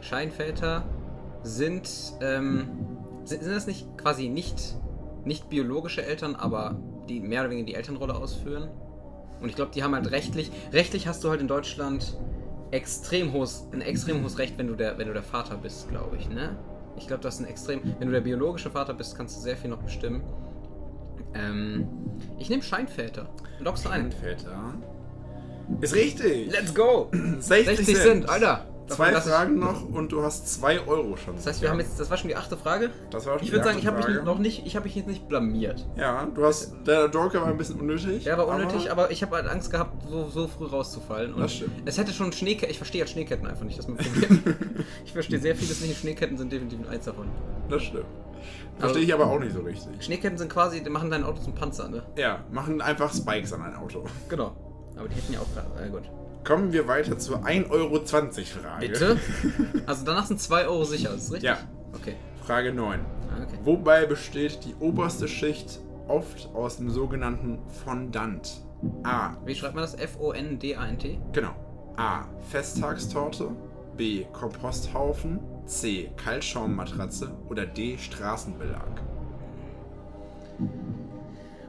Scheinväter 0.00 0.84
sind, 1.42 1.88
ähm, 2.20 2.68
sind, 3.24 3.42
sind 3.42 3.54
das 3.54 3.66
nicht 3.66 3.86
quasi 3.96 4.28
nicht, 4.28 4.74
nicht 5.24 5.48
biologische 5.48 6.04
Eltern, 6.04 6.34
aber 6.34 6.76
die 7.08 7.20
mehr 7.20 7.42
oder 7.42 7.50
weniger 7.50 7.66
die 7.66 7.74
Elternrolle 7.74 8.14
ausführen? 8.14 8.68
Und 9.40 9.48
ich 9.48 9.56
glaube, 9.56 9.72
die 9.74 9.82
haben 9.82 9.94
halt 9.94 10.10
rechtlich, 10.10 10.50
rechtlich 10.72 11.06
hast 11.06 11.22
du 11.24 11.30
halt 11.30 11.40
in 11.40 11.48
Deutschland 11.48 12.16
extrem 12.70 13.32
hohes, 13.32 13.68
ein 13.72 13.80
extrem 13.80 14.22
hohes 14.22 14.38
Recht, 14.38 14.58
wenn 14.58 14.66
du 14.66 14.74
der, 14.74 14.98
wenn 14.98 15.06
du 15.06 15.12
der 15.12 15.22
Vater 15.22 15.56
bist, 15.56 15.88
glaube 15.88 16.16
ich, 16.16 16.28
ne? 16.28 16.56
Ich 16.96 17.06
glaube, 17.06 17.22
das 17.22 17.34
ist 17.34 17.40
ein 17.40 17.46
extrem, 17.46 17.80
wenn 17.98 18.08
du 18.08 18.12
der 18.12 18.20
biologische 18.20 18.70
Vater 18.70 18.94
bist, 18.94 19.16
kannst 19.16 19.36
du 19.36 19.40
sehr 19.40 19.56
viel 19.56 19.70
noch 19.70 19.82
bestimmen. 19.82 20.22
Ähm, 21.34 21.88
ich 22.38 22.48
nehme 22.48 22.62
Scheinväter. 22.62 23.28
Lockst 23.60 23.84
du 23.84 23.90
ein. 23.90 24.12
Scheinväter. 24.12 24.74
Ist 25.80 25.94
richtig. 25.94 26.52
Let's 26.52 26.74
go! 26.74 27.10
60, 27.12 27.76
60 27.76 27.96
Cent, 27.96 28.28
Alter! 28.28 28.66
Zwei 28.86 29.12
ich- 29.12 29.18
Fragen 29.18 29.58
noch 29.58 29.88
und 29.88 30.12
du 30.12 30.22
hast 30.22 30.46
2 30.48 30.86
Euro 30.86 31.16
schon. 31.16 31.36
Das 31.36 31.46
heißt, 31.46 31.62
wir 31.62 31.70
haben 31.70 31.80
jetzt, 31.80 31.98
das 31.98 32.10
war 32.10 32.16
schon 32.18 32.28
die 32.28 32.36
achte 32.36 32.56
Frage. 32.56 32.90
Das 33.10 33.26
war 33.26 33.38
schon 33.38 33.46
Ich 33.46 33.52
würde 33.52 33.64
sagen, 33.64 33.78
ich 33.78 33.86
habe 33.86 33.96
mich 33.96 34.22
noch 34.24 34.38
nicht, 34.38 34.66
ich 34.66 34.76
habe 34.76 34.84
mich 34.84 34.94
jetzt 34.94 35.06
nicht 35.08 35.26
blamiert. 35.28 35.86
Ja, 35.96 36.26
du 36.34 36.44
hast. 36.44 36.74
Der 36.86 37.06
Joker 37.06 37.40
war 37.40 37.48
ein 37.48 37.56
bisschen 37.56 37.80
unnötig. 37.80 38.24
Der 38.24 38.36
war 38.36 38.46
unnötig, 38.46 38.90
aber, 38.90 39.10
ich 39.10 39.22
habe 39.22 39.36
halt 39.36 39.48
Angst 39.48 39.70
gehabt, 39.70 40.02
so, 40.08 40.28
so 40.28 40.46
früh 40.48 40.66
rauszufallen. 40.66 41.32
Und 41.34 41.40
Das 41.40 41.54
stimmt. 41.54 41.72
Es 41.84 41.96
hätte 41.96 42.12
schon 42.12 42.32
Schneeketten. 42.32 42.70
Ich 42.70 42.76
verstehe 42.78 43.00
halt 43.02 43.10
Schneeketten 43.10 43.46
einfach 43.46 43.64
nicht, 43.64 43.78
das 43.78 43.86
ist 43.86 43.90
mein 43.94 44.04
Problem. 44.04 44.56
ich 45.04 45.12
verstehe 45.12 45.38
sehr 45.38 45.56
vieles 45.56 45.80
nicht. 45.80 45.98
Schneeketten 45.98 46.36
sind 46.36 46.52
definitiv 46.52 46.86
eins 46.88 47.04
davon. 47.06 47.28
Das 47.70 47.82
stimmt. 47.82 48.04
Verstehe 48.78 49.02
ich 49.02 49.14
aber 49.14 49.26
auch 49.26 49.38
nicht 49.38 49.54
so 49.54 49.60
richtig. 49.60 50.04
Schneeketten 50.04 50.36
sind 50.36 50.52
quasi, 50.52 50.82
die 50.82 50.90
machen 50.90 51.10
dein 51.10 51.24
Auto 51.24 51.40
zum 51.40 51.54
Panzer, 51.54 51.88
ne? 51.88 52.02
Ja, 52.16 52.44
machen 52.50 52.82
einfach 52.82 53.14
Spikes 53.14 53.52
an 53.52 53.62
ein 53.62 53.74
Auto. 53.76 54.04
Genau. 54.28 54.54
Aber 54.96 55.08
die 55.08 55.14
hätten 55.14 55.32
ja 55.32 55.40
auch 55.40 55.46
gerade. 55.54 55.86
Äh, 55.86 55.90
gut. 55.90 56.02
Kommen 56.44 56.72
wir 56.74 56.86
weiter 56.86 57.18
zur 57.18 57.44
1,20 57.44 57.70
Euro 57.70 58.00
Frage. 58.04 58.88
Bitte? 58.88 59.18
Also 59.86 60.04
danach 60.04 60.26
sind 60.26 60.40
2 60.40 60.66
Euro 60.66 60.84
sicher, 60.84 61.14
ist 61.14 61.26
das 61.26 61.32
richtig? 61.32 61.48
Ja. 61.48 61.58
Okay. 61.94 62.16
Frage 62.44 62.72
9. 62.72 63.00
Ah, 63.00 63.42
okay. 63.42 63.58
Wobei 63.64 64.04
besteht 64.04 64.62
die 64.64 64.74
oberste 64.78 65.26
Schicht 65.26 65.80
oft 66.06 66.50
aus 66.54 66.76
dem 66.76 66.90
sogenannten 66.90 67.58
Fondant? 67.84 68.62
A. 69.04 69.36
Wie 69.46 69.54
schreibt 69.54 69.74
man 69.74 69.84
das? 69.84 69.94
F-O-N-D-A-N-T? 69.94 71.18
Genau. 71.32 71.54
A. 71.96 72.24
Festtagstorte. 72.50 73.50
B. 73.96 74.24
Komposthaufen. 74.32 75.40
C. 75.64 76.10
Kaltschaummatratze. 76.22 77.32
Oder 77.48 77.64
D. 77.64 77.96
Straßenbelag. 77.96 79.00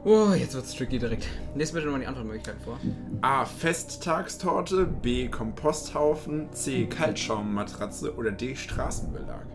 Oh, 0.08 0.32
jetzt 0.34 0.54
wird's 0.54 0.72
tricky 0.72 1.00
direkt. 1.00 1.26
Lest 1.56 1.72
bitte 1.72 1.86
nochmal 1.86 2.00
die 2.00 2.06
Antwortmöglichkeiten 2.06 2.60
vor. 2.62 2.78
A. 3.22 3.44
Festtagstorte. 3.44 4.86
B. 4.86 5.26
Komposthaufen. 5.26 6.52
C. 6.52 6.86
Kaltschaummatratze. 6.86 8.14
Oder 8.14 8.30
D. 8.30 8.54
Straßenbelag. 8.54 9.46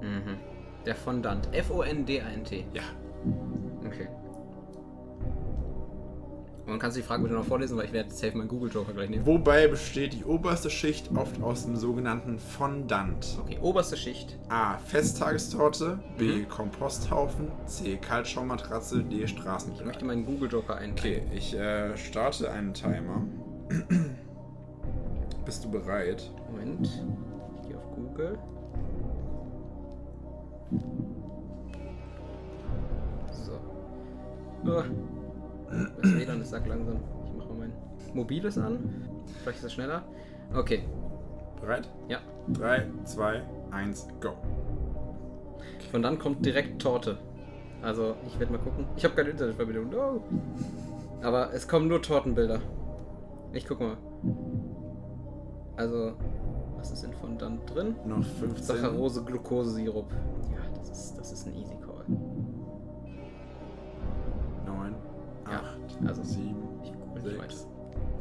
Mhm. 0.00 0.38
Der 0.86 0.94
Fondant. 0.94 1.50
F-O-N-D-A-N-T. 1.52 2.64
Ja. 2.72 2.82
Okay. 3.84 4.08
Und 6.66 6.78
kannst 6.78 6.96
du 6.96 7.00
die 7.00 7.06
Frage 7.06 7.22
bitte 7.24 7.34
noch 7.34 7.44
vorlesen, 7.44 7.76
weil 7.76 7.86
ich 7.86 7.92
werde 7.92 8.10
safe 8.12 8.36
meinen 8.36 8.46
Google 8.46 8.70
Joker 8.70 8.92
gleich 8.92 9.10
nehmen. 9.10 9.26
Wobei 9.26 9.66
besteht 9.66 10.12
die 10.12 10.24
oberste 10.24 10.70
Schicht 10.70 11.10
oft 11.14 11.42
aus 11.42 11.64
dem 11.64 11.76
sogenannten 11.76 12.38
Fondant? 12.38 13.38
Okay, 13.42 13.58
oberste 13.60 13.96
Schicht. 13.96 14.38
A. 14.48 14.78
Festtagstorte. 14.78 15.98
B. 16.18 16.40
Mhm. 16.40 16.48
Komposthaufen. 16.48 17.48
C. 17.66 17.96
Kaltschaummatratze. 17.96 19.02
D. 19.02 19.24
Ich 19.24 19.30
Straßenbelag. 19.30 19.86
möchte 19.86 20.04
meinen 20.04 20.24
Google 20.24 20.48
Joker 20.50 20.76
ein. 20.76 20.92
Okay, 20.92 21.22
ich 21.34 21.52
äh, 21.54 21.96
starte 21.96 22.50
einen 22.50 22.74
Timer. 22.74 23.26
Bist 25.44 25.64
du 25.64 25.70
bereit? 25.70 26.30
Moment. 26.50 26.86
Ich 26.86 27.68
gehe 27.68 27.76
auf 27.76 27.90
Google. 27.96 28.38
So. 33.32 33.58
Oh. 34.64 34.82
Das 36.00 36.14
WLAN 36.14 36.40
ist 36.40 36.50
sack 36.50 36.66
langsam. 36.66 37.00
Ich 37.24 37.32
mache 37.32 37.48
mal 37.48 37.58
mein 37.58 37.72
mobiles 38.14 38.58
an. 38.58 38.78
Vielleicht 39.42 39.58
ist 39.58 39.64
das 39.64 39.72
schneller. 39.72 40.02
Okay. 40.54 40.84
Bereit? 41.60 41.88
Ja. 42.08 42.18
3, 42.52 42.86
2, 43.04 43.42
1, 43.70 44.08
go. 44.20 44.32
Von 45.90 46.02
dann 46.02 46.18
kommt 46.18 46.44
direkt 46.44 46.82
Torte. 46.82 47.18
Also, 47.82 48.16
ich 48.26 48.38
werde 48.38 48.52
mal 48.52 48.58
gucken. 48.58 48.86
Ich 48.96 49.04
habe 49.04 49.14
keine 49.14 49.30
Internetverbindung. 49.30 49.90
No. 49.90 50.22
Aber 51.22 51.52
es 51.52 51.66
kommen 51.66 51.88
nur 51.88 52.02
Tortenbilder. 52.02 52.60
Ich 53.52 53.66
guck 53.66 53.80
mal. 53.80 53.96
Also, 55.76 56.12
was 56.76 56.90
ist 56.92 57.02
denn 57.04 57.12
von 57.14 57.38
dann 57.38 57.64
drin? 57.66 57.96
Noch 58.06 58.24
15. 58.24 58.62
Saccharose, 58.62 59.24
Glukosesirup. 59.24 60.10
Ja, 60.50 60.78
das 60.78 60.90
ist, 60.90 61.18
das 61.18 61.32
ist 61.32 61.46
ein 61.46 61.54
Easy 61.54 61.71
also 66.06 66.22
7, 66.22 66.54
ich 66.84 66.92
google 66.92 67.22
nicht 67.32 67.40
6, 67.50 67.66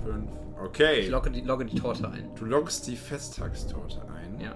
weiter. 0.06 0.14
5. 0.14 0.32
Okay. 0.66 1.00
Ich 1.02 1.10
logge 1.10 1.32
die, 1.32 1.42
logge 1.42 1.66
die 1.66 1.76
Torte 1.76 2.08
ein. 2.10 2.30
Du 2.36 2.46
loggst 2.46 2.88
die 2.88 2.96
Festtagstorte 2.96 4.02
ein. 4.14 4.40
Ja. 4.40 4.56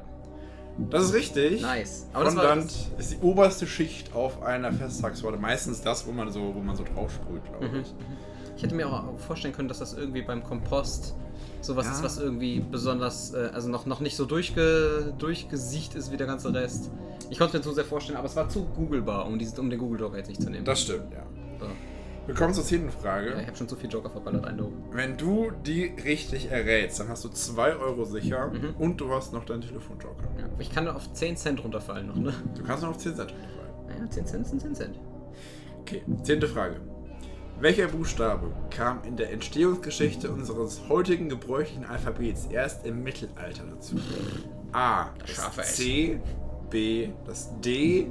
Das 0.90 1.04
ist 1.06 1.14
richtig. 1.14 1.62
Nice. 1.62 2.08
Aber 2.14 2.26
Fondant 2.32 2.72
ist 2.98 3.14
die 3.14 3.18
oberste 3.26 3.66
Schicht 3.66 4.14
auf 4.14 4.44
einer 4.44 4.72
Festtagstorte. 4.74 5.38
Meistens 5.38 5.82
das, 5.82 6.06
wo 6.06 6.12
man 6.12 6.30
so, 6.32 6.54
wo 6.54 6.60
man 6.60 6.76
so 6.76 6.84
drauf 6.84 7.12
sprüht, 7.14 7.44
glaube 7.46 7.70
Mhm. 7.70 7.80
ich. 7.82 7.94
Ich 8.58 8.64
hätte 8.64 8.76
mir 8.76 8.88
auch 8.88 9.18
vorstellen 9.20 9.54
können, 9.54 9.68
dass 9.68 9.80
das 9.80 9.94
irgendwie 9.94 10.22
beim 10.22 10.44
Kompost 10.44 11.16
sowas 11.62 11.86
Ja. 11.88 11.92
ist, 11.94 12.04
was 12.04 12.18
irgendwie 12.20 12.60
besonders, 12.60 13.34
äh, 13.34 13.50
also 13.54 13.70
noch, 13.70 13.86
noch 13.86 14.00
nicht 14.02 14.16
so 14.16 14.26
durchge, 14.26 15.14
durchgesiecht 15.18 15.96
ist 15.96 16.12
wie 16.12 16.18
der 16.18 16.28
ganze 16.28 16.54
Rest. 16.54 16.92
Ich 17.30 17.38
konnte 17.40 17.58
es 17.58 17.64
mir 17.66 17.70
zu 17.70 17.74
sehr 17.76 17.86
vorstellen, 17.86 18.18
aber 18.18 18.28
es 18.28 18.36
war 18.36 18.48
zu 18.50 18.66
googlebar, 18.66 19.26
um, 19.26 19.34
um 19.34 19.70
den 19.70 19.80
Google 19.80 20.00
Joker 20.00 20.18
jetzt 20.18 20.28
nicht 20.28 20.42
zu 20.42 20.50
nehmen. 20.50 20.64
Das 20.66 20.82
stimmt, 20.82 21.12
ja. 21.12 21.24
So. 22.26 22.28
Wir 22.28 22.36
kommen 22.36 22.54
zur 22.54 22.64
zehnten 22.64 22.88
ja, 22.90 22.92
Frage. 22.92 23.36
ich 23.42 23.48
habe 23.48 23.56
schon 23.58 23.68
zu 23.70 23.76
viel 23.76 23.90
Joker 23.90 24.10
verballert, 24.10 24.46
Eindhoven. 24.46 24.84
Wenn 24.92 25.18
du 25.18 25.52
die 25.66 25.86
richtig 26.04 26.52
errätst, 26.52 27.00
dann 27.00 27.08
hast 27.10 27.24
du 27.26 27.30
2 27.30 27.76
Euro 27.76 28.04
sicher 28.06 28.48
Mhm. 28.48 28.76
und 28.80 28.98
du 29.02 29.12
hast 29.12 29.34
noch 29.34 29.46
deinen 29.46 29.62
Telefonjoker. 29.62 30.24
Ja. 30.40 30.46
Ich 30.60 30.72
kann 30.74 30.88
auf 30.88 31.12
10 31.14 31.38
Cent 31.38 31.64
runterfallen 31.64 32.08
noch, 32.08 32.16
ne? 32.16 32.34
Du 32.56 32.64
kannst 32.64 32.84
noch 32.84 32.90
auf 32.92 32.98
10 32.98 33.16
Cent 33.16 33.32
runterfallen. 33.32 33.88
Naja, 33.88 34.10
10 34.10 34.26
Cent 34.26 34.48
sind 34.48 34.62
10 34.62 34.76
Cent. 34.76 35.00
Okay, 35.82 36.02
zehnte 36.24 36.48
Frage. 36.48 36.78
Welcher 37.60 37.88
Buchstabe 37.88 38.52
kam 38.70 39.02
in 39.04 39.16
der 39.16 39.32
Entstehungsgeschichte 39.32 40.30
unseres 40.30 40.82
heutigen 40.90 41.30
gebräuchlichen 41.30 41.86
Alphabets 41.86 42.48
erst 42.48 42.86
im 42.86 43.02
Mittelalter 43.04 43.64
dazu? 43.70 43.96
A. 44.74 45.10
Das 45.20 45.30
scharfe 45.30 45.62
Das. 45.62 45.76
C. 45.76 46.20
B. 46.70 47.10
Das 47.26 47.52
D. 47.62 48.08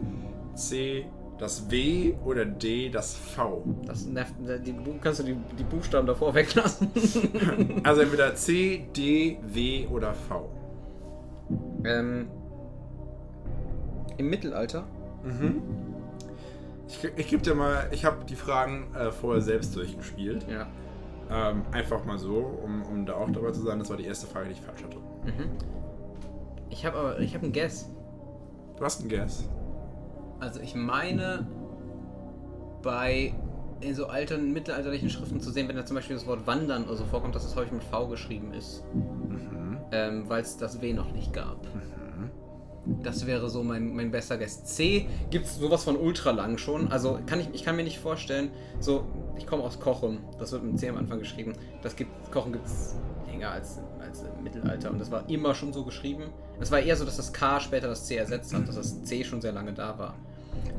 C. 0.54 1.06
Das 1.38 1.70
W. 1.70 2.14
Oder 2.24 2.44
D. 2.44 2.88
Das 2.90 3.16
V. 3.16 3.64
Das 3.86 4.06
nervt, 4.06 4.34
die, 4.64 4.74
kannst 5.00 5.20
du 5.20 5.24
die, 5.24 5.36
die 5.58 5.64
Buchstaben 5.64 6.06
davor 6.06 6.34
weglassen? 6.34 6.90
Also 7.82 8.02
entweder 8.02 8.34
C, 8.36 8.86
D, 8.96 9.38
W 9.42 9.86
oder 9.88 10.14
V. 10.14 10.48
ähm, 11.84 12.28
Im 14.16 14.30
Mittelalter? 14.30 14.84
Mhm. 15.24 15.62
Ich, 16.86 17.02
ich 17.16 17.28
gebe 17.28 17.42
dir 17.42 17.54
mal, 17.54 17.88
ich 17.92 18.04
habe 18.04 18.24
die 18.24 18.36
Fragen 18.36 18.94
äh, 18.94 19.10
vorher 19.10 19.42
selbst 19.42 19.74
durchgespielt. 19.74 20.46
Ja. 20.48 20.66
Ähm, 21.30 21.62
einfach 21.72 22.04
mal 22.04 22.18
so, 22.18 22.36
um, 22.36 22.82
um 22.82 23.06
da 23.06 23.14
auch 23.14 23.30
dabei 23.30 23.50
zu 23.50 23.62
sein. 23.62 23.78
Das 23.78 23.90
war 23.90 23.96
die 23.96 24.04
erste 24.04 24.26
Frage, 24.26 24.46
die 24.48 24.52
ich 24.52 24.60
falsch 24.60 24.84
hatte. 24.84 24.98
Mhm. 24.98 25.50
Ich 26.70 26.84
habe 26.86 26.98
aber, 26.98 27.18
ich 27.20 27.34
habe 27.34 27.44
einen 27.44 27.52
Guess. 27.52 27.90
Du 28.76 28.84
hast 28.84 29.00
einen 29.00 29.08
Guess. 29.08 29.48
Also 30.44 30.60
ich 30.60 30.74
meine, 30.74 31.46
bei 32.82 33.32
in 33.80 33.94
so 33.94 34.06
alten, 34.06 34.52
mittelalterlichen 34.52 35.08
Schriften 35.08 35.40
zu 35.40 35.50
sehen, 35.50 35.68
wenn 35.68 35.76
da 35.76 35.86
zum 35.86 35.96
Beispiel 35.96 36.16
das 36.16 36.26
Wort 36.26 36.46
wandern 36.46 36.84
oder 36.84 36.96
so 36.96 37.04
vorkommt, 37.06 37.34
dass 37.34 37.44
es 37.44 37.56
häufig 37.56 37.72
mit 37.72 37.82
V 37.84 38.08
geschrieben 38.08 38.52
ist. 38.52 38.84
Mhm. 38.94 39.78
Ähm, 39.90 40.28
weil 40.28 40.42
es 40.42 40.58
das 40.58 40.82
W 40.82 40.92
noch 40.92 41.10
nicht 41.12 41.32
gab. 41.32 41.64
Mhm. 41.64 42.30
Das 43.02 43.26
wäre 43.26 43.48
so 43.48 43.62
mein, 43.62 43.94
mein 43.94 44.10
bester 44.10 44.36
Guess. 44.36 44.64
C 44.64 45.06
gibt 45.30 45.46
es 45.46 45.56
sowas 45.56 45.82
von 45.82 45.96
ultra 45.96 46.30
lang 46.30 46.58
schon. 46.58 46.92
Also 46.92 47.18
kann 47.24 47.40
ich, 47.40 47.48
ich 47.54 47.64
kann 47.64 47.76
mir 47.76 47.84
nicht 47.84 47.98
vorstellen, 47.98 48.50
so, 48.80 49.06
ich 49.38 49.46
komme 49.46 49.62
aus 49.62 49.80
Kochen, 49.80 50.18
das 50.38 50.52
wird 50.52 50.62
mit 50.62 50.78
C 50.78 50.90
am 50.90 50.98
Anfang 50.98 51.20
geschrieben. 51.20 51.54
Das 51.82 51.96
gibt, 51.96 52.10
Kochen 52.30 52.52
gibt 52.52 52.66
es 52.66 52.96
länger 53.26 53.50
als, 53.50 53.80
als 53.98 54.22
im 54.22 54.44
Mittelalter 54.44 54.90
und 54.90 55.00
das 55.00 55.10
war 55.10 55.28
immer 55.30 55.54
schon 55.54 55.72
so 55.72 55.84
geschrieben. 55.84 56.24
Es 56.60 56.70
war 56.70 56.80
eher 56.80 56.96
so, 56.96 57.04
dass 57.04 57.16
das 57.16 57.32
K 57.32 57.60
später 57.60 57.88
das 57.88 58.06
C 58.06 58.16
ersetzt 58.16 58.54
hat, 58.54 58.68
dass 58.68 58.76
das 58.76 59.02
C 59.02 59.24
schon 59.24 59.40
sehr 59.40 59.52
lange 59.52 59.72
da 59.72 59.98
war. 59.98 60.14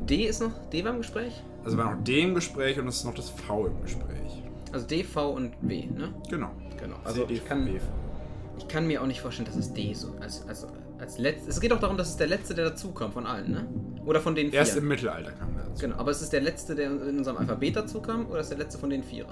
D 0.08 0.24
ist 0.26 0.40
noch, 0.40 0.52
D 0.72 0.84
war 0.84 0.92
im 0.92 0.98
Gespräch? 0.98 1.42
Also 1.64 1.76
war 1.78 1.94
noch 1.94 2.02
D 2.04 2.20
im 2.22 2.34
Gespräch 2.34 2.78
und 2.78 2.86
es 2.88 2.96
ist 2.96 3.04
noch 3.04 3.14
das 3.14 3.30
V 3.30 3.66
im 3.66 3.82
Gespräch. 3.82 4.42
Also 4.72 4.86
D, 4.86 5.02
V 5.04 5.30
und 5.30 5.52
W, 5.62 5.86
ne? 5.86 6.12
Genau. 6.30 6.50
Genau. 6.80 6.96
Also 7.04 7.22
C, 7.22 7.26
D, 7.28 7.34
ich 7.34 7.44
kann, 7.44 7.66
W, 7.66 7.78
V. 7.78 7.84
ich 8.58 8.68
kann 8.68 8.86
mir 8.86 9.02
auch 9.02 9.06
nicht 9.06 9.20
vorstellen, 9.20 9.46
dass 9.46 9.56
es 9.56 9.72
D 9.72 9.92
so 9.94 10.14
als, 10.20 10.46
als, 10.48 10.66
als 10.98 11.18
letztes. 11.18 11.54
Es 11.56 11.60
geht 11.60 11.72
auch 11.72 11.80
darum, 11.80 11.96
dass 11.96 12.08
es 12.10 12.16
der 12.16 12.26
letzte, 12.26 12.54
der 12.54 12.66
dazukam 12.70 13.12
von 13.12 13.26
allen, 13.26 13.50
ne? 13.50 13.66
Oder 14.04 14.20
von 14.20 14.34
den 14.34 14.50
vier. 14.50 14.58
Erst 14.60 14.76
im 14.76 14.86
Mittelalter 14.86 15.32
kam 15.32 15.54
der 15.56 15.64
dazu. 15.64 15.80
Genau, 15.80 15.96
aber 15.96 16.10
es 16.10 16.22
ist 16.22 16.32
der 16.32 16.40
letzte, 16.42 16.74
der 16.74 16.90
in 16.90 17.18
unserem 17.18 17.38
Alphabet 17.38 17.74
dazu 17.76 18.00
kam, 18.00 18.26
oder 18.30 18.40
ist 18.40 18.50
der 18.50 18.58
letzte 18.58 18.78
von 18.78 18.90
den 18.90 19.02
vier? 19.02 19.26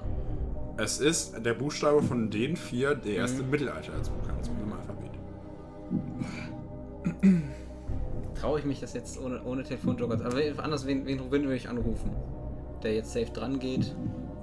Es 0.77 0.99
ist 0.99 1.45
der 1.45 1.53
Buchstabe 1.53 2.01
von 2.03 2.29
den 2.29 2.57
vier, 2.57 2.95
der 2.95 3.15
erst 3.15 3.35
Mhm. 3.35 3.41
im 3.45 3.49
Mittelalter 3.51 3.91
dazu 3.93 4.11
Traue 8.55 8.61
ich 8.61 8.65
mich 8.67 8.79
das 8.79 8.93
jetzt 8.93 9.19
ohne, 9.19 9.43
ohne 9.43 9.63
Telefonjoker? 9.63 10.13
Aber 10.13 10.37
wen- 10.37 10.57
anders, 10.61 10.87
wen, 10.87 11.05
wen, 11.05 11.29
würde 11.29 11.55
ich 11.57 11.67
anrufen? 11.67 12.15
Der 12.83 12.95
jetzt 12.95 13.11
safe 13.11 13.25
dran 13.25 13.59
geht? 13.59 13.93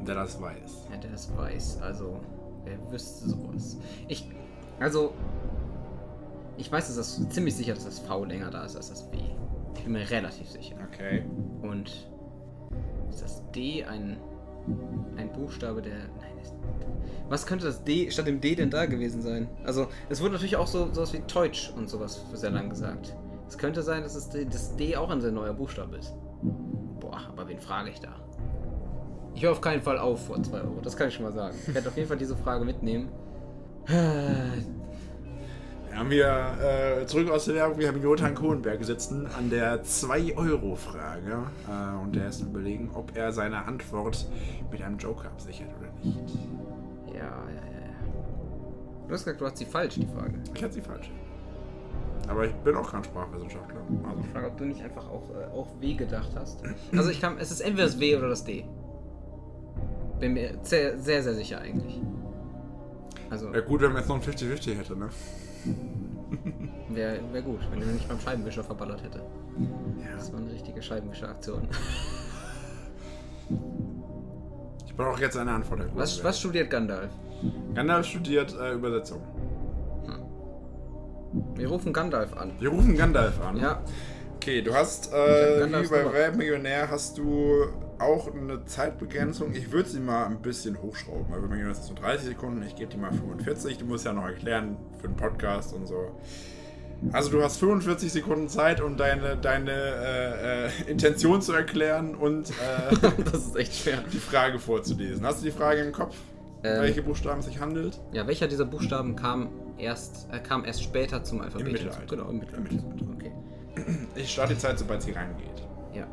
Der 0.06 0.14
das 0.14 0.38
weiß. 0.38 0.88
Ja, 0.90 0.98
der 0.98 1.12
das 1.12 1.34
weiß. 1.34 1.80
Also, 1.80 2.20
wer 2.62 2.76
wüsste 2.92 3.30
sowas? 3.30 3.78
Ich, 4.08 4.28
also, 4.78 5.14
ich 6.58 6.70
weiß, 6.70 6.88
dass 6.88 6.96
das 6.96 7.26
ziemlich 7.30 7.56
sicher, 7.56 7.72
dass 7.72 7.86
das 7.86 8.00
V 8.00 8.26
länger 8.26 8.50
da 8.50 8.66
ist 8.66 8.76
als 8.76 8.90
das 8.90 9.10
W. 9.12 9.16
Ich 9.76 9.84
bin 9.84 9.94
mir 9.94 10.10
relativ 10.10 10.46
sicher. 10.50 10.76
Okay. 10.92 11.24
Und 11.62 12.06
ist 13.08 13.22
das 13.22 13.42
D 13.52 13.82
ein, 13.84 14.18
ein 15.16 15.32
Buchstabe, 15.32 15.80
der. 15.80 15.94
Nein, 15.94 16.38
ist, 16.42 16.52
was 17.30 17.46
könnte 17.46 17.64
das 17.64 17.82
D 17.82 18.10
statt 18.10 18.26
dem 18.26 18.42
D 18.42 18.56
denn 18.56 18.68
da 18.68 18.84
gewesen 18.84 19.22
sein? 19.22 19.48
Also, 19.64 19.86
es 20.10 20.20
wurde 20.20 20.32
natürlich 20.34 20.56
auch 20.56 20.66
so 20.66 20.92
sowas 20.92 21.14
wie 21.14 21.22
Deutsch 21.32 21.72
und 21.74 21.88
sowas 21.88 22.20
für 22.30 22.36
sehr 22.36 22.50
lang 22.50 22.68
gesagt. 22.68 23.16
Es 23.52 23.58
könnte 23.58 23.82
sein, 23.82 24.02
dass 24.02 24.14
es 24.14 24.30
das 24.30 24.76
D 24.76 24.96
auch 24.96 25.10
ein 25.10 25.20
sehr 25.20 25.30
neuer 25.30 25.52
Buchstabe 25.52 25.98
ist. 25.98 26.14
Boah, 27.00 27.20
aber 27.28 27.46
wen 27.46 27.60
frage 27.60 27.90
ich 27.90 28.00
da? 28.00 28.14
Ich 29.34 29.42
höre 29.42 29.52
auf 29.52 29.60
keinen 29.60 29.82
Fall 29.82 29.98
auf 29.98 30.24
vor 30.24 30.42
2 30.42 30.62
Euro, 30.62 30.80
das 30.82 30.96
kann 30.96 31.08
ich 31.08 31.14
schon 31.14 31.26
mal 31.26 31.34
sagen. 31.34 31.54
Ich 31.66 31.74
werde 31.74 31.90
auf 31.90 31.96
jeden 31.98 32.08
Fall 32.08 32.16
diese 32.16 32.34
Frage 32.34 32.64
mitnehmen. 32.64 33.10
Wir 33.86 33.94
haben 35.94 36.10
hier 36.10 37.02
äh, 37.02 37.04
zurück 37.04 37.28
aus 37.30 37.44
der 37.44 37.56
Werbung, 37.56 37.78
wir 37.78 37.88
haben 37.88 38.02
Jotan 38.02 38.34
Kohenberg 38.34 38.82
sitzen 38.82 39.26
an 39.36 39.50
der 39.50 39.84
2-Euro-Frage 39.84 41.42
äh, 41.68 42.02
und 42.02 42.16
der 42.16 42.28
ist 42.28 42.40
überlegen, 42.40 42.90
ob 42.94 43.14
er 43.14 43.32
seine 43.32 43.66
Antwort 43.66 44.24
mit 44.70 44.80
einem 44.80 44.96
Joker 44.96 45.26
absichert 45.26 45.68
oder 45.78 45.90
nicht. 46.02 46.38
Ja, 47.08 47.14
ja, 47.14 47.20
ja, 47.20 47.26
ja. 47.26 49.08
Du 49.08 49.12
hast 49.12 49.24
gesagt, 49.26 49.42
du 49.42 49.44
hast 49.44 49.58
sie 49.58 49.66
falsch, 49.66 49.96
die 49.96 50.06
Frage. 50.06 50.38
Ich 50.54 50.64
hatte 50.64 50.72
sie 50.72 50.80
falsch. 50.80 51.10
Aber 52.28 52.46
ich 52.46 52.52
bin 52.56 52.76
auch 52.76 52.90
kein 52.90 53.02
Sprachwissenschaftler. 53.04 53.80
Also, 54.08 54.20
Ich 54.20 54.28
frage, 54.30 54.46
ob 54.46 54.56
du 54.56 54.64
nicht 54.64 54.82
einfach 54.82 55.08
auch, 55.08 55.28
äh, 55.30 55.44
auch 55.52 55.68
W 55.80 55.94
gedacht 55.94 56.30
hast. 56.34 56.62
Also 56.96 57.10
ich 57.10 57.20
kann, 57.20 57.36
es 57.38 57.50
ist 57.50 57.60
entweder 57.60 57.86
das 57.86 57.98
W 57.98 58.16
oder 58.16 58.28
das 58.28 58.44
D. 58.44 58.64
Bin 60.20 60.34
mir 60.34 60.58
sehr, 60.62 60.98
sehr, 60.98 61.22
sehr 61.22 61.34
sicher 61.34 61.60
eigentlich. 61.60 62.00
Also 63.28 63.52
wäre 63.52 63.64
gut, 63.64 63.80
wenn 63.80 63.92
man 63.92 64.02
jetzt 64.02 64.08
noch 64.08 64.16
ein 64.16 64.22
50-50 64.22 64.74
hätte, 64.76 64.96
ne? 64.96 65.08
wäre 66.90 67.20
wär 67.32 67.42
gut, 67.42 67.60
wenn 67.70 67.80
er 67.80 67.88
nicht 67.88 68.08
beim 68.08 68.20
Scheibenwischer 68.20 68.62
verballert 68.62 69.02
hätte. 69.02 69.20
Das 70.16 70.32
war 70.32 70.40
eine 70.40 70.52
richtige 70.52 70.80
Scheibenwischer-Aktion. 70.80 71.68
Ich 74.86 74.94
brauche 74.94 75.20
jetzt 75.20 75.36
eine 75.36 75.52
Antwort. 75.52 75.80
Was, 75.94 76.22
was 76.22 76.38
studiert 76.38 76.70
Gandalf? 76.70 77.10
Gandalf 77.74 78.06
studiert 78.06 78.54
äh, 78.58 78.74
Übersetzung. 78.74 79.20
Wir 81.56 81.68
rufen 81.68 81.92
Gandalf 81.92 82.36
an. 82.36 82.52
Wir 82.58 82.68
rufen 82.70 82.96
Gandalf 82.96 83.40
an. 83.40 83.56
Ja, 83.56 83.82
Okay, 84.42 84.60
du 84.60 84.74
hast, 84.74 85.12
äh, 85.12 85.66
wie 85.68 85.88
bei. 85.88 86.04
Wer 86.12 86.34
Millionär 86.34 86.90
hast 86.90 87.16
du 87.16 87.66
auch 88.00 88.28
eine 88.34 88.64
Zeitbegrenzung. 88.64 89.54
Ich 89.54 89.70
würde 89.70 89.88
sie 89.88 90.00
mal 90.00 90.24
ein 90.26 90.42
bisschen 90.42 90.82
hochschrauben. 90.82 91.26
Weil 91.30 91.42
bei 91.42 91.46
Millionär 91.46 91.70
ist 91.70 91.86
nur 91.88 91.96
30 92.00 92.26
Sekunden, 92.30 92.60
ich 92.66 92.74
gebe 92.74 92.90
die 92.90 92.96
mal 92.96 93.12
45. 93.12 93.78
Du 93.78 93.84
musst 93.84 94.04
ja 94.04 94.12
noch 94.12 94.24
erklären 94.24 94.76
für 95.00 95.06
den 95.06 95.14
Podcast 95.14 95.72
und 95.74 95.86
so. 95.86 96.10
Also 97.12 97.30
du 97.30 97.40
hast 97.40 97.58
45 97.58 98.10
Sekunden 98.12 98.48
Zeit, 98.48 98.80
um 98.80 98.96
deine, 98.96 99.36
deine 99.36 99.70
äh, 99.70 100.66
äh, 100.66 100.70
Intention 100.90 101.40
zu 101.40 101.52
erklären 101.52 102.16
und 102.16 102.50
äh, 102.50 102.96
das 103.30 103.46
ist 103.46 103.56
echt 103.56 103.74
schwer. 103.76 103.98
die 104.12 104.18
Frage 104.18 104.58
vorzulesen. 104.58 105.24
Hast 105.24 105.40
du 105.40 105.44
die 105.44 105.52
Frage 105.52 105.82
im 105.82 105.92
Kopf, 105.92 106.16
Ähm, 106.64 106.82
welche 106.82 107.02
Buchstaben 107.02 107.38
es 107.38 107.46
sich 107.46 107.60
handelt? 107.60 108.00
Ja, 108.12 108.26
welcher 108.26 108.48
dieser 108.48 108.64
Buchstaben 108.64 109.14
kam 109.14 109.50
erst, 109.78 110.28
äh, 110.32 110.38
kam 110.38 110.64
erst 110.64 110.82
später 110.82 111.22
zum 111.22 111.40
Alphabet? 111.40 111.66
Im? 111.66 111.72
Mittelalter. 111.72 112.06
Genau, 112.06 112.28
im 112.28 112.38
Mittelalter. 112.38 112.76
Okay. 113.14 113.32
Ich 114.14 114.32
starte 114.32 114.54
die 114.54 114.60
Zeit, 114.60 114.78
sobald 114.78 115.02
sie 115.02 115.12
reingeht. 115.12 115.66
Ja. 115.94 116.06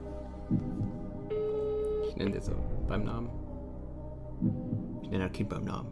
Ich 2.07 2.15
nenne 2.15 2.33
jetzt 2.33 2.45
so 2.45 2.53
beim 2.87 3.03
Namen. 3.03 3.29
Ich 5.03 5.09
nenne 5.09 5.25
das 5.25 5.33
Kind 5.33 5.49
beim 5.49 5.65
Namen. 5.65 5.91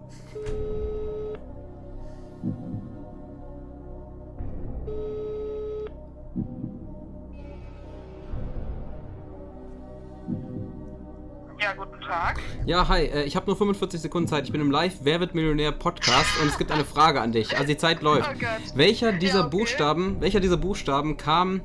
Ja, 11.60 11.74
guten 11.74 11.99
Tag. 12.01 12.39
Ja, 12.66 12.88
hi, 12.88 13.05
äh, 13.05 13.24
ich 13.24 13.36
habe 13.36 13.47
nur 13.47 13.55
45 13.55 13.99
Sekunden 13.99 14.28
Zeit. 14.28 14.45
Ich 14.45 14.51
bin 14.51 14.62
im 14.62 14.70
Live 14.70 14.99
Wer 15.01 15.20
wird 15.20 15.34
Millionär 15.34 15.72
Podcast 15.72 16.30
und 16.41 16.49
es 16.49 16.58
gibt 16.58 16.72
eine 16.72 16.86
Frage 16.86 17.20
an 17.20 17.32
dich. 17.32 17.53
Also 17.55 17.66
die 17.68 17.78
Zeit 17.78 18.01
läuft. 18.03 18.30
Oh. 18.30 18.76
Welcher 18.76 19.12
dieser 19.12 19.39
Ja, 19.39 19.45
okay. 19.47 19.58
Buchstaben, 19.58 20.22
welcher 20.22 20.39
dieser 20.39 20.58
Buchstaben 20.58 21.18
kam, 21.18 21.62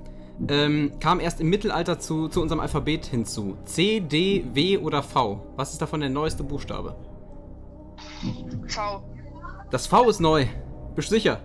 ähm, 0.48 0.92
kam 0.98 1.20
erst 1.20 1.40
im 1.42 1.50
Mittelalter 1.50 1.98
zu, 1.98 2.28
zu 2.28 2.40
unserem 2.40 2.60
Alphabet 2.60 3.04
hinzu? 3.06 3.58
C, 3.66 4.00
D, 4.00 4.46
W 4.54 4.78
oder 4.78 5.02
V? 5.02 5.46
Was 5.56 5.72
ist 5.72 5.82
davon 5.82 6.00
der 6.00 6.08
neueste 6.08 6.42
Buchstabe? 6.42 6.96
V. 8.68 9.02
Das 9.70 9.86
V 9.86 10.08
ist 10.08 10.20
neu. 10.20 10.46
Bist 10.94 11.10
du 11.10 11.14
sicher, 11.14 11.40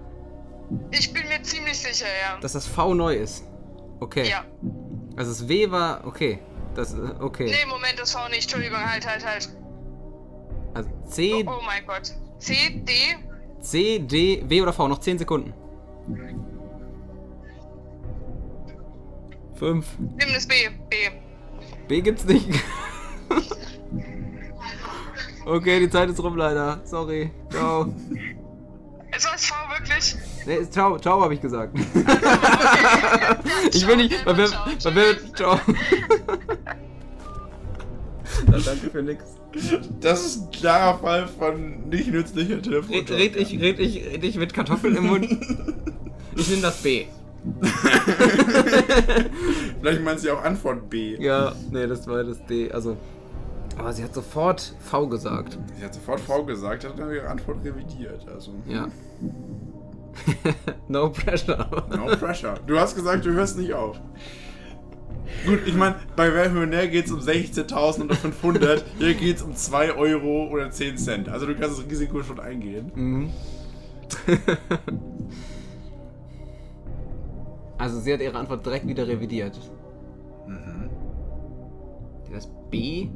Ich 0.91 1.11
bin 1.11 1.23
mir 1.27 1.41
ziemlich 1.43 1.77
sicher, 1.77 2.05
ja. 2.05 2.39
dass 2.39 2.53
das 2.53 2.65
V 2.67 2.93
neu 2.93 3.15
ist? 3.15 3.43
Okay. 3.99 4.29
Ja. 4.29 4.45
Also 5.17 5.31
das 5.31 5.47
W 5.49 5.69
war 5.71 6.05
okay. 6.05 6.39
Das 6.77 6.93
äh, 6.93 6.97
okay. 7.19 7.45
Nee, 7.45 7.65
Moment, 7.67 7.97
das 7.97 8.11
V 8.11 8.29
nicht. 8.29 8.43
Entschuldigung, 8.43 8.77
halt, 8.77 9.05
halt, 9.05 9.25
halt. 9.25 9.49
Also 10.75 10.89
C, 11.09 11.43
Oh 11.47 11.59
mein 11.65 11.85
Gott. 11.87 12.13
C, 12.37 12.53
D. 12.69 12.93
C, 13.59 13.97
D, 13.97 14.43
W 14.47 14.61
oder 14.61 14.71
V? 14.71 14.87
Noch 14.87 14.99
10 14.99 15.17
Sekunden. 15.17 15.53
5. 19.55 19.87
Nimm 19.97 20.33
das 20.33 20.47
B. 20.47 20.53
B. 20.87 20.95
B 21.87 22.01
gibt's 22.01 22.25
nicht. 22.25 22.47
okay, 25.47 25.79
die 25.79 25.89
Zeit 25.89 26.11
ist 26.11 26.21
rum 26.21 26.37
leider. 26.37 26.81
Sorry. 26.85 27.31
Ciao. 27.49 27.91
Es 29.17 29.25
war 29.25 29.31
das 29.31 29.45
V 29.47 29.55
wirklich? 29.71 30.15
Nee, 30.45 30.69
ciao, 30.69 30.99
ciao 30.99 31.19
habe 31.21 31.33
ich 31.33 31.41
gesagt. 31.41 31.75
ich 33.73 33.87
will 33.87 33.95
nicht. 33.95 34.23
Bei 34.23 34.37
wer, 34.37 34.47
bei 34.83 34.95
wer, 34.95 35.33
ciao. 35.33 35.59
Na, 38.45 38.59
danke 38.59 38.91
für 38.91 39.01
nix. 39.01 39.23
Das 40.01 40.23
ist 40.23 40.41
ein 40.41 40.51
klarer 40.51 40.99
Fall 40.99 41.27
von 41.27 41.89
nicht 41.89 42.11
nützlicher 42.11 42.61
Telefon. 42.61 42.93
Red, 42.93 43.09
red, 43.09 43.35
ich, 43.35 43.59
red, 43.59 43.79
ich, 43.79 44.05
red 44.05 44.23
ich 44.23 44.37
mit 44.37 44.53
Kartoffeln 44.53 44.95
im 44.95 45.07
Mund. 45.07 45.25
Ich 46.35 46.47
nehme 46.49 46.61
das 46.61 46.77
B. 46.83 47.05
Vielleicht 49.79 50.03
meinst 50.03 50.23
du 50.23 50.27
ja 50.27 50.35
auch 50.35 50.43
Antwort 50.43 50.91
B. 50.91 51.15
Ja, 51.19 51.55
nee, 51.71 51.87
das 51.87 52.05
war 52.07 52.23
das 52.23 52.45
D. 52.45 52.71
Also. 52.71 52.97
Aber 53.77 53.93
sie 53.93 54.03
hat 54.03 54.13
sofort 54.13 54.75
V 54.79 55.07
gesagt. 55.07 55.57
Sie 55.77 55.83
hat 55.85 55.93
sofort 55.93 56.19
V 56.19 56.43
gesagt, 56.45 56.83
hat 56.83 56.97
dann 56.97 57.11
ihre 57.11 57.27
Antwort 57.29 57.63
revidiert. 57.63 58.27
Also, 58.27 58.51
Ja. 58.67 58.87
no 60.87 61.09
pressure. 61.11 61.67
no 61.95 62.07
pressure. 62.15 62.55
Du 62.65 62.79
hast 62.79 62.95
gesagt, 62.95 63.23
du 63.25 63.33
hörst 63.33 63.57
nicht 63.57 63.73
auf. 63.73 63.99
Gut, 65.45 65.59
ich 65.67 65.75
meine, 65.75 65.95
bei 66.15 66.33
Wer 66.33 66.49
Millionär 66.49 66.87
geht 66.87 67.05
es 67.05 67.11
um 67.11 67.19
16.000 67.19 68.05
oder 68.05 68.15
500. 68.15 68.83
Hier 68.97 69.13
geht 69.13 69.37
es 69.37 69.41
um 69.43 69.55
2 69.55 69.93
Euro 69.93 70.47
oder 70.49 70.71
10 70.71 70.97
Cent. 70.97 71.29
Also 71.29 71.45
du 71.45 71.53
kannst 71.55 71.77
das 71.79 71.85
Risiko 71.85 72.23
schon 72.23 72.39
eingehen. 72.39 72.91
Mhm. 72.95 73.29
also 77.77 77.99
sie 77.99 78.13
hat 78.13 78.21
ihre 78.21 78.37
Antwort 78.37 78.65
direkt 78.65 78.87
wieder 78.87 79.07
revidiert. 79.07 79.59
Mhm. 80.47 80.89
Das 82.33 82.49
B? 82.71 83.09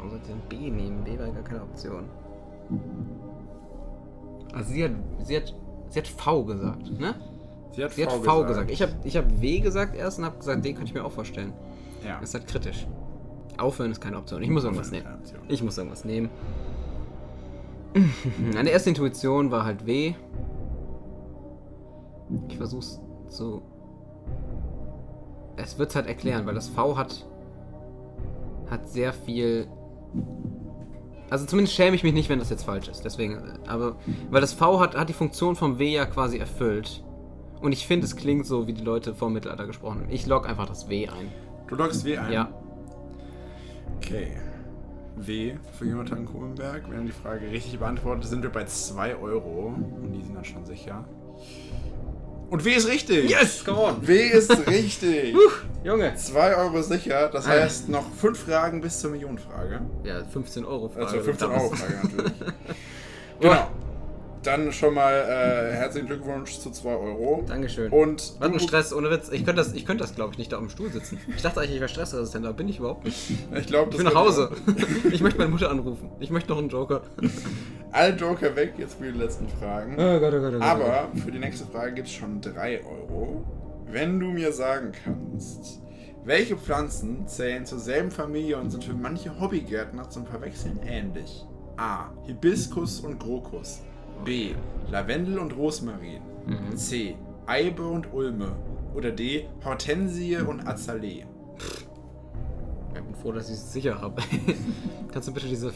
Warum 0.00 0.10
sollte 0.12 0.26
sie 0.26 0.32
denn 0.32 0.42
B 0.48 0.70
nehmen? 0.70 1.04
B 1.04 1.18
war 1.18 1.28
gar 1.28 1.42
keine 1.42 1.62
Option. 1.62 2.04
Also 4.54 4.72
sie 4.72 4.84
hat, 4.84 4.92
sie 5.22 5.36
hat, 5.36 5.54
sie 5.90 5.98
hat 5.98 6.08
V 6.08 6.44
gesagt, 6.44 6.98
ne? 6.98 7.14
Sie 7.72 7.84
hat, 7.84 7.92
Sie 7.92 8.04
hat 8.04 8.12
V, 8.12 8.44
gesagt. 8.46 8.70
Ich 8.70 8.82
habe 8.82 8.92
ich 9.04 9.16
hab 9.16 9.40
W 9.40 9.60
gesagt 9.60 9.94
erst 9.94 10.18
und 10.18 10.24
habe 10.24 10.38
gesagt, 10.38 10.64
D 10.64 10.72
könnte 10.72 10.86
ich 10.86 10.94
mir 10.94 11.04
auch 11.04 11.12
vorstellen. 11.12 11.52
ja. 12.04 12.18
Das 12.18 12.30
ist 12.30 12.34
halt 12.34 12.48
kritisch. 12.48 12.86
Aufhören 13.58 13.90
ist 13.90 14.00
keine 14.00 14.16
Option. 14.16 14.42
Ich 14.42 14.48
muss 14.50 14.64
irgendwas 14.64 14.88
Aufhören 14.88 15.04
nehmen. 15.20 15.44
Ich 15.48 15.62
muss 15.62 15.76
irgendwas 15.76 16.04
nehmen. 16.04 16.30
Meine 18.54 18.70
erste 18.70 18.88
Intuition 18.88 19.50
war 19.50 19.64
halt 19.64 19.86
W. 19.86 20.14
Ich 22.48 22.56
versuch's 22.56 23.00
zu. 23.28 23.60
Es 25.56 25.78
wird's 25.78 25.94
halt 25.94 26.06
erklären, 26.06 26.46
weil 26.46 26.54
das 26.54 26.68
V 26.68 26.96
hat. 26.96 27.26
hat 28.70 28.88
sehr 28.88 29.12
viel. 29.12 29.66
Also 31.30 31.46
zumindest 31.46 31.74
schäme 31.76 31.94
ich 31.96 32.02
mich 32.02 32.12
nicht, 32.12 32.28
wenn 32.28 32.40
das 32.40 32.50
jetzt 32.50 32.64
falsch 32.64 32.88
ist. 32.88 33.04
Deswegen. 33.04 33.34
äh, 33.34 33.68
Aber. 33.68 33.96
Weil 34.30 34.40
das 34.40 34.52
V 34.52 34.80
hat, 34.80 34.96
hat 34.96 35.08
die 35.08 35.14
Funktion 35.14 35.56
vom 35.56 35.78
W 35.78 35.92
ja 35.92 36.04
quasi 36.06 36.38
erfüllt. 36.38 37.02
Und 37.60 37.72
ich 37.72 37.86
finde, 37.86 38.06
es 38.06 38.16
klingt 38.16 38.46
so, 38.46 38.66
wie 38.66 38.72
die 38.72 38.82
Leute 38.82 39.14
vor 39.14 39.28
dem 39.28 39.34
Mittelalter 39.34 39.66
gesprochen 39.66 40.00
haben. 40.00 40.10
Ich 40.10 40.26
log 40.26 40.48
einfach 40.48 40.66
das 40.66 40.88
W 40.88 41.08
ein. 41.08 41.32
Du 41.68 41.76
loggst 41.76 42.04
W 42.04 42.16
ein? 42.18 42.32
Ja. 42.32 42.48
Okay. 43.96 44.36
W 45.16 45.54
für 45.78 45.84
Jonathan 45.84 46.24
Kohlenberg. 46.24 46.90
Wenn 46.90 47.06
die 47.06 47.12
Frage 47.12 47.50
richtig 47.50 47.78
beantwortet, 47.78 48.24
sind 48.24 48.42
wir 48.42 48.50
bei 48.50 48.64
2 48.64 49.16
Euro. 49.16 49.74
Und 50.02 50.12
die 50.12 50.22
sind 50.22 50.34
dann 50.34 50.44
schon 50.44 50.64
sicher. 50.64 51.04
Und 52.50 52.64
W 52.64 52.74
ist 52.74 52.88
richtig! 52.88 53.30
Yes, 53.30 53.64
come 53.64 53.78
on. 53.78 54.06
W 54.06 54.14
ist 54.28 54.50
richtig! 54.66 55.34
Junge. 55.84 56.14
2 56.14 56.56
Euro 56.56 56.82
sicher, 56.82 57.28
das 57.32 57.46
Ah. 57.46 57.50
heißt 57.50 57.88
noch 57.88 58.04
5 58.20 58.38
Fragen 58.38 58.80
bis 58.80 58.98
zur 58.98 59.10
Millionenfrage. 59.12 59.80
Ja, 60.04 60.24
15 60.24 60.64
Euro 60.64 60.88
Frage. 60.88 61.06
Also 61.06 61.20
15 61.20 61.48
Das- 61.48 61.58
Euro 61.62 61.70
Frage 61.74 61.94
natürlich. 62.02 62.32
genau. 63.40 63.68
Dann 64.42 64.72
schon 64.72 64.94
mal 64.94 65.12
äh, 65.12 65.74
herzlichen 65.74 66.06
Glückwunsch 66.06 66.58
zu 66.58 66.70
2 66.70 66.88
Euro. 66.88 67.44
Dankeschön. 67.46 67.92
Und 67.92 68.34
Was 68.38 68.50
ein 68.50 68.60
Stress, 68.60 68.92
ohne 68.94 69.10
Witz. 69.10 69.28
Ich 69.28 69.44
könnte 69.44 69.62
das, 69.62 69.74
ich 69.74 69.84
könnte 69.84 70.02
das 70.02 70.14
glaube 70.14 70.32
ich, 70.32 70.38
nicht 70.38 70.50
da 70.52 70.56
auf 70.56 70.62
dem 70.62 70.70
Stuhl 70.70 70.90
sitzen. 70.90 71.18
Ich 71.36 71.42
dachte 71.42 71.60
eigentlich, 71.60 71.74
ich 71.74 71.80
wäre 71.80 71.90
stressresistent, 71.90 72.46
aber 72.46 72.54
bin 72.56 72.68
ich 72.68 72.78
überhaupt 72.78 73.04
nicht. 73.04 73.30
ich 73.54 73.66
glaube, 73.66 73.90
Ich 73.92 73.98
will 73.98 74.04
nach 74.04 74.14
Hause. 74.14 74.50
Ich 75.12 75.20
möchte 75.20 75.38
meine 75.38 75.50
Mutter 75.50 75.70
anrufen. 75.70 76.10
Ich 76.20 76.30
möchte 76.30 76.50
noch 76.50 76.58
einen 76.58 76.70
Joker. 76.70 77.02
Alle 77.92 78.14
Joker 78.16 78.56
weg 78.56 78.74
jetzt 78.78 78.98
für 78.98 79.12
die 79.12 79.18
letzten 79.18 79.46
Fragen. 79.48 79.94
Oh 79.98 80.20
Gott, 80.20 80.32
oh 80.32 80.40
Gott, 80.40 80.54
oh 80.54 80.58
Gott. 80.58 80.62
Aber 80.62 81.08
für 81.22 81.30
die 81.32 81.38
nächste 81.38 81.66
Frage 81.66 81.92
gibt 81.94 82.08
es 82.08 82.14
schon 82.14 82.40
3 82.40 82.80
Euro. 82.84 83.44
Wenn 83.90 84.20
du 84.20 84.28
mir 84.28 84.52
sagen 84.52 84.92
kannst, 85.04 85.80
welche 86.24 86.56
Pflanzen 86.56 87.26
zählen 87.26 87.66
zur 87.66 87.78
selben 87.78 88.10
Familie 88.10 88.58
und 88.58 88.70
sind 88.70 88.84
für 88.84 88.94
manche 88.94 89.38
Hobbygärtner 89.38 90.08
zum 90.08 90.26
Verwechseln 90.26 90.80
ähnlich? 90.86 91.44
A. 91.76 92.10
Hibiskus 92.26 93.00
und 93.00 93.18
Krokus. 93.18 93.80
B. 94.24 94.54
Lavendel 94.90 95.38
und 95.38 95.56
Rosmarin. 95.56 96.22
Mhm. 96.46 96.76
C. 96.76 97.16
Eibe 97.46 97.86
und 97.86 98.12
Ulme. 98.12 98.52
Oder 98.94 99.10
D. 99.12 99.48
Hortensie 99.64 100.36
und 100.36 100.66
Azalee. 100.66 101.24
Ja, 102.94 103.00
gut, 103.00 103.16
froh, 103.18 103.32
dass 103.32 103.48
ich 103.48 103.54
es 103.54 103.72
sicher 103.72 104.00
habe. 104.00 104.20
Kannst 105.12 105.28
du 105.28 105.32
bitte 105.32 105.46
diese 105.46 105.72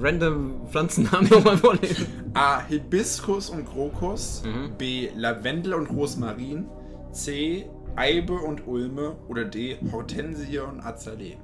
random 0.00 0.66
Pflanzennamen 0.68 1.28
nochmal 1.30 1.58
vorlesen? 1.58 2.06
A. 2.34 2.64
Hibiskus 2.66 3.50
und 3.50 3.66
Krokus. 3.66 4.42
Mhm. 4.44 4.72
B. 4.78 5.10
Lavendel 5.14 5.74
und 5.74 5.86
Rosmarin. 5.90 6.66
C. 7.12 7.68
Eibe 7.96 8.34
und 8.34 8.66
Ulme. 8.66 9.16
Oder 9.28 9.44
D. 9.44 9.76
Hortensie 9.92 10.58
und 10.58 10.80
Azalee. 10.80 11.36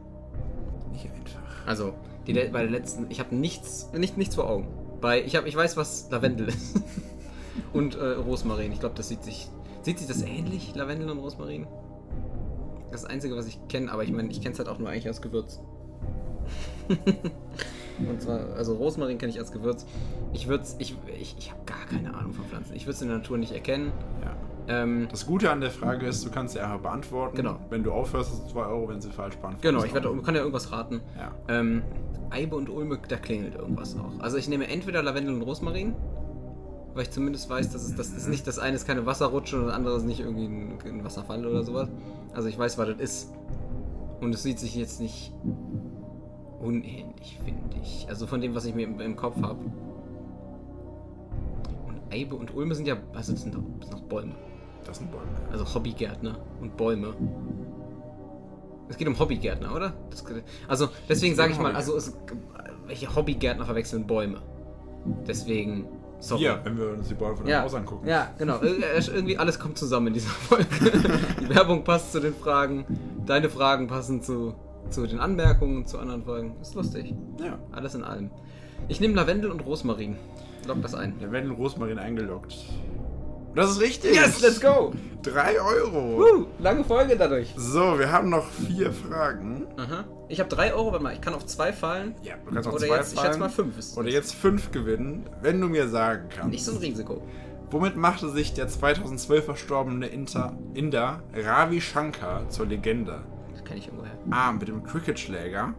Nicht 0.92 1.04
einfach. 1.04 1.66
Also, 1.66 1.94
die, 2.26 2.32
bei 2.32 2.62
der 2.62 2.70
letzten, 2.70 3.06
ich 3.10 3.20
habe 3.20 3.34
nichts, 3.34 3.90
nicht, 3.92 4.16
nichts 4.16 4.34
vor 4.34 4.48
Augen. 4.48 4.68
Bei, 5.00 5.22
ich, 5.22 5.36
hab, 5.36 5.46
ich 5.46 5.56
weiß, 5.56 5.76
was 5.76 6.10
Lavendel 6.10 6.48
ist. 6.48 6.82
und 7.72 7.94
äh, 7.96 8.04
Rosmarin. 8.04 8.72
Ich 8.72 8.80
glaube, 8.80 8.94
das 8.96 9.08
sieht 9.08 9.24
sich. 9.24 9.48
Sieht 9.82 9.98
sich 9.98 10.08
das 10.08 10.22
ähnlich, 10.22 10.74
Lavendel 10.74 11.10
und 11.10 11.18
Rosmarin? 11.18 11.66
Das 12.90 13.04
Einzige, 13.04 13.34
was 13.36 13.46
ich 13.46 13.58
kenne, 13.68 13.90
aber 13.90 14.04
ich 14.04 14.12
meine, 14.12 14.30
ich 14.30 14.42
kenne 14.42 14.52
es 14.52 14.58
halt 14.58 14.68
auch 14.68 14.78
nur 14.78 14.90
eigentlich 14.90 15.06
als 15.06 15.22
Gewürz. 15.22 15.60
und 17.98 18.20
zwar, 18.20 18.52
also 18.56 18.74
Rosmarin 18.74 19.16
kenne 19.16 19.30
ich 19.30 19.38
als 19.38 19.52
Gewürz. 19.52 19.86
Ich 20.32 20.48
würde 20.48 20.64
ich, 20.78 20.96
ich, 21.18 21.34
ich 21.38 21.50
habe 21.50 21.62
gar 21.64 21.86
keine 21.86 22.14
Ahnung 22.14 22.32
von 22.32 22.44
Pflanzen. 22.44 22.74
Ich 22.74 22.84
würde 22.84 22.96
es 22.96 23.02
in 23.02 23.08
der 23.08 23.18
Natur 23.18 23.38
nicht 23.38 23.52
erkennen. 23.52 23.92
Ja. 24.22 24.36
Ähm, 24.70 25.08
Das 25.10 25.26
Gute 25.26 25.50
an 25.50 25.60
der 25.60 25.70
Frage 25.70 26.06
ist, 26.06 26.24
du 26.24 26.30
kannst 26.30 26.54
sie 26.54 26.60
einfach 26.60 26.80
beantworten. 26.80 27.36
Genau. 27.36 27.56
Wenn 27.70 27.82
du 27.82 27.92
aufhörst, 27.92 28.30
hast 28.30 28.44
du 28.46 28.52
2 28.52 28.66
Euro, 28.66 28.88
wenn 28.88 29.00
sie 29.00 29.10
falsch 29.10 29.36
beantwortet 29.36 29.62
genau, 29.62 29.84
ich 29.84 29.92
werde, 29.92 30.16
kann 30.22 30.34
ja 30.34 30.40
irgendwas 30.40 30.70
raten. 30.70 31.00
Ja. 31.18 31.32
Ähm, 31.48 31.82
Eibe 32.30 32.54
und 32.54 32.68
Ulme, 32.70 32.98
da 33.08 33.16
klingelt 33.16 33.56
irgendwas 33.56 33.96
auch. 33.98 34.20
Also 34.20 34.36
ich 34.36 34.48
nehme 34.48 34.68
entweder 34.68 35.02
Lavendel 35.02 35.34
und 35.34 35.42
Rosmarin, 35.42 35.94
weil 36.94 37.02
ich 37.02 37.10
zumindest 37.10 37.50
weiß, 37.50 37.72
dass 37.72 37.82
es 37.82 37.96
das 37.96 38.10
ist 38.10 38.28
nicht 38.28 38.46
das 38.46 38.58
eine 38.60 38.76
ist 38.76 38.86
keine 38.86 39.04
Wasserrutsche 39.06 39.58
und 39.58 39.66
das 39.66 39.74
andere 39.74 39.96
ist 39.96 40.04
nicht 40.04 40.20
irgendwie 40.20 40.44
ein, 40.46 40.78
ein 40.84 41.04
Wasserfall 41.04 41.44
oder 41.44 41.64
sowas. 41.64 41.88
Also 42.32 42.48
ich 42.48 42.56
weiß, 42.58 42.78
was 42.78 42.88
das 42.88 42.98
ist. 43.00 43.32
Und 44.20 44.34
es 44.34 44.42
sieht 44.42 44.58
sich 44.58 44.74
jetzt 44.76 45.00
nicht 45.00 45.32
unähnlich, 46.60 47.40
finde 47.44 47.76
ich. 47.82 48.06
Also 48.08 48.26
von 48.26 48.40
dem, 48.40 48.54
was 48.54 48.64
ich 48.64 48.74
mir 48.74 48.84
im, 48.86 49.00
im 49.00 49.16
Kopf 49.16 49.40
habe. 49.42 49.58
Und 51.86 52.00
Eibe 52.12 52.36
und 52.36 52.54
Ulme 52.54 52.74
sind 52.74 52.86
ja, 52.86 52.96
also 53.14 53.32
das 53.32 53.42
sind 53.42 53.54
doch, 53.54 53.62
das 53.80 53.88
sind 53.88 53.98
doch 54.00 54.08
Bäume. 54.08 54.34
Das 54.86 54.98
sind 54.98 55.10
Bäume. 55.10 55.24
Also 55.52 55.64
Hobbygärtner 55.74 56.36
und 56.60 56.76
Bäume. 56.76 57.14
Es 58.88 58.96
geht 58.96 59.06
um 59.06 59.18
Hobbygärtner, 59.18 59.74
oder? 59.74 59.92
Das, 60.10 60.24
also 60.66 60.88
deswegen 61.08 61.34
sage 61.36 61.52
ich 61.52 61.58
mal, 61.60 61.74
also 61.76 61.96
es, 61.96 62.16
welche 62.86 63.14
Hobbygärtner 63.14 63.64
verwechseln 63.64 64.06
Bäume. 64.06 64.38
Deswegen, 65.28 65.86
sorry. 66.18 66.40
Hier, 66.40 66.60
wenn 66.64 66.76
wir 66.76 66.90
uns 66.90 67.06
die 67.08 67.14
Bäume 67.14 67.36
von 67.36 67.46
ja, 67.46 67.62
Haus 67.62 67.74
angucken. 67.74 68.08
ja, 68.08 68.32
genau. 68.36 68.56
Ir- 68.56 68.78
ir- 68.80 69.14
Irgendwie 69.14 69.38
alles 69.38 69.58
kommt 69.60 69.78
zusammen 69.78 70.08
in 70.08 70.14
dieser 70.14 70.28
Folge. 70.48 70.66
Die 71.40 71.48
Werbung 71.48 71.84
passt 71.84 72.10
zu 72.12 72.20
den 72.20 72.34
Fragen, 72.34 72.84
deine 73.26 73.48
Fragen 73.48 73.86
passen 73.86 74.22
zu, 74.22 74.54
zu 74.90 75.06
den 75.06 75.20
Anmerkungen 75.20 75.86
zu 75.86 75.98
anderen 75.98 76.24
Folgen. 76.24 76.56
Ist 76.60 76.74
lustig. 76.74 77.14
ja. 77.38 77.58
Alles 77.70 77.94
in 77.94 78.02
allem. 78.02 78.30
Ich 78.88 79.00
nehme 79.00 79.14
Lavendel 79.14 79.50
und 79.52 79.60
Rosmarin. 79.64 80.16
Lock 80.66 80.82
das 80.82 80.94
ein. 80.94 81.18
Der 81.20 81.30
Wendel 81.32 81.52
Rosmarin 81.52 81.98
eingeloggt. 81.98 82.56
Das 83.54 83.70
ist 83.70 83.80
richtig. 83.80 84.14
Yes, 84.14 84.40
let's 84.40 84.60
go! 84.60 84.92
3 85.22 85.60
Euro. 85.60 86.22
Uh, 86.22 86.46
lange 86.60 86.84
Folge 86.84 87.16
dadurch. 87.16 87.52
So, 87.56 87.98
wir 87.98 88.10
haben 88.10 88.30
noch 88.30 88.46
vier 88.48 88.92
Fragen. 88.92 89.66
Aha. 89.76 90.04
Ich 90.28 90.40
habe 90.40 90.48
3 90.48 90.72
Euro, 90.74 90.92
warte 90.92 91.02
mal, 91.02 91.12
ich 91.12 91.20
kann 91.20 91.34
auf 91.34 91.44
2 91.44 91.72
fallen. 91.72 92.14
Ja, 92.22 92.36
du 92.36 92.52
kannst 92.54 92.66
noch 92.68 92.76
Oder 92.76 92.86
zwei 92.86 92.96
jetzt, 92.96 93.12
ich 93.12 93.18
fallen. 93.18 93.26
schätze 93.26 93.40
mal 93.40 93.50
5 93.50 93.78
ist 93.78 93.98
Oder 93.98 94.08
jetzt 94.08 94.34
fünf 94.34 94.70
gewinnen, 94.70 95.28
wenn 95.42 95.60
du 95.60 95.68
mir 95.68 95.88
sagen 95.88 96.28
kannst. 96.30 96.50
nicht 96.50 96.64
so 96.64 96.72
ein 96.72 96.78
Risiko. 96.78 97.22
Womit 97.70 97.96
machte 97.96 98.30
sich 98.30 98.54
der 98.54 98.68
2012 98.68 99.44
verstorbene 99.44 100.06
Inter, 100.06 100.56
Inder 100.74 101.22
Ravi 101.34 101.80
Shankar 101.80 102.48
zur 102.48 102.66
Legende? 102.66 103.22
Das 103.52 103.64
kenne 103.64 103.78
ich 103.80 103.86
irgendwoher. 103.86 104.12
A. 104.30 104.52
Mit 104.52 104.68
dem 104.68 104.82
Cricketschläger. 104.84 105.74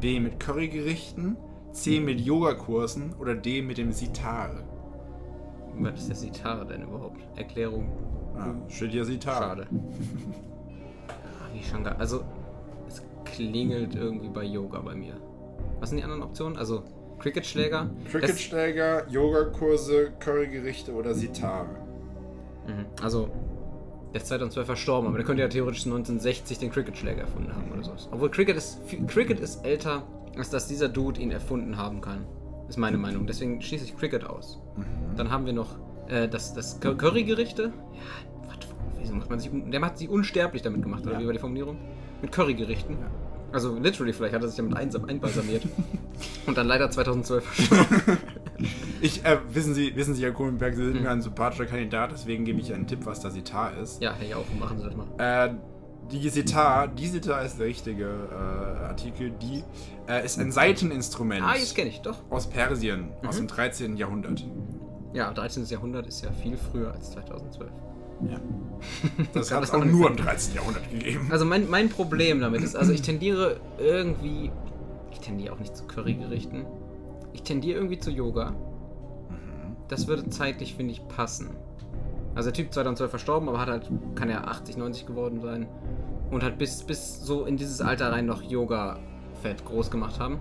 B. 0.00 0.18
Mit 0.20 0.40
Currygerichten. 0.40 1.36
C. 1.72 2.00
Mit 2.00 2.20
Yogakursen. 2.20 3.14
Oder 3.18 3.34
D. 3.34 3.62
Mit 3.62 3.78
dem 3.78 3.92
Sitar. 3.92 4.50
Was 5.80 6.00
ist 6.00 6.08
der 6.08 6.16
Sitar 6.16 6.64
denn 6.64 6.82
überhaupt? 6.82 7.20
Erklärung. 7.36 7.92
Ah, 8.36 8.54
steht 8.68 8.92
hier 8.92 9.04
Sitar. 9.04 9.42
Schade. 9.42 9.66
Ravi 11.40 11.62
Shankar. 11.62 11.98
Also, 11.98 12.24
es 12.88 13.02
klingelt 13.24 13.94
irgendwie 13.94 14.28
bei 14.28 14.44
Yoga 14.44 14.80
bei 14.80 14.94
mir. 14.94 15.14
Was 15.80 15.90
sind 15.90 15.98
die 15.98 16.04
anderen 16.04 16.22
Optionen? 16.22 16.56
Also, 16.56 16.82
Cricketschläger. 17.18 17.90
Cricketschläger, 18.10 19.08
Yogakurse, 19.08 20.12
Currygerichte 20.20 20.92
oder 20.92 21.14
Sitar. 21.14 21.66
Das, 22.66 22.74
mhm. 22.74 22.86
Also, 23.02 23.28
der 24.12 24.20
ist 24.20 24.28
2012 24.28 24.66
verstorben, 24.66 25.08
aber 25.08 25.18
der 25.18 25.26
könnte 25.26 25.42
ja 25.42 25.48
theoretisch 25.48 25.84
1960 25.84 26.58
den 26.58 26.70
Cricketschläger 26.70 27.22
erfunden 27.22 27.54
haben 27.54 27.70
oder 27.72 27.82
sowas. 27.82 28.08
Obwohl 28.10 28.30
Cricket 28.30 28.56
ist, 28.56 28.80
Cricket 29.08 29.40
ist 29.40 29.64
älter, 29.64 30.02
als 30.36 30.50
dass 30.50 30.68
dieser 30.68 30.88
Dude 30.88 31.20
ihn 31.20 31.30
erfunden 31.30 31.76
haben 31.76 32.00
kann. 32.00 32.24
Ist 32.68 32.76
meine 32.78 32.98
Meinung. 32.98 33.26
Deswegen 33.26 33.60
schließe 33.62 33.84
ich 33.84 33.96
Cricket 33.96 34.24
aus. 34.24 34.60
Dann 35.16 35.30
haben 35.30 35.46
wir 35.46 35.52
noch 35.52 35.76
äh, 36.08 36.28
das, 36.28 36.52
das 36.54 36.80
Cur- 36.80 36.96
Currygerichte. 36.96 37.72
Ja, 37.94 38.48
was, 38.48 38.56
wieso 39.00 39.14
macht 39.14 39.30
man 39.30 39.38
sich. 39.40 39.50
Der 39.52 39.80
hat 39.80 39.98
sie 39.98 40.08
unsterblich 40.08 40.62
damit 40.62 40.82
gemacht, 40.82 41.02
oder 41.04 41.14
Ja. 41.14 41.20
wie 41.20 41.26
war 41.26 41.32
die 41.32 41.38
Formulierung? 41.38 41.78
Mit 42.20 42.32
Currygerichten. 42.32 42.96
Also, 43.52 43.78
literally, 43.78 44.12
vielleicht 44.12 44.34
hat 44.34 44.42
er 44.42 44.48
sich 44.48 44.58
damit 44.58 44.76
einsam 44.76 45.06
einbalsamiert. 45.06 45.62
Und 46.46 46.58
dann 46.58 46.66
leider 46.66 46.90
2012 46.90 47.44
verstorben. 47.44 48.18
Ich, 49.00 49.24
äh, 49.24 49.38
wissen 49.52 49.72
Sie, 49.72 49.94
wissen 49.94 50.14
Sie, 50.14 50.24
Herr 50.24 50.32
Kohlenberg, 50.32 50.74
Sie 50.74 50.84
sind 50.84 51.00
mir 51.02 51.10
ein 51.10 51.22
sympathischer 51.22 51.66
Kandidat, 51.66 52.10
deswegen 52.10 52.44
gebe 52.44 52.58
ich 52.58 52.74
einen 52.74 52.88
Tipp, 52.88 53.06
was 53.06 53.20
der 53.20 53.30
Sitar 53.30 53.76
ist. 53.80 54.02
ja, 54.02 54.12
hey, 54.18 54.34
auch, 54.34 54.44
machen 54.58 54.78
Sie 54.78 54.84
das 54.84 54.96
mal. 54.96 55.06
Äh, 55.18 55.54
die 56.10 56.28
Sitar, 56.28 56.88
die 56.88 57.06
Sitar 57.06 57.42
ist 57.44 57.58
der 57.58 57.66
richtige 57.66 58.04
äh, 58.04 58.84
Artikel, 58.86 59.30
die 59.30 59.62
äh, 60.08 60.24
ist 60.24 60.38
ein 60.38 60.50
Seiteninstrument 60.52 61.42
Ah, 61.44 61.54
jetzt 61.56 61.74
kenne 61.74 61.90
ich, 61.90 62.00
doch. 62.00 62.16
aus 62.30 62.48
Persien, 62.48 63.10
aus 63.26 63.36
Mhm. 63.36 63.42
dem 63.42 63.48
13. 63.48 63.96
Jahrhundert. 63.96 64.44
Ja, 65.12 65.32
13. 65.32 65.64
Jahrhundert 65.66 66.06
ist 66.06 66.22
ja 66.24 66.30
viel 66.32 66.56
früher 66.56 66.92
als 66.92 67.10
2012. 67.12 67.70
Ja. 68.30 68.38
Das 69.32 69.52
hat 69.52 69.62
es 69.64 69.70
auch 69.72 69.84
nur 69.84 70.08
im 70.08 70.14
nicht 70.14 70.24
13. 70.26 70.54
Jahrhundert 70.54 70.90
gegeben. 70.90 71.28
Also 71.30 71.44
mein, 71.44 71.68
mein 71.68 71.88
Problem 71.88 72.40
damit 72.40 72.62
ist, 72.62 72.74
also 72.76 72.92
ich 72.92 73.02
tendiere 73.02 73.60
irgendwie, 73.78 74.50
ich 75.12 75.20
tendiere 75.20 75.52
auch 75.54 75.58
nicht 75.58 75.76
zu 75.76 75.84
Currygerichten. 75.84 76.64
Ich 77.32 77.42
tendiere 77.42 77.76
irgendwie 77.78 77.98
zu 77.98 78.10
Yoga. 78.10 78.54
Das 79.88 80.06
würde 80.06 80.28
zeitlich, 80.28 80.74
finde 80.74 80.92
ich, 80.92 81.06
passen. 81.08 81.50
Also 82.38 82.50
der 82.50 82.54
Typ 82.54 82.72
2012 82.72 83.10
verstorben, 83.10 83.48
aber 83.48 83.58
hat 83.58 83.68
halt, 83.68 83.90
kann 84.14 84.30
ja 84.30 84.44
80, 84.44 84.76
90 84.76 85.06
geworden 85.06 85.40
sein. 85.40 85.66
Und 86.30 86.44
hat 86.44 86.56
bis, 86.56 86.84
bis 86.84 87.20
so 87.20 87.46
in 87.46 87.56
dieses 87.56 87.80
Alter 87.80 88.12
rein 88.12 88.26
noch 88.26 88.42
Yoga-Fett 88.42 89.64
groß 89.64 89.90
gemacht 89.90 90.20
haben. 90.20 90.38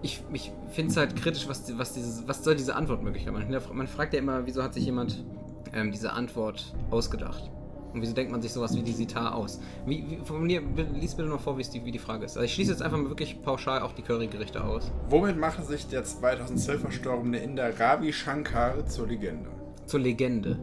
Ich, 0.00 0.22
ich 0.32 0.52
finde 0.68 0.92
es 0.92 0.96
halt 0.96 1.16
kritisch, 1.16 1.48
was, 1.48 1.76
was, 1.76 1.92
dieses, 1.92 2.28
was 2.28 2.44
soll 2.44 2.54
diese 2.54 2.76
Antwortmöglichkeit 2.76 3.32
machen. 3.32 3.52
Man 3.72 3.88
fragt 3.88 4.14
ja 4.14 4.20
immer, 4.20 4.46
wieso 4.46 4.62
hat 4.62 4.74
sich 4.74 4.84
jemand 4.84 5.24
ähm, 5.72 5.90
diese 5.90 6.12
Antwort 6.12 6.72
ausgedacht? 6.92 7.50
Und 7.92 8.00
wieso 8.00 8.14
denkt 8.14 8.30
man 8.30 8.40
sich 8.40 8.52
sowas 8.52 8.76
wie 8.76 8.82
die 8.82 8.92
Sitar 8.92 9.34
aus? 9.34 9.60
Wie, 9.86 10.08
wie, 10.08 10.16
formulier, 10.24 10.62
lies 10.94 11.16
bitte 11.16 11.28
noch 11.28 11.40
vor, 11.40 11.58
wie, 11.58 11.64
die, 11.64 11.84
wie 11.84 11.90
die 11.90 11.98
Frage 11.98 12.26
ist. 12.26 12.36
Also 12.36 12.44
ich 12.44 12.54
schließe 12.54 12.70
jetzt 12.70 12.82
einfach 12.82 12.98
mal 12.98 13.08
wirklich 13.08 13.42
pauschal 13.42 13.82
auch 13.82 13.90
die 13.90 14.02
Currygerichte 14.02 14.62
aus. 14.62 14.92
Womit 15.08 15.36
machte 15.36 15.64
sich 15.64 15.88
der 15.88 16.04
2012 16.04 16.80
verstorbene 16.80 17.38
Inder 17.38 17.72
Ravi 17.80 18.12
Shankar 18.12 18.86
zur 18.86 19.08
Legende? 19.08 19.50
Zur 19.86 19.98
Legende. 19.98 20.56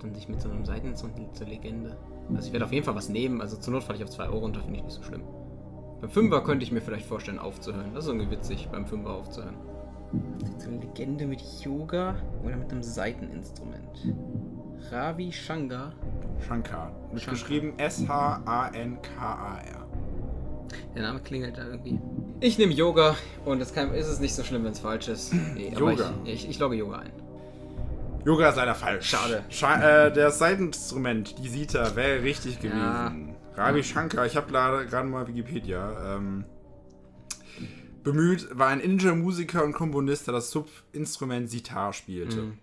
Macht 0.00 0.06
man 0.06 0.14
sich 0.14 0.30
mit 0.30 0.40
so 0.40 0.48
einem 0.48 0.64
Seiteninstrument 0.64 1.36
zur 1.36 1.46
Legende. 1.46 1.94
Also 2.34 2.46
ich 2.46 2.54
werde 2.54 2.64
auf 2.64 2.72
jeden 2.72 2.86
Fall 2.86 2.94
was 2.94 3.10
nehmen, 3.10 3.42
also 3.42 3.58
zur 3.58 3.74
Not 3.74 3.82
falle 3.82 3.98
ich 3.98 4.04
auf 4.04 4.08
2 4.08 4.28
Euro 4.28 4.38
runter, 4.38 4.62
finde 4.62 4.78
ich 4.78 4.84
nicht 4.84 4.94
so 4.94 5.02
schlimm. 5.02 5.24
Beim 6.00 6.08
Fünfer 6.08 6.40
könnte 6.42 6.64
ich 6.64 6.72
mir 6.72 6.80
vielleicht 6.80 7.04
vorstellen, 7.04 7.38
aufzuhören. 7.38 7.92
Das 7.92 8.04
ist 8.04 8.10
irgendwie 8.10 8.30
witzig, 8.30 8.70
beim 8.72 8.86
Fünfer 8.86 9.10
aufzuhören. 9.10 9.56
Zur 10.56 10.72
Legende 10.72 11.26
mit 11.26 11.42
Yoga 11.62 12.16
oder 12.42 12.56
mit 12.56 12.72
einem 12.72 12.82
Seiteninstrument? 12.82 14.14
Ravi 14.90 15.30
Shankar. 15.30 15.92
Shankar. 16.48 16.92
Wird 17.10 17.20
Shankar. 17.20 17.34
geschrieben 17.34 17.74
S-H-A-N-K-A-R. 17.76 18.56
Der 20.94 21.02
Name 21.02 21.20
klingelt 21.20 21.58
da 21.58 21.66
irgendwie. 21.66 22.00
Ich 22.40 22.56
nehme 22.56 22.72
Yoga 22.72 23.16
und 23.44 23.60
es 23.60 23.74
kann, 23.74 23.92
ist 23.92 24.08
es 24.08 24.18
nicht 24.18 24.34
so 24.34 24.44
schlimm, 24.44 24.64
wenn 24.64 24.72
es 24.72 24.78
falsch 24.78 25.08
ist. 25.08 25.34
Nee, 25.34 25.72
aber 25.76 25.90
Yoga. 25.90 26.14
Ich, 26.24 26.44
ich, 26.44 26.48
ich 26.48 26.58
logge 26.58 26.76
Yoga 26.76 27.00
ein. 27.00 27.12
Yoga 28.24 28.50
ist 28.50 28.56
leider 28.56 28.74
falsch. 28.74 29.08
Schade. 29.08 29.44
Scha 29.48 30.06
äh, 30.06 30.12
das 30.12 30.38
Seiteninstrument, 30.38 31.38
die 31.38 31.48
Sita, 31.48 31.96
wäre 31.96 32.22
richtig 32.22 32.60
gewesen. 32.60 32.78
Ja. 32.78 33.14
Ravi 33.56 33.82
Shankar, 33.82 34.26
ich 34.26 34.36
habe 34.36 34.50
gerade 34.50 34.86
gerade 34.86 35.08
mal 35.08 35.26
Wikipedia 35.26 36.16
ähm, 36.16 36.44
bemüht, 38.02 38.48
war 38.52 38.68
ein 38.68 38.80
indischer 38.80 39.14
Musiker 39.14 39.64
und 39.64 39.72
Komponist, 39.72 40.26
der 40.26 40.34
das 40.34 40.50
Subinstrument 40.50 41.50
Sitar 41.50 41.92
spielte. 41.92 42.42
Mhm. 42.42 42.58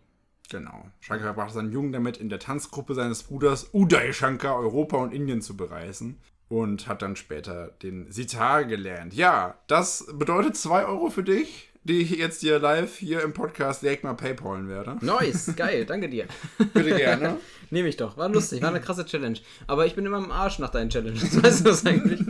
Genau. 0.49 0.85
Shankar 0.99 1.33
brachte 1.33 1.55
seinen 1.55 1.71
Jungen 1.71 1.91
damit, 1.91 2.17
in 2.17 2.29
der 2.29 2.39
Tanzgruppe 2.39 2.95
seines 2.95 3.23
Bruders 3.23 3.69
Uday 3.73 4.13
Shankar 4.13 4.57
Europa 4.57 4.97
und 4.97 5.13
Indien 5.13 5.41
zu 5.41 5.57
bereisen. 5.57 6.19
Und 6.49 6.87
hat 6.87 7.01
dann 7.01 7.17
später 7.17 7.71
den 7.83 8.09
Sitar 8.09 8.63
gelernt. 8.63 9.13
Ja, 9.13 9.55
das 9.67 10.07
bedeutet 10.13 10.55
2 10.55 10.85
Euro 10.85 11.09
für 11.09 11.23
dich, 11.23 11.66
die 11.87 12.01
ich 12.01 12.11
jetzt 12.11 12.41
dir 12.41 12.59
live 12.59 12.97
hier 12.97 13.21
im 13.21 13.33
Podcast 13.33 13.81
direkt 13.81 14.03
mal 14.03 14.13
paypalen 14.13 14.67
werde. 14.67 14.97
Nice, 15.01 15.53
geil, 15.55 15.85
danke 15.85 16.09
dir. 16.09 16.25
Bitte 16.73 16.95
gerne. 16.95 17.37
Nehme 17.69 17.89
ich 17.89 17.97
doch. 17.97 18.17
War 18.17 18.29
lustig, 18.29 18.61
war 18.61 18.69
eine 18.69 18.81
krasse 18.81 19.05
Challenge. 19.05 19.39
Aber 19.65 19.85
ich 19.85 19.95
bin 19.95 20.05
immer 20.05 20.17
im 20.17 20.31
Arsch 20.31 20.59
nach 20.59 20.69
deinen 20.69 20.89
Challenges. 20.89 21.43
Weißt 21.43 21.61
du 21.61 21.63
das 21.65 21.85
eigentlich? 21.85 22.21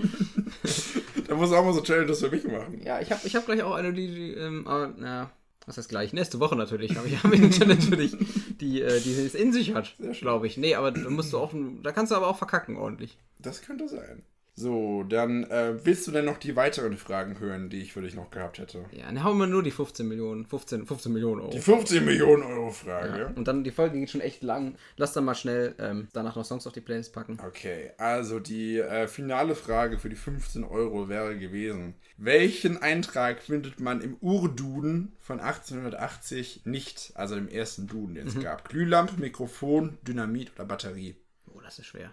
musst 1.37 1.53
auch 1.53 1.63
mal 1.63 1.73
so 1.73 1.81
Challenges 1.81 2.19
für 2.19 2.29
mich 2.29 2.45
machen. 2.45 2.81
Ja, 2.83 2.99
ich 2.99 3.11
habe 3.11 3.21
ich 3.25 3.35
hab 3.35 3.45
gleich 3.45 3.63
auch 3.63 3.73
eine, 3.73 3.93
die, 3.93 4.07
die 4.07 4.33
ähm, 4.33 4.67
aber, 4.67 4.93
na, 4.97 5.31
was 5.65 5.77
heißt 5.77 5.89
gleich? 5.89 6.13
Nächste 6.13 6.39
Woche 6.39 6.55
natürlich 6.55 6.95
habe 6.95 7.07
ich, 7.07 7.23
hab 7.23 7.31
ich 7.33 7.41
eine 7.41 7.49
Challenge 7.49 7.81
für 7.81 7.97
dich, 7.97 8.17
die, 8.59 8.81
äh, 8.81 8.99
die 9.01 9.11
es 9.13 9.35
in 9.35 9.53
sich 9.53 9.73
hat, 9.73 9.95
glaube 10.19 10.47
ich. 10.47 10.57
Nee, 10.57 10.75
aber 10.75 10.91
da 10.91 11.09
musst 11.09 11.33
du 11.33 11.37
auch, 11.37 11.53
da 11.83 11.91
kannst 11.91 12.11
du 12.11 12.15
aber 12.15 12.27
auch 12.27 12.37
verkacken 12.37 12.77
ordentlich. 12.77 13.17
Das 13.39 13.61
könnte 13.61 13.87
sein. 13.87 14.23
So, 14.59 15.03
dann 15.03 15.43
äh, 15.51 15.85
willst 15.85 16.07
du 16.07 16.11
denn 16.11 16.25
noch 16.25 16.39
die 16.39 16.55
weiteren 16.55 16.97
Fragen 16.97 17.39
hören, 17.39 17.69
die 17.69 17.79
ich 17.79 17.93
für 17.93 18.01
dich 18.01 18.15
noch 18.15 18.31
gehabt 18.31 18.57
hätte? 18.57 18.85
Ja, 18.91 19.05
dann 19.05 19.23
hauen 19.23 19.37
wir 19.37 19.45
nur 19.45 19.61
die 19.61 19.69
15 19.69 20.07
Millionen, 20.07 20.47
15, 20.47 20.87
15 20.87 21.13
Millionen 21.13 21.41
Euro. 21.41 21.51
Die 21.51 21.59
15 21.59 22.03
Millionen 22.03 22.41
Euro 22.41 22.71
Frage. 22.71 23.19
Ja. 23.19 23.27
Und 23.35 23.47
dann, 23.47 23.63
die 23.63 23.69
Folge 23.69 23.99
geht 23.99 24.09
schon 24.09 24.21
echt 24.21 24.41
lang. 24.41 24.75
Lass 24.95 25.13
dann 25.13 25.25
mal 25.25 25.35
schnell 25.35 25.75
ähm, 25.77 26.07
danach 26.11 26.35
noch 26.35 26.43
Songs 26.43 26.65
auf 26.65 26.73
die 26.73 26.81
Playlist 26.81 27.13
packen. 27.13 27.37
Okay, 27.45 27.91
also 27.99 28.39
die 28.39 28.79
äh, 28.79 29.07
finale 29.07 29.53
Frage 29.53 29.99
für 29.99 30.09
die 30.09 30.15
15 30.15 30.63
Euro 30.63 31.07
wäre 31.07 31.37
gewesen: 31.37 31.93
Welchen 32.17 32.81
Eintrag 32.81 33.43
findet 33.43 33.79
man 33.79 34.01
im 34.01 34.17
Urduden 34.21 35.15
von 35.19 35.39
1880 35.39 36.61
nicht, 36.65 37.11
also 37.13 37.35
im 37.35 37.47
ersten 37.47 37.85
Duden, 37.85 38.15
den 38.15 38.25
es 38.25 38.33
Mhm. 38.33 38.41
gab? 38.41 38.67
Glühlampe, 38.69 39.21
Mikrofon, 39.21 39.99
Dynamit 40.01 40.51
oder 40.55 40.65
Batterie? 40.65 41.15
Oh, 41.53 41.59
das 41.61 41.77
ist 41.77 41.85
schwer. 41.85 42.11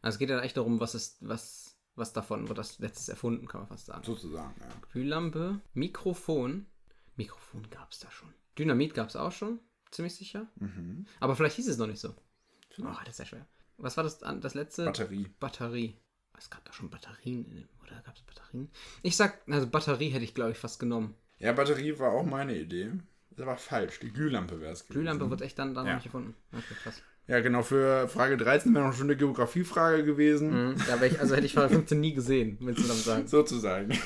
Also 0.00 0.16
es 0.16 0.18
geht 0.18 0.30
ja 0.30 0.40
echt 0.40 0.56
darum, 0.56 0.80
was 0.80 0.94
ist, 0.94 1.18
was, 1.20 1.71
was 1.94 2.12
davon 2.12 2.48
wird 2.48 2.58
das 2.58 2.78
letztes 2.78 3.08
erfunden, 3.08 3.46
kann 3.46 3.60
man 3.62 3.68
fast 3.68 3.86
sagen. 3.86 4.02
Sozusagen, 4.04 4.54
ja. 4.60 4.68
Glühlampe, 4.92 5.60
Mikrofon. 5.74 6.66
Mikrofon 7.16 7.68
gab 7.70 7.92
es 7.92 7.98
da 8.00 8.10
schon. 8.10 8.32
Dynamit 8.58 8.94
gab 8.94 9.08
es 9.08 9.16
auch 9.16 9.32
schon, 9.32 9.60
ziemlich 9.90 10.14
sicher. 10.14 10.46
Mhm. 10.56 11.06
Aber 11.20 11.36
vielleicht 11.36 11.56
hieß 11.56 11.68
es 11.68 11.78
noch 11.78 11.86
nicht 11.86 12.00
so. 12.00 12.14
Oh, 12.80 12.84
das 13.04 13.14
ist 13.14 13.18
ja 13.18 13.24
schwer. 13.26 13.46
Was 13.76 13.96
war 13.96 14.04
das, 14.04 14.18
das 14.20 14.54
letzte? 14.54 14.84
Batterie. 14.84 15.28
Batterie. 15.40 15.96
Es 16.38 16.48
gab 16.50 16.64
da 16.64 16.72
schon 16.72 16.90
Batterien 16.90 17.44
in 17.44 17.56
dem, 17.56 17.68
oder 17.82 18.00
gab 18.02 18.16
es 18.16 18.22
Batterien? 18.22 18.70
Ich 19.02 19.16
sag, 19.16 19.42
also 19.48 19.66
Batterie 19.66 20.08
hätte 20.08 20.24
ich, 20.24 20.34
glaube 20.34 20.52
ich, 20.52 20.58
fast 20.58 20.80
genommen. 20.80 21.14
Ja, 21.38 21.52
Batterie 21.52 21.98
war 21.98 22.12
auch 22.12 22.24
meine 22.24 22.56
Idee. 22.56 22.92
Das 23.30 23.46
war 23.46 23.56
falsch. 23.56 24.00
Die 24.00 24.10
Glühlampe 24.12 24.60
wäre 24.60 24.72
es 24.72 24.80
gewesen. 24.82 24.92
Glühlampe 24.92 25.30
wird 25.30 25.42
echt 25.42 25.58
dann, 25.58 25.74
dann 25.74 25.86
Ja. 25.86 25.94
nicht 25.94 26.04
gefunden. 26.04 26.34
Okay, 26.52 26.74
krass. 26.82 27.02
Ja, 27.28 27.40
genau. 27.40 27.62
Für 27.62 28.08
Frage 28.08 28.36
13 28.36 28.74
wäre 28.74 28.84
noch 28.84 28.94
schon 28.94 29.06
eine 29.06 29.16
Geografiefrage 29.16 30.04
gewesen. 30.04 30.70
Mhm. 30.70 30.76
Ja, 30.88 31.00
ich, 31.02 31.20
also 31.20 31.34
hätte 31.34 31.46
ich 31.46 31.54
Frage 31.54 31.74
15 31.74 32.00
nie 32.00 32.12
gesehen, 32.14 32.58
willst 32.60 32.82
du 32.82 32.88
damit 32.88 33.04
sagen. 33.04 33.26
Sozusagen. 33.26 33.96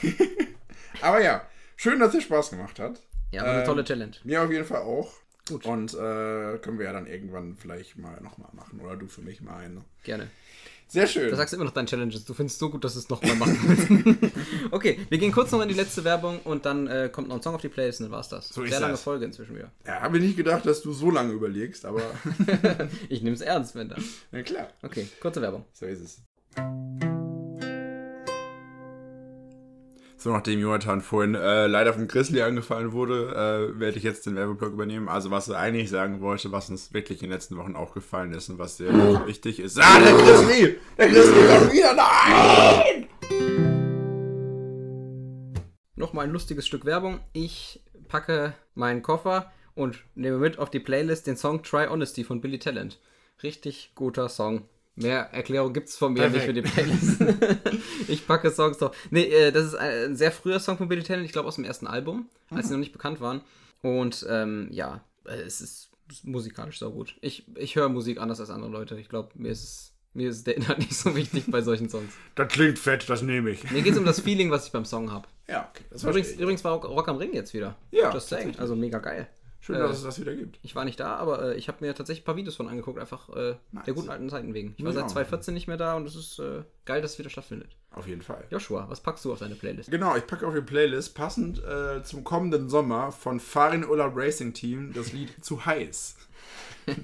Aber 1.01 1.23
ja, 1.23 1.47
schön, 1.77 1.99
dass 1.99 2.15
es 2.15 2.23
Spaß 2.25 2.51
gemacht 2.51 2.79
hat. 2.79 3.01
Ja, 3.33 3.43
aber 3.43 3.51
eine 3.51 3.61
Ähm, 3.61 3.67
tolle 3.67 3.85
Challenge. 3.85 4.13
Mir 4.25 4.43
auf 4.43 4.51
jeden 4.51 4.65
Fall 4.65 4.83
auch. 4.83 5.13
Gut. 5.49 5.65
Und 5.67 5.95
äh, 5.95 6.59
können 6.59 6.79
wir 6.79 6.87
ja 6.87 6.93
dann 6.93 7.07
irgendwann 7.07 7.57
vielleicht 7.57 7.99
mal 7.99 8.21
nochmal 8.21 8.49
machen. 8.53 8.81
Oder 8.81 8.97
du 8.97 9.07
für 9.07 9.21
mich 9.21 9.41
mal 9.41 9.59
eine. 9.65 9.85
Gerne. 10.05 10.29
Sehr 10.89 11.07
schön. 11.09 11.31
Du 11.31 11.37
sagst 11.37 11.53
immer 11.53 11.65
noch 11.65 11.73
deine 11.73 11.87
Challenges. 11.89 12.25
Du 12.25 12.33
findest 12.33 12.55
es 12.57 12.61
so 12.61 12.71
gut, 12.71 12.85
dass 12.85 12.93
du 12.95 13.01
es 13.01 13.09
nochmal 13.09 13.35
machen 13.37 13.59
willst. 13.65 14.35
okay, 14.71 15.01
wir 15.09 15.19
gehen 15.19 15.33
kurz 15.33 15.51
noch 15.51 15.61
in 15.61 15.69
die 15.69 15.75
letzte 15.75 16.05
Werbung 16.05 16.39
und 16.45 16.65
dann 16.65 16.87
äh, 16.87 17.09
kommt 17.13 17.29
noch 17.29 17.37
ein 17.37 17.43
Song 17.43 17.55
auf 17.57 17.61
die 17.61 17.69
Playlist 17.69 18.01
und 18.01 18.05
dann 18.07 18.13
war's 18.13 18.29
das. 18.29 18.49
So 18.51 18.63
ist 18.63 18.71
Sehr 18.71 18.81
lange 18.81 18.93
das. 18.93 19.03
Folge 19.03 19.25
inzwischen 19.25 19.57
wieder. 19.57 19.73
ja, 19.85 20.01
habe 20.01 20.19
ich 20.19 20.25
nicht 20.25 20.37
gedacht, 20.37 20.65
dass 20.65 20.83
du 20.83 20.93
so 20.93 21.11
lange 21.11 21.33
überlegst, 21.33 21.85
aber 21.85 22.03
Ich 23.09 23.23
nehme 23.23 23.35
es 23.35 23.41
ernst, 23.41 23.75
wenn 23.75 23.89
dann. 23.89 24.05
na 24.31 24.43
klar. 24.43 24.69
Okay, 24.83 25.09
kurze 25.21 25.43
Werbung. 25.43 25.65
So 25.73 25.87
ist 25.87 26.01
es. 26.01 27.26
So, 30.19 30.33
nachdem 30.33 30.61
Jonathan 30.61 31.03
vorhin 31.03 31.35
äh, 31.35 31.67
leider 31.67 31.93
vom 31.93 32.09
Grizzly 32.09 32.41
angefallen 32.41 32.93
wurde, 32.93 33.73
äh, 33.75 33.79
werde 33.79 33.99
ich 33.99 34.03
jetzt 34.03 34.25
den 34.25 34.35
Werbeblock 34.35 34.73
übernehmen. 34.73 35.11
Also, 35.11 35.31
was 35.31 35.49
er 35.49 35.59
eigentlich 35.59 35.91
sagen 35.91 36.23
wollte, 36.23 36.51
was 36.53 36.71
uns 36.71 36.95
wirklich 36.95 37.21
in 37.23 37.29
den 37.29 37.35
letzten 37.35 37.59
Wochen 37.59 37.77
aufgefallen 37.77 38.33
ist 38.33 38.49
und 38.49 38.59
was 38.59 38.79
sehr 38.79 38.95
wichtig 39.27 39.61
ist. 39.61 39.79
Ah, 39.79 40.01
der 40.01 40.15
Grizzly! 40.15 40.79
Der 40.97 41.09
Grizzly 41.09 41.47
kommt 41.47 41.73
wieder! 41.73 41.95
Nein! 41.95 43.07
Nochmal 45.97 46.25
ein 46.25 46.33
lustiges 46.33 46.67
Stück 46.67 46.87
Werbung. 46.87 47.21
Ich 47.35 47.83
packe 48.09 48.55
meinen 48.75 49.03
Koffer 49.03 49.53
und 49.75 50.03
nehme 50.15 50.39
mit 50.39 50.59
auf 50.59 50.71
die 50.71 50.81
Playlist 50.81 51.27
den 51.27 51.37
Song 51.37 51.63
Try 51.63 51.89
Honesty 51.89 52.25
von 52.25 52.41
Billy 52.41 52.59
Talent. 52.59 52.99
Richtig 53.43 53.93
guter 53.95 54.31
Song. 54.31 54.63
Mehr 54.97 55.29
Erklärung 55.33 55.75
gibt's 55.75 55.97
von 55.97 56.15
mir 56.15 56.29
nicht 56.31 56.45
für 56.45 56.55
die 56.55 56.63
Playlist. 56.63 57.21
ich 58.09 58.27
packe 58.27 58.51
Songs 58.51 58.79
doch. 58.79 58.95
Nee, 59.11 59.25
äh, 59.25 59.53
das 59.53 59.67
ist 59.67 59.75
ein 59.75 60.17
sehr 60.17 60.33
früher 60.33 60.59
Song 60.59 60.79
von 60.79 60.89
Billy 60.89 61.03
Talent, 61.03 61.27
ich 61.27 61.33
glaube 61.33 61.49
aus 61.49 61.57
dem 61.57 61.65
ersten 61.65 61.87
Album, 61.87 62.31
als 62.51 62.69
sie 62.69 62.73
noch 62.73 62.81
nicht 62.81 62.93
bekannt 62.93 63.21
waren. 63.21 63.43
Und 63.83 64.27
ähm, 64.29 64.69
ja, 64.71 65.05
äh, 65.27 65.35
es 65.35 65.61
ist 65.61 65.91
musikalisch 66.25 66.79
so 66.79 66.91
gut. 66.91 67.15
Ich, 67.21 67.47
ich 67.57 67.77
höre 67.77 67.91
Musik 67.91 68.19
anders 68.19 68.41
als 68.41 68.49
andere 68.49 68.71
Leute. 68.71 68.99
Ich 68.99 69.09
glaube, 69.09 69.31
mir 69.35 69.51
ist 69.51 69.63
es. 69.63 69.93
Mir 70.15 70.31
ist 70.31 70.47
der 70.47 70.57
Inhalt 70.57 70.79
nicht 70.79 70.95
so 70.95 71.15
wichtig 71.15 71.45
bei 71.49 71.61
solchen 71.61 71.91
Songs. 71.91 72.15
Das 72.37 72.49
klingt 72.49 72.79
fett, 72.79 73.07
das 73.11 73.21
nehme 73.21 73.51
ich. 73.51 73.71
Mir 73.71 73.83
geht 73.83 73.93
es 73.93 73.99
um 73.99 74.07
das 74.07 74.21
Feeling, 74.23 74.51
was 74.51 74.65
ich 74.65 74.73
beim 74.73 74.87
Song 74.87 75.13
habe. 75.13 75.29
Ja, 75.47 75.69
okay. 75.71 75.85
Das 75.91 76.05
Übrigens, 76.05 76.31
übrigens 76.33 76.65
war 76.65 76.73
Rock, 76.73 76.85
Rock 76.87 77.09
am 77.09 77.19
Ring 77.19 77.35
jetzt 77.35 77.53
wieder. 77.53 77.77
Ja, 77.91 78.11
Just 78.15 78.31
saying. 78.31 78.59
Also 78.59 78.75
mega 78.75 78.99
geil. 78.99 79.29
Schön, 79.67 79.77
äh, 79.77 79.81
dass 79.81 79.99
es 79.99 80.05
das 80.05 80.21
wieder 80.21 80.35
gibt. 80.35 80.61
Ich 80.63 80.77
war 80.77 80.85
nicht 80.85 81.01
da, 81.01 81.17
aber 81.17 81.43
äh, 81.43 81.57
ich 81.57 81.67
habe 81.67 81.85
mir 81.85 81.93
tatsächlich 81.95 82.23
ein 82.23 82.27
paar 82.27 82.37
Videos 82.37 82.55
von 82.55 82.69
angeguckt, 82.69 82.99
einfach 83.01 83.29
äh, 83.31 83.57
Nice. 83.73 83.85
der 83.85 83.95
guten 83.95 84.11
alten 84.11 84.29
Zeiten 84.31 84.55
wegen. 84.55 84.75
Ich 84.77 84.85
war 84.85 84.93
Ja. 84.93 85.01
seit 85.01 85.11
2014 85.11 85.53
nicht 85.55 85.67
mehr 85.67 85.77
da 85.77 85.97
und 85.97 86.07
es 86.07 86.15
ist 86.15 86.39
äh, 86.39 86.63
geil, 86.85 87.03
dass 87.03 87.15
es 87.15 87.19
wieder 87.19 87.31
stattfindet. 87.31 87.77
Auf 87.91 88.07
jeden 88.07 88.23
Fall. 88.23 88.45
Joshua, 88.51 88.87
was 88.89 89.01
packst 89.01 89.25
du 89.25 89.33
auf 89.33 89.41
deine 89.41 89.57
Playlist? 89.57 89.91
Genau, 89.91 90.15
ich 90.17 90.27
packe 90.27 90.47
auf 90.47 90.55
die 90.55 90.61
Playlist 90.61 91.15
passend 91.17 91.63
äh, 91.65 92.03
zum 92.05 92.23
kommenden 92.23 92.69
Sommer 92.69 93.11
von 93.11 93.41
Farin 93.41 93.85
Urlaub 93.85 94.13
Racing 94.15 94.53
Team 94.53 94.93
das 94.95 95.13
Lied 95.13 95.33
Zu 95.45 95.67
heiß. 95.67 96.17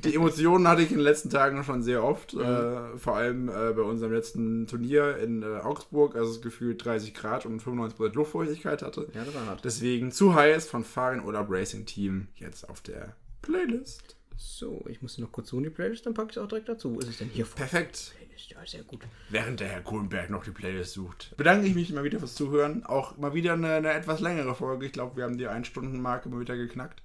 Die 0.05 0.14
Emotionen 0.14 0.68
hatte 0.68 0.83
ich 0.83 0.91
in 0.91 0.99
den 0.99 1.05
letzten 1.05 1.28
Tagen 1.30 1.64
schon 1.64 1.83
sehr 1.83 2.05
oft, 2.05 2.35
äh, 2.35 2.97
vor 2.97 3.16
allem 3.16 3.49
äh, 3.49 3.72
bei 3.72 3.83
unserem 3.83 4.12
letzten 4.12 4.66
Turnier 4.66 5.16
in 5.16 5.43
äh, 5.43 5.47
Augsburg, 5.59 6.14
als 6.14 6.28
es 6.28 6.43
gefühlt 6.43 6.85
30 6.85 7.14
Grad 7.14 7.47
und 7.47 7.61
95% 7.62 8.14
Luftfeuchtigkeit 8.14 8.83
hatte. 8.83 9.09
Ja, 9.14 9.24
das 9.24 9.35
war 9.35 9.47
hart. 9.47 9.64
Deswegen 9.64 10.12
Zu 10.12 10.35
heiß 10.35 10.68
von 10.68 10.85
Farin 10.85 11.24
Urlaub 11.24 11.49
Racing 11.51 11.85
Team 11.85 12.28
jetzt 12.37 12.68
auf 12.68 12.80
der 12.80 13.16
Playlist. 13.43 14.16
So, 14.37 14.85
ich 14.89 15.03
muss 15.03 15.18
noch 15.18 15.30
kurz 15.30 15.49
suchen, 15.49 15.64
die 15.64 15.70
Playlist, 15.70 16.07
dann 16.07 16.14
packe 16.14 16.30
ich 16.30 16.37
es 16.37 16.43
auch 16.43 16.49
direkt 16.49 16.68
dazu. 16.68 16.95
Wo 16.95 17.01
ist 17.01 17.09
es 17.09 17.18
denn 17.18 17.28
hier? 17.28 17.45
Perfekt. 17.45 18.14
Playlist, 18.16 18.51
ja, 18.51 18.59
sehr 18.66 18.83
gut. 18.83 19.01
Während 19.30 19.61
der 19.61 19.68
Herr 19.68 19.80
Kohlenberg 19.80 20.30
noch 20.30 20.45
die 20.45 20.51
Playlist 20.51 20.93
sucht, 20.93 21.35
bedanke 21.37 21.66
ich 21.66 21.74
mich 21.74 21.93
mal 21.93 22.05
wieder 22.05 22.18
fürs 22.18 22.35
Zuhören. 22.35 22.85
Auch 22.85 23.16
mal 23.18 23.35
wieder 23.35 23.55
eine, 23.55 23.74
eine 23.74 23.93
etwas 23.93 24.20
längere 24.20 24.55
Folge. 24.55 24.87
Ich 24.87 24.93
glaube, 24.93 25.16
wir 25.16 25.24
haben 25.24 25.39
die 25.39 25.49
1-Stunden-Marke 25.49 26.28
mal 26.28 26.41
wieder 26.41 26.57
geknackt. 26.57 27.03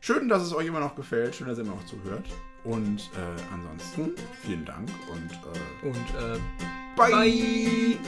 Schön, 0.00 0.28
dass 0.28 0.42
es 0.42 0.54
euch 0.54 0.66
immer 0.66 0.80
noch 0.80 0.94
gefällt. 0.94 1.34
Schön, 1.34 1.48
dass 1.48 1.58
ihr 1.58 1.64
immer 1.64 1.74
noch 1.74 1.86
zuhört. 1.86 2.26
Und 2.64 3.10
äh, 3.16 3.42
ansonsten 3.52 4.12
vielen 4.42 4.64
Dank 4.64 4.88
und 5.10 5.32
äh, 5.32 5.86
Und 5.86 5.96
äh, 5.96 6.38
bye. 6.96 7.98